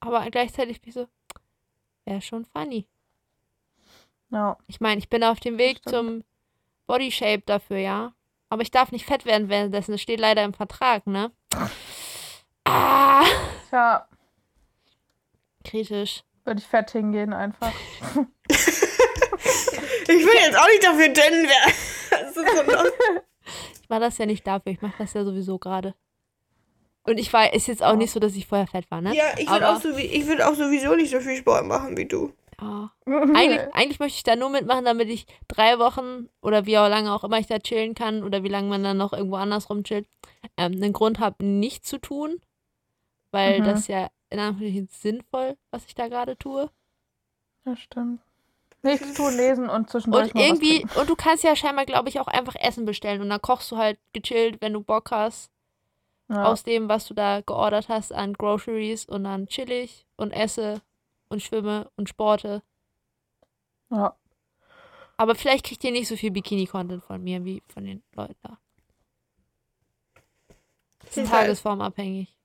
aber 0.00 0.30
gleichzeitig 0.30 0.80
bin 0.80 0.88
ich 0.90 0.94
so, 0.94 1.06
wäre 2.04 2.20
schon 2.20 2.44
funny. 2.44 2.86
Ja. 4.30 4.56
Ich 4.66 4.80
meine, 4.80 4.98
ich 4.98 5.08
bin 5.08 5.22
auf 5.24 5.40
dem 5.40 5.58
Weg 5.58 5.78
stimmt. 5.78 5.94
zum 5.94 6.24
Body 6.86 7.10
Shape 7.10 7.42
dafür, 7.46 7.78
ja. 7.78 8.12
Aber 8.48 8.62
ich 8.62 8.70
darf 8.70 8.92
nicht 8.92 9.04
fett 9.06 9.24
werden 9.26 9.48
währenddessen. 9.48 9.92
Das 9.92 10.00
steht 10.00 10.20
leider 10.20 10.44
im 10.44 10.54
Vertrag, 10.54 11.06
ne? 11.06 11.32
Ah, 12.64 13.24
Tja, 13.70 14.06
kritisch. 15.64 16.22
würde 16.44 16.60
ich 16.60 16.66
fett 16.66 16.90
hingehen 16.90 17.32
einfach. 17.32 17.72
Ich 20.08 20.24
will 20.24 20.34
jetzt 20.40 20.56
auch 20.56 20.66
nicht 20.68 20.84
dafür 20.84 21.08
dünn 21.08 21.48
werden. 21.48 23.22
Ich 23.82 23.88
mache 23.88 24.00
das 24.00 24.18
ja 24.18 24.26
nicht 24.26 24.44
dafür. 24.46 24.72
Ich 24.72 24.80
mache 24.82 24.94
das 24.98 25.12
ja 25.14 25.24
sowieso 25.24 25.58
gerade. 25.58 25.94
Und 27.04 27.18
ich 27.18 27.32
war, 27.32 27.52
ist 27.54 27.68
jetzt 27.68 27.82
auch 27.84 27.94
nicht 27.94 28.10
so, 28.10 28.18
dass 28.18 28.34
ich 28.34 28.46
vorher 28.48 28.66
fett 28.66 28.90
war, 28.90 29.00
ne? 29.00 29.14
ja, 29.14 29.24
ich 29.38 29.48
würde 29.48 29.68
auch, 29.68 29.80
so, 29.80 29.96
wie- 29.96 30.02
ich 30.06 30.26
würd 30.26 30.42
auch 30.42 30.54
sowieso 30.54 30.94
nicht 30.96 31.10
so 31.12 31.20
viel 31.20 31.36
Sport 31.36 31.66
machen 31.66 31.96
wie 31.96 32.06
du. 32.06 32.32
Ja. 32.60 32.92
Eigentlich, 33.06 33.60
eigentlich 33.74 33.98
möchte 34.00 34.16
ich 34.16 34.22
da 34.22 34.36
nur 34.36 34.50
mitmachen, 34.50 34.84
damit 34.84 35.08
ich 35.08 35.26
drei 35.48 35.78
Wochen 35.78 36.28
oder 36.40 36.66
wie 36.66 36.78
auch 36.78 36.88
lange 36.88 37.12
auch 37.14 37.24
immer 37.24 37.38
ich 37.38 37.46
da 37.46 37.58
chillen 37.58 37.94
kann 37.94 38.22
oder 38.24 38.42
wie 38.42 38.48
lange 38.48 38.68
man 38.68 38.82
dann 38.82 38.96
noch 38.96 39.12
irgendwo 39.12 39.36
anders 39.36 39.68
rumchillt, 39.70 40.06
ähm, 40.56 40.72
einen 40.72 40.92
Grund 40.92 41.18
habe, 41.20 41.44
nichts 41.44 41.88
zu 41.88 41.98
tun. 41.98 42.40
Weil 43.32 43.60
Mhm. 43.60 43.64
das 43.64 43.88
ja 43.88 44.08
in 44.30 44.38
Anführungszeichen 44.38 44.88
sinnvoll, 44.90 45.56
was 45.70 45.84
ich 45.86 45.94
da 45.94 46.08
gerade 46.08 46.36
tue. 46.38 46.70
Ja, 47.64 47.76
stimmt. 47.76 48.20
Nichts 48.82 49.14
tun, 49.14 49.36
lesen 49.36 49.68
und 49.68 49.90
zwischendurch 49.90 50.32
Und 50.34 50.40
irgendwie, 50.40 50.86
und 50.98 51.10
du 51.10 51.16
kannst 51.16 51.42
ja 51.42 51.56
scheinbar, 51.56 51.86
glaube 51.86 52.08
ich, 52.08 52.20
auch 52.20 52.28
einfach 52.28 52.54
Essen 52.54 52.84
bestellen. 52.84 53.20
Und 53.20 53.30
dann 53.30 53.42
kochst 53.42 53.70
du 53.72 53.76
halt 53.76 53.98
gechillt, 54.12 54.60
wenn 54.62 54.72
du 54.72 54.80
Bock 54.82 55.10
hast, 55.10 55.50
Ja. 56.28 56.44
aus 56.44 56.62
dem, 56.62 56.88
was 56.88 57.06
du 57.06 57.14
da 57.14 57.40
geordert 57.40 57.88
hast 57.88 58.12
an 58.12 58.32
Groceries 58.34 59.04
und 59.06 59.24
dann 59.24 59.46
chill 59.48 59.70
ich 59.70 60.06
und 60.16 60.30
esse 60.32 60.80
und 61.28 61.42
schwimme 61.42 61.90
und 61.96 62.08
sporte. 62.08 62.62
ja. 63.90 64.14
Aber 65.18 65.34
vielleicht 65.34 65.64
kriegt 65.64 65.82
ihr 65.82 65.92
nicht 65.92 66.08
so 66.08 66.16
viel 66.16 66.30
Bikini-Content 66.30 67.02
von 67.02 67.22
mir 67.22 67.42
wie 67.44 67.62
von 67.72 67.84
den 67.84 68.02
Leuten 68.14 68.36
da. 68.42 68.58
Das 71.00 71.16
ist 71.16 71.30
tagesformabhängig. 71.30 72.36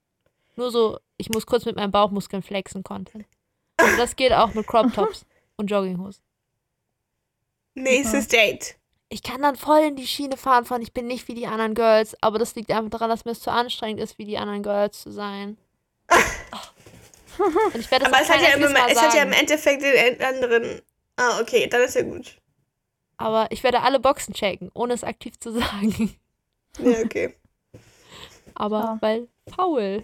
Nur 0.55 0.71
so, 0.71 0.99
ich 1.17 1.29
muss 1.29 1.45
kurz 1.45 1.65
mit 1.65 1.75
meinen 1.75 1.91
Bauchmuskeln 1.91 2.43
flexen 2.43 2.84
Content. 2.84 3.25
Und 3.82 3.97
das 3.97 4.15
geht 4.15 4.32
auch 4.32 4.53
mit 4.53 4.67
Crop 4.67 4.93
Tops 4.93 5.25
und 5.57 5.69
Jogginghosen. 5.69 6.23
Nächstes 7.73 8.27
Date. 8.27 8.75
Ich 9.09 9.23
kann 9.23 9.41
dann 9.41 9.55
voll 9.55 9.79
in 9.79 9.95
die 9.95 10.07
Schiene 10.07 10.38
fahren 10.38 10.63
von, 10.63 10.82
ich 10.82 10.93
bin 10.93 11.07
nicht 11.07 11.27
wie 11.27 11.34
die 11.34 11.47
anderen 11.47 11.73
Girls, 11.73 12.15
aber 12.21 12.39
das 12.39 12.55
liegt 12.55 12.71
einfach 12.71 12.91
daran, 12.91 13.09
dass 13.09 13.25
mir 13.25 13.32
es 13.32 13.41
zu 13.41 13.51
anstrengend 13.51 14.01
ist, 14.01 14.17
wie 14.17 14.25
die 14.25 14.38
anderen 14.38 14.63
Girls 14.63 15.01
zu 15.01 15.11
sein. 15.11 15.57
Und 16.09 16.17
ich 17.73 17.89
werde 17.91 18.05
Aber 18.07 18.21
es 18.21 18.29
hat, 18.29 18.41
ja 18.41 18.49
im, 18.55 18.61
Mal 18.73 18.89
es 18.89 19.01
hat 19.01 19.13
ja 19.13 19.23
im. 19.23 19.31
Endeffekt 19.33 19.81
den 19.83 20.21
anderen. 20.21 20.81
Ah, 21.17 21.39
okay, 21.39 21.67
dann 21.67 21.81
ist 21.81 21.95
ja 21.95 22.03
gut. 22.03 22.37
Aber 23.17 23.47
ich 23.51 23.63
werde 23.63 23.81
alle 23.81 23.99
Boxen 23.99 24.33
checken, 24.33 24.71
ohne 24.73 24.93
es 24.93 25.03
aktiv 25.03 25.39
zu 25.39 25.51
sagen. 25.59 26.15
Ja, 26.79 26.99
okay. 27.03 27.35
Aber 28.55 28.79
Ja. 28.79 28.97
weil 29.01 29.27
faul. 29.55 30.03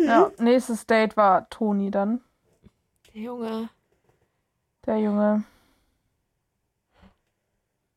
ja. 0.00 0.30
Nächstes 0.38 0.86
Date 0.86 1.16
war 1.16 1.48
Toni 1.50 1.90
dann. 1.90 2.20
Der 3.14 3.22
Junge. 3.22 3.68
Der 4.86 4.98
Junge. 4.98 5.44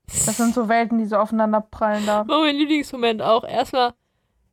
Das 0.08 0.38
sind 0.38 0.54
so 0.54 0.68
Welten, 0.70 1.00
die 1.00 1.06
so 1.06 1.18
aufeinander 1.18 1.62
prallen 1.62 2.06
da. 2.06 2.28
War 2.28 2.40
mein 2.42 2.56
Lieblingsmoment 2.56 3.22
auch. 3.22 3.44
Erstmal, 3.44 3.94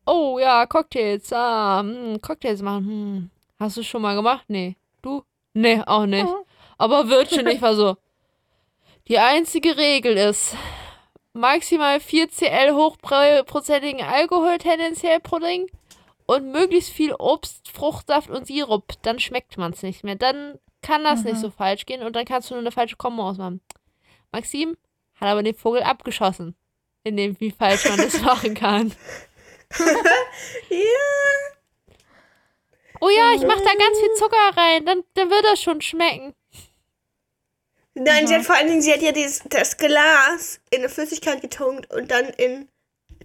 oh 0.06 0.38
ja, 0.38 0.66
Cocktails. 0.66 1.32
Ah, 1.32 1.80
hm, 1.80 2.20
Cocktails 2.20 2.62
machen. 2.62 2.86
Hm. 2.86 3.30
Hast 3.58 3.76
du 3.76 3.82
schon 3.82 4.02
mal 4.02 4.14
gemacht? 4.14 4.44
Nee. 4.48 4.76
Du? 5.02 5.22
Nee, 5.54 5.82
auch 5.86 6.06
nicht. 6.06 6.26
Aber 6.78 7.08
wird 7.08 7.30
schon. 7.30 7.46
Ich 7.48 7.60
war 7.62 7.74
so. 7.74 7.96
Die 9.08 9.18
einzige 9.18 9.76
Regel 9.76 10.16
ist, 10.16 10.54
maximal 11.32 12.00
4 12.00 12.28
CL 12.30 12.74
hochprozentigen 12.74 14.02
Alkohol 14.02 14.58
tendenziell 14.58 15.20
pro 15.20 15.38
Ding 15.38 15.66
und 16.26 16.52
möglichst 16.52 16.90
viel 16.90 17.12
Obst, 17.14 17.68
Fruchtsaft 17.68 18.30
und 18.30 18.46
Sirup. 18.46 18.84
Dann 19.02 19.18
schmeckt 19.18 19.58
man 19.58 19.72
es 19.72 19.82
nicht 19.82 20.04
mehr. 20.04 20.14
Dann 20.14 20.58
kann 20.82 21.02
das 21.04 21.24
nicht 21.24 21.34
Mhm. 21.36 21.40
so 21.40 21.50
falsch 21.50 21.86
gehen 21.86 22.02
und 22.02 22.14
dann 22.14 22.24
kannst 22.24 22.50
du 22.50 22.54
nur 22.54 22.62
eine 22.62 22.70
falsche 22.70 22.96
Kombo 22.96 23.28
ausmachen. 23.28 23.60
Maxim 24.32 24.76
hat 25.16 25.28
aber 25.28 25.42
den 25.42 25.54
Vogel 25.54 25.82
abgeschossen. 25.82 26.54
In 27.02 27.16
dem, 27.16 27.38
wie 27.40 27.50
falsch 27.50 27.88
man 27.88 27.98
das 27.98 28.20
machen 28.22 28.54
kann. 28.54 28.92
Ja. 30.68 31.56
Oh 33.00 33.08
ja, 33.08 33.32
ich 33.34 33.42
mach 33.42 33.56
da 33.56 33.72
ganz 33.74 33.98
viel 33.98 34.12
Zucker 34.14 34.56
rein, 34.56 34.84
dann, 34.84 35.04
dann 35.14 35.30
wird 35.30 35.44
das 35.44 35.62
schon 35.62 35.80
schmecken. 35.80 36.34
Nein, 37.94 38.26
sie 38.26 38.34
Mhm. 38.34 38.38
hat 38.38 38.46
vor 38.46 38.56
allen 38.56 38.68
Dingen, 38.68 38.82
sie 38.82 38.92
hat 38.92 39.00
ja 39.02 39.12
dieses, 39.12 39.42
das 39.46 39.76
Glas 39.76 40.60
in 40.70 40.80
eine 40.80 40.88
Flüssigkeit 40.88 41.40
getunkt 41.40 41.90
und 41.92 42.10
dann 42.10 42.26
in 42.30 42.68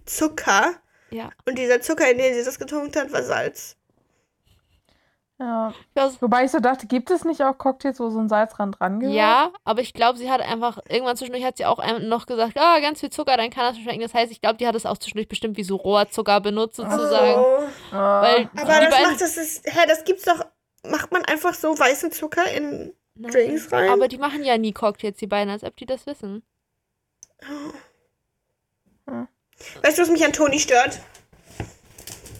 Zucker. 0.06 0.80
Ja. 1.10 1.30
Und 1.46 1.56
dieser 1.58 1.80
Zucker, 1.80 2.10
in 2.10 2.18
den 2.18 2.34
sie 2.34 2.44
das 2.44 2.58
getunkt 2.58 2.96
hat, 2.96 3.12
war 3.12 3.22
Salz. 3.22 3.75
Ja. 5.38 5.74
Ja, 5.94 6.10
Wobei 6.20 6.44
ich 6.44 6.50
so 6.50 6.60
dachte, 6.60 6.86
gibt 6.86 7.10
es 7.10 7.24
nicht 7.24 7.42
auch 7.42 7.58
Cocktails, 7.58 8.00
wo 8.00 8.08
so 8.08 8.18
ein 8.18 8.28
Salzrand 8.28 8.80
dran 8.80 9.00
gehört? 9.00 9.14
ja, 9.14 9.52
aber 9.64 9.82
ich 9.82 9.92
glaube, 9.92 10.18
sie 10.18 10.30
hat 10.30 10.40
einfach, 10.40 10.78
irgendwann 10.88 11.16
zwischendurch 11.16 11.44
hat 11.44 11.58
sie 11.58 11.66
auch 11.66 11.78
noch 12.00 12.24
gesagt, 12.26 12.56
ah, 12.58 12.80
ganz 12.80 13.00
viel 13.00 13.10
Zucker, 13.10 13.36
dann 13.36 13.50
kann 13.50 13.64
das 13.64 13.76
schon 13.76 13.84
schmecken. 13.84 14.00
Das 14.00 14.14
heißt, 14.14 14.32
ich 14.32 14.40
glaube, 14.40 14.56
die 14.56 14.66
hat 14.66 14.74
es 14.74 14.86
auch 14.86 14.96
zwischendurch 14.96 15.28
bestimmt 15.28 15.58
wie 15.58 15.64
so 15.64 15.76
Rohrzucker 15.76 16.40
benutzt, 16.40 16.76
sozusagen. 16.76 17.38
Oh. 17.38 17.94
Ah. 17.94 18.22
Weil 18.22 18.50
Aber 18.56 18.80
die 18.80 18.86
das 18.86 18.90
beiden, 18.94 19.10
macht 19.10 19.20
das 19.20 19.36
ist, 19.36 19.66
hä, 19.66 19.80
das 19.86 20.04
gibt's 20.04 20.24
doch. 20.24 20.44
Macht 20.88 21.12
man 21.12 21.24
einfach 21.26 21.52
so 21.52 21.78
weißen 21.78 22.12
Zucker 22.12 22.50
in 22.52 22.94
Nein. 23.14 23.32
Drinks 23.32 23.70
rein. 23.72 23.90
Aber 23.90 24.08
die 24.08 24.18
machen 24.18 24.42
ja 24.44 24.56
nie 24.56 24.72
Cocktails, 24.72 25.16
die 25.18 25.26
beiden, 25.26 25.50
als 25.52 25.64
ob 25.64 25.76
die 25.76 25.86
das 25.86 26.06
wissen. 26.06 26.42
Weißt 29.82 29.98
du, 29.98 30.02
was 30.02 30.10
mich 30.10 30.24
an 30.24 30.32
Toni 30.32 30.58
stört? 30.58 31.00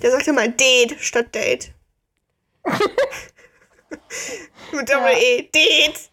Der 0.02 0.10
sagt 0.12 0.28
immer 0.28 0.48
Date 0.48 0.96
statt 1.00 1.34
Date. 1.34 1.72
Mit 4.72 4.88
Doppel 4.90 5.12
Ja. 5.12 5.18
E. 5.18 5.48
Date. 5.54 6.10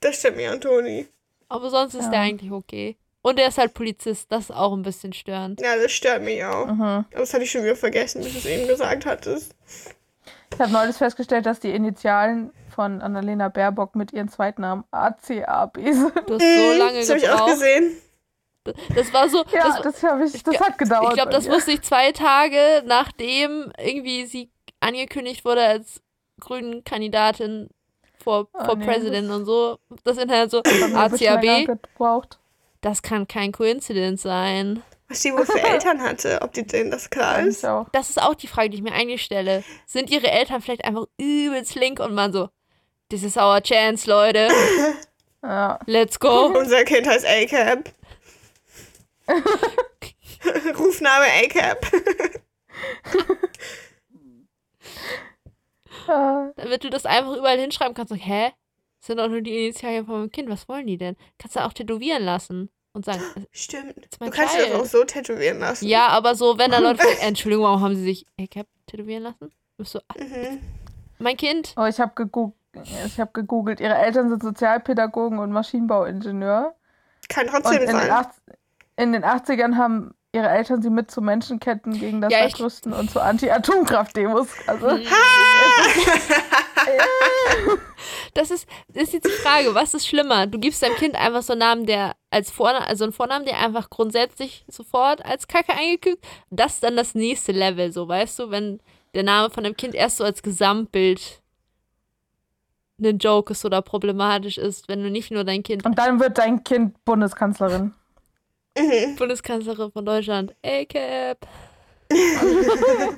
das 0.00 0.16
stört 0.18 0.36
mich 0.36 0.48
an 0.48 0.60
Toni. 0.60 1.06
Aber 1.48 1.70
sonst 1.70 1.94
ist 1.94 2.04
Ja. 2.06 2.10
der 2.10 2.20
eigentlich 2.20 2.50
okay. 2.52 2.96
Und 3.22 3.38
er 3.40 3.48
ist 3.48 3.58
halt 3.58 3.74
Polizist, 3.74 4.30
das 4.30 4.44
ist 4.44 4.50
auch 4.52 4.72
ein 4.72 4.82
bisschen 4.82 5.12
störend. 5.12 5.60
Ja, 5.60 5.76
das 5.76 5.90
stört 5.92 6.22
mich 6.22 6.44
auch. 6.44 6.66
Mhm. 6.66 6.80
Aber 6.82 7.06
das 7.12 7.34
hatte 7.34 7.42
ich 7.44 7.50
schon 7.50 7.64
wieder 7.64 7.74
vergessen, 7.76 8.22
bis 8.22 8.32
du 8.34 8.38
es 8.38 8.46
eben 8.46 8.68
gesagt 8.68 9.04
hattest. 9.04 9.54
Ich 10.54 10.60
habe 10.60 10.72
neulich 10.72 10.94
festgestellt, 10.96 11.44
dass 11.44 11.58
die 11.58 11.70
Initialen 11.72 12.52
von 12.74 13.00
Annalena 13.02 13.48
Baerbock 13.48 13.96
mit 13.96 14.12
ihren 14.12 14.28
Zweitnamen 14.28 14.84
ACAB 14.92 15.76
sind. 15.76 16.12
Du 16.28 16.34
hast 16.34 16.42
so 16.42 16.72
lange 16.78 16.98
das 17.00 17.08
habe 17.10 17.18
ich 17.18 17.28
auch 17.28 17.32
gebraucht. 17.46 17.50
gesehen. 17.52 17.96
Das 18.94 19.12
war 19.12 19.28
so. 19.28 19.44
Ja, 19.52 19.68
das, 19.68 19.82
das, 19.82 20.02
hab 20.02 20.20
ich, 20.22 20.42
das 20.42 20.54
ich- 20.54 20.60
hat 20.60 20.78
gedauert. 20.78 21.08
ich 21.08 21.14
glaube, 21.14 21.30
das 21.32 21.48
wusste 21.48 21.72
ich 21.72 21.82
zwei 21.82 22.12
Tage, 22.12 22.82
nachdem 22.86 23.72
irgendwie 23.78 24.26
sie 24.26 24.50
angekündigt 24.80 25.44
wurde 25.44 25.62
als 25.64 26.00
grünen 26.40 26.84
Kandidatin 26.84 27.68
vor, 28.22 28.48
Oh, 28.52 28.64
vor 28.64 28.76
nee, 28.76 28.84
President 28.84 29.30
und 29.30 29.44
so. 29.44 29.78
Das 30.04 30.18
Internet 30.18 30.50
so, 30.50 30.62
ACAB, 30.62 31.78
das 32.80 33.02
kann 33.02 33.26
kein 33.28 33.52
Coincidence 33.52 34.22
sein. 34.22 34.82
Was 35.08 35.20
die 35.20 35.32
wohl 35.32 35.46
für 35.46 35.60
Eltern 35.62 36.02
hatte, 36.02 36.40
ob 36.42 36.52
die 36.52 36.66
denen 36.66 36.90
das 36.90 37.08
klar 37.10 37.40
ist. 37.40 37.64
Das 37.92 38.10
ist 38.10 38.20
auch 38.20 38.34
die 38.34 38.48
Frage, 38.48 38.70
die 38.70 38.76
ich 38.78 38.82
mir 38.82 38.92
eigentlich 38.92 39.22
stelle. 39.22 39.62
Sind 39.86 40.10
ihre 40.10 40.30
Eltern 40.30 40.60
vielleicht 40.60 40.84
einfach 40.84 41.04
übelst 41.18 41.74
link 41.76 42.00
und 42.00 42.12
man 42.14 42.32
so, 42.32 42.48
this 43.08 43.22
is 43.22 43.36
our 43.36 43.60
chance, 43.62 44.08
Leute. 44.10 44.48
Ja. 45.42 45.78
Let's 45.86 46.18
go. 46.18 46.46
Unser 46.46 46.82
Kind 46.82 47.06
heißt 47.06 47.24
ACAB. 47.24 47.90
Rufname 50.78 51.26
ACAB. 51.44 51.92
Äh, 56.08 56.52
Damit 56.56 56.84
du 56.84 56.90
das 56.90 57.06
einfach 57.06 57.36
überall 57.36 57.58
hinschreiben 57.58 57.94
kannst. 57.94 58.10
So, 58.10 58.16
hä? 58.16 58.52
Das 59.00 59.06
sind 59.08 59.18
doch 59.18 59.28
nur 59.28 59.40
die 59.40 59.66
Initialien 59.66 60.06
von 60.06 60.18
meinem 60.20 60.30
Kind. 60.32 60.48
Was 60.50 60.68
wollen 60.68 60.86
die 60.86 60.98
denn? 60.98 61.16
Kannst 61.38 61.56
du 61.56 61.60
auch 61.64 61.72
tätowieren 61.72 62.22
lassen 62.22 62.70
und 62.92 63.04
sagen, 63.04 63.22
Stimmt. 63.52 63.96
ist 64.06 64.20
mein 64.20 64.30
Du 64.30 64.36
kannst 64.36 64.56
dir 64.56 64.66
das 64.68 64.80
auch 64.80 64.84
so 64.84 65.04
tätowieren 65.04 65.58
lassen. 65.60 65.86
ja, 65.86 66.08
aber 66.08 66.34
so, 66.34 66.58
wenn 66.58 66.70
da 66.70 66.78
Leute 66.78 66.98
fragen, 67.02 67.18
Entschuldigung, 67.20 67.64
warum 67.66 67.82
haben 67.82 67.94
sie 67.96 68.02
sich 68.02 68.26
ACAP 68.40 68.66
tätowieren 68.86 69.22
lassen? 69.24 69.52
Bist 69.76 69.94
du, 69.94 70.00
Mhm. 70.18 70.60
mein 71.18 71.36
Kind? 71.36 71.74
oh, 71.76 71.84
ich 71.84 72.00
habe 72.00 72.12
gegoogelt. 72.14 72.54
Ich 73.06 73.18
habe 73.20 73.30
gegoogelt, 73.32 73.80
ihre 73.80 73.94
Eltern 73.94 74.28
sind 74.28 74.42
Sozialpädagogen 74.42 75.38
und 75.38 75.50
Maschinenbauingenieur. 75.50 76.74
Kann 77.28 77.46
trotzdem 77.46 77.86
sein. 77.86 78.26
80, 78.96 79.02
in 79.04 79.12
den 79.12 79.24
80ern 79.24 79.76
haben 79.76 80.14
ihre 80.32 80.48
Eltern 80.48 80.82
sie 80.82 80.90
mit 80.90 81.10
zu 81.10 81.22
Menschenketten 81.22 81.98
gegen 81.98 82.20
das 82.20 82.32
Ja, 82.32 82.46
und 82.98 83.10
zu 83.10 83.20
Anti-Atomkraft-Demos. 83.20 84.48
Also. 84.66 84.98
Das 88.34 88.50
ist, 88.50 88.68
ist 88.92 89.14
jetzt 89.14 89.26
die 89.26 89.42
Frage, 89.42 89.74
was 89.74 89.94
ist 89.94 90.06
schlimmer? 90.06 90.46
Du 90.46 90.58
gibst 90.58 90.82
deinem 90.82 90.96
Kind 90.96 91.14
einfach 91.14 91.42
so 91.42 91.54
einen 91.54 91.60
Namen, 91.60 91.86
der 91.86 92.14
als 92.30 92.50
Vornamen, 92.50 92.84
also 92.84 93.04
einen 93.04 93.14
Vornamen, 93.14 93.46
der 93.46 93.58
einfach 93.58 93.88
grundsätzlich 93.88 94.66
sofort 94.68 95.24
als 95.24 95.48
Kacke 95.48 95.72
eingekügt. 95.72 96.22
Das 96.50 96.74
ist 96.74 96.82
dann 96.82 96.96
das 96.96 97.14
nächste 97.14 97.52
Level, 97.52 97.92
so 97.92 98.06
weißt 98.06 98.38
du, 98.38 98.50
wenn 98.50 98.80
der 99.14 99.22
Name 99.22 99.48
von 99.48 99.64
dem 99.64 99.74
Kind 99.74 99.94
erst 99.94 100.18
so 100.18 100.24
als 100.24 100.42
Gesamtbild 100.42 101.40
ein 103.00 103.18
Joke 103.18 103.52
ist 103.52 103.64
oder 103.64 103.80
problematisch 103.80 104.58
ist, 104.58 104.86
wenn 104.88 105.02
du 105.02 105.10
nicht 105.10 105.30
nur 105.30 105.44
dein 105.44 105.62
Kind 105.62 105.84
und 105.86 105.98
dann 105.98 106.20
wird 106.20 106.36
dein 106.36 106.62
Kind 106.62 107.02
Bundeskanzlerin. 107.06 107.94
Mhm. 108.78 109.16
Bundeskanzlerin 109.16 109.90
von 109.92 110.04
Deutschland, 110.04 110.54
ACAP. 110.64 111.38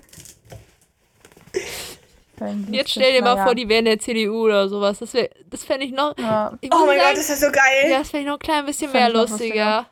Jetzt 2.70 2.90
stell 2.90 3.12
dir 3.14 3.22
mal 3.22 3.34
naja. 3.34 3.44
vor, 3.46 3.54
die 3.56 3.68
wären 3.68 3.84
der 3.86 3.98
CDU 3.98 4.44
oder 4.44 4.68
sowas. 4.68 5.00
Das, 5.00 5.12
wär- 5.12 5.30
das 5.46 5.64
fände 5.64 5.84
ich 5.86 5.92
noch. 5.92 6.16
Ja. 6.18 6.52
Ich 6.60 6.72
Oh 6.72 6.86
mein 6.86 6.96
sagen, 6.98 7.10
Gott, 7.10 7.18
ist 7.18 7.30
das 7.30 7.40
so 7.40 7.46
geil. 7.50 7.90
Ja, 7.90 7.98
das 7.98 8.10
fände 8.10 8.22
ich 8.22 8.28
noch 8.28 8.36
ein 8.36 8.40
klein 8.40 8.64
bisschen 8.66 8.92
mehr 8.92 9.08
noch 9.08 9.28
lustiger. 9.28 9.86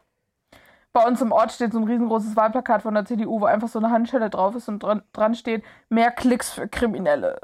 Bei 0.93 1.05
uns 1.05 1.21
im 1.21 1.33
Ort 1.33 1.51
steht 1.53 1.73
so 1.73 1.79
ein 1.79 1.85
riesengroßes 1.85 2.37
Wahlplakat 2.37 2.83
von 2.83 2.95
der 2.95 3.05
CDU, 3.05 3.41
wo 3.41 3.47
einfach 3.47 3.69
so 3.69 3.81
eine 3.81 3.91
Handschelle 3.91 4.31
drauf 4.31 4.55
ist 4.55 4.69
und 4.69 4.81
dran, 4.83 5.03
dran 5.13 5.35
steht, 5.35 5.65
mehr 5.89 6.11
Klicks 6.13 6.53
für 6.53 6.69
Kriminelle. 6.69 7.39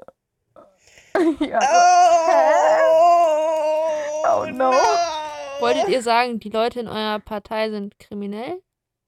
ja, 1.40 1.58
Oh, 4.24 4.24
Oh, 4.24 4.46
no. 4.46 4.70
Wolltet 5.62 5.88
ihr 5.88 6.02
sagen, 6.02 6.38
die 6.40 6.50
Leute 6.50 6.80
in 6.80 6.88
eurer 6.88 7.18
Partei 7.20 7.70
sind 7.70 7.98
kriminell? 7.98 8.62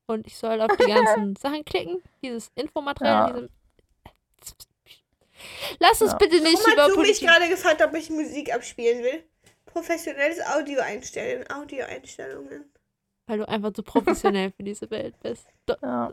Und 0.06 0.26
ich 0.26 0.36
soll 0.36 0.60
auf 0.60 0.76
die 0.76 0.84
ganzen 0.90 1.36
Sachen 1.36 1.64
klicken? 1.64 2.02
Dieses 2.22 2.50
Infomaterial? 2.54 3.30
Ja. 3.30 3.48
Diesem 4.42 4.56
Lass 5.78 6.00
uns 6.00 6.12
Ja. 6.12 6.18
bitte 6.18 6.40
nicht 6.40 6.58
Warum 6.58 6.72
über 6.72 6.82
hast 6.84 6.96
du 6.96 7.00
mich 7.00 7.20
gerade 7.20 7.48
gefragt, 7.48 7.82
ob 7.82 7.94
ich 7.94 8.10
Musik 8.10 8.54
abspielen 8.54 9.02
will? 9.02 9.24
Professionelles 9.66 10.40
Audio 10.46 10.80
einstellen. 10.80 11.44
Audioeinstellungen. 11.50 12.70
Weil 13.26 13.38
du 13.38 13.48
einfach 13.48 13.72
zu 13.72 13.82
professionell 13.82 14.52
für 14.52 14.62
diese 14.62 14.90
Welt 14.90 15.18
bist. 15.20 15.48
Do 15.66 15.74
ja. 15.82 16.12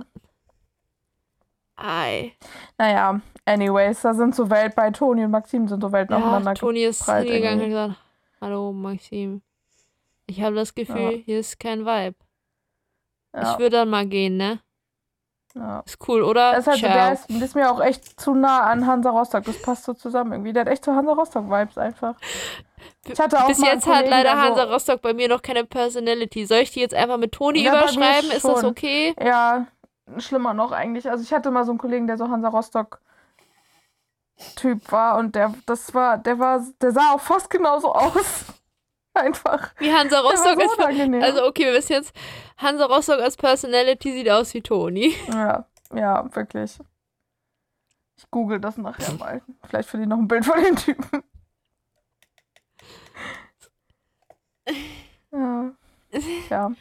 Ei. 1.75 2.33
Naja, 2.77 3.21
anyways, 3.45 4.01
da 4.01 4.13
sind 4.13 4.35
so 4.35 4.49
Welt 4.49 4.75
bei 4.75 4.91
Toni 4.91 5.23
und 5.25 5.31
Maxim 5.31 5.67
sind 5.67 5.81
so 5.81 5.91
Welten 5.91 6.13
Ja, 6.13 6.19
aufeinander 6.19 6.53
Toni 6.53 6.83
ist 6.83 7.05
hingegangen 7.05 7.61
und 7.61 7.69
gesagt, 7.69 7.95
hallo 8.39 8.71
Maxim. 8.71 9.41
Ich 10.31 10.41
habe 10.41 10.55
das 10.55 10.73
Gefühl, 10.73 11.11
Ja. 11.11 11.17
hier 11.25 11.39
ist 11.39 11.59
kein 11.59 11.85
Vibe. 11.85 12.15
Ja, 13.35 13.51
Ich 13.53 13.59
würde 13.59 13.77
dann 13.77 13.89
mal 13.89 14.05
gehen, 14.05 14.37
ne? 14.37 14.59
ja. 15.55 15.81
Ist 15.85 15.97
cool, 16.07 16.21
oder? 16.23 16.53
Das 16.53 16.65
ist 16.65 16.67
halt 16.67 16.83
der 16.83 17.11
ist, 17.13 17.29
ist 17.29 17.55
mir 17.55 17.69
auch 17.69 17.81
echt 17.81 18.17
zu 18.19 18.33
nah 18.33 18.61
an 18.61 18.87
Hansa 18.87 19.09
Rostock. 19.09 19.43
Das 19.43 19.61
passt 19.61 19.83
so 19.83 19.93
zusammen 19.93 20.31
irgendwie. 20.31 20.53
Der 20.53 20.61
hat 20.61 20.69
echt 20.71 20.85
so 20.85 20.93
Hansa 20.95 21.11
Rostock-Vibes 21.11 21.77
einfach. 21.77 22.15
Ich 23.05 23.19
hatte 23.19 23.43
auch 23.43 23.47
Bis 23.47 23.61
jetzt 23.61 23.85
hat 23.85 24.07
leider 24.07 24.41
Hansa 24.41 24.63
Rostock 24.63 25.01
bei 25.01 25.13
mir 25.13 25.27
noch 25.27 25.41
keine 25.41 25.65
Personality. 25.65 26.45
Soll 26.45 26.59
ich 26.59 26.71
die 26.71 26.79
jetzt 26.79 26.95
einfach 26.95 27.17
mit 27.17 27.33
Toni 27.33 27.61
Ja, 27.63 27.77
überschreiben? 27.77 28.31
Ist 28.31 28.45
das 28.45 28.63
okay? 28.63 29.13
Ja, 29.21 29.67
schlimmer 30.17 30.53
noch 30.53 30.71
eigentlich. 30.71 31.09
Also 31.09 31.23
ich 31.25 31.33
hatte 31.33 31.51
mal 31.51 31.65
so 31.65 31.71
einen 31.73 31.79
Kollegen, 31.79 32.07
der 32.07 32.17
so 32.17 32.29
Hansa 32.29 32.47
Rostock 32.47 33.01
Typ 34.55 34.91
war 34.91 35.17
und 35.17 35.35
der 35.35 35.53
das 35.67 35.93
war 35.93 36.17
der 36.17 36.39
war 36.39 36.65
der 36.81 36.91
sah 36.91 37.11
auch 37.13 37.19
fast 37.19 37.49
genauso 37.49 37.93
aus. 37.93 38.45
Einfach. 39.13 39.73
Wie 39.77 39.91
Hansa 39.91 40.19
Rostock 40.19 40.61
so 40.61 40.83
als. 40.83 40.99
Also 41.23 41.45
okay, 41.45 41.65
wir 41.65 41.73
wissen 41.73 41.93
jetzt, 41.93 42.13
Hansa 42.57 42.85
Rostock 42.85 43.19
als 43.19 43.35
Personality 43.35 44.13
sieht 44.13 44.29
aus 44.29 44.53
wie 44.53 44.61
Toni. 44.61 45.15
ja, 45.27 45.65
ja, 45.93 46.35
wirklich. 46.35 46.79
Ich 48.17 48.29
google 48.29 48.59
das 48.59 48.77
nachher 48.77 49.13
mal. 49.15 49.41
Vielleicht 49.67 49.89
finde 49.89 50.03
ich 50.03 50.09
noch 50.09 50.17
ein 50.17 50.27
Bild 50.27 50.45
von 50.45 50.61
den 50.63 50.75
Typen. 50.75 51.23
Ja. 55.33 55.71
ja. 56.49 56.71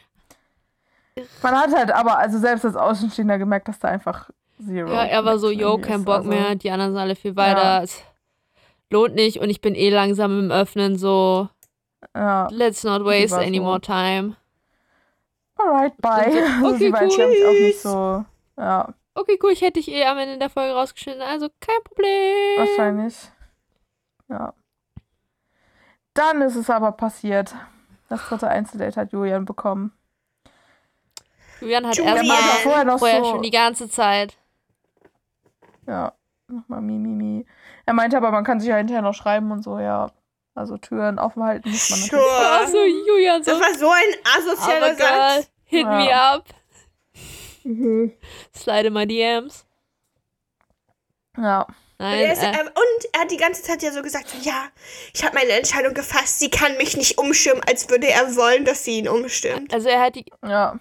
Man 1.40 1.54
hat 1.54 1.72
halt 1.72 1.92
aber, 1.92 2.18
also 2.18 2.36
selbst 2.38 2.64
als 2.64 2.74
Außenstehender 2.74 3.38
gemerkt, 3.38 3.68
dass 3.68 3.78
da 3.78 3.88
einfach 3.88 4.28
Zero. 4.66 4.92
Ja, 4.92 5.04
er 5.04 5.24
war 5.24 5.38
so, 5.38 5.50
yo, 5.50 5.78
kein. 5.78 6.04
Bock 6.04 6.16
Also, 6.16 6.28
mehr, 6.28 6.54
die 6.54 6.70
anderen 6.70 6.92
sind 6.92 7.00
alle 7.00 7.16
viel 7.16 7.36
weiter. 7.36 7.62
Ja. 7.62 7.82
Es 7.82 8.02
lohnt 8.90 9.14
nicht 9.14 9.38
und 9.40 9.50
ich 9.50 9.60
bin 9.60 9.74
eh 9.74 9.90
langsam 9.90 10.38
im 10.38 10.50
Öffnen, 10.50 10.98
so 10.98 11.48
Ja. 12.14 12.48
let's 12.50 12.82
not 12.84 13.04
waste 13.04 13.36
any 13.36 13.58
so. 13.58 13.62
more 13.64 13.80
time. 13.80 14.36
Alright, 15.58 15.96
bye. 15.98 16.30
So, 16.32 16.66
Also 16.66 16.76
sie 16.78 16.92
okay, 16.92 16.92
war 16.92 17.02
cool. 17.02 17.46
auch 17.46 17.60
nicht 17.60 17.80
so. 17.80 18.24
Ja, 18.56 18.94
Okay, 19.14 19.38
cool, 19.42 19.50
ich 19.50 19.60
hätte 19.60 19.80
dich 19.80 19.88
eh 19.90 20.04
am 20.06 20.18
Ende 20.18 20.38
der 20.38 20.50
Folge 20.50 20.72
rausgeschnitten, 20.74 21.20
also 21.22 21.48
kein 21.60 21.82
Problem. 21.84 22.58
wahrscheinlich. 22.58 23.16
Ja. 24.28 24.54
Dann 26.14 26.40
ist 26.42 26.56
es 26.56 26.70
aber 26.70 26.92
passiert. 26.92 27.54
Das 28.08 28.26
dritte 28.28 28.48
Einzeldate 28.48 29.00
hat 29.00 29.12
Julian 29.12 29.44
bekommen. 29.44 29.92
Julian 31.60 31.86
hat 31.86 31.96
Julian. 31.96 32.16
Erstmal 32.16 32.38
vorher 32.62 32.84
noch 32.84 32.98
vorher 32.98 33.24
so. 33.24 33.30
schon 33.32 33.42
die 33.42 33.50
ganze 33.50 33.88
Zeit. 33.88 34.38
Ja, 35.86 36.12
nochmal 36.48 36.80
mi, 36.80 36.98
mi, 36.98 37.10
mi. 37.10 37.46
Er 37.86 37.94
meinte 37.94 38.16
aber, 38.16 38.30
man 38.30 38.44
kann 38.44 38.60
sich 38.60 38.68
ja 38.68 38.76
hinterher 38.76 39.02
noch 39.02 39.14
schreiben 39.14 39.50
und 39.50 39.62
so, 39.62 39.78
ja. 39.78 40.10
Also 40.54 40.76
Türen 40.78 41.18
offen 41.18 41.42
halten 41.44 41.70
muss 41.70 41.90
man 41.90 42.00
natürlich. 42.00 42.22
Sure. 42.24 42.60
Achso, 42.60 42.84
Julian 42.84 43.42
so, 43.42 43.52
Das 43.52 43.60
war 43.60 43.74
so 43.78 43.90
ein 43.90 44.38
asozialer 44.38 44.94
Satz. 44.96 45.50
hit 45.64 45.82
Ja. 45.84 45.98
me 45.98 46.14
up, 46.14 46.44
Mhm. 47.64 48.12
slide 48.56 48.88
in 48.88 48.92
my 48.94 49.06
DMs. 49.06 49.66
Ja. 51.36 51.62
Und 51.62 51.74
Nein, 52.06 52.20
er, 52.20 52.32
ist, 52.32 52.42
äh, 52.42 52.50
äh, 52.50 52.60
und 52.62 53.08
er 53.12 53.20
hat 53.20 53.30
die 53.30 53.36
ganze 53.36 53.62
Zeit 53.62 53.82
ja 53.82 53.92
so 53.92 54.00
gesagt, 54.00 54.28
so, 54.30 54.38
ja, 54.48 54.68
ich 55.12 55.22
habe 55.22 55.34
meine 55.34 55.50
Entscheidung 55.52 55.92
gefasst, 55.92 56.38
sie 56.38 56.48
kann 56.48 56.76
mich 56.78 56.96
nicht 56.96 57.18
umstimmen, 57.18 57.60
als 57.68 57.90
würde 57.90 58.08
er 58.08 58.34
wollen, 58.36 58.64
dass 58.64 58.84
sie 58.84 58.98
ihn 58.98 59.08
umstimmt. 59.08 59.72
also 59.74 59.88
er 59.90 60.00
hat 60.00 60.16
die, 60.16 60.24
Ja. 60.42 60.80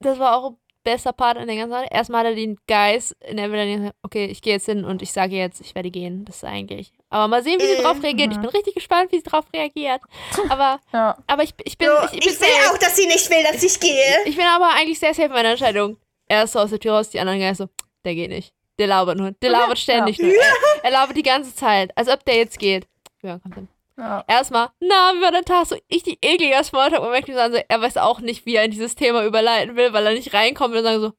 das 0.00 0.18
war 0.18 0.36
auch 0.36 0.54
bester 0.82 1.12
Part 1.12 1.38
in 1.38 1.46
der 1.46 1.54
ganzen 1.54 1.70
Sache. 1.70 1.86
Erstmal 1.92 2.20
hat 2.24 2.30
er 2.32 2.34
den 2.34 2.58
Guys 2.66 3.14
in 3.20 3.36
der 3.36 3.52
Villa 3.52 3.64
gesagt, 3.64 3.96
okay, 4.02 4.24
ich 4.26 4.42
gehe 4.42 4.54
jetzt 4.54 4.66
hin 4.66 4.84
und 4.84 5.00
ich 5.00 5.12
sage 5.12 5.36
jetzt, 5.36 5.60
ich 5.60 5.76
werde 5.76 5.92
gehen. 5.92 6.24
Das 6.24 6.36
ist 6.38 6.44
eigentlich. 6.44 6.92
Aber 7.12 7.28
mal 7.28 7.42
sehen, 7.42 7.60
wie 7.60 7.66
sie 7.66 7.78
Mhm. 7.78 7.82
drauf 7.84 8.02
reagiert. 8.02 8.32
Ich 8.32 8.40
bin 8.40 8.48
richtig 8.48 8.74
gespannt, 8.74 9.12
wie 9.12 9.16
sie 9.18 9.22
drauf 9.22 9.44
reagiert. 9.54 10.00
Aber, 10.48 10.80
Ja. 10.92 11.16
aber 11.26 11.42
ich, 11.42 11.54
ich 11.64 11.76
bin. 11.78 11.88
So, 11.88 12.06
ich, 12.06 12.12
ich, 12.12 12.26
ich 12.26 12.38
bin 12.38 12.48
will 12.48 12.54
safe. 12.60 12.70
auch, 12.74 12.78
dass 12.78 12.96
sie 12.96 13.06
nicht 13.06 13.28
will, 13.30 13.42
dass 13.52 13.62
ich 13.62 13.78
gehe. 13.78 14.16
Ich 14.24 14.36
bin 14.36 14.46
aber 14.46 14.70
eigentlich 14.74 14.98
sehr 14.98 15.12
safe 15.14 15.26
in 15.26 15.32
meiner 15.32 15.50
Entscheidung. 15.50 15.98
Er 16.26 16.44
ist 16.44 16.52
so 16.54 16.60
aus 16.60 16.70
der 16.70 16.80
Tür 16.80 16.94
raus, 16.94 17.10
die 17.10 17.20
anderen 17.20 17.38
Guys 17.40 17.58
so, 17.58 17.68
der 18.04 18.14
geht 18.14 18.30
nicht. 18.30 18.52
Der 18.78 18.86
labert 18.86 19.18
nur. 19.18 19.32
Der 19.32 19.50
labert 19.50 19.78
ständig 19.78 20.18
nur. 20.18 20.32
Er, 20.32 20.84
er 20.84 20.90
labert 20.90 21.16
die 21.16 21.22
ganze 21.22 21.54
Zeit. 21.54 21.96
Als 21.96 22.08
ob 22.08 22.24
der 22.24 22.36
jetzt 22.36 22.58
geht. 22.58 22.86
Ja, 23.22 23.38
kommt 23.38 23.54
hin. 23.54 23.68
Ja. 23.98 24.24
Erstmal, 24.26 24.70
na, 24.80 25.12
wie 25.14 25.20
war 25.22 25.30
der 25.32 25.44
Tag? 25.44 25.66
So 25.66 25.76
richtig 25.92 26.18
ekliger 26.24 26.64
Smalltalk. 26.64 27.02
Und 27.02 27.10
Mackie 27.10 27.34
sagen 27.34 27.52
so, 27.52 27.60
er 27.68 27.80
weiß 27.82 27.98
auch 27.98 28.20
nicht, 28.20 28.46
wie 28.46 28.56
er 28.56 28.64
in 28.64 28.70
dieses 28.70 28.94
Thema 28.94 29.22
überleiten 29.26 29.76
will, 29.76 29.92
weil 29.92 30.06
er 30.06 30.14
nicht 30.14 30.32
reinkommt 30.32 30.74
und 30.74 30.82
sagen 30.82 31.00
so, 31.02 31.12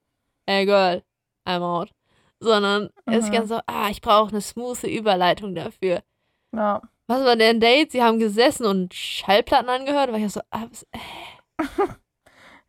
ey 0.48 0.66
Girl, 0.66 1.04
I'm 1.48 1.62
out. 1.62 1.90
Sondern 2.44 2.90
er 3.06 3.20
ist 3.20 3.30
Mhm. 3.30 3.32
ganz 3.32 3.50
so, 3.50 3.60
ah, 3.68 3.88
ich 3.90 4.02
brauche 4.02 4.30
eine 4.32 4.42
smooth 4.42 4.84
Überleitung 4.84 5.56
dafür. 5.56 6.04
ja. 6.54 6.82
Was 7.08 7.24
war 7.26 7.36
denn 7.36 7.60
Date? 7.60 7.92
Sie 7.92 8.02
haben 8.02 8.18
gesessen 8.18 8.66
und 8.66 8.94
Schallplatten 8.94 9.70
angehört. 9.70 10.10
War 10.12 10.18
ich 10.20 10.26
auch 10.26 10.30
so, 10.30 10.42
ah, 10.52 10.66
was, 10.70 10.88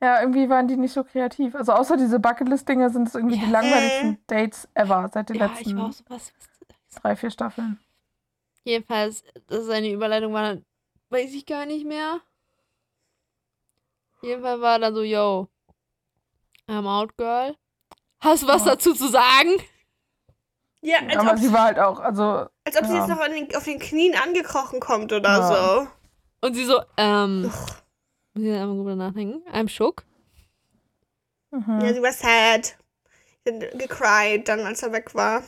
Ja, 0.02 0.20
irgendwie 0.20 0.48
waren 0.48 0.66
die 0.68 0.76
nicht 0.76 0.92
so 0.92 1.04
kreativ. 1.04 1.54
Also 1.54 1.72
außer 1.72 1.96
diese 1.96 2.18
Bucketlist-Dinger 2.18 2.90
sind 2.90 3.08
es 3.08 3.14
irgendwie 3.14 3.38
die 3.38 3.44
Ja. 3.44 3.50
langweiligsten 3.50 4.18
Dates 4.26 4.68
ever 4.74 5.08
seit 5.12 5.28
den 5.30 5.36
ja, 5.36 5.46
ich 5.46 5.56
letzten 5.58 5.78
war 5.78 5.86
auch 5.88 5.92
so, 5.92 6.04
was, 6.08 6.32
was, 6.36 7.00
drei, 7.00 7.16
vier 7.16 7.30
Staffeln. 7.30 7.78
Jedenfalls, 8.64 9.22
seine 9.48 9.90
Überleitung 9.92 10.32
war 10.32 10.42
dann, 10.42 10.64
weiß 11.10 11.32
ich 11.32 11.46
gar 11.46 11.64
nicht 11.64 11.86
mehr. 11.86 12.20
Jedenfalls 14.20 14.60
war 14.60 14.78
dann 14.78 14.94
so, 14.94 15.02
yo, 15.02 15.48
I'm 16.66 16.86
out, 16.88 17.16
girl. 17.16 17.54
Hast 18.24 18.42
du 18.42 18.46
was 18.48 18.64
Ja. 18.64 18.72
dazu 18.72 18.94
zu 18.94 19.08
sagen? 19.08 19.50
Ja, 20.80 20.98
als 20.98 21.16
Aber 21.16 21.32
ob, 21.32 21.38
sie 21.38 21.52
war 21.52 21.62
halt 21.64 21.78
auch, 21.78 22.00
also 22.00 22.46
als 22.64 22.76
ob 22.76 22.84
sie 22.86 22.92
ja. 22.94 22.98
jetzt 23.00 23.08
noch 23.08 23.20
an 23.20 23.32
den, 23.32 23.54
auf 23.56 23.64
den 23.64 23.78
Knien 23.78 24.14
angekrochen 24.16 24.80
kommt 24.80 25.12
oder 25.12 25.28
Ja. 25.38 25.48
so. 25.82 25.88
Und 26.46 26.54
sie 26.54 26.64
so, 26.64 26.80
ähm, 26.96 27.42
muss 27.42 28.44
ich 28.44 28.52
einmal 28.52 28.76
drüber 28.76 28.96
nachdenken. 28.96 29.42
I'm 29.50 29.68
shook. 29.68 30.04
mhm. 31.50 31.80
Ja, 31.80 31.94
sie 31.94 32.02
war 32.02 32.12
sad. 32.12 32.76
Sie 33.44 33.52
hat 33.54 33.78
gecried, 33.78 34.48
dann 34.48 34.60
als 34.60 34.82
er 34.82 34.92
weg 34.92 35.14
war. 35.14 35.42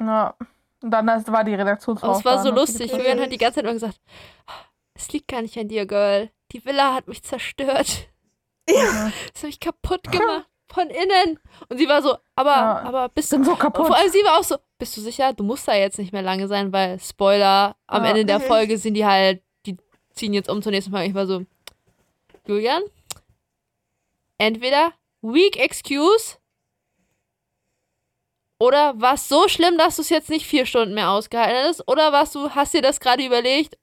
ja. 0.00 0.34
Und 0.82 0.90
dann 0.90 1.08
ist- 1.08 1.32
war 1.32 1.44
die 1.44 1.54
Redaktionsfrau. 1.54 2.08
Aber 2.08 2.18
es 2.18 2.24
war 2.26 2.36
da 2.36 2.42
so 2.42 2.50
sie 2.50 2.54
lustig. 2.54 2.92
Julian 2.92 3.18
hat 3.18 3.32
die 3.32 3.38
ganze 3.38 3.54
Zeit 3.56 3.64
immer 3.64 3.72
gesagt, 3.72 3.98
es 4.92 5.10
liegt 5.12 5.28
gar 5.28 5.40
nicht 5.40 5.56
an 5.56 5.66
dir, 5.68 5.86
Girl. 5.86 6.30
Die 6.52 6.62
Villa 6.64 6.92
hat 6.92 7.08
mich 7.08 7.22
zerstört. 7.24 8.08
Ja. 8.68 9.10
Das 9.32 9.42
habe 9.42 9.48
ich 9.48 9.60
kaputt 9.60 10.10
gemacht. 10.12 10.46
Von 10.74 10.88
innen. 10.90 11.38
Und 11.68 11.78
sie 11.78 11.88
war 11.88 12.02
so, 12.02 12.16
aber, 12.34 12.50
Ja. 12.50 12.82
aber 12.82 13.08
bist 13.08 13.32
du 13.32 13.42
so 13.44 13.52
Und 13.52 13.58
kaputt. 13.60 13.86
vor 13.86 13.96
allem 13.96 14.10
sie 14.10 14.18
war 14.24 14.38
auch 14.38 14.44
so, 14.44 14.56
bist 14.78 14.96
du 14.96 15.00
sicher, 15.00 15.32
du 15.32 15.44
musst 15.44 15.68
da 15.68 15.74
jetzt 15.74 15.98
nicht 15.98 16.12
mehr 16.12 16.22
lange 16.22 16.48
sein, 16.48 16.72
weil 16.72 16.98
Spoiler, 17.00 17.76
am 17.86 18.02
Ja. 18.04 18.10
Ende 18.10 18.24
der 18.24 18.40
Mhm. 18.40 18.42
Folge 18.44 18.76
sind 18.78 18.94
die 18.94 19.06
halt, 19.06 19.42
die 19.66 19.76
ziehen 20.12 20.34
jetzt 20.34 20.50
um 20.50 20.60
zur 20.62 20.72
nächsten 20.72 20.90
Folge. 20.90 21.08
Ich 21.08 21.14
war 21.14 21.26
so, 21.26 21.44
Julian, 22.46 22.82
entweder 24.38 24.92
weak 25.22 25.56
excuse 25.56 26.38
oder 28.58 29.00
war 29.00 29.14
es 29.14 29.28
so 29.28 29.48
schlimm, 29.48 29.78
dass 29.78 29.96
du 29.96 30.02
es 30.02 30.08
jetzt 30.08 30.30
nicht 30.30 30.46
vier 30.46 30.66
Stunden 30.66 30.94
mehr 30.94 31.10
ausgehalten 31.10 31.68
hast 31.68 31.86
oder 31.88 32.12
warst 32.12 32.34
du, 32.34 32.50
hast 32.50 32.74
dir 32.74 32.82
das 32.82 33.00
gerade 33.00 33.24
überlegt 33.24 33.78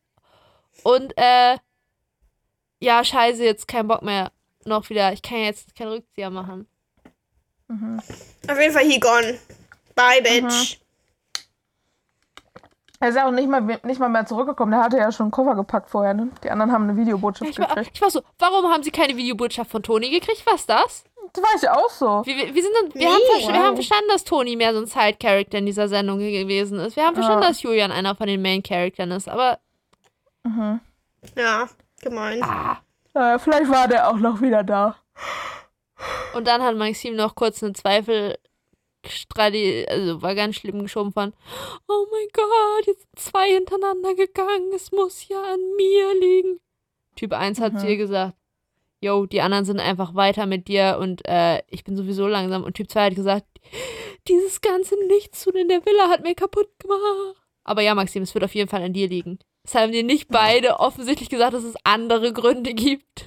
und 0.84 1.14
äh, 1.18 1.58
ja, 2.80 3.04
scheiße, 3.04 3.44
jetzt 3.44 3.68
kein 3.68 3.88
Bock 3.88 4.02
mehr 4.02 4.32
noch 4.66 4.90
wieder, 4.90 5.12
ich 5.14 5.22
kann 5.22 5.40
jetzt 5.40 5.76
keinen 5.76 5.90
Rückzieher 5.94 6.30
machen. 6.30 6.68
Mhm. 7.72 8.00
Auf 8.50 8.60
jeden 8.60 8.74
Fall 8.74 8.84
he 8.84 9.00
gone. 9.00 9.40
Bye, 9.96 10.22
bitch. 10.22 10.78
Er 13.00 13.10
ist 13.10 13.16
ja 13.16 13.28
auch 13.28 13.32
nicht 13.32 13.50
mal, 13.50 13.62
nicht 13.84 14.00
mal 14.00 14.10
mehr 14.10 14.26
zurückgekommen. 14.28 14.72
Der 14.72 14.82
hatte 14.84 14.98
ja 14.98 15.12
schon 15.12 15.26
einen 15.26 15.32
Koffer 15.32 15.56
gepackt 15.56 15.90
vorher. 15.90 16.14
Ne? 16.14 16.30
Die 16.44 16.52
anderen 16.52 16.72
haben 16.72 16.84
eine 16.88 16.96
Videobotschaft 16.96 17.50
Ich 17.50 17.58
war, 17.60 17.68
gekriegt. 17.70 17.92
ich 17.96 18.02
war 18.02 18.12
so, 18.12 18.22
warum 18.38 18.66
haben 18.72 18.84
sie 18.84 18.92
keine 18.92 19.18
Videobotschaft 19.18 19.72
von 19.72 19.82
Toni 19.82 20.10
gekriegt? 20.12 20.44
Was 20.46 20.66
das? 20.68 21.04
Das 21.34 21.44
war 21.44 21.50
ich 21.56 21.68
auch 21.70 21.90
so. 21.90 22.22
Wir, 22.26 22.36
wir, 22.36 22.54
wir, 22.54 22.62
sind, 22.62 22.94
wir, 22.94 23.00
Nee, 23.02 23.06
haben, 23.08 23.54
wir 23.54 23.64
haben 23.64 23.76
verstanden, 23.76 24.06
dass 24.10 24.24
Toni 24.24 24.56
mehr 24.56 24.74
so 24.74 24.82
ein 24.82 24.86
Side-Character 24.86 25.58
in 25.58 25.66
dieser 25.66 25.88
Sendung 25.88 26.20
gewesen 26.20 26.78
ist. 26.80 26.96
Wir 26.96 27.06
haben 27.06 27.16
verstanden, 27.16 27.42
Ja. 27.42 27.48
dass 27.48 27.62
Julian 27.64 27.92
einer 27.92 28.16
von 28.16 28.28
den 28.28 28.42
Main-Charaktern 28.42 29.12
ist. 29.12 29.28
Aber 29.30 29.60
Mhm. 30.44 30.80
Ja, 31.36 31.68
gemein. 32.02 32.44
ah. 32.44 32.78
Äh, 33.14 33.40
vielleicht 33.40 33.70
war 33.70 33.88
der 33.88 34.10
auch 34.10 34.18
noch 34.18 34.42
wieder 34.42 34.64
da. 34.64 34.96
Und 36.34 36.48
dann 36.48 36.62
hat 36.62 36.76
Maxim 36.78 37.16
noch 37.16 37.36
kurz 37.36 37.62
eine 37.64 37.74
Zweifel 37.74 38.38
Stradi, 39.06 39.86
also 39.90 40.22
war 40.22 40.36
ganz 40.36 40.56
schlimm 40.56 40.82
geschoben 40.84 41.12
von, 41.12 41.34
oh 41.88 42.06
mein 42.12 42.28
Gott, 42.34 42.86
jetzt 42.88 43.02
sind 43.02 43.20
zwei 43.20 43.52
hintereinander 43.52 44.14
gegangen, 44.14 44.72
es 44.76 44.92
muss 44.92 45.28
ja 45.28 45.42
an 45.42 45.60
mir 45.76 46.20
liegen. 46.20 46.60
Typ 47.16 47.34
1 47.34 47.60
hat 47.60 47.74
Mhm. 47.74 47.78
zu 47.80 47.88
ihr 47.88 47.98
gesagt, 47.98 48.36
yo, 49.02 49.26
die 49.26 49.42
anderen 49.42 49.66
sind 49.66 49.80
einfach 49.80 50.14
weiter 50.14 50.46
mit 50.46 50.68
dir 50.68 50.98
und 51.02 51.28
äh, 51.28 51.64
ich 51.68 51.84
bin 51.84 51.98
sowieso 51.98 52.28
langsam. 52.28 52.64
Und 52.64 52.76
Typ 52.76 52.92
2 52.92 53.06
hat 53.08 53.16
gesagt, 53.16 53.46
dieses 54.28 54.62
ganze 54.62 54.96
Nichtstun 55.08 55.56
in 55.56 55.68
der 55.68 55.84
Villa 55.86 56.10
hat 56.10 56.22
mir 56.22 56.36
kaputt 56.36 56.70
gemacht. 56.78 57.36
Aber 57.64 57.82
ja, 57.82 57.96
Maxim, 57.96 58.22
es 58.24 58.34
wird 58.36 58.44
auf 58.44 58.54
jeden 58.54 58.70
Fall 58.70 58.84
an 58.84 58.94
dir 58.94 59.08
liegen. 59.08 59.40
Es 59.64 59.74
haben 59.76 59.92
dir 59.92 60.04
nicht 60.04 60.28
beide 60.30 60.80
offensichtlich 60.80 61.30
gesagt, 61.30 61.54
dass 61.54 61.64
es 61.64 61.76
andere 61.84 62.34
Gründe 62.34 62.74
gibt. 62.76 63.26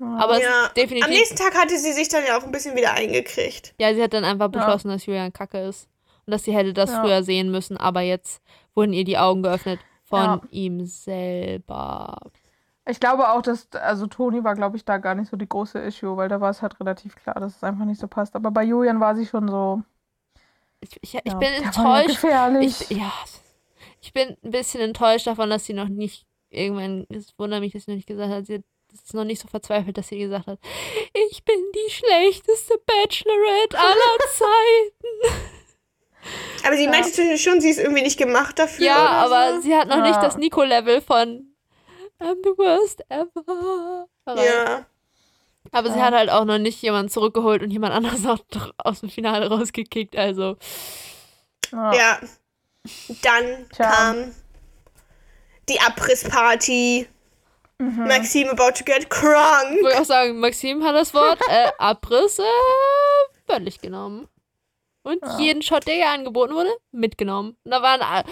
Aber 0.00 0.36
es 0.36 0.42
ja. 0.42 0.68
definitiv 0.76 1.04
Am 1.04 1.10
nächsten 1.10 1.36
Tag 1.36 1.54
hatte 1.54 1.78
sie 1.78 1.92
sich 1.92 2.08
dann 2.08 2.24
ja 2.26 2.38
auch 2.38 2.42
ein 2.44 2.52
bisschen 2.52 2.74
wieder 2.76 2.94
eingekriegt. 2.94 3.74
ja, 3.78 3.94
sie 3.94 4.02
hat 4.02 4.12
dann 4.14 4.24
einfach 4.24 4.46
Ja. 4.46 4.58
beschlossen, 4.58 4.88
dass 4.88 5.06
Julian 5.06 5.32
kacke 5.32 5.58
ist. 5.58 5.88
Und 6.26 6.32
dass 6.32 6.44
sie 6.44 6.54
hätte 6.54 6.72
das 6.72 6.90
Ja. 6.90 7.02
früher 7.02 7.22
sehen 7.22 7.50
müssen, 7.50 7.76
aber 7.76 8.00
jetzt 8.00 8.42
wurden 8.74 8.92
ihr 8.92 9.04
die 9.04 9.18
Augen 9.18 9.42
geöffnet 9.42 9.80
von 10.04 10.20
Ja. 10.20 10.40
ihm 10.50 10.84
selber. 10.86 12.18
Ich 12.88 12.98
glaube 12.98 13.28
auch, 13.30 13.42
dass, 13.42 13.70
also 13.72 14.06
Toni 14.06 14.42
war, 14.42 14.54
glaube 14.54 14.76
ich, 14.76 14.84
da 14.84 14.98
gar 14.98 15.14
nicht 15.14 15.30
so 15.30 15.36
die 15.36 15.48
große 15.48 15.78
Issue, 15.78 16.16
weil 16.16 16.28
da 16.28 16.40
war 16.40 16.50
es 16.50 16.62
halt 16.62 16.78
relativ 16.80 17.14
klar, 17.16 17.34
dass 17.38 17.56
es 17.56 17.62
einfach 17.64 17.84
nicht 17.84 18.00
so 18.00 18.08
passt. 18.08 18.34
Aber 18.34 18.50
bei 18.50 18.64
Julian 18.64 19.00
war 19.00 19.14
sie 19.14 19.26
schon 19.26 19.48
so. 19.48 19.82
Ich, 20.80 20.96
ich, 21.02 21.14
ich 21.14 21.32
ja, 21.32 21.34
bin 21.38 21.48
ja 21.52 21.66
enttäuscht. 21.66 22.06
gefährlich. 22.08 22.90
Ich, 22.90 22.96
ja, 22.98 23.12
ich 24.00 24.12
bin 24.12 24.36
ein 24.42 24.50
bisschen 24.50 24.80
enttäuscht 24.80 25.26
davon, 25.26 25.50
dass 25.50 25.66
sie 25.66 25.74
noch 25.74 25.88
nicht 25.88 26.26
irgendwann, 26.48 27.06
es 27.10 27.38
wundert 27.38 27.60
mich, 27.60 27.72
dass 27.74 27.84
sie 27.84 27.90
noch 27.92 27.96
nicht 27.96 28.08
gesagt 28.08 28.32
hat, 28.32 28.46
sie 28.46 28.54
hat- 28.56 28.64
ist 28.92 29.14
noch 29.14 29.24
nicht 29.24 29.40
so 29.40 29.48
verzweifelt, 29.48 29.96
dass 29.98 30.08
sie 30.08 30.18
gesagt 30.18 30.46
hat, 30.46 30.58
ich 31.30 31.44
bin 31.44 31.56
die 31.74 31.90
schlechteste 31.90 32.74
Bachelorette 32.86 33.78
aller 33.78 34.18
Zeiten. 34.32 35.44
Aber 36.66 36.76
sie 36.76 36.84
Ja. 36.84 36.90
meinte 36.90 37.38
schon, 37.38 37.60
sie 37.60 37.70
ist 37.70 37.78
irgendwie 37.78 38.02
nicht 38.02 38.18
gemacht 38.18 38.58
dafür. 38.58 38.84
Ja, 38.86 39.26
oder 39.26 39.34
aber 39.36 39.56
so. 39.56 39.62
sie 39.62 39.74
hat 39.74 39.88
noch 39.88 40.02
nicht 40.02 40.16
Ja. 40.16 40.20
das 40.22 40.36
Nico-Level 40.36 41.00
von 41.00 41.46
I'm 42.20 42.36
the 42.44 42.50
worst 42.58 43.02
ever. 43.08 44.06
erreicht. 44.26 44.46
Ja. 44.54 44.86
Aber 45.72 45.90
sie 45.90 45.98
Ja. 45.98 46.04
hat 46.06 46.14
halt 46.14 46.30
auch 46.30 46.44
noch 46.44 46.58
nicht 46.58 46.80
jemanden 46.82 47.10
zurückgeholt 47.10 47.62
und 47.62 47.70
jemand 47.70 47.94
anderes 47.94 48.24
auch 48.26 48.40
noch 48.54 48.72
aus 48.78 49.00
dem 49.00 49.08
Finale 49.10 49.48
rausgekickt. 49.48 50.16
Also, 50.16 50.56
Ja. 51.72 51.94
Ja. 51.94 52.20
Dann 53.22 53.66
Tja. 53.74 53.90
kam 53.90 54.34
die 55.68 55.80
Abrissparty. 55.80 57.06
Mhm. 57.80 58.06
Maxime 58.06 58.50
about 58.50 58.72
to 58.78 58.84
get 58.84 59.08
crunk. 59.08 59.76
ich 59.76 59.82
würde 59.82 60.00
auch 60.00 60.04
sagen, 60.04 60.38
Maxim 60.38 60.84
hat 60.84 60.94
das 60.94 61.14
Wort 61.14 61.38
äh, 61.48 61.70
Abriss 61.78 62.38
äh, 62.38 62.42
wörtlich 63.46 63.80
genommen. 63.80 64.28
Und 65.02 65.20
Ja. 65.24 65.38
jeden 65.38 65.62
Shot, 65.62 65.86
der 65.86 65.96
ihr 65.96 66.08
angeboten 66.08 66.52
wurde, 66.54 66.70
mitgenommen. 66.92 67.56
Und 67.64 67.70
da 67.70 67.80
waren 67.82 68.02
all- 68.02 68.24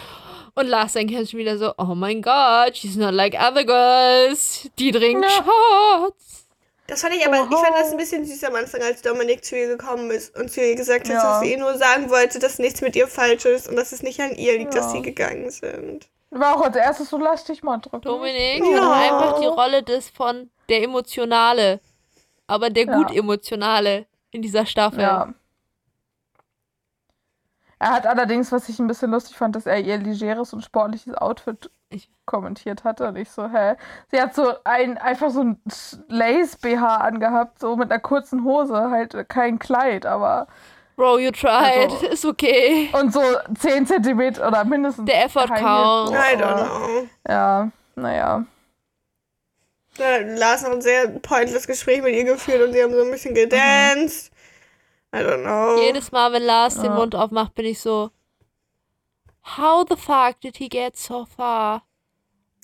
und 0.55 0.67
Lars 0.67 0.93
dann 0.93 1.09
schon 1.09 1.39
wieder 1.39 1.57
so, 1.57 1.73
oh 1.79 1.95
mein 1.95 2.21
Gott, 2.21 2.77
she's 2.77 2.97
not 2.97 3.15
like 3.15 3.35
other 3.35 3.65
girls. 3.65 4.69
Die 4.79 4.93
trinkt 4.93 5.25
Ja. 5.25 5.31
Shots. 5.45 6.45
Das 6.87 7.01
fand 7.03 7.15
ich 7.15 7.27
aber, 7.27 7.37
ich 7.37 7.43
Oho. 7.51 7.57
fand 7.63 7.75
das 7.77 7.91
ein 7.91 7.97
bisschen 7.97 8.25
süß 8.25 8.45
am 8.45 8.55
Anfang, 8.55 8.83
als 8.83 9.01
Dominik 9.03 9.45
zu 9.45 9.57
ihr 9.59 9.69
gekommen 9.69 10.11
ist 10.11 10.37
und 10.39 10.51
zu 10.51 10.61
ihr 10.63 10.75
gesagt 10.75 11.07
hat, 11.09 11.15
Ja. 11.15 11.23
dass 11.23 11.41
sie 11.41 11.53
ihr 11.53 11.59
nur 11.59 11.77
sagen 11.79 12.11
wollte, 12.11 12.39
dass 12.39 12.59
nichts 12.59 12.81
mit 12.83 12.97
ihr 12.97 13.07
falsch 13.09 13.45
ist 13.47 13.69
und 13.69 13.77
dass 13.77 13.93
es 13.93 14.03
nicht 14.03 14.21
an 14.21 14.35
ihr 14.37 14.59
liegt, 14.59 14.75
dass 14.75 14.87
Ja. 14.87 14.91
sie 14.93 15.03
gegangen 15.03 15.51
sind. 15.51 16.09
War 16.31 16.57
auch 16.57 16.63
als 16.63 16.77
erstes 16.77 17.09
so, 17.11 17.19
lass 17.19 17.45
dich 17.45 17.63
mal 17.63 17.79
drücken. 17.79 18.03
Dominik 18.03 18.63
Ja. 18.65 18.85
hat 18.85 19.13
einfach 19.13 19.41
die 19.41 19.47
Rolle 19.47 19.83
des 19.83 20.11
von 20.11 20.51
der 20.69 20.83
Emotionale. 20.83 21.81
Aber 22.47 22.71
der 22.71 22.85
Ja. 22.87 22.97
gut 22.97 23.11
Emotionale 23.15 24.07
in 24.31 24.43
dieser 24.43 24.67
Staffel. 24.67 25.01
Ja. 25.03 25.33
Er 27.79 27.91
hat 27.93 28.07
allerdings, 28.07 28.51
was 28.51 28.69
ich 28.69 28.79
ein 28.79 28.89
bisschen 28.89 29.11
lustig 29.11 29.37
fand, 29.37 29.55
dass 29.55 29.67
er 29.67 29.79
ihr 29.81 29.99
legeres 29.99 30.53
und 30.53 30.63
sportliches 30.65 31.15
Outfit 31.15 31.71
Ich- 31.91 32.11
kommentiert 32.27 32.85
hatte. 32.85 33.07
Und 33.09 33.17
ich 33.17 33.31
so, 33.31 33.49
hä? 33.49 33.77
Sie 34.11 34.21
hat 34.21 34.35
so 34.35 34.53
ein, 34.65 34.99
einfach 34.99 35.31
so 35.31 35.43
ein 35.43 35.63
Lace-BH 36.09 36.97
angehabt, 36.99 37.61
so 37.61 37.77
mit 37.77 37.91
einer 37.91 38.01
kurzen 38.01 38.45
Hose, 38.45 38.91
halt 38.91 39.29
kein 39.29 39.59
Kleid, 39.59 40.05
aber. 40.05 40.49
Bro, 40.99 41.19
you 41.19 41.31
tried. 41.31 41.91
Also- 41.93 42.07
Ist 42.11 42.25
okay. 42.25 42.91
Und 42.93 43.13
so 43.13 43.21
10 43.61 43.87
Zentimeter 43.87 44.49
oder 44.49 44.65
mindestens. 44.65 45.07
Der 45.07 45.27
Effort 45.27 45.47
counts. 45.47 46.11
I 46.13 46.37
don't 46.37 46.57
know. 46.67 47.09
Ja, 47.29 47.71
naja. 47.95 48.45
Lars 49.97 50.63
noch 50.63 50.73
ein 50.73 50.83
sehr 50.83 51.09
pointless 51.09 51.67
Gespräch 51.69 52.03
mit 52.03 52.15
ihr 52.15 52.25
geführt 52.25 52.63
und 52.63 52.73
sie 52.73 52.83
haben 52.83 52.93
so 52.93 53.01
ein 53.03 53.11
bisschen 53.13 53.33
gedanced. 53.35 54.33
I 55.15 55.19
don't 55.19 55.43
know. 55.43 55.81
Jedes 55.81 56.11
Mal, 56.13 56.33
wenn 56.33 56.43
Lars 56.43 56.75
den 56.75 56.87
Ja. 56.87 56.95
Mund 56.95 57.15
aufmacht, 57.15 57.55
bin 57.55 57.67
ich 57.67 57.81
so. 57.81 58.11
How 59.57 59.85
the 59.89 59.97
fuck 59.97 60.41
did 60.41 60.57
he 60.57 60.69
get 60.69 60.97
so 60.97 61.27
far? 61.37 61.83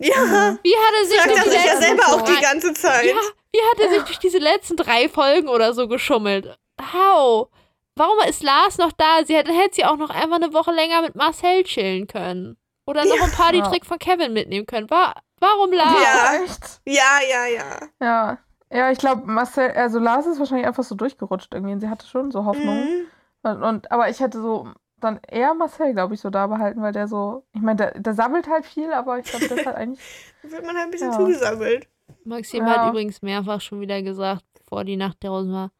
ja, 0.00 0.56
Wie 0.62 0.74
hat 0.74 0.94
er 1.00 1.06
sich 1.06 1.20
sagt 1.20 1.36
er 1.36 1.50
sich 1.52 1.64
ja 1.64 1.76
selber 1.80 2.02
auch 2.08 2.22
die 2.22 2.40
ganze 2.42 2.74
Zeit. 2.74 3.04
Ja, 3.06 3.14
wie 3.52 3.60
hat 3.70 3.78
er 3.80 3.90
sich 3.90 4.02
durch 4.02 4.18
diese 4.18 4.38
letzten 4.38 4.76
drei 4.76 5.08
Folgen 5.08 5.48
oder 5.48 5.72
so 5.72 5.86
geschummelt? 5.88 6.58
How? 6.92 7.48
Warum 7.96 8.18
ist 8.28 8.42
Lars 8.42 8.78
noch 8.78 8.92
da? 8.92 9.24
Sie 9.24 9.34
hätte, 9.36 9.52
hätte 9.52 9.76
sie 9.76 9.84
auch 9.84 9.96
noch 9.96 10.10
einfach 10.10 10.36
eine 10.36 10.52
Woche 10.52 10.72
länger 10.72 11.02
mit 11.02 11.14
Marcel 11.14 11.62
chillen 11.64 12.06
können. 12.06 12.56
Oder 12.86 13.04
noch 13.04 13.16
Ja. 13.16 13.24
ein 13.24 13.30
Partytrick 13.30 13.86
von 13.86 13.98
Kevin 13.98 14.32
mitnehmen 14.32 14.66
können. 14.66 14.90
Wa 14.90 15.14
warum 15.40 15.72
Lars? 15.72 15.94
Ja. 16.02 16.42
Echt? 16.44 16.80
Ja, 16.86 17.18
ja, 17.30 17.46
ja. 17.46 17.88
Ja. 18.00 18.38
Ja, 18.72 18.90
ich 18.90 18.98
glaube, 18.98 19.22
Marcel, 19.30 19.70
also 19.72 19.98
Lars 20.00 20.26
ist 20.26 20.38
wahrscheinlich 20.40 20.66
einfach 20.66 20.82
so 20.82 20.94
durchgerutscht 20.96 21.54
irgendwie. 21.54 21.72
Und 21.74 21.80
sie 21.80 21.88
hatte 21.88 22.06
schon 22.06 22.30
so 22.32 22.44
Hoffnung. 22.44 22.82
Mhm. 22.84 23.06
Und, 23.42 23.62
und, 23.62 23.92
aber 23.92 24.08
ich 24.08 24.18
hätte 24.20 24.40
so 24.42 24.68
dann 25.00 25.20
eher 25.28 25.54
Marcel, 25.54 25.92
glaube 25.92 26.14
ich, 26.14 26.20
so 26.20 26.30
da 26.30 26.46
behalten, 26.46 26.80
weil 26.82 26.92
der 26.92 27.06
so, 27.08 27.44
ich 27.52 27.60
meine, 27.60 27.76
der, 27.76 28.00
der 28.00 28.14
sammelt 28.14 28.48
halt 28.48 28.64
viel, 28.66 28.92
aber 28.92 29.18
ich 29.18 29.26
glaube, 29.26 29.46
der 29.48 29.58
ist 29.58 29.66
halt 29.66 29.76
eigentlich. 29.76 30.00
Wird 30.42 30.64
man 30.64 30.74
halt 30.76 30.86
ein 30.86 30.90
bisschen 30.90 31.12
Ja. 31.12 31.18
zugesammelt. 31.18 31.86
Maxim 32.24 32.66
Ja. 32.66 32.72
hat 32.84 32.90
übrigens 32.90 33.22
mehrfach 33.22 33.60
schon 33.60 33.80
wieder 33.80 34.02
gesagt, 34.02 34.44
bevor 34.54 34.82
die 34.84 34.96
Nacht 34.96 35.22
draußen 35.22 35.52
war. 35.52 35.70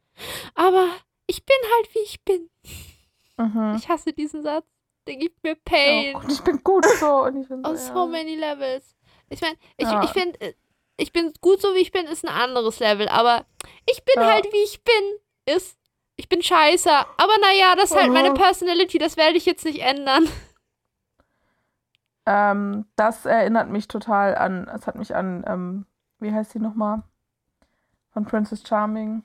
Aber 0.54 0.86
ich 1.26 1.44
bin 1.44 1.56
halt 1.76 1.94
wie 1.94 2.00
ich 2.00 2.24
bin. 2.24 2.50
Mhm. 3.36 3.74
Ich 3.76 3.88
hasse 3.88 4.12
diesen 4.12 4.42
Satz. 4.42 4.66
Der 5.06 5.16
gibt 5.16 5.42
mir 5.42 5.50
Ja, 5.50 5.56
Pain. 5.64 6.14
und 6.16 6.32
ich 6.32 6.40
bin 6.42 6.62
gut 6.64 6.86
so. 6.98 7.24
Und 7.24 7.42
ich 7.42 7.48
bin 7.48 7.62
so, 7.62 7.68
On 7.70 7.76
ja. 7.76 7.80
so 7.80 8.06
many 8.06 8.36
levels. 8.36 8.96
Ich 9.28 9.40
meine, 9.40 9.56
ich, 9.76 9.86
Ja. 9.86 10.02
ich 10.02 10.10
finde, 10.10 10.40
äh, 10.40 10.54
ich 10.96 11.12
bin 11.12 11.32
gut 11.40 11.60
so 11.60 11.74
wie 11.74 11.80
ich 11.80 11.92
bin, 11.92 12.06
ist 12.06 12.24
ein 12.24 12.32
anderes 12.34 12.78
Level. 12.78 13.08
Aber 13.08 13.44
ich 13.90 14.02
bin 14.04 14.14
Ja. 14.22 14.32
halt 14.32 14.44
wie 14.52 14.62
ich 14.64 14.82
bin, 14.82 15.54
ist, 15.54 15.78
ich 16.16 16.28
bin 16.28 16.42
scheiße. 16.42 16.90
Aber 16.90 17.38
naja, 17.42 17.74
das 17.76 17.90
ist 17.90 17.96
halt 17.96 18.12
meine 18.12 18.30
Mhm. 18.30 18.34
Personality, 18.34 18.98
das 18.98 19.16
werde 19.16 19.36
ich 19.36 19.44
jetzt 19.44 19.64
nicht 19.64 19.80
ändern. 19.80 20.28
Ähm, 22.26 22.86
das 22.96 23.26
erinnert 23.26 23.68
mich 23.68 23.86
total 23.88 24.34
an, 24.36 24.68
es 24.68 24.86
hat 24.86 24.94
mich 24.96 25.14
an, 25.14 25.44
ähm, 25.46 25.86
wie 26.20 26.32
heißt 26.32 26.52
sie 26.52 26.58
nochmal? 26.58 27.02
Von 28.12 28.24
Princess 28.24 28.66
Charming. 28.66 29.22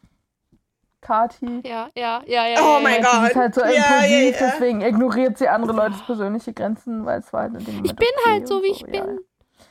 Kati. 1.02 1.62
Ja, 1.66 1.89
ja, 1.95 2.22
ja, 2.28 2.47
ja. 2.47 2.60
Oh 2.62 2.80
mein 2.82 3.02
ja. 3.02 3.10
Sie 3.12 3.18
Gott. 3.20 3.30
ist 3.30 3.36
halt 3.36 3.56
so 3.56 3.62
Ja, 3.62 3.70
impulsiv, 3.70 4.10
ja, 4.10 4.47
ja. 4.47 4.52
deswegen 4.52 4.82
ignoriert 4.82 5.38
sie 5.38 5.47
andere 5.47 5.72
Leutes 5.74 6.02
persönliche 6.06 6.54
Grenzen, 6.54 7.06
weil 7.06 7.20
es 7.22 7.32
war 7.32 7.43
halt 7.43 7.54
in 7.54 7.66
dem 7.66 7.76
Moment 7.78 7.89
Ich 7.91 7.95
bin 7.95 8.08
okay 8.20 8.30
halt 8.30 8.47
so, 8.47 8.62
wie 8.64 8.72
ich 8.72 8.82
ja. 8.82 8.88
bin. 8.88 9.20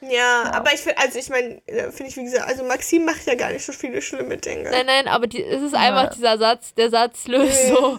Ja, 0.00 0.10
Ja. 0.10 0.52
aber 0.54 0.72
ich 0.72 0.80
finde, 0.80 0.98
also 0.98 1.18
ich 1.18 1.28
meine, 1.28 1.60
finde 1.66 2.04
ich, 2.06 2.16
wie 2.16 2.24
gesagt, 2.24 2.48
also 2.48 2.64
Maxim 2.64 3.04
macht 3.04 3.26
ja 3.26 3.34
gar 3.34 3.50
nicht 3.52 3.64
so 3.64 3.72
viele 3.72 4.00
schlimme 4.00 4.36
Dinge. 4.38 4.70
Nein, 4.70 4.86
nein, 4.86 5.08
aber 5.08 5.26
die, 5.26 5.42
es 5.42 5.60
ist 5.62 5.72
Ja. 5.72 5.80
einfach 5.80 6.14
dieser 6.14 6.38
Satz, 6.38 6.72
der 6.74 6.88
Satz 6.90 7.26
löst 7.26 7.68
so. 7.68 7.98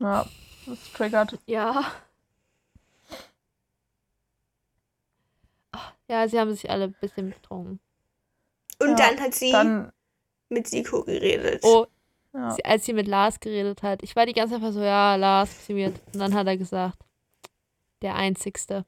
Ja, 0.00 0.26
das 0.66 0.92
triggert. 0.94 1.38
Ja. 1.46 1.84
Ach, 5.72 5.92
Ja, 6.08 6.26
sie 6.28 6.38
haben 6.38 6.52
sich 6.52 6.68
alle 6.70 6.84
ein 6.84 6.96
bisschen 7.00 7.30
betrunken. 7.30 7.80
Und 8.80 8.90
Ja, 8.90 8.94
dann 9.10 9.20
hat 9.20 9.34
sie 9.34 9.52
Dann, 9.52 9.92
mit 10.48 10.66
Siko 10.68 11.04
geredet. 11.04 11.60
Oh, 11.64 11.86
ja. 12.32 12.50
sie, 12.52 12.64
als 12.64 12.84
sie 12.84 12.92
mit 12.92 13.08
Lars 13.08 13.40
geredet 13.40 13.82
hat. 13.82 14.02
Ich 14.02 14.16
war 14.16 14.26
die 14.26 14.32
ganze 14.32 14.60
Zeit 14.60 14.72
so, 14.72 14.82
ja, 14.82 15.16
Lars, 15.16 15.68
weird. 15.68 15.94
Und 16.12 16.20
dann 16.20 16.34
hat 16.34 16.46
er 16.46 16.56
gesagt, 16.56 16.98
der 18.02 18.14
Einzigste. 18.14 18.84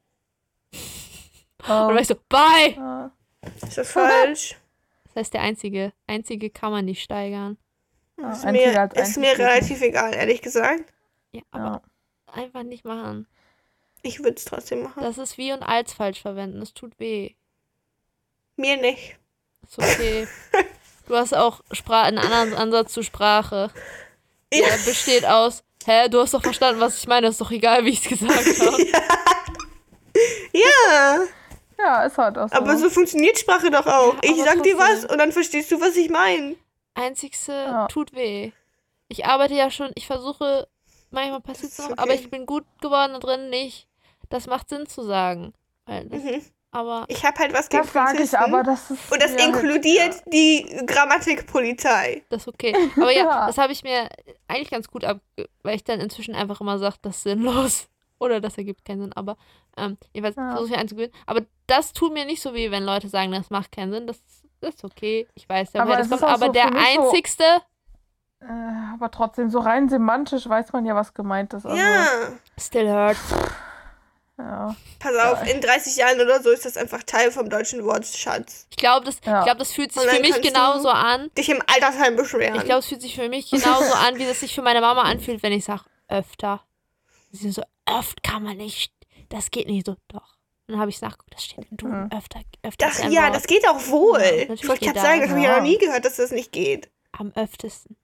Und 0.73 1.69
dann 1.69 1.95
war 1.95 2.01
ich 2.01 2.09
so, 2.09 2.17
bye! 2.29 2.75
ja. 2.77 3.13
Ist 3.61 3.79
das 3.79 3.93
falsch? 3.93 4.57
Das 5.15 5.25
heißt, 5.25 5.35
der 5.35 5.43
Einzige. 5.43 5.93
Einzige 6.07 6.49
kann 6.49 6.73
man 6.73 6.87
nicht 6.87 7.03
steigern. 7.03 7.59
Ja, 8.19 8.33
ist 8.33 8.47
einziger 8.47 8.89
mir, 8.95 9.03
ist 9.03 9.19
mir 9.19 9.39
relativ 9.39 9.83
egal, 9.83 10.15
ehrlich 10.15 10.41
gesagt. 10.41 10.91
Ja, 11.33 11.43
aber 11.51 11.65
Ja. 11.65 11.83
einfach 12.33 12.63
nicht 12.63 12.87
machen. 12.87 13.27
Ich 14.01 14.21
würde 14.21 14.37
es 14.37 14.47
trotzdem 14.47 14.85
machen. 14.85 15.03
Das 15.03 15.19
ist 15.19 15.37
wie 15.37 15.53
und 15.53 15.63
als 15.63 15.93
falsch 15.93 16.23
verwenden. 16.23 16.61
Das 16.61 16.73
tut 16.73 16.99
weh. 16.99 17.35
Mir 18.57 18.79
nicht. 18.79 19.19
Ist 19.65 19.79
okay. 19.79 20.27
Du 21.07 21.17
hast 21.17 21.35
auch 21.35 21.61
Spra 21.73 22.03
einen 22.03 22.19
anderen 22.19 22.55
Ansatz 22.55 22.93
zu 22.93 23.03
Sprache. 23.03 23.71
Ja. 24.53 24.67
Der 24.69 24.77
besteht 24.85 25.25
aus, 25.27 25.65
hä, 25.85 26.09
du 26.09 26.21
hast 26.21 26.35
doch 26.35 26.43
verstanden, 26.43 26.81
was 26.81 26.99
ich 26.99 27.07
meine. 27.09 27.29
Ist 27.29 27.41
doch 27.41 27.51
egal, 27.51 27.85
wie 27.85 27.91
ich 27.91 28.03
es 28.05 28.09
gesagt 28.19 28.33
habe. 28.61 28.87
Ja, 30.53 31.21
ja, 31.79 32.05
ist 32.05 32.19
halt 32.19 32.37
auch 32.39 32.49
so. 32.49 32.55
aber 32.55 32.77
so 32.77 32.91
funktioniert 32.91 33.39
Sprache 33.39 33.71
doch 33.71 33.87
auch. 33.87 34.15
Ja, 34.15 34.21
ich 34.23 34.33
aber 34.43 34.45
sag 34.45 34.63
dir 34.63 34.79
was 34.79 35.05
und 35.07 35.19
dann 35.19 35.33
verstehst 35.33 35.71
du, 35.73 35.81
was 35.81 35.97
ich 35.97 36.11
meine. 36.11 36.55
Einzigste 36.95 37.53
Ja. 37.53 37.87
tut 37.89 38.13
weh. 38.15 38.53
Ich 39.09 39.25
arbeite 39.25 39.55
ja 39.55 39.71
schon, 39.71 39.91
ich 39.95 40.07
versuche, 40.07 40.69
manchmal 41.11 41.41
passiert 41.41 41.73
es 41.73 41.79
noch, 41.79 41.91
aber 41.93 42.03
okay. 42.13 42.21
ich 42.23 42.31
bin 42.31 42.47
gut 42.47 42.65
geworden 42.81 43.15
da 43.15 43.19
drin, 43.19 43.49
nicht. 43.51 43.89
Das 44.29 44.47
macht 44.47 44.69
Sinn 44.69 44.87
zu 44.87 45.03
sagen. 45.03 45.55
Weil 45.87 46.05
das, 46.09 46.23
Mhm. 46.23 46.43
Aber 46.75 47.05
Ich 47.09 47.23
habe 47.25 47.39
halt 47.39 47.53
was 47.53 47.69
gegen 47.69 47.83
das 47.83 47.93
sage 47.93 48.13
ich 48.13 48.17
Polizisten. 48.31 48.37
aber, 48.37 48.63
das 48.63 48.91
ist. 48.91 49.13
Und 49.13 49.23
das 49.23 49.33
ja, 49.33 49.45
inkludiert 49.45 50.23
die 50.33 50.83
Grammatikpolizei. 50.87 52.23
das 52.31 52.43
ist 52.43 52.49
okay. 52.49 52.75
Aber 52.97 53.11
ja, 53.13 53.25
Ja. 53.25 53.47
das 53.47 53.59
habe 53.59 53.73
ich 53.73 53.83
mir 53.83 54.09
eigentlich 54.49 54.71
ganz 54.71 54.89
gut 54.89 55.05
ab, 55.05 55.21
weil 55.63 55.77
ich 55.77 55.85
dann 55.85 56.01
inzwischen 56.01 56.35
einfach 56.35 56.61
immer 56.61 56.79
sage, 56.79 56.97
das 57.03 57.17
ist 57.19 57.23
sinnlos. 57.25 57.89
Oder 58.19 58.41
das 58.41 58.57
ergibt 58.57 58.85
keinen 58.85 59.01
Sinn. 59.03 59.13
Aber 59.15 59.37
ähm, 59.77 59.99
jedenfalls 60.15 60.37
Ja. 60.37 60.53
versuche 60.57 60.75
ich 60.75 60.79
anzugewöhnen. 60.81 61.15
Aber 61.27 61.43
das 61.67 61.93
tut 61.93 62.13
mir 62.15 62.25
nicht 62.25 62.41
so 62.41 62.55
weh, 62.55 62.71
wenn 62.71 62.85
Leute 62.85 63.09
sagen, 63.09 63.33
das 63.33 63.51
macht 63.51 63.73
keinen 63.73 63.93
Sinn. 63.93 64.07
Das, 64.07 64.19
das 64.61 64.77
ist 64.77 64.85
okay. 64.85 65.29
Ich 65.35 65.49
weiß 65.49 65.73
ja, 65.75 65.83
Aber 65.83 65.91
woher 65.91 65.99
das 65.99 66.09
kommt. 66.09 66.23
Aber 66.23 66.47
so 66.47 66.53
der 66.53 66.71
mich 66.71 66.95
so- 66.95 67.03
einzigste, 67.03 67.45
Äh, 68.41 68.47
aber 68.95 69.11
trotzdem, 69.11 69.51
so 69.51 69.59
rein 69.61 69.89
semantisch 69.89 70.49
weiß 70.49 70.73
man 70.73 70.85
ja, 70.87 70.95
was 70.95 71.13
gemeint 71.15 71.53
ist. 71.53 71.67
Also, 71.67 71.77
Ja. 71.77 72.07
still 72.59 72.89
hurt. 72.91 73.17
Ja. 74.39 74.75
Pass 74.99 75.17
auf, 75.17 75.47
in 75.47 75.61
30 75.61 75.97
Jahren 75.97 76.21
oder 76.21 76.43
so 76.43 76.51
ist 76.51 76.65
das 76.65 76.77
einfach 76.77 77.03
Teil 77.03 77.31
vom 77.31 77.49
deutschen 77.51 77.85
Wortschatz. 77.85 78.67
Ich 78.71 78.77
glaube, 78.77 79.05
das, 79.05 79.17
Ja. 79.25 79.41
ich 79.41 79.45
glaub, 79.47 79.59
das 79.59 79.73
fühlt 79.73 79.93
sich 79.93 80.03
für 80.03 80.21
mich 80.21 80.35
du- 80.35 80.41
genauso 80.41 80.89
an. 80.89 81.31
Dich 81.37 81.49
im 81.49 81.63
Altersheim 81.67 82.17
beschweren. 82.17 82.57
Ich 82.57 82.65
glaube, 82.65 82.81
es 82.81 82.87
fühlt 82.87 83.03
sich 83.03 83.15
für 83.15 83.29
mich 83.29 83.51
genauso 83.51 83.93
an, 83.95 84.19
wie 84.19 84.25
es 84.25 84.41
sich 84.41 84.55
für 84.55 84.63
meine 84.63 84.81
Mama 84.81 85.03
anfühlt, 85.03 85.43
wenn 85.43 85.53
ich 85.53 85.65
sage, 85.65 85.83
öfter. 86.09 86.63
Sie 87.31 87.51
so, 87.51 87.63
oft 87.87 88.23
kann 88.23 88.43
man 88.43 88.57
nicht. 88.57 88.93
Das 89.29 89.51
geht 89.51 89.67
nicht 89.69 89.87
so. 89.87 89.97
Doch. 90.09 90.37
Dann 90.67 90.79
habe 90.79 90.91
ich 90.91 90.97
es 90.97 91.03
nachgeguckt, 91.03 91.35
das 91.35 91.45
steht 91.45 91.67
im 91.71 91.77
Duden. 91.77 92.05
Mhm. 92.05 92.13
Öfter, 92.13 92.41
öfter 92.63 92.87
das, 92.87 92.99
ja, 93.11 93.25
Wort. 93.25 93.35
das 93.35 93.47
geht 93.47 93.67
auch 93.69 93.87
wohl. 93.89 94.21
Ja, 94.21 94.55
ich 94.55 94.67
wollte 94.69 94.85
gerade 94.87 95.01
sagen, 95.01 95.21
das 95.21 95.29
das. 95.29 95.31
habe 95.31 95.39
ich 95.41 95.45
ja 95.45 95.51
Ja. 95.51 95.57
noch 95.57 95.63
nie 95.63 95.79
gehört, 95.79 96.05
dass 96.05 96.17
das 96.17 96.31
nicht 96.31 96.53
geht. 96.53 96.91
Am 97.13 97.33
öftesten. 97.35 97.97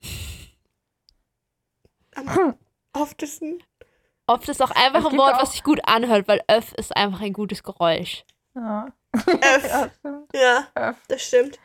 Am 2.14 2.55
oftesten. 2.93 3.62
Oft 4.29 4.49
ist 4.49 4.62
auch 4.62 4.70
einfach 4.70 5.11
ein 5.11 5.16
Wort, 5.18 5.35
auch- 5.35 5.43
was 5.43 5.53
sich 5.53 5.64
gut 5.64 5.81
anhört, 5.85 6.29
weil 6.29 6.43
öff 6.49 6.72
ist 6.74 6.97
einfach 6.97 7.20
ein 7.20 7.33
gutes 7.33 7.62
Geräusch. 7.62 8.24
Ja. 8.55 8.87
Öff. 9.14 9.64
ja. 9.72 9.91
Ja, 10.35 10.68
Öff. 10.91 10.97
das 11.09 11.22
stimmt. 11.22 11.59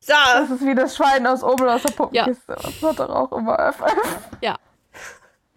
So, 0.00 0.12
Das 0.12 0.50
ist 0.50 0.64
wie 0.64 0.74
das 0.74 0.96
Schwein 0.96 1.26
aus 1.26 1.42
Obel 1.42 1.68
aus 1.68 1.82
der 1.82 1.92
Puppenkiste. 1.92 2.54
Das 2.54 2.82
hat 2.82 2.98
doch 3.00 3.08
auch 3.10 3.32
immer 3.32 3.58
Öff. 3.58 3.76
Ja. 4.40 4.56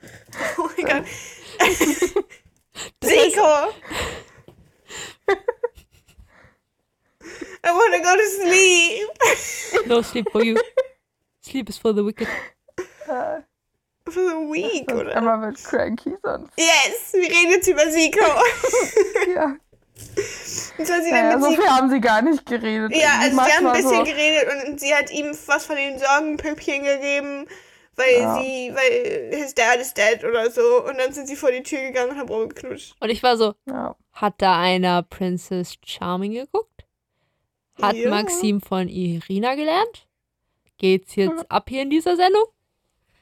oh 0.58 0.70
mein 0.78 0.86
Gott. 0.86 1.06
Siko! 3.04 3.72
I 7.62 7.72
wanna 7.72 8.00
go 8.00 8.16
to 8.16 8.26
sleep. 8.26 9.88
No 9.88 10.02
sleep 10.02 10.30
for 10.32 10.44
you. 10.44 10.58
Sleep 11.42 11.70
is 11.70 11.78
for 11.78 11.94
the 11.94 12.04
wicked. 12.04 12.28
Äh, 13.08 13.42
For 14.12 14.22
a 14.22 14.52
week, 14.52 14.86
sonst 14.90 15.02
oder? 15.02 15.16
Emma 15.16 15.42
wird 15.42 15.64
cranky 15.64 16.14
sonst. 16.24 16.52
Yes, 16.58 17.14
wir 17.14 17.22
reden 17.30 17.52
jetzt 17.52 17.68
über 17.68 17.90
Siko. 17.92 18.20
Ja. 19.36 19.56
Was 20.78 20.88
soll 20.88 21.02
sie 21.04 21.12
Naja, 21.12 21.36
mit 21.36 21.44
so 21.44 21.50
Siko? 21.52 21.62
viel 21.62 21.72
haben 21.72 21.90
sie 21.90 22.00
gar 22.02 22.22
nicht 22.22 22.46
geredet. 22.46 22.96
Ja, 22.96 23.20
also 23.22 23.36
sie 23.36 23.52
haben 23.52 23.68
ein 23.68 23.74
bisschen 23.74 23.90
so, 23.98 24.04
geredet 24.04 24.48
und 24.68 24.80
sie 24.80 24.94
hat 24.96 25.12
ihm 25.12 25.32
was 25.46 25.66
von 25.66 25.76
den 25.76 26.00
Sorgenpüppchen 26.00 26.84
gegeben, 26.84 27.46
weil 27.96 28.14
Ja. 28.22 28.36
sie, 28.42 28.72
weil 28.74 29.36
his 29.38 29.54
dad 29.54 29.78
is 29.80 29.94
dead 29.94 30.24
oder 30.24 30.50
so. 30.50 30.86
Und 30.86 30.98
dann 30.98 31.12
sind 31.12 31.28
sie 31.28 31.36
vor 31.36 31.52
die 31.52 31.64
Tür 31.64 31.82
gegangen 31.82 32.12
und 32.12 32.18
haben 32.18 32.30
rumgeknutscht. 32.30 32.96
Und 33.00 33.10
ich 33.10 33.22
war 33.24 33.36
so, 33.38 33.54
ja. 33.68 33.96
hat 34.14 34.36
da 34.38 34.60
einer 34.60 35.04
Princess 35.04 35.76
Charming 35.86 36.34
geguckt? 36.34 36.86
Hat 37.82 37.96
Ja. 37.96 38.10
Maxim 38.10 38.62
von 38.62 38.88
Irina 38.88 39.56
gelernt? 39.56 40.08
Geht's 40.78 41.16
jetzt 41.16 41.46
ab 41.52 41.66
hier 41.70 41.82
in 41.82 41.90
dieser 41.90 42.16
Sendung? 42.16 42.46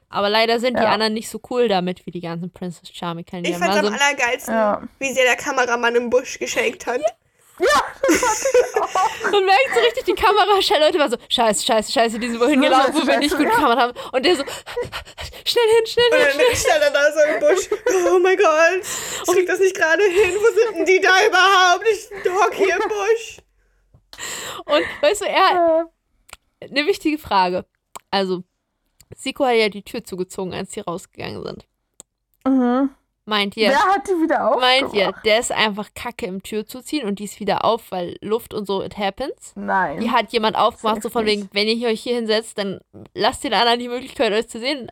Aber 0.09 0.29
leider 0.29 0.59
sind 0.59 0.77
die 0.77 0.84
Ja. 0.84 0.89
anderen 0.91 1.13
nicht 1.13 1.29
so 1.29 1.39
cool 1.49 1.67
damit 1.67 2.05
wie 2.05 2.11
die 2.11 2.21
ganzen 2.21 2.51
Princess 2.51 2.89
Charming 2.93 3.25
Ich 3.25 3.31
Kandidaten. 3.31 3.61
fand's 3.63 3.75
Also, 3.77 3.88
am 3.89 3.93
allergeilsten, 3.93 4.53
Ja. 4.53 4.81
wie 4.99 5.11
sehr 5.13 5.25
der 5.25 5.35
Kameramann 5.35 5.95
im 5.95 6.09
Busch 6.09 6.39
geschakt 6.39 6.85
hat. 6.85 7.01
man 7.59 9.45
merkt 9.45 9.73
so 9.73 9.79
richtig, 9.81 10.03
die 10.05 10.13
Kameraschelle 10.13 10.93
war 10.99 11.09
so, 11.09 11.17
scheiße, 11.27 11.65
scheiße, 11.65 11.91
scheiße, 11.91 12.19
die 12.19 12.29
sind 12.29 12.39
wohin 12.39 12.61
Ja, 12.63 12.69
gelaufen, 12.69 12.93
wo 13.01 13.07
wir 13.07 13.17
nicht 13.17 13.35
gut 13.35 13.45
ja. 13.45 13.49
gekammert 13.49 13.79
haben. 13.79 13.93
Und 14.11 14.25
der 14.25 14.35
so, 14.35 14.43
schnell 15.43 15.65
hin, 15.75 15.88
schnell 15.88 16.05
Und 16.11 16.17
hin, 16.31 16.41
dann 16.47 16.55
stand 16.55 16.84
er 16.84 16.91
da 16.91 17.11
so 17.11 17.19
im 17.19 17.39
Busch. 17.39 17.69
Oh 18.13 18.19
mein 18.19 18.38
Gott, 18.38 18.81
ich 19.27 19.34
krieg 19.34 19.47
das 19.47 19.59
nicht 19.59 19.75
gerade 19.75 20.03
hin. 20.03 20.35
Wo 20.35 20.45
sind 20.45 20.75
denn 20.77 20.85
die 20.85 21.01
da 21.01 21.25
überhaupt? 21.27 21.85
Ich 21.91 22.31
hock 22.31 22.53
hier 22.53 22.75
im 22.75 22.88
Busch. 22.88 23.38
Und 24.65 24.85
weißt 25.01 25.21
du, 25.21 25.25
er, 25.25 25.89
eine 26.61 26.85
wichtige 26.85 27.17
Frage. 27.17 27.65
Also, 28.11 28.43
Siko 29.15 29.45
hat 29.45 29.55
ja 29.55 29.69
die 29.69 29.84
Tür 29.84 30.03
zugezogen, 30.03 30.53
als 30.53 30.73
sie 30.73 30.81
rausgegangen 30.81 31.43
sind. 31.43 31.65
Mhm. 32.45 32.89
Meint 33.25 33.57
ihr? 33.57 33.69
Wer 33.69 33.79
hat 33.93 34.07
die 34.07 34.11
wieder 34.23 34.47
aufgemacht? 34.47 34.81
Meint 34.81 34.93
ihr, 34.93 35.11
der 35.25 35.39
ist 35.39 35.51
einfach 35.51 35.89
kacke 35.93 36.25
im 36.25 36.43
Tür 36.43 36.65
zuziehen 36.65 37.05
und 37.05 37.19
die 37.19 37.25
ist 37.25 37.41
wieder 37.41 37.65
auf, 37.65 37.91
weil 37.91 38.15
Luft 38.21 38.53
und 38.53 38.65
so, 38.65 38.81
it 38.81 38.97
happens? 38.97 39.51
Nein. 39.55 39.99
Die 39.99 40.11
hat 40.11 40.31
jemand 40.31 40.55
aufgemacht, 40.55 41.03
so 41.03 41.09
von 41.09 41.25
wegen, 41.25 41.41
nicht. 41.41 41.53
wenn 41.53 41.67
ihr 41.67 41.89
euch 41.89 42.01
hier 42.01 42.15
hinsetzt, 42.15 42.57
dann 42.57 42.79
lasst 43.13 43.43
den 43.43 43.53
anderen 43.53 43.79
die 43.79 43.89
Möglichkeit, 43.89 44.31
euch 44.31 44.47
zu 44.47 44.59
sehen. 44.59 44.89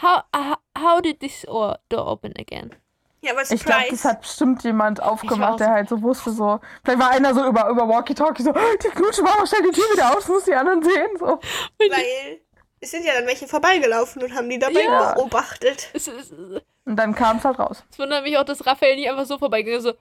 How, 0.00 0.22
how, 0.34 0.56
how 0.78 1.02
did 1.02 1.20
this 1.20 1.46
or- 1.46 1.78
door 1.90 2.06
open 2.06 2.32
again? 2.38 2.74
Ja, 3.20 3.32
aber 3.32 3.42
Ich 3.42 3.48
glaube, 3.48 3.82
das 3.90 4.00
Surprise. 4.00 4.08
hat 4.08 4.20
bestimmt 4.22 4.64
jemand 4.64 5.02
aufgemacht, 5.02 5.60
der 5.60 5.70
halt 5.70 5.88
so 5.90 6.00
wusste, 6.02 6.30
so. 6.30 6.60
Vielleicht 6.84 6.98
war 7.00 7.10
einer 7.10 7.34
so 7.34 7.44
über, 7.46 7.68
über 7.68 7.86
Walkie-Talkie 7.88 8.42
so, 8.42 8.52
die 8.52 8.88
knutschen 8.88 9.24
mal, 9.24 9.46
stell 9.46 9.62
die 9.62 9.70
Tür 9.70 9.84
wieder 9.92 10.08
auf, 10.08 10.16
das 10.16 10.28
muss 10.28 10.44
die 10.44 10.54
anderen 10.54 10.82
sehen. 10.82 11.10
So. 11.18 11.26
Weil 11.78 12.40
es 12.84 12.90
sind 12.90 13.04
ja 13.04 13.14
dann 13.14 13.26
welche 13.26 13.48
vorbeigelaufen 13.48 14.22
und 14.22 14.34
haben 14.34 14.48
die 14.48 14.58
dabei 14.58 14.82
Ja. 14.84 15.14
beobachtet. 15.14 15.88
Es, 15.92 16.06
es, 16.06 16.30
es, 16.30 16.62
Und 16.84 16.96
dann 16.96 17.14
kam 17.14 17.38
es 17.38 17.44
halt 17.44 17.58
raus. 17.58 17.82
es 17.90 17.98
wundert 17.98 18.22
mich 18.22 18.36
auch, 18.38 18.44
dass 18.44 18.64
Raphael 18.66 18.96
nicht 18.96 19.08
einfach 19.10 19.24
so 19.26 19.38
vorbeigegangen 19.38 19.78
ist, 19.78 19.84
so, 19.84 19.94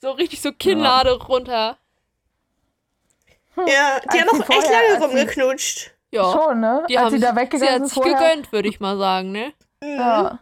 so 0.00 0.10
richtig 0.12 0.40
so 0.42 0.52
Kinnlade 0.52 1.12
runter. 1.22 1.76
Ja, 3.56 4.00
die 4.00 4.08
Als 4.18 4.32
haben 4.32 4.42
auch 4.42 4.48
echt 4.48 4.62
vorher- 4.62 4.70
lange 4.70 4.96
sie- 4.96 5.02
Oh. 5.02 5.06
rumgeknutscht. 5.06 5.90
Ja, 6.10 6.32
Schon, 6.32 6.60
ne? 6.60 6.84
die 6.88 6.96
als 6.98 7.06
haben 7.06 7.12
sie 7.14 7.20
da 7.20 7.28
sich- 7.28 7.34
sie 7.36 7.40
weggegangen 7.42 7.82
hat 7.82 7.88
sich 7.88 7.94
vorher. 7.94 8.14
gegönnt, 8.14 8.52
würde 8.52 8.68
ich 8.68 8.80
mal 8.80 8.98
sagen, 8.98 9.32
ne? 9.32 9.52
Mhm. 9.82 9.88
Ja. 9.98 10.38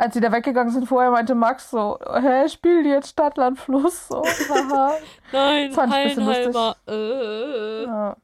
Als 0.00 0.14
sie 0.14 0.20
da 0.20 0.30
weggegangen 0.32 0.72
sind 0.72 0.86
vorher, 0.86 1.10
meinte 1.10 1.34
Max 1.34 1.70
so, 1.70 1.98
hä, 2.20 2.48
spiel 2.48 2.84
die 2.84 2.90
jetzt 2.90 3.08
Stadt, 3.10 3.36
Land, 3.36 3.58
Fluss? 3.58 4.08
So, 4.08 4.22
haha. 4.48 4.96
Nein, 5.32 5.66
Das 5.68 5.74
fand 5.74 5.92
ich 5.92 5.98
ein 5.98 6.04
bisschen 6.08 6.26
Hallenhalber. 6.26 6.76
Äh, 6.88 7.84
ja. 7.84 8.16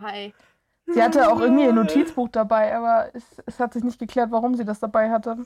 hi. 0.00 0.34
Sie 0.86 1.02
hatte 1.02 1.30
auch 1.30 1.40
irgendwie 1.40 1.64
ihr 1.64 1.72
Notizbuch 1.72 2.28
dabei, 2.28 2.74
aber 2.76 3.10
es, 3.12 3.24
es 3.46 3.58
hat 3.58 3.72
sich 3.72 3.82
nicht 3.82 3.98
geklärt, 3.98 4.30
warum 4.30 4.54
sie 4.54 4.64
das 4.64 4.78
dabei 4.80 5.10
hatte. 5.10 5.36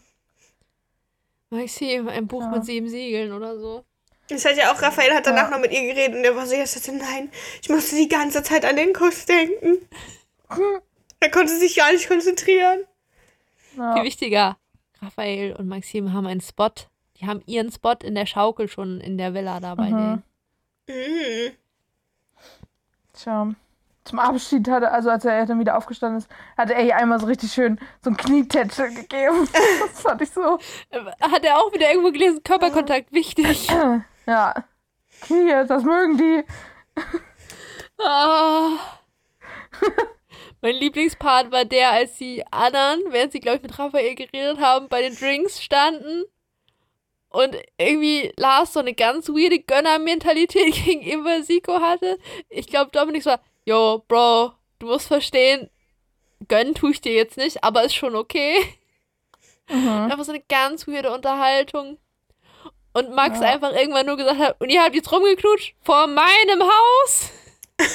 Maxim, 1.50 2.08
ein 2.08 2.26
Buch 2.26 2.42
Ja. 2.42 2.48
mit 2.50 2.64
sieben 2.64 2.88
Siegeln 2.88 3.32
oder 3.32 3.58
so. 3.58 3.84
Das 4.28 4.44
hat 4.44 4.56
ja 4.56 4.72
auch, 4.72 4.80
Raphael 4.80 5.12
hat 5.12 5.26
danach 5.26 5.50
Ja. 5.50 5.56
noch 5.56 5.60
mit 5.60 5.72
ihr 5.72 5.82
geredet 5.92 6.14
und 6.16 6.22
der 6.22 6.36
war 6.36 6.46
so, 6.46 6.54
ja, 6.54 6.64
sagte, 6.66 6.92
nein, 6.96 7.30
ich 7.62 7.68
musste 7.68 7.96
die 7.96 8.08
ganze 8.08 8.42
Zeit 8.42 8.64
an 8.64 8.76
den 8.76 8.92
Kuss 8.92 9.26
denken. 9.26 9.78
Er 11.22 11.30
konnte 11.30 11.54
sich 11.54 11.76
gar 11.76 11.92
nicht 11.92 12.08
konzentrieren. 12.08 12.80
Ja. 13.76 13.92
Viel 13.92 14.04
wichtiger, 14.04 14.56
Raphael 15.02 15.54
und 15.54 15.68
Maxim 15.68 16.14
haben 16.14 16.26
einen 16.26 16.40
Spot. 16.40 16.70
Die 17.18 17.26
haben 17.26 17.42
ihren 17.44 17.70
Spot 17.70 17.92
in 18.02 18.14
der 18.14 18.24
Schaukel 18.24 18.68
schon 18.68 19.02
in 19.02 19.18
der 19.18 19.34
Villa 19.34 19.60
da 19.60 19.74
bei 19.74 19.90
Mhm. 19.90 20.22
denen. 20.88 21.48
Mhm. 21.48 21.52
Tja. 23.12 23.54
Zum 24.10 24.18
Abschied 24.18 24.68
hatte, 24.68 24.90
also 24.90 25.08
als 25.08 25.24
er 25.24 25.46
dann 25.46 25.60
wieder 25.60 25.78
aufgestanden 25.78 26.18
ist, 26.18 26.28
hatte 26.58 26.74
er 26.74 26.84
ihr 26.84 26.96
einmal 26.96 27.20
so 27.20 27.26
richtig 27.26 27.52
schön 27.52 27.78
so 28.02 28.10
ein 28.10 28.16
Knietätschel 28.16 28.92
gegeben. 28.92 29.48
Das 29.80 30.00
fand 30.00 30.20
ich 30.20 30.30
so. 30.30 30.58
Hat 31.20 31.44
er 31.44 31.58
auch 31.58 31.72
wieder 31.72 31.88
irgendwo 31.90 32.10
gelesen, 32.10 32.42
Körperkontakt 32.42 33.12
wichtig. 33.12 33.68
Ja. 34.26 34.54
Knie, 35.20 35.64
das 35.68 35.84
mögen 35.84 36.16
die. 36.16 36.44
Ah. 38.02 38.78
mein 40.60 40.74
Lieblingspart 40.74 41.52
war 41.52 41.64
der, 41.64 41.90
als 41.90 42.16
die 42.16 42.44
anderen, 42.50 43.00
während 43.10 43.30
sie, 43.30 43.40
glaube 43.40 43.58
ich, 43.58 43.62
mit 43.62 43.78
Raphael 43.78 44.16
geredet 44.16 44.58
haben, 44.58 44.88
bei 44.88 45.02
den 45.02 45.16
Drinks 45.16 45.62
standen 45.62 46.24
und 47.28 47.56
irgendwie 47.78 48.32
Lars 48.36 48.72
so 48.72 48.80
eine 48.80 48.94
ganz 48.94 49.28
weirde 49.28 49.60
Gönnermentalität 49.60 50.74
gegenüber 50.84 51.42
Siko 51.42 51.80
hatte. 51.80 52.18
Ich 52.48 52.66
glaube, 52.66 52.90
Dominik 52.90 53.22
so, 53.22 53.36
yo, 53.70 54.05
Bro, 54.09 54.52
du 54.80 54.86
musst 54.88 55.06
verstehen, 55.06 55.70
gönnen 56.48 56.74
tue 56.74 56.90
ich 56.92 57.01
dir 57.01 57.12
jetzt 57.12 57.36
nicht, 57.36 57.62
aber 57.64 57.84
ist 57.84 57.94
schon 57.94 58.16
okay. 58.16 58.56
Mhm. 59.68 60.09
Einfach 60.10 60.24
so 60.24 60.32
eine 60.32 60.42
ganz 60.48 60.88
weirde 60.88 61.12
Unterhaltung. 61.12 61.98
Und 62.92 63.14
Max 63.14 63.38
Ja. 63.40 63.47
einfach 63.52 63.72
irgendwann 63.72 64.06
nur 64.06 64.16
gesagt 64.16 64.38
hat, 64.40 64.60
und 64.60 64.68
ihr 64.68 64.82
habt 64.82 64.97
jetzt 64.97 65.12
rumgeknutscht 65.12 65.76
vor 65.82 66.06
meinem 66.09 66.62
Haus. 66.62 67.30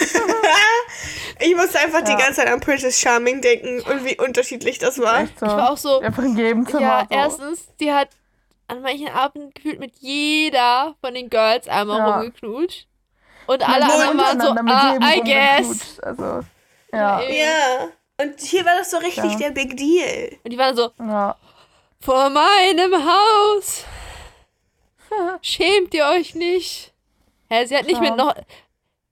Ich 1.40 1.54
musste 1.54 1.80
einfach 1.80 2.02
die 2.02 2.12
Ja. 2.12 2.18
ganze 2.18 2.36
Zeit 2.36 2.48
an 2.48 2.62
Princess 2.62 3.00
Charming 3.00 3.42
denken 3.42 3.82
und 3.82 4.06
wie 4.06 4.18
unterschiedlich 4.18 4.80
das 4.80 5.00
war. 5.00 5.26
So. 5.38 5.46
Ich 5.46 5.52
war 5.52 5.72
auch 5.72 5.78
so, 5.78 6.00
Einfach 6.00 6.24
in 6.24 6.38
jedem 6.38 6.66
Zimmer. 6.66 6.82
ja, 6.82 7.02
so. 7.10 7.14
erstens, 7.16 7.68
die 7.82 7.92
hat 7.92 8.08
an 8.70 8.82
manchen 8.82 9.10
Abenden 9.10 9.54
gefühlt 9.54 9.80
mit 9.80 9.92
jeder 10.00 10.96
von 11.02 11.14
den 11.14 11.30
Girls 11.30 11.68
einmal 11.68 11.98
Ja. 12.00 12.16
rumgeknutscht. 12.20 12.88
Und 13.48 13.68
alle 13.68 13.86
anderen 13.86 14.18
waren 14.18 14.42
so, 14.42 14.50
ah, 14.72 15.14
I 15.16 15.22
guess. 15.22 16.00
Also, 16.00 16.42
ja. 16.92 17.22
Ja. 17.22 17.88
Und 18.22 18.40
hier 18.40 18.66
war 18.66 18.76
das 18.78 18.92
so 18.92 18.98
richtig 18.98 19.32
Ja. 19.34 19.38
der 19.38 19.52
Big 19.52 19.76
Deal. 19.78 20.38
Und 20.44 20.52
die 20.52 20.58
waren 20.58 20.76
so, 20.76 20.92
ja. 21.00 21.36
vor 22.00 22.30
meinem 22.30 22.94
Haus. 22.94 23.84
Schämt 25.42 25.94
ihr 25.94 26.06
euch 26.06 26.34
nicht? 26.36 26.94
Hä, 27.50 27.66
sie 27.66 27.76
hat 27.78 27.86
nicht 27.86 28.02
Ja. 28.02 28.10
mit 28.10 28.16
noch. 28.16 28.34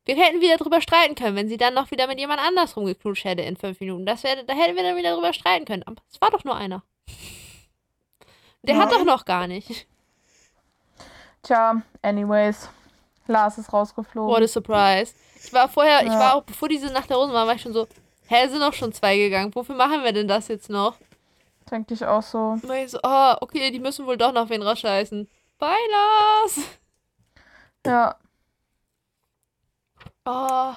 Wir 0.06 0.16
hätten 0.16 0.42
wieder 0.42 0.58
drüber 0.58 0.82
streiten 0.82 1.16
können, 1.16 1.36
wenn 1.36 1.48
sie 1.48 1.56
dann 1.58 1.74
noch 1.74 1.90
wieder 1.92 2.08
mit 2.08 2.20
jemand 2.20 2.42
anders 2.42 2.76
rumgeknutscht 2.76 3.24
hätte 3.24 3.42
in 3.44 3.56
fünf 3.56 3.80
Minuten. 3.80 4.06
Das 4.06 4.24
wäre, 4.24 4.44
da 4.44 4.54
hätten 4.54 4.76
wir 4.76 4.84
dann 4.84 4.98
wieder 4.98 5.14
drüber 5.14 5.32
streiten 5.34 5.66
können. 5.66 5.84
Aber 5.84 6.02
es 6.12 6.20
war 6.20 6.30
doch 6.32 6.44
nur 6.44 6.56
einer. 6.58 6.84
Der 8.64 8.78
hat 8.78 8.92
Ja. 8.92 8.98
doch 8.98 9.06
noch 9.06 9.24
gar 9.26 9.48
nicht. 9.48 9.86
Tja, 11.44 11.82
anyways. 12.02 12.70
Lars 13.28 13.58
ist 13.58 13.72
rausgeflogen. 13.74 14.34
What 14.34 14.44
a 14.44 14.48
surprise. 14.48 15.14
Ich 15.44 15.54
war 15.54 15.68
vorher, 15.70 16.02
ich 16.04 16.12
Ja. 16.12 16.20
war 16.20 16.36
auch, 16.36 16.44
bevor 16.44 16.70
diese 16.70 16.88
Nacht 16.88 17.10
der 17.10 17.18
Rosen 17.18 17.34
war, 17.34 17.48
war 17.48 17.56
ich 17.56 17.62
schon 17.62 17.74
so, 17.74 17.88
hä, 18.28 18.48
sind 18.48 18.60
noch 18.60 18.74
schon 18.74 18.94
zwei 18.94 19.18
gegangen. 19.18 19.54
Wofür 19.56 19.76
machen 19.76 20.04
wir 20.04 20.14
denn 20.14 20.28
das 20.28 20.48
jetzt 20.48 20.70
noch? 20.70 20.98
Denke 21.70 21.94
ich 21.94 22.06
auch 22.06 22.22
so. 22.24 22.58
Und 22.62 22.70
ich 22.72 22.92
so, 22.92 23.00
oh, 23.04 23.34
okay, 23.42 23.72
die 23.72 23.80
müssen 23.80 24.06
wohl 24.06 24.18
doch 24.18 24.34
noch 24.34 24.50
wen 24.50 24.62
rausscheißen. 24.62 25.28
Bye, 25.60 25.70
Lars. 25.92 26.60
Ja. 27.86 28.16
Oh, 30.26 30.74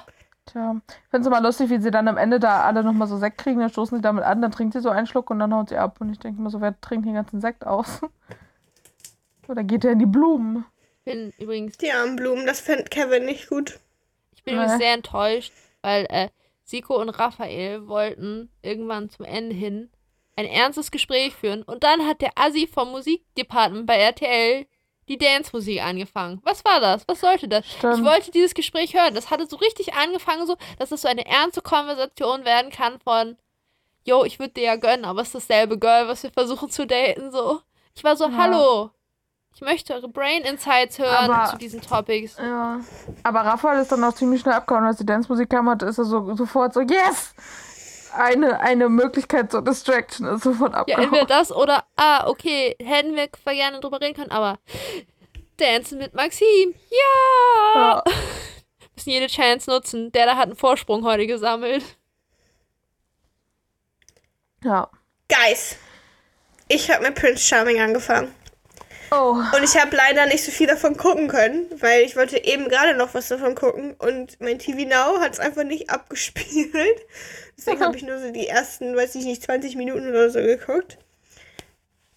Tja. 0.46 0.76
Ich 0.86 1.10
finde 1.10 1.20
es 1.22 1.26
immer 1.26 1.40
lustig, 1.40 1.70
wie 1.70 1.80
sie 1.80 1.90
dann 1.90 2.06
am 2.06 2.16
Ende 2.16 2.38
da 2.38 2.62
alle 2.62 2.84
nochmal 2.84 3.08
so 3.08 3.16
Sekt 3.16 3.38
kriegen, 3.38 3.58
dann 3.60 3.68
stoßen 3.70 3.98
sie 3.98 4.02
damit 4.02 4.24
an, 4.24 4.40
dann 4.42 4.52
trinkt 4.52 4.74
sie 4.74 4.80
so 4.80 4.90
einen 4.90 5.06
Schluck 5.08 5.30
und 5.30 5.40
dann 5.40 5.52
haut 5.52 5.70
sie 5.70 5.76
ab. 5.76 6.00
Und 6.00 6.10
ich 6.12 6.18
denke 6.20 6.40
mir 6.40 6.50
so, 6.50 6.60
wer 6.60 6.80
trinkt 6.80 7.06
den 7.06 7.14
ganzen 7.14 7.40
Sekt 7.40 7.66
aus? 7.66 8.00
Oder 9.48 9.64
geht 9.64 9.82
der 9.84 9.92
in 9.92 9.98
die 9.98 10.06
Blumen? 10.06 10.64
Bin 11.06 11.32
übrigens, 11.38 11.78
Die 11.78 11.90
armen 11.90 12.16
Blumen, 12.16 12.44
das 12.46 12.60
fand 12.60 12.90
Kevin 12.90 13.24
nicht 13.24 13.48
gut. 13.48 13.78
ich 14.34 14.42
bin 14.44 14.54
Nee. 14.56 14.60
übrigens 14.60 14.78
sehr 14.82 14.92
enttäuscht, 14.92 15.52
weil 15.80 16.06
äh, 16.10 16.28
Siko 16.64 17.00
und 17.00 17.08
Raphael 17.10 17.86
wollten 17.88 18.50
irgendwann 18.60 19.08
zum 19.08 19.24
Ende 19.24 19.54
hin 19.56 19.90
ein 20.36 20.44
ernstes 20.46 20.90
Gespräch 20.90 21.32
führen 21.34 21.62
und 21.62 21.82
dann 21.84 22.06
hat 22.06 22.20
der 22.20 22.32
Assi 22.36 22.66
vom 22.66 22.90
Musikdepartment 22.90 23.86
bei 23.86 23.96
RTL 23.96 24.66
die 25.08 25.16
Dance-Musik 25.18 25.80
angefangen. 25.82 26.40
Was 26.42 26.64
war 26.64 26.80
das? 26.80 27.06
Was 27.08 27.20
sollte 27.20 27.48
das? 27.48 27.64
Stimmt. 27.70 27.98
Ich 27.98 28.04
wollte 28.04 28.32
dieses 28.32 28.52
Gespräch 28.54 28.92
hören. 28.94 29.14
Das 29.14 29.30
hatte 29.30 29.46
so 29.46 29.56
richtig 29.56 29.94
angefangen, 29.94 30.46
so, 30.46 30.56
dass 30.78 30.90
es 30.92 31.02
so 31.02 31.08
eine 31.08 31.24
ernste 31.24 31.62
Konversation 31.62 32.44
werden 32.44 32.70
kann 32.72 32.98
von, 33.00 33.36
yo, 34.04 34.24
ich 34.24 34.38
würde 34.40 34.54
dir 34.54 34.64
ja 34.64 34.76
gönnen, 34.76 35.04
aber 35.04 35.22
es 35.22 35.28
ist 35.28 35.48
dasselbe 35.48 35.78
Girl, 35.78 36.08
was 36.08 36.24
wir 36.24 36.30
versuchen 36.32 36.68
zu 36.70 36.86
daten, 36.86 37.30
so. 37.30 37.60
Ich 37.94 38.02
war 38.04 38.16
so, 38.16 38.24
Ja. 38.28 38.36
hallo, 38.36 38.90
ich 39.56 39.62
möchte 39.62 39.94
eure 39.94 40.08
Brain 40.08 40.42
Insights 40.42 40.98
hören 40.98 41.30
Aber- 41.30 41.50
zu 41.50 41.56
diesen 41.56 41.80
Topics. 41.80 42.36
Ja. 42.38 42.78
Aber 43.22 43.40
Raphael 43.40 43.80
ist 43.80 43.90
dann 43.90 44.04
auch 44.04 44.12
ziemlich 44.14 44.42
schnell 44.42 44.52
abgehauen, 44.54 44.84
als 44.84 44.98
die 44.98 45.06
Dance-Musik 45.06 45.48
kam, 45.48 45.70
hat, 45.70 45.82
ist 45.82 45.96
er 45.96 46.04
so, 46.04 46.34
sofort 46.36 46.74
so, 46.74 46.82
yes! 46.82 47.34
Eine, 48.14 48.60
eine 48.60 48.88
Möglichkeit 48.90 49.50
zur 49.50 49.62
Distraction 49.62 50.26
ist 50.26 50.42
sofort 50.44 50.72
Ja, 50.74 50.80
abgehauen. 50.80 51.04
entweder 51.04 51.24
das 51.24 51.50
oder, 51.52 51.84
ah, 51.96 52.26
okay, 52.28 52.76
hätten 52.82 53.14
wir 53.16 53.28
gerne 53.54 53.80
drüber 53.80 53.98
reden 54.00 54.14
können, 54.14 54.30
aber 54.30 54.58
Dancen 55.56 55.98
mit 55.98 56.12
Maxim, 56.14 56.74
ja! 56.90 57.74
ja. 57.74 58.04
Müssen 58.94 59.10
jede 59.10 59.26
Chance 59.26 59.70
nutzen. 59.70 60.12
Der 60.12 60.26
da 60.26 60.36
hat 60.36 60.44
einen 60.48 60.56
Vorsprung 60.56 61.02
heute 61.04 61.26
gesammelt. 61.26 61.82
ja. 64.64 64.88
Guys, 65.28 65.76
ich 66.68 66.90
habe 66.90 67.04
mit 67.04 67.14
Prince 67.14 67.42
Charming 67.42 67.80
angefangen. 67.80 68.32
Oh. 69.10 69.36
Und 69.54 69.62
ich 69.62 69.76
habe 69.76 69.96
leider 69.96 70.26
nicht 70.26 70.44
so 70.44 70.50
viel 70.50 70.66
davon 70.66 70.96
gucken 70.96 71.28
können, 71.28 71.66
weil 71.80 72.02
ich 72.02 72.16
wollte 72.16 72.42
eben 72.42 72.68
gerade 72.68 72.94
noch 72.94 73.14
was 73.14 73.28
davon 73.28 73.54
gucken 73.54 73.94
und 73.94 74.40
mein 74.40 74.58
TV 74.58 74.88
Now 74.88 75.20
hat 75.20 75.34
es 75.34 75.40
einfach 75.40 75.64
nicht 75.64 75.90
abgespielt. 75.90 77.06
Deswegen 77.56 77.80
habe 77.80 77.96
ich 77.96 78.02
nur 78.02 78.18
so 78.18 78.30
die 78.32 78.48
ersten, 78.48 78.96
weiß 78.96 79.14
ich 79.14 79.24
nicht, 79.24 79.42
20 79.42 79.76
Minuten 79.76 80.08
oder 80.08 80.30
so 80.30 80.40
geguckt. 80.40 80.98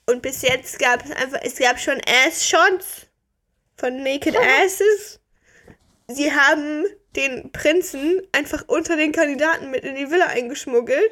Und 0.06 0.22
bis 0.22 0.42
jetzt 0.42 0.80
gab 0.80 1.06
es 1.06 1.12
einfach, 1.12 1.40
es 1.44 1.58
gab 1.58 1.80
schon 1.80 2.02
Ass-Shots 2.26 3.08
von 3.78 4.02
Naked 4.04 4.36
Asses. 4.36 5.20
Sie 6.08 6.34
haben 6.34 6.86
den 7.16 7.52
Prinzen 7.52 8.22
einfach 8.32 8.64
unter 8.68 8.96
den 8.98 9.12
Kandidaten 9.12 9.70
mit 9.70 9.84
in 9.84 9.96
die 9.96 10.10
Villa 10.10 10.26
eingeschmuggelt. 10.26 11.12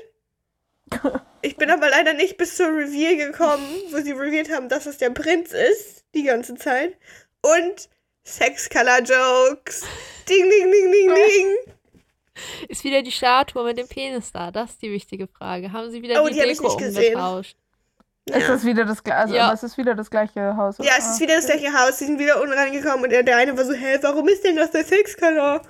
Ich 1.41 1.55
bin 1.57 1.69
aber 1.69 1.89
leider 1.89 2.14
nicht 2.14 2.38
bis 2.38 2.55
zur 2.57 2.68
Reveal 2.68 3.15
gekommen, 3.18 3.65
wo 3.91 3.97
sie 3.99 4.11
revealed 4.11 4.51
haben, 4.51 4.69
dass 4.69 4.85
es 4.85 4.97
der 4.97 5.09
Prinz 5.11 5.51
ist, 5.51 6.03
die 6.15 6.23
ganze 6.23 6.55
Zeit. 6.55 6.97
Und 7.41 7.89
Sex-Color-Jokes. 8.23 9.84
Ding, 10.27 10.49
ding, 10.49 10.72
ding, 10.72 10.91
ding, 10.91 11.14
ding. 11.15 11.73
Ist 12.68 12.84
wieder 12.84 13.01
die 13.01 13.11
Statue 13.11 13.64
mit 13.64 13.77
dem 13.77 13.88
Penis 13.88 14.31
da? 14.31 14.51
Das 14.51 14.72
ist 14.72 14.81
die 14.81 14.91
wichtige 14.91 15.27
Frage. 15.27 15.72
Haben 15.72 15.89
sie 15.91 16.01
wieder 16.01 16.22
Oh, 16.23 16.27
die, 16.27 16.34
die 16.35 16.41
Deko 16.41 16.64
nicht 16.64 16.77
gesehen. 16.77 17.15
umgetauscht? 17.15 17.57
Ist 18.26 18.35
Ja. 18.41 18.47
das 18.47 18.65
wieder 18.65 18.85
das 18.85 19.03
gleiche? 19.03 19.18
Also, 19.19 19.35
Ja. 19.35 19.53
es 19.53 19.64
ist 19.64 19.77
wieder 19.77 19.95
das 19.95 20.09
gleiche 20.09 20.57
Haus. 20.57 20.77
Ja, 20.80 20.93
es 20.97 21.07
ist 21.11 21.19
wieder 21.22 21.35
das 21.35 21.45
gleiche 21.45 21.72
Haus. 21.73 21.97
Sie 21.99 22.05
sind 22.05 22.19
wieder 22.19 22.41
unten 22.41 22.53
reingekommen 22.53 23.03
und 23.05 23.09
der, 23.11 23.38
eine 23.38 23.57
war 23.57 23.64
so, 23.65 23.73
hä, 23.73 23.97
warum 24.01 24.27
ist 24.27 24.43
denn 24.43 24.55
das 24.57 24.72
der 24.72 24.84
Sexkanal? 24.84 25.61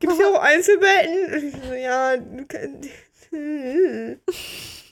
Gibt 0.00 0.12
es 0.12 0.18
hier 0.18 0.28
auch 0.34 0.40
Einzelbetten? 0.42 1.34
Und 1.34 1.44
ich 1.44 1.54
so, 1.68 1.74
ja. 1.74 2.14
Hm. 3.34 4.20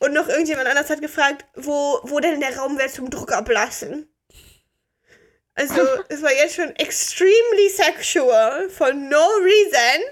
Und 0.01 0.15
noch 0.15 0.29
irgendjemand 0.29 0.69
anders 0.69 0.91
hat 0.91 1.01
gefragt, 1.01 1.45
wo, 1.55 2.01
wo 2.03 2.19
denn 2.19 2.41
der 2.41 2.57
Raum 2.59 2.77
wäre 2.77 2.91
zum 2.91 3.09
Druck 3.09 3.33
ablassen. 3.33 4.09
Also, 5.55 5.81
es 6.09 6.23
war 6.23 6.33
jetzt 6.33 6.57
schon 6.57 6.75
extremely 6.77 7.69
sexual 7.69 8.69
for 8.69 8.93
no 8.93 9.25
reason. 9.43 10.03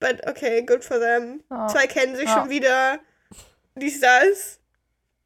But 0.00 0.26
okay, 0.26 0.62
good 0.62 0.82
for 0.84 0.98
them. 0.98 1.42
Ja. 1.50 1.68
Zwei 1.68 1.86
kennen 1.86 2.16
sich 2.16 2.26
Ja. 2.26 2.40
schon 2.40 2.50
wieder. 2.50 2.98
Dies, 3.74 4.00
das. 4.00 4.58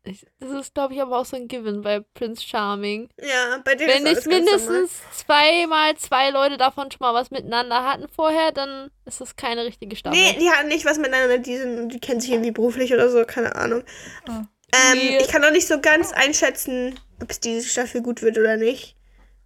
Ich, 0.06 0.24
das 0.38 0.50
ist, 0.50 0.74
glaube 0.74 0.94
ich, 0.94 1.02
aber 1.02 1.18
auch 1.18 1.24
so 1.24 1.36
ein 1.36 1.48
Given 1.48 1.82
bei 1.82 2.00
Prince 2.14 2.42
Charming. 2.42 3.08
Ja, 3.20 3.58
bei 3.64 3.74
denen 3.74 3.90
Wenn 3.90 4.06
ist 4.06 4.26
nicht 4.26 4.36
mindestens 4.38 5.02
zweimal 5.12 5.96
zwei 5.96 6.30
Leute 6.30 6.56
davon 6.56 6.90
schon 6.90 6.98
mal 7.00 7.12
was 7.14 7.30
miteinander 7.30 7.84
hatten 7.84 8.06
vorher, 8.08 8.52
dann 8.52 8.90
ist 9.04 9.20
das 9.20 9.36
keine 9.36 9.64
richtige 9.64 9.96
Staffel. 9.96 10.18
Nee, 10.18 10.36
die 10.38 10.48
hatten 10.50 10.68
nicht 10.68 10.84
was 10.86 10.98
miteinander, 10.98 11.38
die, 11.38 11.56
sind, 11.56 11.88
die 11.88 11.98
kennen 12.00 12.20
sich 12.20 12.30
irgendwie 12.30 12.52
beruflich 12.52 12.94
oder 12.94 13.08
so, 13.10 13.24
keine 13.24 13.56
Ahnung. 13.56 13.82
Ah. 14.28 14.44
Ähm, 14.92 14.98
Weird. 14.98 15.22
ich 15.22 15.28
kann 15.28 15.42
noch 15.42 15.50
nicht 15.52 15.66
so 15.66 15.80
ganz 15.80 16.12
einschätzen, 16.12 16.98
ob 17.22 17.30
es 17.30 17.40
diese 17.40 17.68
Staffel 17.68 18.02
gut 18.02 18.22
wird 18.22 18.38
oder 18.38 18.56
nicht. 18.56 18.96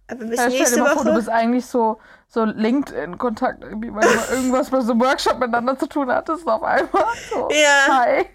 Aber 0.07 0.25
bis 0.25 0.37
Ja, 0.39 0.43
stell 0.45 0.51
dir 0.51 0.59
nächste 0.59 0.79
mal 0.81 0.93
vor, 0.93 1.03
du 1.03 1.09
Woche. 1.09 1.17
bist 1.17 1.29
eigentlich 1.29 1.65
so, 1.65 1.99
so 2.27 2.43
LinkedIn-Kontakt 2.43 3.63
irgendwie, 3.63 3.93
weil 3.93 4.01
du 4.01 4.15
mal 4.15 4.27
irgendwas 4.31 4.69
bei 4.69 4.81
so 4.81 4.91
einem 4.91 5.01
Workshop 5.01 5.39
miteinander 5.39 5.77
zu 5.79 5.87
tun 5.87 6.11
hattest 6.11 6.45
auf 6.47 6.61
einmal. 6.63 6.89
So, 7.29 7.49
Ja. 7.51 7.99
Hi. 8.03 8.25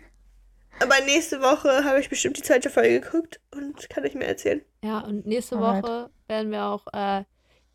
Aber 0.81 1.01
nächste 1.05 1.41
Woche 1.41 1.85
habe 1.85 2.01
ich 2.01 2.09
bestimmt 2.09 2.37
die 2.37 2.43
zweite 2.43 2.71
Folge 2.71 3.01
geguckt 3.01 3.41
und 3.55 3.89
kann 3.89 4.05
ich 4.05 4.15
mir 4.15 4.27
erzählen. 4.27 4.63
Ja, 4.85 5.01
und 5.01 5.27
nächste 5.27 5.57
Alright. 5.57 5.83
Woche 5.83 6.11
werden 6.29 6.51
wir 6.51 6.65
auch 6.65 6.87
äh, 6.93 7.25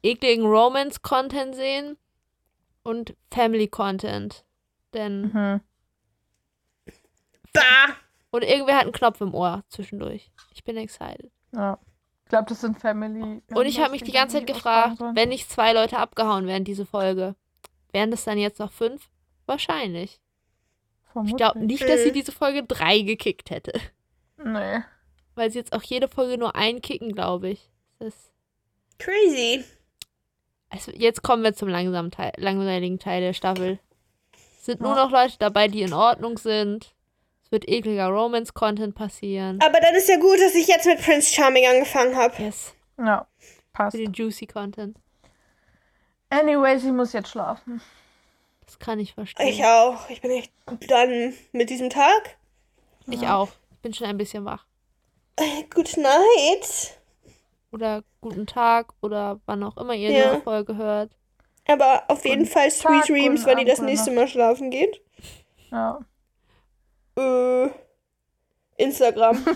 ekligen 0.04 0.46
Romance-Content 0.46 1.56
sehen 1.56 1.98
und 2.84 3.16
Family-Content. 3.32 4.46
Denn. 4.94 5.22
Mhm. 5.22 5.62
Bah! 7.54 7.96
Und 8.30 8.44
irgendwer 8.44 8.76
hat 8.76 8.84
einen 8.84 8.92
Knopf 8.92 9.20
im 9.22 9.34
Ohr 9.34 9.64
zwischendurch. 9.70 10.32
Ich 10.54 10.64
bin 10.64 10.78
excited. 10.78 11.32
Ja. 11.54 11.80
Ich 12.26 12.30
glaube, 12.30 12.46
das 12.48 12.62
sind 12.62 12.80
Family. 12.80 13.42
Und 13.54 13.66
ich 13.66 13.80
habe 13.82 13.92
mich 13.92 14.04
die 14.04 14.14
ganze 14.14 14.38
Zeit 14.38 14.48
gefragt, 14.48 15.02
wenn 15.14 15.30
nicht 15.30 15.52
zwei 15.52 15.74
Leute 15.74 15.98
abgehauen 15.98 16.48
wären, 16.48 16.64
diese 16.64 16.86
Folge, 16.86 17.36
wären 17.92 18.10
das 18.10 18.24
dann 18.24 18.38
jetzt 18.38 18.60
noch 18.60 18.72
fünf? 18.72 19.10
Wahrscheinlich. 19.48 20.22
Ich 21.26 21.36
glaube 21.36 21.60
nicht, 21.60 21.88
dass 21.88 22.04
sie 22.04 22.12
diese 22.12 22.32
Folge 22.32 22.64
drei 22.64 23.00
gekickt 23.00 23.50
hätte. 23.50 23.74
Nee. 24.44 24.80
Weil 25.36 25.52
sie 25.52 25.60
jetzt 25.60 25.74
auch 25.74 25.84
jede 25.84 26.08
Folge 26.08 26.38
nur 26.38 26.56
einen 26.56 26.82
kicken, 26.82 27.14
glaube 27.14 27.50
ich. 27.50 27.70
Das 28.00 28.10
ist, 28.16 28.32
Crazy. 29.00 29.64
also 30.70 30.92
jetzt 30.92 31.22
kommen 31.24 31.44
wir 31.44 31.54
zum 31.54 31.70
langsamen 31.70 32.12
Teil, 32.12 32.34
langweiligen 32.38 33.00
Teil 33.00 33.22
der 33.22 33.34
Staffel. 33.34 33.80
Es 34.60 34.66
sind 34.66 34.82
nur 34.82 34.96
Ja. 34.96 35.06
noch 35.06 35.12
Leute 35.12 35.36
dabei, 35.40 35.68
die 35.68 35.82
in 35.84 35.94
Ordnung 35.94 36.38
sind. 36.38 36.94
Es 37.44 37.52
wird 37.52 37.68
ekliger 37.68 38.08
Romance-Content 38.08 38.96
passieren. 38.96 39.60
Aber 39.62 39.80
dann 39.80 39.96
ist 39.96 40.08
ja 40.10 40.18
gut, 40.18 40.40
dass 40.40 40.56
ich 40.56 40.68
jetzt 40.68 40.86
mit 40.86 41.02
Prince 41.02 41.34
Charming 41.34 41.66
angefangen 41.68 42.16
habe. 42.16 42.42
Yes, 42.42 42.74
Ja. 42.98 43.28
Passt. 43.74 43.96
für 43.96 44.04
den 44.04 44.14
juicy 44.14 44.48
Content. 44.48 44.98
Anyways, 46.30 46.84
ich 46.84 46.92
muss 46.92 47.14
jetzt 47.14 47.30
schlafen. 47.30 47.82
Kann 48.82 49.00
ich 49.00 49.14
verstehen. 49.14 49.48
Ich 49.48 49.64
auch. 49.64 50.10
Ich 50.10 50.22
bin 50.22 50.32
echt 50.32 50.52
done 50.90 51.34
mit 51.54 51.70
diesem 51.70 51.90
Tag. 51.90 52.38
Ich 53.08 53.28
auch. 53.28 53.50
Ich 53.72 53.78
bin 53.80 53.94
schon 53.94 54.08
ein 54.08 54.18
bisschen 54.18 54.44
wach. 54.44 54.66
Äh, 55.38 55.64
Good 55.74 55.98
night. 55.98 57.00
Oder 57.72 58.04
guten 58.20 58.46
Tag 58.48 58.94
oder 59.02 59.40
wann 59.46 59.64
auch 59.64 59.78
immer 59.78 59.94
ihr 59.94 60.12
Ja. 60.12 60.32
diese 60.32 60.42
Folge 60.42 60.76
hört. 60.76 61.12
Aber 61.68 62.04
auf 62.10 62.26
jeden 62.26 62.40
Guten 62.44 62.52
Fall 62.52 62.72
Sweet 62.72 63.02
Tag, 63.02 63.06
Dreams, 63.08 63.46
wenn 63.46 63.60
ihr 63.60 63.66
das 63.66 63.76
gute 63.78 63.86
nächste 63.92 64.12
Mal 64.12 64.28
schlafen 64.28 64.72
geht. 64.72 65.00
Ja. 65.72 66.00
Äh, 67.18 67.70
Instagram. 68.78 69.46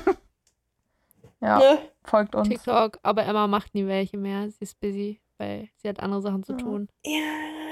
Ja. 1.42 1.60
Ne? 1.60 1.78
Folgt 2.04 2.34
uns. 2.34 2.48
TikTok, 2.48 2.98
aber 3.04 3.24
Emma 3.24 3.46
macht 3.46 3.76
nie 3.76 3.86
welche 3.86 4.18
mehr. 4.18 4.50
Sie 4.50 4.62
ist 4.64 4.80
busy, 4.80 5.20
weil 5.38 5.70
sie 5.78 5.90
hat 5.90 6.00
andere 6.00 6.22
Sachen 6.22 6.44
zu 6.44 6.54
tun. 6.58 6.88
Ja, 7.06 7.22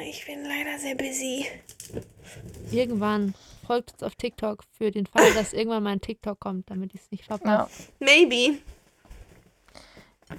ich 0.10 0.26
bin 0.26 0.44
leider 0.44 0.78
sehr 0.80 0.96
busy. 0.96 1.46
Irgendwann 2.72 3.34
folgt 3.66 3.94
uns 3.94 4.04
auf 4.04 4.16
TikTok 4.16 4.64
für 4.72 4.92
den 4.92 5.06
Fall, 5.06 5.32
dass 5.36 5.54
irgendwann 5.54 5.84
mal 5.84 5.92
ein 5.92 6.02
TikTok 6.02 6.40
kommt, 6.40 6.70
damit 6.70 6.94
ich 6.94 7.02
es 7.02 7.12
nicht 7.12 7.28
Ja. 7.30 7.38
verpasse. 7.38 7.84
Maybe. 8.00 8.60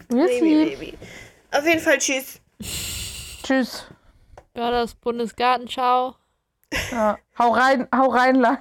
Wir 0.08 0.24
Maybe, 0.24 0.32
sehen. 0.40 0.78
maybe. 0.78 0.96
Auf 1.52 1.66
jeden 1.66 1.80
Fall 1.80 1.98
tschüss. 1.98 2.40
Tschüss. 3.42 3.86
Ja, 4.56 4.70
das 4.70 4.94
Bundesgartenschau. 4.94 6.14
Ja. 6.90 7.18
Hau 7.38 7.50
rein, 7.50 7.86
hau 7.94 8.08
rein, 8.08 8.36
Land. 8.36 8.60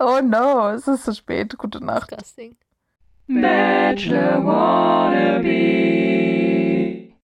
Oh 0.00 0.20
no, 0.22 0.70
es 0.70 0.86
ist 0.88 1.04
zu 1.04 1.14
spät. 1.14 1.56
Gute 1.58 1.84
Nacht. 1.84 2.10
Disgusting. 2.10 2.56
Bachelor 3.28 4.44
wannabe. 4.46 6.05